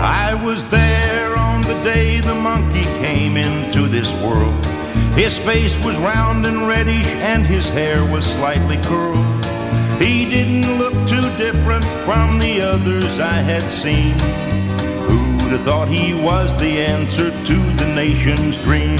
I 0.00 0.32
was 0.42 0.66
there 0.70 1.36
on 1.36 1.60
the 1.60 1.78
day 1.84 2.20
the 2.20 2.34
monkey 2.34 2.84
came 3.04 3.36
into 3.36 3.86
this 3.86 4.10
world. 4.24 4.64
His 5.14 5.36
face 5.36 5.76
was 5.84 5.94
round 5.98 6.46
and 6.46 6.66
reddish, 6.66 7.06
and 7.32 7.44
his 7.44 7.68
hair 7.68 8.02
was 8.10 8.24
slightly 8.24 8.78
curled. 8.84 9.44
He 10.00 10.24
didn't 10.30 10.78
look 10.78 10.94
too 11.06 11.28
different 11.36 11.84
from 12.06 12.38
the 12.38 12.62
others 12.62 13.20
I 13.20 13.42
had 13.42 13.68
seen. 13.68 14.18
Who'd 15.06 15.52
have 15.52 15.64
thought 15.66 15.88
he 15.90 16.14
was 16.14 16.56
the 16.56 16.80
answer 16.80 17.30
to 17.30 17.56
the 17.74 17.92
nation's 17.94 18.56
dream? 18.62 18.98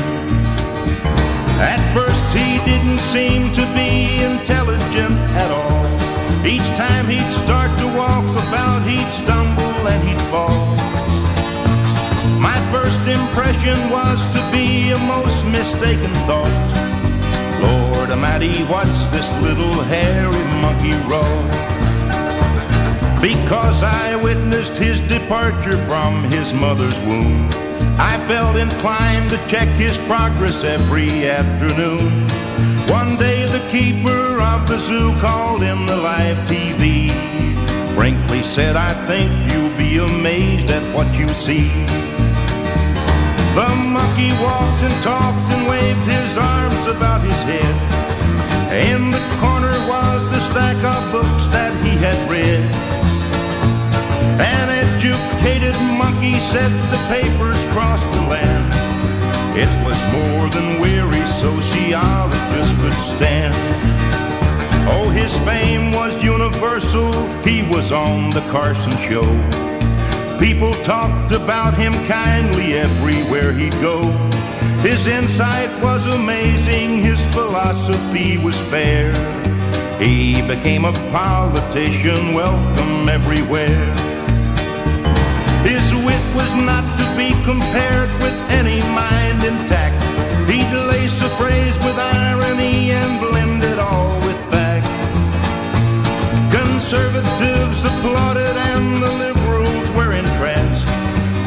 At 1.59 1.81
first, 1.95 2.16
he 2.33 2.59
didn't 2.65 2.99
seem 2.99 3.53
to 3.53 3.65
be 3.75 4.23
intelligent 4.23 5.19
at 5.37 5.51
all. 5.51 5.85
Each 6.47 6.69
time 6.77 7.07
he'd 7.07 7.33
start 7.45 7.71
to 7.81 7.87
walk 7.97 8.25
about, 8.47 8.83
he'd 8.87 9.11
stumble 9.13 9.89
and 9.89 10.01
he'd 10.07 10.21
fall. 10.31 10.67
My 12.41 12.59
first 12.71 13.01
impression 13.09 13.91
was 13.91 14.19
to 14.35 14.41
be 14.53 14.93
a 14.93 14.99
most 14.99 15.45
mistaken 15.47 16.13
thought. 16.27 16.57
Lord 17.61 18.11
Almighty, 18.11 18.63
what's 18.65 19.07
this 19.09 19.29
little 19.43 19.83
hairy 19.85 20.45
monkey 20.63 20.95
wrought? 21.09 21.67
Because 23.21 23.83
I 23.83 24.15
witnessed 24.23 24.77
his 24.77 25.01
departure 25.01 25.85
from 25.87 26.25
his 26.25 26.53
mother's 26.53 26.99
womb. 27.01 27.66
I 27.99 28.23
felt 28.29 28.57
inclined 28.57 29.31
to 29.31 29.37
check 29.49 29.69
his 29.69 29.97
progress 30.07 30.65
every 30.65 31.29
afternoon. 31.29 32.29
One 32.89 33.17
day 33.17 33.47
the 33.47 33.65
keeper 33.71 34.41
of 34.41 34.69
the 34.69 34.79
zoo 34.79 35.13
called 35.21 35.63
in 35.63 35.87
the 35.87 35.97
live 35.97 36.37
TV. 36.49 37.11
Brinkley 37.95 38.43
said, 38.43 38.77
I 38.77 38.93
think 39.07 39.31
you'll 39.51 39.77
be 39.77 39.99
amazed 39.99 40.71
at 40.71 40.85
what 40.95 41.09
you 41.15 41.29
see. 41.29 41.69
The 43.57 43.69
monkey 43.75 44.31
walked 44.45 44.83
and 44.85 44.97
talked 45.03 45.49
and 45.55 45.67
waved 45.67 46.07
his 46.07 46.37
arms 46.37 46.87
about 46.87 47.23
his 47.23 47.41
head. 47.49 47.75
In 48.91 49.11
the 49.11 49.25
corner 49.41 49.77
was 49.89 50.21
the 50.31 50.41
stack 50.41 50.77
of 50.85 51.13
books 51.13 51.49
that 51.49 51.73
he 51.83 51.97
had 51.97 52.19
read. 52.31 52.61
An 54.39 54.69
educated 54.97 55.75
monkey 55.99 56.39
said 56.39 56.71
the 56.91 56.97
papers 57.09 57.57
crossed 57.75 58.11
the 58.13 58.23
land. 58.29 58.67
It 59.55 59.69
was 59.85 59.99
more 60.17 60.49
than 60.49 60.81
weary 60.81 61.27
sociologists 61.29 62.81
could 62.81 62.95
stand. 62.95 63.55
Oh, 64.89 65.11
his 65.11 65.39
fame 65.41 65.93
was 65.93 66.13
universal. 66.23 67.13
He 67.43 67.63
was 67.63 67.93
on 67.93 68.31
the 68.31 68.41
Carson 68.53 68.97
Show. 68.97 69.29
People 70.39 70.73
talked 70.83 71.33
about 71.33 71.75
him 71.75 71.93
kindly 72.07 72.75
everywhere 72.75 73.53
he'd 73.53 73.79
go. 73.83 74.03
His 74.81 75.07
insight 75.07 75.71
was 75.83 76.07
amazing, 76.07 77.03
his 77.03 77.23
philosophy 77.35 78.39
was 78.39 78.59
fair. 78.73 79.13
He 79.99 80.41
became 80.43 80.87
a 80.87 80.93
politician, 81.11 82.33
welcome 82.33 83.09
everywhere. 83.09 84.06
His 85.67 85.93
wit 86.07 86.23
was 86.39 86.55
not 86.55 86.87
to 86.97 87.07
be 87.19 87.35
compared 87.43 88.11
with 88.23 88.37
any 88.55 88.79
mind 88.95 89.43
intact. 89.43 89.99
He'd 90.49 90.71
lace 90.87 91.21
a 91.21 91.29
phrase 91.41 91.77
with 91.79 91.99
irony 91.99 92.93
and 92.93 93.19
blend 93.19 93.65
it 93.65 93.81
all 93.81 94.15
with 94.21 94.39
fact. 94.47 94.87
Conservatives 96.55 97.83
applauded 97.85 98.55
and 98.71 99.03
the 99.03 99.13
liberals 99.25 99.91
were 99.99 100.13
entranced. 100.13 100.87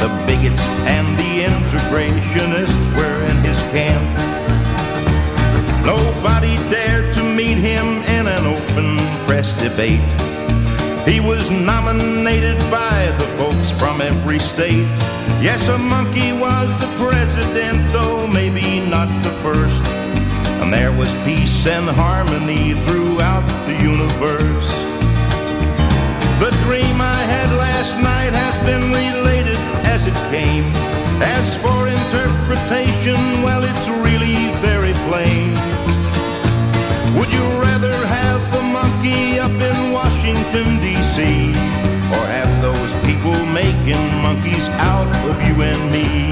The 0.03 0.11
bigots 0.27 0.65
and 0.83 1.07
the 1.17 1.31
integrationists 1.47 2.85
were 2.99 3.19
in 3.31 3.37
his 3.47 3.61
camp. 3.71 4.03
Nobody 5.85 6.57
dared 6.69 7.13
to 7.15 7.23
meet 7.23 7.57
him 7.57 8.03
in 8.03 8.27
an 8.27 8.45
open 8.45 8.97
press 9.25 9.53
debate. 9.63 10.03
He 11.07 11.19
was 11.19 11.49
nominated 11.49 12.59
by 12.69 13.09
the 13.17 13.25
folks 13.37 13.68
from 13.79 14.01
every 14.01 14.39
state. 14.39 14.87
Yes, 15.39 15.69
a 15.69 15.77
monkey 15.77 16.33
was 16.33 16.67
the 16.81 16.91
president, 16.99 17.79
though 17.93 18.27
maybe 18.27 18.81
not 18.81 19.07
the 19.23 19.31
first. 19.39 19.83
And 20.59 20.71
there 20.73 20.91
was 20.91 21.09
peace 21.23 21.65
and 21.65 21.87
harmony 21.87 22.73
throughout 22.85 23.47
the 23.67 23.75
universe. 23.81 24.69
The 26.43 26.51
dream 26.67 26.99
I 26.99 27.21
had 27.33 27.49
last 27.55 27.95
night 28.03 28.33
has 28.35 28.57
been 28.67 28.91
related 28.91 29.59
as 29.87 30.05
it 30.05 30.17
came. 30.29 30.67
As 31.23 31.55
for 31.63 31.87
interpretation, 31.87 33.19
well, 33.41 33.63
it's 33.63 33.87
really 34.03 34.51
very 34.59 34.93
plain. 35.07 35.55
Would 37.17 37.31
you 37.31 37.47
rather 37.63 37.95
have 37.95 38.41
the 38.51 38.61
monkey 38.61 39.39
up 39.39 39.51
in 39.51 39.93
Washington, 39.93 40.79
D.C., 40.83 41.53
or 42.11 42.25
have 42.25 42.61
those 42.61 42.91
people 43.05 43.37
making 43.53 44.03
monkeys 44.21 44.67
out 44.69 45.07
of 45.27 45.35
you 45.45 45.61
and 45.61 45.91
me? 45.91 46.31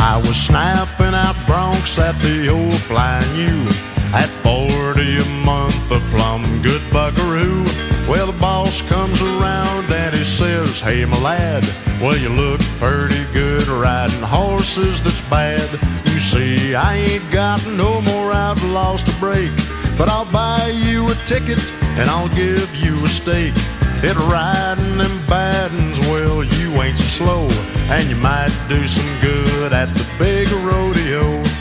I 0.00 0.16
was 0.24 0.36
snapping 0.36 1.14
out 1.14 1.34
broncs 1.46 1.98
at 1.98 2.14
the 2.20 2.48
old 2.48 2.80
flying 2.82 3.34
U 3.34 3.97
at 4.14 4.28
40 4.42 5.18
a 5.18 5.44
month, 5.44 5.90
a 5.90 6.00
plumb 6.10 6.42
good 6.62 6.82
buckaroo. 6.92 7.64
Well, 8.08 8.26
the 8.26 8.38
boss 8.40 8.80
comes 8.82 9.20
around 9.20 9.92
and 9.92 10.14
he 10.14 10.24
says, 10.24 10.80
Hey, 10.80 11.04
my 11.04 11.20
lad, 11.20 11.62
well, 12.00 12.16
you 12.16 12.30
look 12.30 12.60
pretty 12.80 13.24
good 13.32 13.66
riding 13.68 14.22
horses 14.22 15.02
that's 15.02 15.24
bad. 15.28 15.68
You 16.06 16.18
see, 16.18 16.74
I 16.74 16.96
ain't 16.96 17.30
got 17.30 17.64
no 17.66 18.00
more 18.02 18.32
outlaws 18.32 19.02
to 19.02 19.20
break, 19.20 19.52
but 19.98 20.08
I'll 20.08 20.30
buy 20.32 20.68
you 20.68 21.06
a 21.06 21.14
ticket 21.26 21.62
and 21.98 22.08
I'll 22.08 22.34
give 22.34 22.74
you 22.76 22.94
a 23.04 23.08
stake. 23.08 23.54
It 24.00 24.16
riding 24.30 24.96
them 24.96 25.26
battens, 25.26 25.98
well, 26.08 26.44
you 26.44 26.70
ain't 26.80 26.96
so 26.96 27.26
slow, 27.26 27.48
and 27.90 28.08
you 28.08 28.16
might 28.16 28.54
do 28.68 28.86
some 28.86 29.20
good 29.20 29.72
at 29.72 29.88
the 29.88 30.06
big 30.18 30.48
rodeo. 30.62 31.57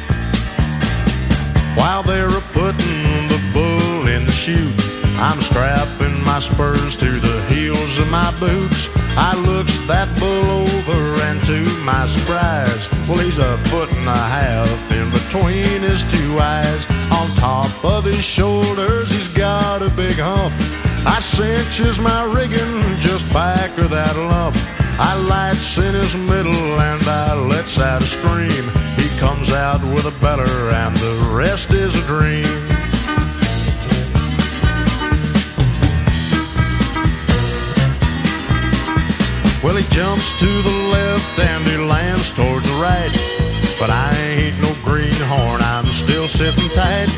While 1.77 2.01
they're 2.01 2.41
putting 2.57 3.05
the 3.29 3.39
bull 3.53 4.07
in 4.07 4.25
the 4.25 4.31
chute, 4.31 4.73
I'm 5.21 5.39
strapping 5.41 6.23
my 6.25 6.39
spurs 6.39 6.95
to 6.97 7.09
the 7.09 7.45
heels 7.53 7.97
of 7.99 8.09
my 8.09 8.33
boots. 8.39 8.89
I 9.15 9.37
looks 9.45 9.77
that 9.85 10.09
bull 10.19 10.65
over 10.65 11.21
and 11.29 11.39
to 11.45 11.61
my 11.85 12.05
surprise, 12.07 12.89
well 13.07 13.19
he's 13.19 13.37
a 13.37 13.57
foot 13.69 13.93
and 13.93 14.07
a 14.07 14.23
half 14.37 14.91
in 14.91 15.09
between 15.09 15.81
his 15.85 16.01
two 16.09 16.37
eyes. 16.39 16.85
On 17.13 17.27
top 17.37 17.69
of 17.85 18.05
his 18.05 18.25
shoulders 18.25 19.11
he's 19.11 19.33
got 19.37 19.83
a 19.83 19.89
big 19.89 20.17
hump. 20.17 20.53
I 21.05 21.19
cinches 21.21 21.99
my 21.99 22.25
rigging 22.33 22.81
just 23.05 23.31
back 23.31 23.77
of 23.77 23.91
that 23.91 24.15
lump. 24.17 24.55
I 24.99 25.13
lights 25.29 25.77
in 25.77 25.93
his 25.93 26.15
middle 26.15 26.79
and 26.81 27.03
I 27.07 27.35
lets 27.35 27.77
out 27.79 28.01
a 28.01 28.05
scream. 28.05 28.86
Comes 29.19 29.51
out 29.51 29.81
with 29.81 30.05
a 30.05 30.21
beller 30.21 30.69
and 30.69 30.95
the 30.95 31.33
rest 31.35 31.71
is 31.71 31.95
a 31.95 32.05
dream. 32.05 32.43
Well, 39.63 39.75
he 39.75 39.83
jumps 39.89 40.37
to 40.39 40.45
the 40.45 40.87
left 40.91 41.39
and 41.39 41.65
he 41.65 41.77
lands 41.77 42.31
towards 42.31 42.69
the 42.69 42.75
right. 42.75 43.11
But 43.79 43.89
I 43.89 44.15
ain't 44.17 44.61
no 44.61 44.73
greenhorn, 44.83 45.61
I'm 45.61 45.85
still 45.87 46.27
sitting 46.27 46.69
tight. 46.69 47.09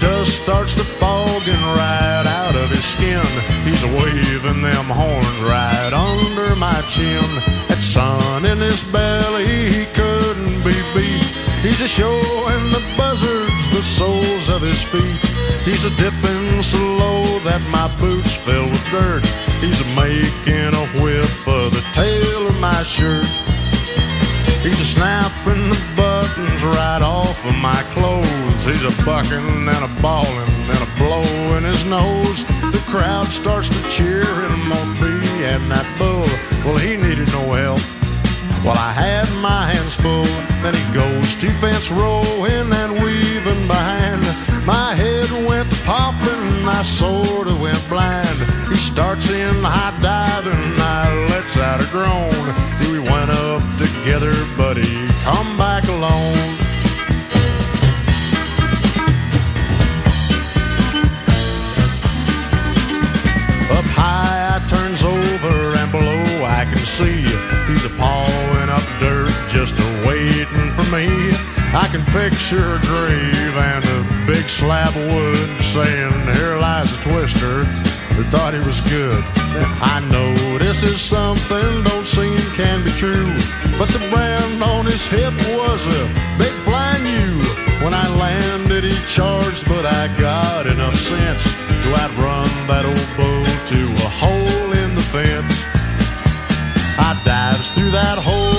Dust 0.00 0.42
starts 0.42 0.74
to 0.74 0.84
fogging 0.84 1.64
right 1.76 2.26
out 2.26 2.56
of 2.56 2.70
his 2.70 2.84
skin. 2.84 3.24
He's 3.64 3.82
a 3.84 3.90
waving 4.00 4.62
them 4.62 4.86
horns 4.86 5.40
right 5.42 5.92
under 5.92 6.56
my 6.56 6.80
chin. 6.88 7.28
That 7.68 7.80
sun 7.80 8.44
in 8.44 8.58
his 8.58 8.82
belly, 8.88 9.68
he 9.70 9.84
couldn't 9.92 10.64
be 10.64 10.76
beat. 10.94 11.24
He's 11.60 11.80
a 11.80 11.88
showing 11.88 12.64
the 12.72 12.82
buzzards 12.96 13.64
the 13.76 13.82
soles 13.82 14.48
of 14.48 14.62
his 14.62 14.82
feet. 14.82 15.22
He's 15.64 15.84
a 15.84 15.90
dipping 15.96 16.62
so 16.62 16.80
low 16.96 17.38
that 17.40 17.60
my 17.70 17.86
boots 18.00 18.32
fill 18.32 18.66
with 18.66 18.90
dirt. 18.90 19.24
He's 19.60 19.80
a 19.80 19.88
making 19.94 20.72
a 20.72 20.86
whip 21.04 21.36
of 21.46 21.72
the 21.76 21.84
tail 21.92 22.48
of 22.48 22.58
my 22.60 22.82
shirt. 22.82 23.28
He's 24.64 24.80
a 24.80 24.84
snapping 24.84 25.68
the 25.70 25.80
buttons 26.36 26.64
right 26.64 27.02
off 27.02 27.44
of 27.44 27.56
my 27.58 27.82
clothes. 27.94 28.64
He's 28.64 28.82
a 28.82 29.04
bucking 29.04 29.68
and 29.68 29.82
a 29.84 30.02
bawling 30.02 30.52
and 30.70 30.82
a 30.82 30.90
blow 30.96 31.56
in 31.56 31.64
his 31.64 31.88
nose. 31.88 32.44
The 32.72 32.82
crowd 32.88 33.26
starts 33.26 33.68
to 33.68 33.88
cheer 33.88 34.24
him 34.24 34.72
on 34.72 34.94
me 35.00 35.44
and 35.44 35.62
that 35.70 35.86
bull. 35.98 36.26
Well, 36.64 36.78
he 36.78 36.96
needed 36.96 37.30
no 37.32 37.52
help. 37.52 37.80
Well, 38.64 38.76
I 38.76 38.92
had 38.92 39.28
my 39.40 39.72
hands 39.72 39.94
full. 39.94 40.28
Then 40.60 40.74
he 40.74 40.84
goes 40.92 41.40
to 41.40 41.48
fence 41.60 41.90
rowing 41.90 42.68
and 42.68 42.92
weaving 43.02 43.66
behind. 43.66 44.22
My 44.66 44.94
head 44.94 45.30
went 45.48 45.68
popping, 45.84 46.68
I 46.68 46.82
sort 46.84 47.48
of 47.48 47.60
went 47.60 47.80
blind. 47.88 48.28
He 48.68 48.76
starts 48.76 49.30
in 49.30 49.54
high 49.64 49.96
diving, 50.02 50.76
I 50.76 51.08
lets 51.32 51.56
out 51.56 51.80
a 51.80 51.88
groan. 51.88 52.28
We 52.92 53.00
went 53.00 53.30
up 53.30 53.62
together, 54.04 54.30
buddy. 54.56 55.06
come 55.24 55.56
back 55.56 55.84
alone. 55.88 56.32
Up 63.70 63.88
high, 63.92 64.56
I 64.56 64.58
turns 64.68 65.04
over 65.04 65.76
and 65.76 65.90
below 65.90 66.44
I 66.46 66.64
can 66.64 66.78
see 66.78 67.24
he's 67.68 67.84
a 67.84 67.94
pawing 67.96 68.70
up 68.70 68.86
dirt 69.00 69.32
just 69.50 69.76
a 69.76 70.08
waiting 70.08 70.70
for 70.76 70.88
me. 70.94 71.08
I 71.72 71.86
can 71.92 72.04
picture 72.12 72.76
a 72.76 72.80
grave 72.88 73.54
and 73.56 73.84
a 73.84 74.26
big 74.26 74.44
slab 74.44 74.96
of 74.96 75.04
wood 75.14 75.48
saying, 75.74 76.12
Here 76.34 76.56
lies 76.56 76.90
a 76.92 77.02
twister 77.02 77.89
thought 78.22 78.52
he 78.52 78.60
was 78.66 78.80
good. 78.90 79.22
I 79.80 80.00
know 80.12 80.30
this 80.58 80.82
is 80.82 81.00
something 81.00 81.70
don't 81.84 82.06
seem 82.06 82.36
can 82.52 82.84
be 82.84 82.92
true, 82.98 83.28
but 83.78 83.88
the 83.88 84.02
brand 84.12 84.62
on 84.62 84.84
his 84.84 85.06
hip 85.06 85.32
was 85.56 85.80
a 85.86 86.02
big 86.36 86.52
flying 86.66 87.06
U. 87.06 87.30
When 87.84 87.94
I 87.94 88.06
landed, 88.12 88.84
he 88.84 88.96
charged, 89.08 89.64
but 89.68 89.86
I 89.86 90.08
got 90.20 90.66
enough 90.66 90.94
sense 90.94 91.44
to 91.84 91.88
outrun 92.02 92.50
that 92.68 92.84
old 92.84 93.10
bull 93.16 93.46
to 93.72 93.80
a 94.04 94.10
hole 94.20 94.68
in 94.74 94.94
the 94.94 95.06
fence. 95.14 95.56
I 96.98 97.16
dives 97.24 97.70
through 97.72 97.92
that 97.92 98.18
hole, 98.18 98.49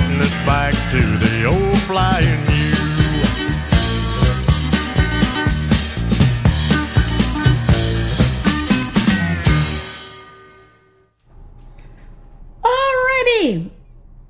putting 0.00 0.20
it 0.20 0.46
back 0.46 0.72
to 0.90 1.00
the 1.00 1.44
old 1.46 1.82
flying. 1.82 2.24
Alrighty. 12.62 13.70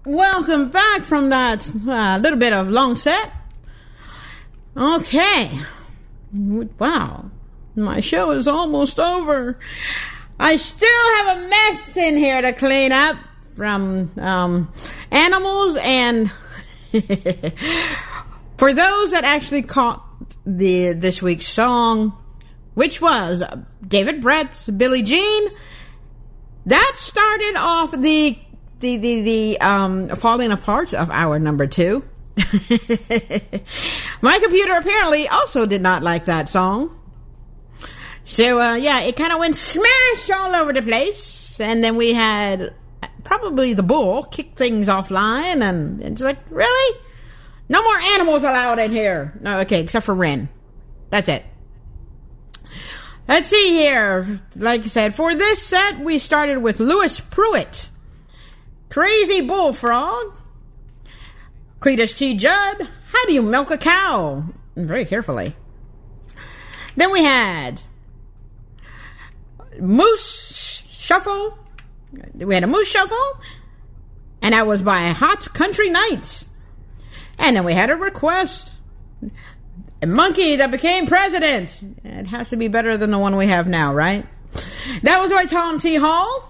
Welcome 0.07 0.71
back 0.71 1.03
from 1.03 1.31
that 1.31 1.71
uh, 1.87 2.19
little 2.23 2.39
bit 2.39 2.53
of 2.53 2.71
long 2.71 2.97
set. 2.97 3.33
Okay. 4.77 5.59
Wow. 6.33 7.31
My 7.77 8.01
show 8.01 8.31
is 8.33 8.49
almost 8.49 8.99
over. 8.99 9.59
I 10.39 10.57
still 10.57 11.17
have 11.17 11.37
a 11.37 11.49
mess 11.49 11.97
in 11.97 12.17
here 12.17 12.41
to 12.43 12.53
clean 12.53 12.93
up 12.93 13.17
from 13.57 14.11
um, 14.19 14.73
animals 15.11 15.77
and 15.81 16.31
for 18.57 18.75
those 18.75 19.11
that 19.13 19.23
actually 19.25 19.63
caught 19.63 20.05
the 20.45 20.93
this 20.93 21.23
week's 21.23 21.47
song, 21.47 22.17
which 22.75 23.01
was 23.01 23.43
David 23.87 24.21
Brett's 24.21 24.69
Billie 24.69 25.03
Jean, 25.03 25.49
that 26.67 26.93
started 26.97 27.55
off 27.57 27.93
the 27.93 28.37
the 28.81 28.97
the, 28.97 29.23
the 29.23 29.61
um, 29.61 30.09
falling 30.09 30.53
apart 30.53 30.95
of 30.95 31.11
our 31.11 31.39
number 31.39 31.67
two. 31.67 32.05
My 34.23 34.39
computer 34.39 34.75
apparently 34.75 35.29
also 35.29 35.67
did 35.67 35.83
not 35.83 36.03
like 36.03 36.25
that 36.27 36.49
song. 36.49 36.97
So 38.25 38.61
uh, 38.61 38.75
yeah, 38.75 39.01
it 39.03 39.17
kind 39.17 39.33
of 39.33 39.39
went 39.39 39.57
smash 39.57 40.31
all 40.31 40.55
over 40.55 40.73
the 40.73 40.83
place, 40.83 41.59
and 41.61 41.83
then 41.83 41.97
we 41.97 42.13
had 42.13 42.75
probably 43.25 43.75
the 43.75 43.83
bull 43.83 44.25
kicked 44.25 44.57
things 44.57 44.89
offline, 44.89 45.63
and 45.63 46.01
it's 46.01 46.23
like, 46.23 46.39
really, 46.51 47.01
no 47.69 47.83
more 47.83 47.99
animals 48.15 48.43
allowed 48.43 48.79
in 48.79 48.93
here. 48.93 49.39
No, 49.41 49.61
okay, 49.61 49.81
except 49.81 50.07
for 50.07 50.15
Ren. 50.15 50.49
That's 51.11 51.29
it. 51.29 51.45
Let's 53.29 53.49
see 53.49 53.69
here. 53.69 54.41
Like 54.57 54.83
I 54.83 54.87
said, 54.87 55.15
for 55.15 55.35
this 55.35 55.63
set, 55.63 56.01
we 56.01 56.19
started 56.19 56.59
with 56.59 56.81
Lewis 56.81 57.21
Pruitt, 57.21 57.89
Crazy 58.89 59.47
Bullfrog, 59.47 60.35
Cletus 61.79 62.17
T. 62.17 62.37
Judd, 62.37 62.89
How 63.13 63.27
Do 63.27 63.33
You 63.33 63.43
Milk 63.43 63.71
a 63.71 63.79
Cow? 63.79 64.45
Very 64.75 65.05
carefully. 65.05 65.55
Then 66.97 67.13
we 67.13 67.23
had 67.23 67.83
Moose 69.79 70.83
Shuffle. 70.91 71.57
We 72.35 72.55
had 72.55 72.65
a 72.65 72.67
Moose 72.67 72.89
Shuffle, 72.89 73.41
and 74.43 74.53
that 74.53 74.67
was 74.67 74.83
by 74.83 75.09
Hot 75.09 75.53
Country 75.53 75.91
Nights. 75.91 76.47
And 77.39 77.57
then 77.57 77.65
we 77.65 77.73
had 77.73 77.91
a 77.91 77.97
request. 77.97 78.73
A 80.03 80.07
monkey 80.07 80.57
that 80.57 80.71
became 80.71 81.07
president. 81.07 81.79
It 82.05 82.27
has 82.29 82.51
to 82.51 82.57
be 82.57 82.69
better 82.69 82.97
than 82.97 83.11
the 83.11 83.19
one 83.19 83.37
we 83.37 83.47
have 83.47 83.69
now, 83.69 83.93
right? 83.93 84.27
That 85.03 85.21
was 85.21 85.31
by 85.31 85.45
Tom 85.45 85.79
T. 85.79 85.97
Hall. 85.97 86.47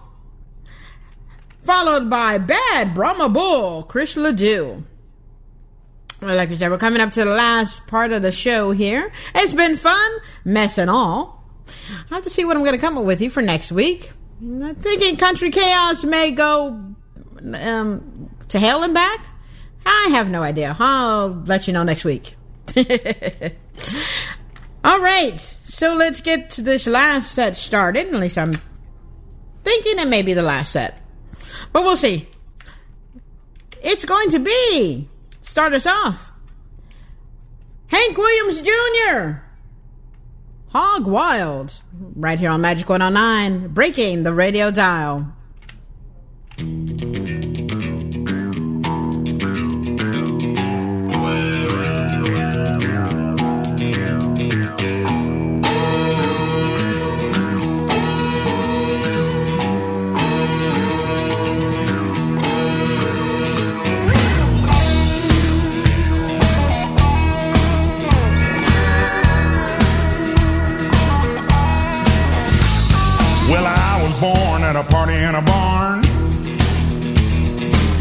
Followed 1.62 2.08
by 2.08 2.39
Bad 2.39 2.94
Brahma 2.94 3.28
Bull, 3.28 3.82
Chris 3.82 4.16
LeDoux. 4.16 4.84
Well, 6.22 6.36
like 6.36 6.50
I 6.50 6.55
said, 6.55 6.70
we're 6.70 6.78
coming 6.78 7.00
up 7.00 7.12
to 7.12 7.24
the 7.24 7.34
last 7.34 7.86
part 7.86 8.12
of 8.12 8.22
the 8.22 8.32
show 8.32 8.70
here. 8.70 9.10
It's 9.34 9.55
been 9.55 9.76
fun, 9.76 10.10
mess 10.44 10.78
and 10.78 10.90
all. 10.90 11.44
I'll 12.10 12.16
have 12.16 12.24
to 12.24 12.30
see 12.30 12.44
what 12.44 12.56
I'm 12.56 12.62
going 12.62 12.74
to 12.74 12.80
come 12.80 12.98
up 12.98 13.05
with 13.05 13.20
you 13.20 13.30
for 13.30 13.42
next 13.42 13.72
week. 13.72 14.12
I'm 14.40 14.74
thinking 14.74 15.16
Country 15.16 15.50
Chaos 15.50 16.02
may 16.02 16.30
go 16.30 16.94
um, 17.54 18.30
to 18.48 18.58
hell 18.58 18.82
and 18.82 18.94
back. 18.94 19.26
I 19.84 20.08
have 20.12 20.30
no 20.30 20.42
idea. 20.42 20.76
I'll 20.78 21.28
let 21.28 21.66
you 21.66 21.74
know 21.74 21.82
next 21.82 22.04
week. 22.04 22.36
All 24.82 24.98
right, 24.98 25.38
so 25.64 25.94
let's 25.94 26.22
get 26.22 26.52
this 26.52 26.86
last 26.86 27.32
set 27.32 27.56
started. 27.56 28.06
At 28.06 28.14
least 28.14 28.38
I'm 28.38 28.54
thinking 29.62 29.98
it 29.98 30.08
may 30.08 30.22
be 30.22 30.32
the 30.32 30.42
last 30.42 30.72
set, 30.72 31.02
but 31.72 31.82
we'll 31.82 31.98
see. 31.98 32.26
It's 33.82 34.06
going 34.06 34.30
to 34.30 34.38
be 34.38 35.08
start 35.42 35.74
us 35.74 35.86
off. 35.86 36.32
Hank 37.88 38.16
Williams 38.16 38.62
Jr. 38.62 39.42
Hog 40.73 41.08
Wild, 41.08 41.81
right 42.15 42.39
here 42.39 42.49
on 42.49 42.60
Magic 42.60 42.89
109, 42.89 43.74
breaking 43.74 44.23
the 44.23 44.32
radio 44.32 44.70
dial. 44.70 45.34
A 74.81 74.84
party 74.84 75.12
in 75.12 75.34
a 75.34 75.42
barn 75.42 76.00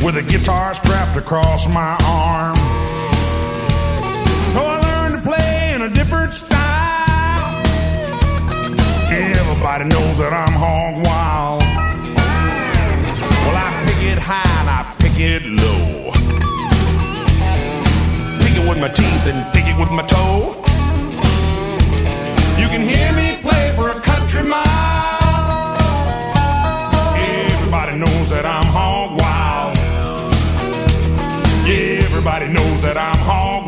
with 0.02 0.16
a 0.16 0.24
guitar 0.30 0.74
strapped 0.74 1.18
across 1.18 1.68
my 1.74 1.98
arm. 2.08 2.56
So 4.48 4.60
I 4.64 4.80
learned 4.88 5.16
to 5.16 5.30
play 5.30 5.74
in 5.76 5.82
a 5.82 5.90
different 5.90 6.34
style. 6.34 7.60
Everybody 9.12 9.86
knows 9.86 10.20
that 10.20 10.32
I'm 10.32 10.56
hog 10.56 11.04
wild. 11.04 11.64
Well, 13.44 13.58
I 13.58 13.70
pick 13.84 14.00
it 14.12 14.20
high 14.20 14.56
and 14.62 14.70
I 14.70 14.82
pick 15.00 15.20
it 15.20 15.44
low. 15.44 16.14
Pick 18.40 18.56
it 18.56 18.66
with 18.70 18.80
my 18.80 18.88
teeth 18.88 19.26
and 19.28 19.40
pick 19.52 19.66
it 19.68 19.78
with 19.78 19.92
my 19.92 20.04
toe. 20.04 20.56
You 22.62 22.68
can 22.70 22.82
hear 22.82 23.12
me 23.12 23.42
play 23.42 23.74
for 23.76 23.90
a 23.90 24.00
country 24.00 24.48
mile. 24.48 24.99
Knows 28.00 28.30
that 28.30 28.46
I'm 28.46 28.66
hog 28.66 29.20
wild. 29.20 29.76
Yeah, 31.68 32.06
everybody 32.08 32.48
knows 32.48 32.82
that 32.82 32.96
I'm 32.98 33.20
hog 33.28 33.59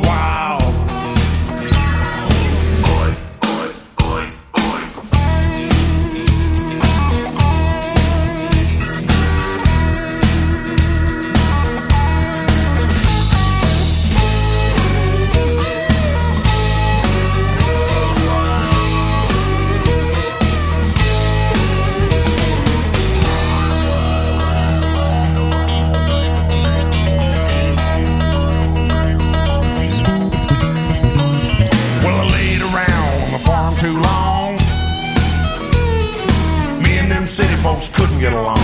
city 37.41 37.55
folks 37.63 37.89
couldn't 37.89 38.19
get 38.19 38.33
along. 38.33 38.57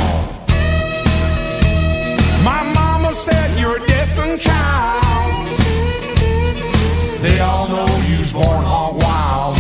My 2.43 2.61
mama 2.79 3.11
said 3.13 3.47
you're 3.59 3.77
a 3.77 3.87
destined 3.87 4.39
child. 4.39 5.45
They 7.21 7.39
all 7.39 7.67
know 7.67 7.87
you 8.09 8.17
was 8.19 8.33
born 8.33 8.63
hog 8.71 9.01
wild. 9.01 9.55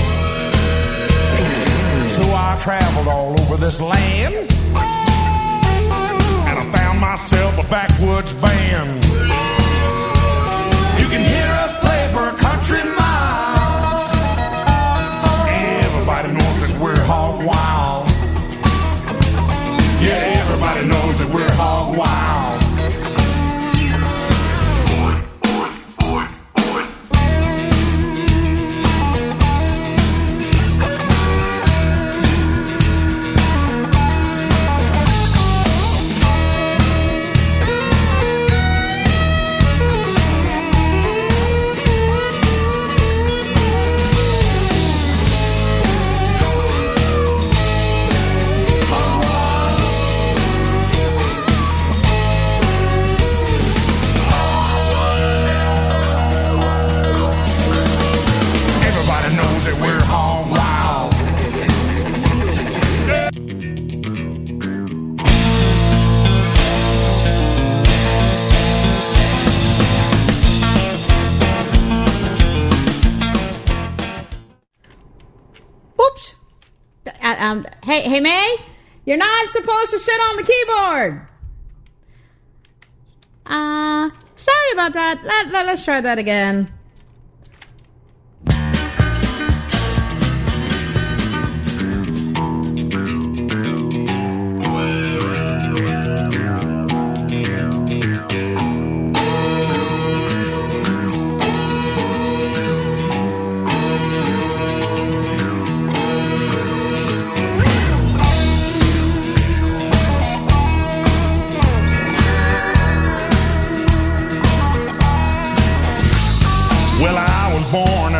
So 2.07 2.23
I 2.45 2.57
traveled 2.61 3.07
all 3.07 3.31
over 3.41 3.57
this 3.57 3.81
land. 3.81 4.35
And 6.49 6.55
I 6.61 6.65
found 6.77 6.99
myself 6.99 7.53
a 7.65 7.67
backwoods 7.69 8.33
band. 8.33 9.03
You 10.99 11.07
can 11.13 11.23
hear 11.33 11.49
us 11.63 11.73
play 11.85 12.01
for 12.13 12.23
a 12.33 12.35
country 12.37 12.83
mile. 12.95 13.16
We're 21.33 21.51
hog 21.53 21.97
wild. 21.97 22.56
Hey, 78.01 78.09
hey, 78.09 78.19
May, 78.19 78.57
you're 79.05 79.17
not 79.17 79.49
supposed 79.49 79.91
to 79.91 79.99
sit 79.99 80.13
on 80.13 80.35
the 80.37 80.43
keyboard. 80.43 81.27
Uh, 83.45 84.09
sorry 84.35 84.71
about 84.73 84.93
that. 84.93 85.23
Let, 85.23 85.51
let, 85.51 85.65
let's 85.65 85.83
try 85.83 86.01
that 86.01 86.19
again. 86.19 86.71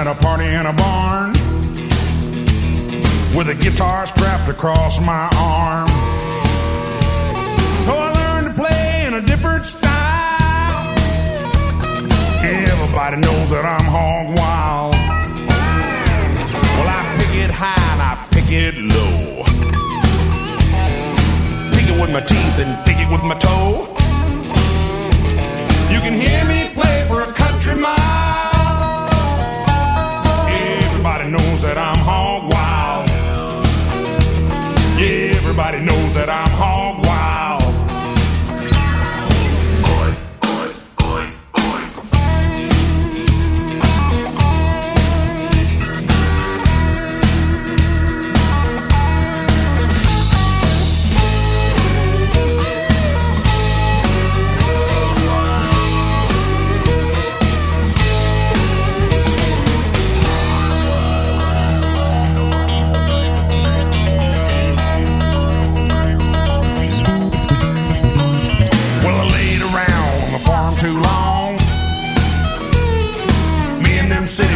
At 0.08 0.16
a 0.16 0.24
party 0.24 0.46
in 0.46 0.66
a 0.66 0.74
barn 0.74 1.34
with 3.36 3.50
a 3.50 3.58
guitar 3.60 4.06
strapped 4.06 4.48
across 4.48 5.06
my 5.06 5.28
arm. 5.36 5.90
So 7.84 7.92
I 7.94 8.08
learned 8.20 8.48
to 8.48 8.54
play 8.62 9.06
in 9.08 9.16
a 9.16 9.22
different 9.22 9.66
style. 9.66 10.96
Everybody 12.44 13.18
knows 13.18 13.50
that 13.50 13.66
I'm 13.66 13.88
hog 13.96 14.28
wild. 14.38 14.96
Well, 16.78 16.90
I 16.90 17.02
pick 17.18 17.34
it 17.44 17.52
high 17.52 17.88
and 17.94 18.02
I 18.02 18.14
pick 18.32 18.48
it 18.52 18.76
low. 18.78 19.44
Pick 21.76 21.90
it 21.92 22.00
with 22.00 22.14
my 22.14 22.22
teeth 22.22 22.60
and 22.64 22.72
pick 22.86 22.98
it 23.00 23.10
with 23.12 23.24
my 23.24 23.36
toe. 23.36 23.94
You 25.92 26.00
can 26.00 26.14
hear 26.14 26.46
me 26.46 26.74
play 26.74 27.06
for 27.08 27.24
a 27.24 27.34
country 27.34 27.76
mile. 27.76 28.27
Knows 31.28 31.62
that 31.64 31.78
I'm 31.78 31.98
hog 31.98 32.50
wild. 32.50 33.10
Yeah, 34.98 35.36
everybody 35.36 35.80
knows 35.82 36.14
that 36.14 36.30
I'm 36.30 36.50
hog 36.52 36.96
wild. 36.96 37.07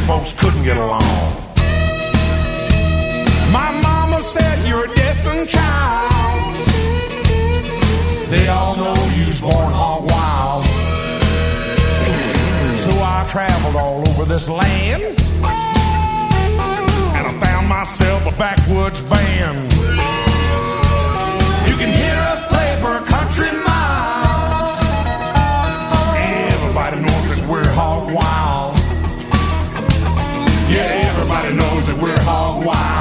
Folks 0.08 0.34
couldn't 0.34 0.64
get 0.64 0.78
along. 0.78 1.02
My 3.52 3.72
mama 3.84 4.22
said 4.22 4.58
you're 4.68 4.86
a 4.86 4.96
destined 4.96 5.48
child. 5.48 6.56
They 8.30 8.48
all 8.48 8.76
know 8.78 8.96
you 9.18 9.26
was 9.28 9.42
born 9.42 9.72
hog 9.74 10.10
wild. 10.10 10.64
So 12.76 12.92
I 12.92 13.26
traveled 13.30 13.76
all 13.76 14.08
over 14.10 14.26
this 14.26 14.50
land. 14.50 15.04
And 17.18 17.28
I 17.28 17.34
found 17.44 17.68
myself 17.68 18.26
a 18.26 18.38
backwoods 18.38 19.02
band. 19.02 19.74
You 21.68 21.76
can 21.78 21.92
wow. 32.64 33.01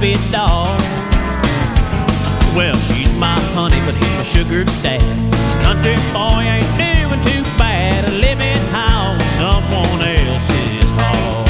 Puppy 0.00 0.14
dog. 0.30 0.80
Well, 2.56 2.76
she's 2.88 3.12
my 3.18 3.38
honey, 3.54 3.80
but 3.86 3.94
he's 3.94 4.14
my 4.16 4.22
sugar 4.22 4.64
dad. 4.82 5.02
This 5.32 5.54
country 5.62 5.96
boy 6.14 6.42
ain't 6.46 6.70
doing 6.78 7.20
too 7.26 7.42
bad, 7.58 8.06
living 8.26 8.62
on 8.74 9.18
someone 9.38 10.00
else's 10.02 10.88
hog. 10.98 11.46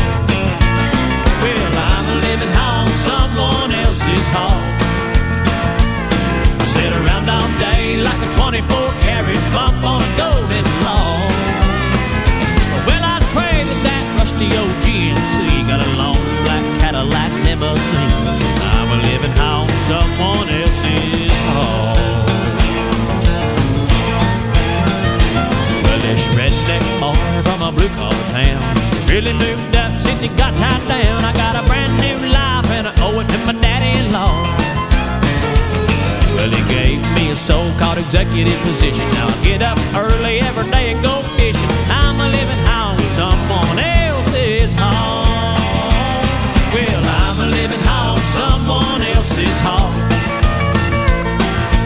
Well, 1.44 1.72
I'm 1.92 2.06
living 2.26 2.54
on 2.56 2.86
someone 3.08 3.70
else's 3.72 4.28
hog. 4.32 4.64
I 6.60 6.64
sit 6.74 6.92
around 7.00 7.28
all 7.28 7.48
day 7.60 8.02
like 8.02 8.20
a 8.26 8.30
24 8.34 8.64
karat 9.04 9.44
bump 9.54 9.84
on 9.84 10.00
a 10.02 10.10
golden 10.16 10.66
log. 10.84 11.30
Well, 12.88 13.04
I 13.04 13.16
traded 13.32 13.78
that 13.86 14.04
rusty 14.18 14.48
old 14.56 14.74
GMC, 14.84 15.68
got 15.68 15.80
a 17.00 17.04
black 17.06 17.30
Cadillac 17.30 17.46
limousine. 17.46 18.12
I'm 18.76 18.88
a 18.92 18.98
living 19.08 19.36
on 19.38 19.68
someone 19.88 20.48
else's 20.48 21.32
hog. 21.48 21.96
Well, 25.84 26.00
this 26.04 26.22
redneck 26.36 26.84
boy 27.00 27.16
from 27.44 27.62
a 27.62 27.72
blue 27.72 27.88
collar 27.96 28.24
town 28.36 28.60
really 29.08 29.32
moved 29.32 29.76
up 29.76 29.92
since 30.00 30.20
he 30.20 30.28
got 30.36 30.52
tied 30.56 30.82
down. 30.88 31.24
I 31.24 31.32
got 31.32 31.56
a 31.56 31.66
brand 31.68 31.94
new 32.04 32.18
life 32.28 32.68
and 32.76 32.86
I 32.88 32.92
owe 33.00 33.18
it 33.20 33.28
to 33.28 33.38
my 33.46 33.54
daddy-in-law. 33.60 34.34
Well, 36.36 36.50
he 36.50 36.62
gave 36.68 37.00
me 37.14 37.30
a 37.30 37.36
so-called 37.36 37.98
executive 37.98 38.58
position. 38.62 39.06
Now 39.16 39.28
I 39.28 39.44
get 39.44 39.62
up 39.62 39.78
early 39.94 40.40
every 40.40 40.70
day 40.70 40.92
and 40.92 41.02
go 41.02 41.22
fishing. 41.36 41.70
I'm 41.88 42.20
a 42.20 42.28
living 42.28 42.64
on 42.68 42.98
someone 43.16 43.78
else's 43.78 44.09
someone 48.70 49.02
else's 49.02 49.58
home. 49.66 49.94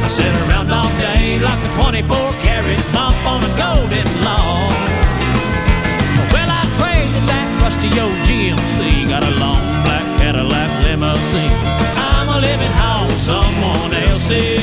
I 0.05 0.09
sit 0.09 0.33
around 0.45 0.69
all 0.71 0.93
day 1.01 1.39
like 1.41 1.61
a 1.69 1.71
24 1.81 2.17
karat 2.45 2.83
bump 2.93 3.17
on 3.33 3.41
a 3.51 3.53
golden 3.65 4.09
log. 4.27 4.73
Well, 6.35 6.51
I 6.61 6.63
traded 6.79 7.25
that 7.31 7.49
rusty 7.63 7.91
old 8.03 8.19
GMC, 8.29 9.09
got 9.09 9.23
a 9.25 9.35
long 9.45 9.65
black 9.85 10.07
Cadillac 10.21 10.71
limousine. 10.85 11.57
I'm 12.13 12.29
a 12.37 12.39
living 12.49 12.75
on 12.93 13.09
someone 13.31 13.93
else's 13.95 14.54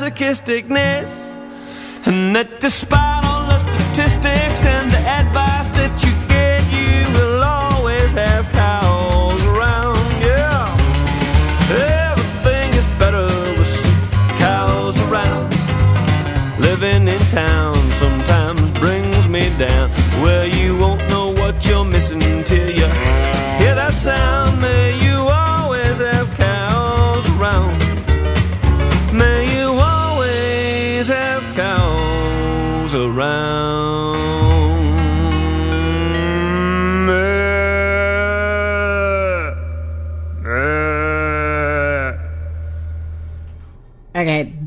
masochisticness. 0.00 1.04
And 1.04 1.09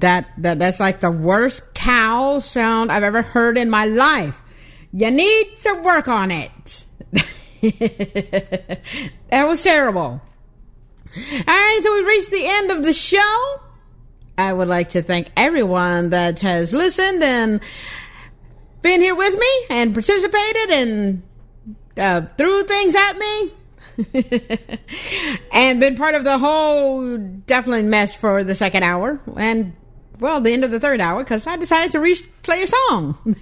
that, 0.04 0.28
that 0.38 0.60
that's 0.60 0.82
like 0.82 1.00
the 1.00 1.10
worst 1.10 1.74
cow 1.74 2.40
sound 2.40 2.92
I've 2.92 3.04
ever 3.04 3.22
heard 3.22 3.58
in 3.58 3.70
my 3.70 3.86
life. 3.86 4.38
You 4.92 5.10
need 5.10 5.58
to 5.64 5.82
work 5.82 6.10
on 6.10 6.30
it. 6.30 6.84
that 9.32 9.48
was 9.48 9.64
terrible. 9.64 10.22
All 11.16 11.44
right, 11.48 11.80
so 11.82 11.94
we've 11.94 12.06
reached 12.06 12.32
the 12.32 12.46
end 12.46 12.72
of 12.72 12.84
the 12.84 12.92
show. 12.92 13.62
I 14.38 14.52
would 14.52 14.68
like 14.68 14.90
to 14.90 15.02
thank 15.02 15.30
everyone 15.38 16.10
that 16.10 16.42
has 16.42 16.74
listened 16.74 17.24
and 17.24 17.62
been 18.82 19.00
here 19.00 19.16
with 19.16 19.40
me 19.40 19.66
and 19.70 19.94
participated 19.94 20.70
and 20.70 21.24
uh, 21.96 22.28
threw 22.38 22.64
things 22.64 22.94
at 22.94 23.18
me. 23.18 23.52
and 25.54 25.80
been 25.80 25.96
part 25.96 26.16
of 26.16 26.26
the 26.26 26.38
whole 26.40 27.18
definitely 27.18 27.84
mess 27.84 28.14
for 28.14 28.44
the 28.44 28.56
second 28.56 28.84
hour 28.84 29.22
and 29.38 29.74
well 30.24 30.40
the 30.40 30.54
end 30.54 30.64
of 30.64 30.72
the 30.72 30.80
third 30.80 31.02
hour 31.02 31.22
because 31.22 31.46
i 31.46 31.58
decided 31.58 31.92
to 31.92 32.00
re- 32.00 32.16
play 32.42 32.64
a 32.64 32.68
song. 32.68 33.18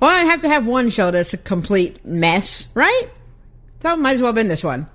Well 0.00 0.10
i 0.10 0.24
have 0.24 0.42
to 0.42 0.48
have 0.48 0.66
one 0.66 0.90
show 0.90 1.12
that's 1.12 1.32
a 1.32 1.36
complete 1.36 2.04
mess 2.04 2.66
right? 2.74 3.04
So 3.80 3.96
might 3.96 4.16
as 4.16 4.22
well 4.22 4.32
been 4.32 4.48
this 4.48 4.64
one. 4.64 4.88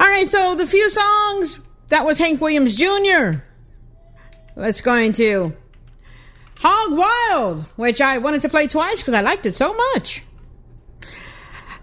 All 0.00 0.06
right 0.08 0.28
so 0.28 0.54
the 0.54 0.66
few 0.66 0.88
songs 0.88 1.60
that 1.90 2.06
was 2.06 2.16
hank 2.18 2.40
williams 2.40 2.74
jr 2.74 3.42
let's 4.56 4.80
go 4.80 4.94
into 4.94 5.54
hog 6.60 6.98
wild 6.98 7.64
which 7.76 8.00
i 8.00 8.16
wanted 8.18 8.40
to 8.42 8.48
play 8.48 8.66
twice 8.66 8.96
because 9.02 9.12
i 9.14 9.20
liked 9.20 9.44
it 9.44 9.56
so 9.56 9.74
much. 9.92 10.22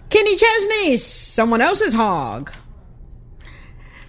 Kenny 0.09 0.35
Chesney, 0.35 0.97
someone 0.97 1.61
else's 1.61 1.93
hog. 1.93 2.51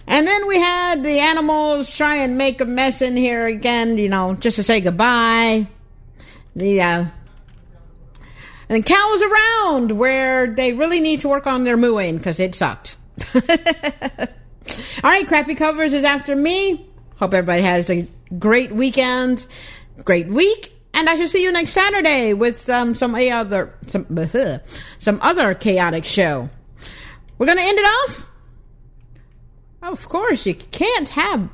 And 0.05 0.27
then 0.27 0.47
we 0.47 0.59
had 0.59 1.03
the 1.03 1.19
animals 1.19 1.95
try 1.95 2.17
and 2.17 2.37
make 2.37 2.61
a 2.61 2.65
mess 2.65 3.01
in 3.01 3.15
here 3.15 3.47
again, 3.47 3.97
you 3.97 4.09
know, 4.09 4.35
just 4.35 4.57
to 4.57 4.63
say 4.63 4.81
goodbye. 4.81 5.67
The 6.55 6.81
uh, 6.81 7.05
and 8.69 8.85
cows 8.85 9.21
around 9.21 9.91
where 9.91 10.47
they 10.47 10.73
really 10.73 10.99
need 10.99 11.21
to 11.21 11.29
work 11.29 11.47
on 11.47 11.63
their 11.63 11.77
mooing 11.77 12.17
because 12.17 12.39
it 12.39 12.55
sucked. 12.55 12.97
All 13.35 13.41
right, 15.03 15.27
crappy 15.27 15.55
covers 15.55 15.93
is 15.93 16.03
after 16.03 16.35
me. 16.35 16.85
Hope 17.17 17.33
everybody 17.33 17.61
has 17.61 17.89
a 17.89 18.07
great 18.39 18.71
weekend, 18.71 19.45
great 20.03 20.27
week, 20.27 20.73
and 20.93 21.09
I 21.09 21.15
shall 21.15 21.27
see 21.27 21.43
you 21.43 21.51
next 21.51 21.71
Saturday 21.71 22.33
with 22.33 22.69
um, 22.69 22.95
some 22.95 23.15
other 23.15 23.73
some 23.87 24.05
some 24.99 25.19
other 25.21 25.53
chaotic 25.53 26.05
show. 26.05 26.49
We're 27.37 27.47
gonna 27.47 27.61
end 27.61 27.77
it 27.79 27.85
off. 27.85 28.29
Of 29.83 30.07
course, 30.07 30.45
you 30.45 30.55
can't 30.55 31.09
have 31.09 31.49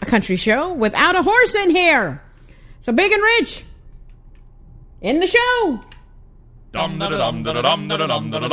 a 0.00 0.06
country 0.06 0.36
show 0.36 0.72
without 0.72 1.16
a 1.16 1.22
horse 1.22 1.56
in 1.56 1.70
here. 1.70 2.22
So 2.80 2.92
big 2.92 3.10
and 3.10 3.20
rich. 3.20 3.64
In 5.00 5.18
the 5.18 5.26
show. 5.26 5.80
Dum 6.72 7.00
da 7.00 7.08
dum 7.08 7.42
da 7.42 7.52
dum 7.60 7.88
da 7.88 7.96
dum 7.96 8.30
da 8.30 8.38
da 8.38 8.48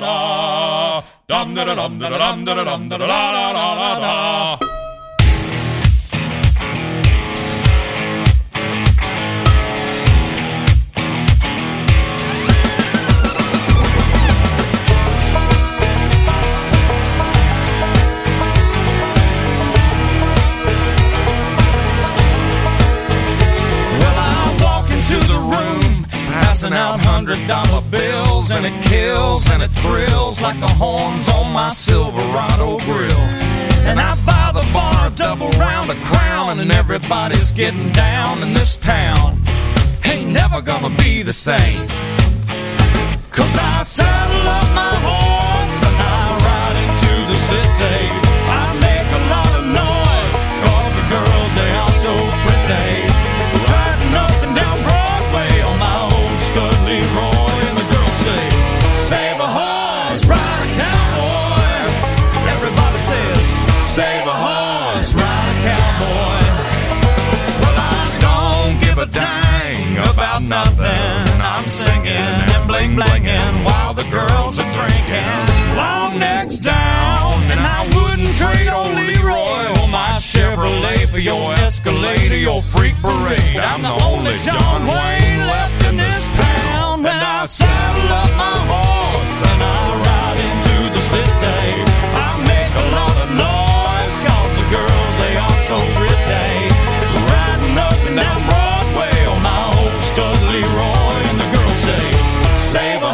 da 0.00 1.02
dum 1.26 1.54
da 1.54 1.74
dum 1.74 1.98
da 1.98 2.08
dum 2.18 2.44
da 2.44 2.64
dum 2.64 2.88
da 2.90 2.98
da 2.98 3.06
da 3.06 3.52
da 3.52 4.58
da. 4.58 4.75
Passing 26.66 26.76
out 26.76 27.00
hundred 27.00 27.46
dollar 27.46 27.82
bills, 27.90 28.50
and 28.50 28.66
it 28.66 28.84
kills 28.84 29.48
and 29.50 29.62
it 29.62 29.70
thrills 29.70 30.40
like 30.40 30.58
the 30.60 30.68
horns 30.68 31.28
on 31.28 31.52
my 31.52 31.70
Silverado 31.70 32.78
grill. 32.78 33.26
And 33.86 34.00
I 34.00 34.14
buy 34.24 34.52
the 34.52 34.66
bar 34.72 35.10
double 35.10 35.50
round 35.58 35.90
of 35.90 35.96
crown, 36.02 36.60
and 36.60 36.72
everybody's 36.72 37.52
getting 37.52 37.92
down 37.92 38.42
in 38.42 38.54
this 38.54 38.76
town. 38.76 39.42
Ain't 40.04 40.30
never 40.30 40.60
gonna 40.60 40.94
be 40.96 41.22
the 41.22 41.32
same. 41.32 41.86
Cause 43.30 43.56
I 43.58 43.82
saddle 43.82 44.48
up 44.48 44.68
my 44.74 44.94
horse 45.06 45.76
and 45.86 45.96
I 46.02 46.38
ride 46.46 46.76
into 46.86 47.14
the 47.32 47.38
city. 47.48 48.25
Bling 72.76 72.96
blinging 72.96 73.64
while 73.64 73.94
the 73.94 74.06
girls 74.10 74.58
are 74.58 74.72
drinking. 74.78 75.32
Long 75.76 76.18
necks 76.18 76.58
down, 76.58 77.42
and 77.52 77.60
I 77.60 77.80
wouldn't 77.94 78.34
trade 78.36 78.68
old 78.68 78.94
Leroy 79.00 79.62
or 79.80 79.88
my 79.88 80.18
Chevrolet 80.20 81.08
for 81.08 81.18
your 81.18 81.54
Escalade 81.66 82.32
or 82.32 82.42
your 82.48 82.62
freak 82.62 82.94
parade. 83.00 83.60
I'm 83.70 83.82
the 83.82 83.96
only 84.08 84.36
John 84.48 84.80
Wayne 84.92 85.40
left 85.54 85.80
in 85.88 85.96
this 85.96 86.26
town. 86.36 87.06
And 87.06 87.22
I 87.38 87.44
saddle 87.46 88.10
up 88.22 88.32
my 88.44 88.58
horse 88.72 89.38
and 89.50 89.60
I 89.76 89.82
ride 90.06 90.40
into 90.50 90.76
the 90.96 91.02
city. 91.12 91.62
I 92.26 92.30
make 92.52 92.72
a 92.84 92.86
lot 92.98 93.16
of 93.24 93.28
noise 93.48 94.16
cause 94.26 94.52
the 94.60 94.66
girls, 94.76 95.14
they 95.22 95.34
are 95.46 95.58
so 95.70 95.78
pretty. 95.96 96.48
Riding 97.32 97.78
up 97.88 98.00
and 98.08 98.16
down 98.20 98.45
save 102.76 103.05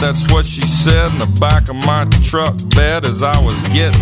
that's 0.00 0.32
what 0.32 0.46
she 0.46 0.62
said 0.62 1.08
in 1.08 1.18
the 1.18 1.38
back 1.38 1.68
of 1.68 1.76
my 1.84 2.04
truck 2.24 2.56
bed 2.74 3.04
as 3.04 3.22
I 3.22 3.38
was 3.38 3.60
getting 3.68 4.00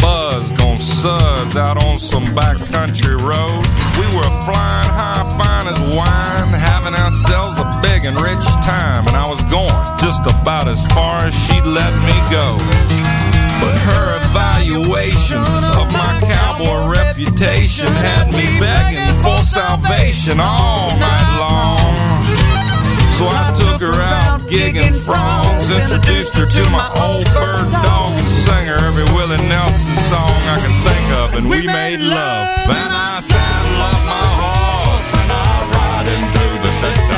buzzed 0.00 0.60
on 0.60 0.76
suds 0.76 1.56
out 1.56 1.82
on 1.84 1.98
some 1.98 2.26
backcountry 2.26 3.14
road. 3.14 3.62
We 3.94 4.06
were 4.16 4.30
flying 4.42 4.90
high, 4.90 5.22
fine 5.38 5.68
as 5.68 5.78
wine, 5.94 6.52
having 6.52 6.94
ourselves 6.94 7.58
a 7.60 7.80
big 7.80 8.04
and 8.04 8.18
rich 8.18 8.44
time, 8.66 9.06
and 9.06 9.16
I 9.16 9.28
was 9.28 9.40
going 9.44 9.70
just 10.02 10.26
about 10.26 10.66
as 10.66 10.84
far 10.88 11.26
as 11.26 11.34
she'd 11.46 11.64
let 11.64 11.94
me 12.02 12.16
go. 12.26 12.58
But 13.62 13.74
her 13.86 14.18
evaluation 14.26 15.46
of 15.78 15.92
my 15.92 16.18
cowboy 16.20 16.90
reputation 16.90 17.88
had 17.88 18.32
me 18.32 18.58
begging 18.58 19.14
for 19.22 19.38
salvation 19.42 20.40
all 20.40 20.90
night 20.98 21.38
long. 21.38 22.05
So 23.16 23.24
I 23.26 23.50
took 23.56 23.80
her 23.80 23.98
out 23.98 24.40
gigging 24.42 24.94
frogs, 24.94 25.70
introduced 25.70 26.36
her 26.36 26.44
to 26.44 26.70
my 26.70 26.86
old 27.00 27.24
bird 27.32 27.70
dog, 27.72 28.12
and 28.12 28.30
sang 28.30 28.66
her 28.66 28.76
every 28.76 29.04
Willie 29.16 29.40
Nelson 29.48 29.96
song 29.96 30.36
I 30.44 30.58
can 30.60 30.74
think 30.84 31.12
of. 31.12 31.34
And 31.34 31.48
we 31.48 31.66
made 31.66 32.00
love, 32.00 32.46
Then 32.68 32.90
I 32.92 33.18
saddle 33.20 33.82
up 33.88 34.00
my 34.04 34.26
horse, 34.42 35.10
and 35.20 35.32
I 35.32 35.48
ride 35.72 36.06
him 36.12 36.24
through 36.34 36.58
the 36.62 36.72
sector. 36.72 37.15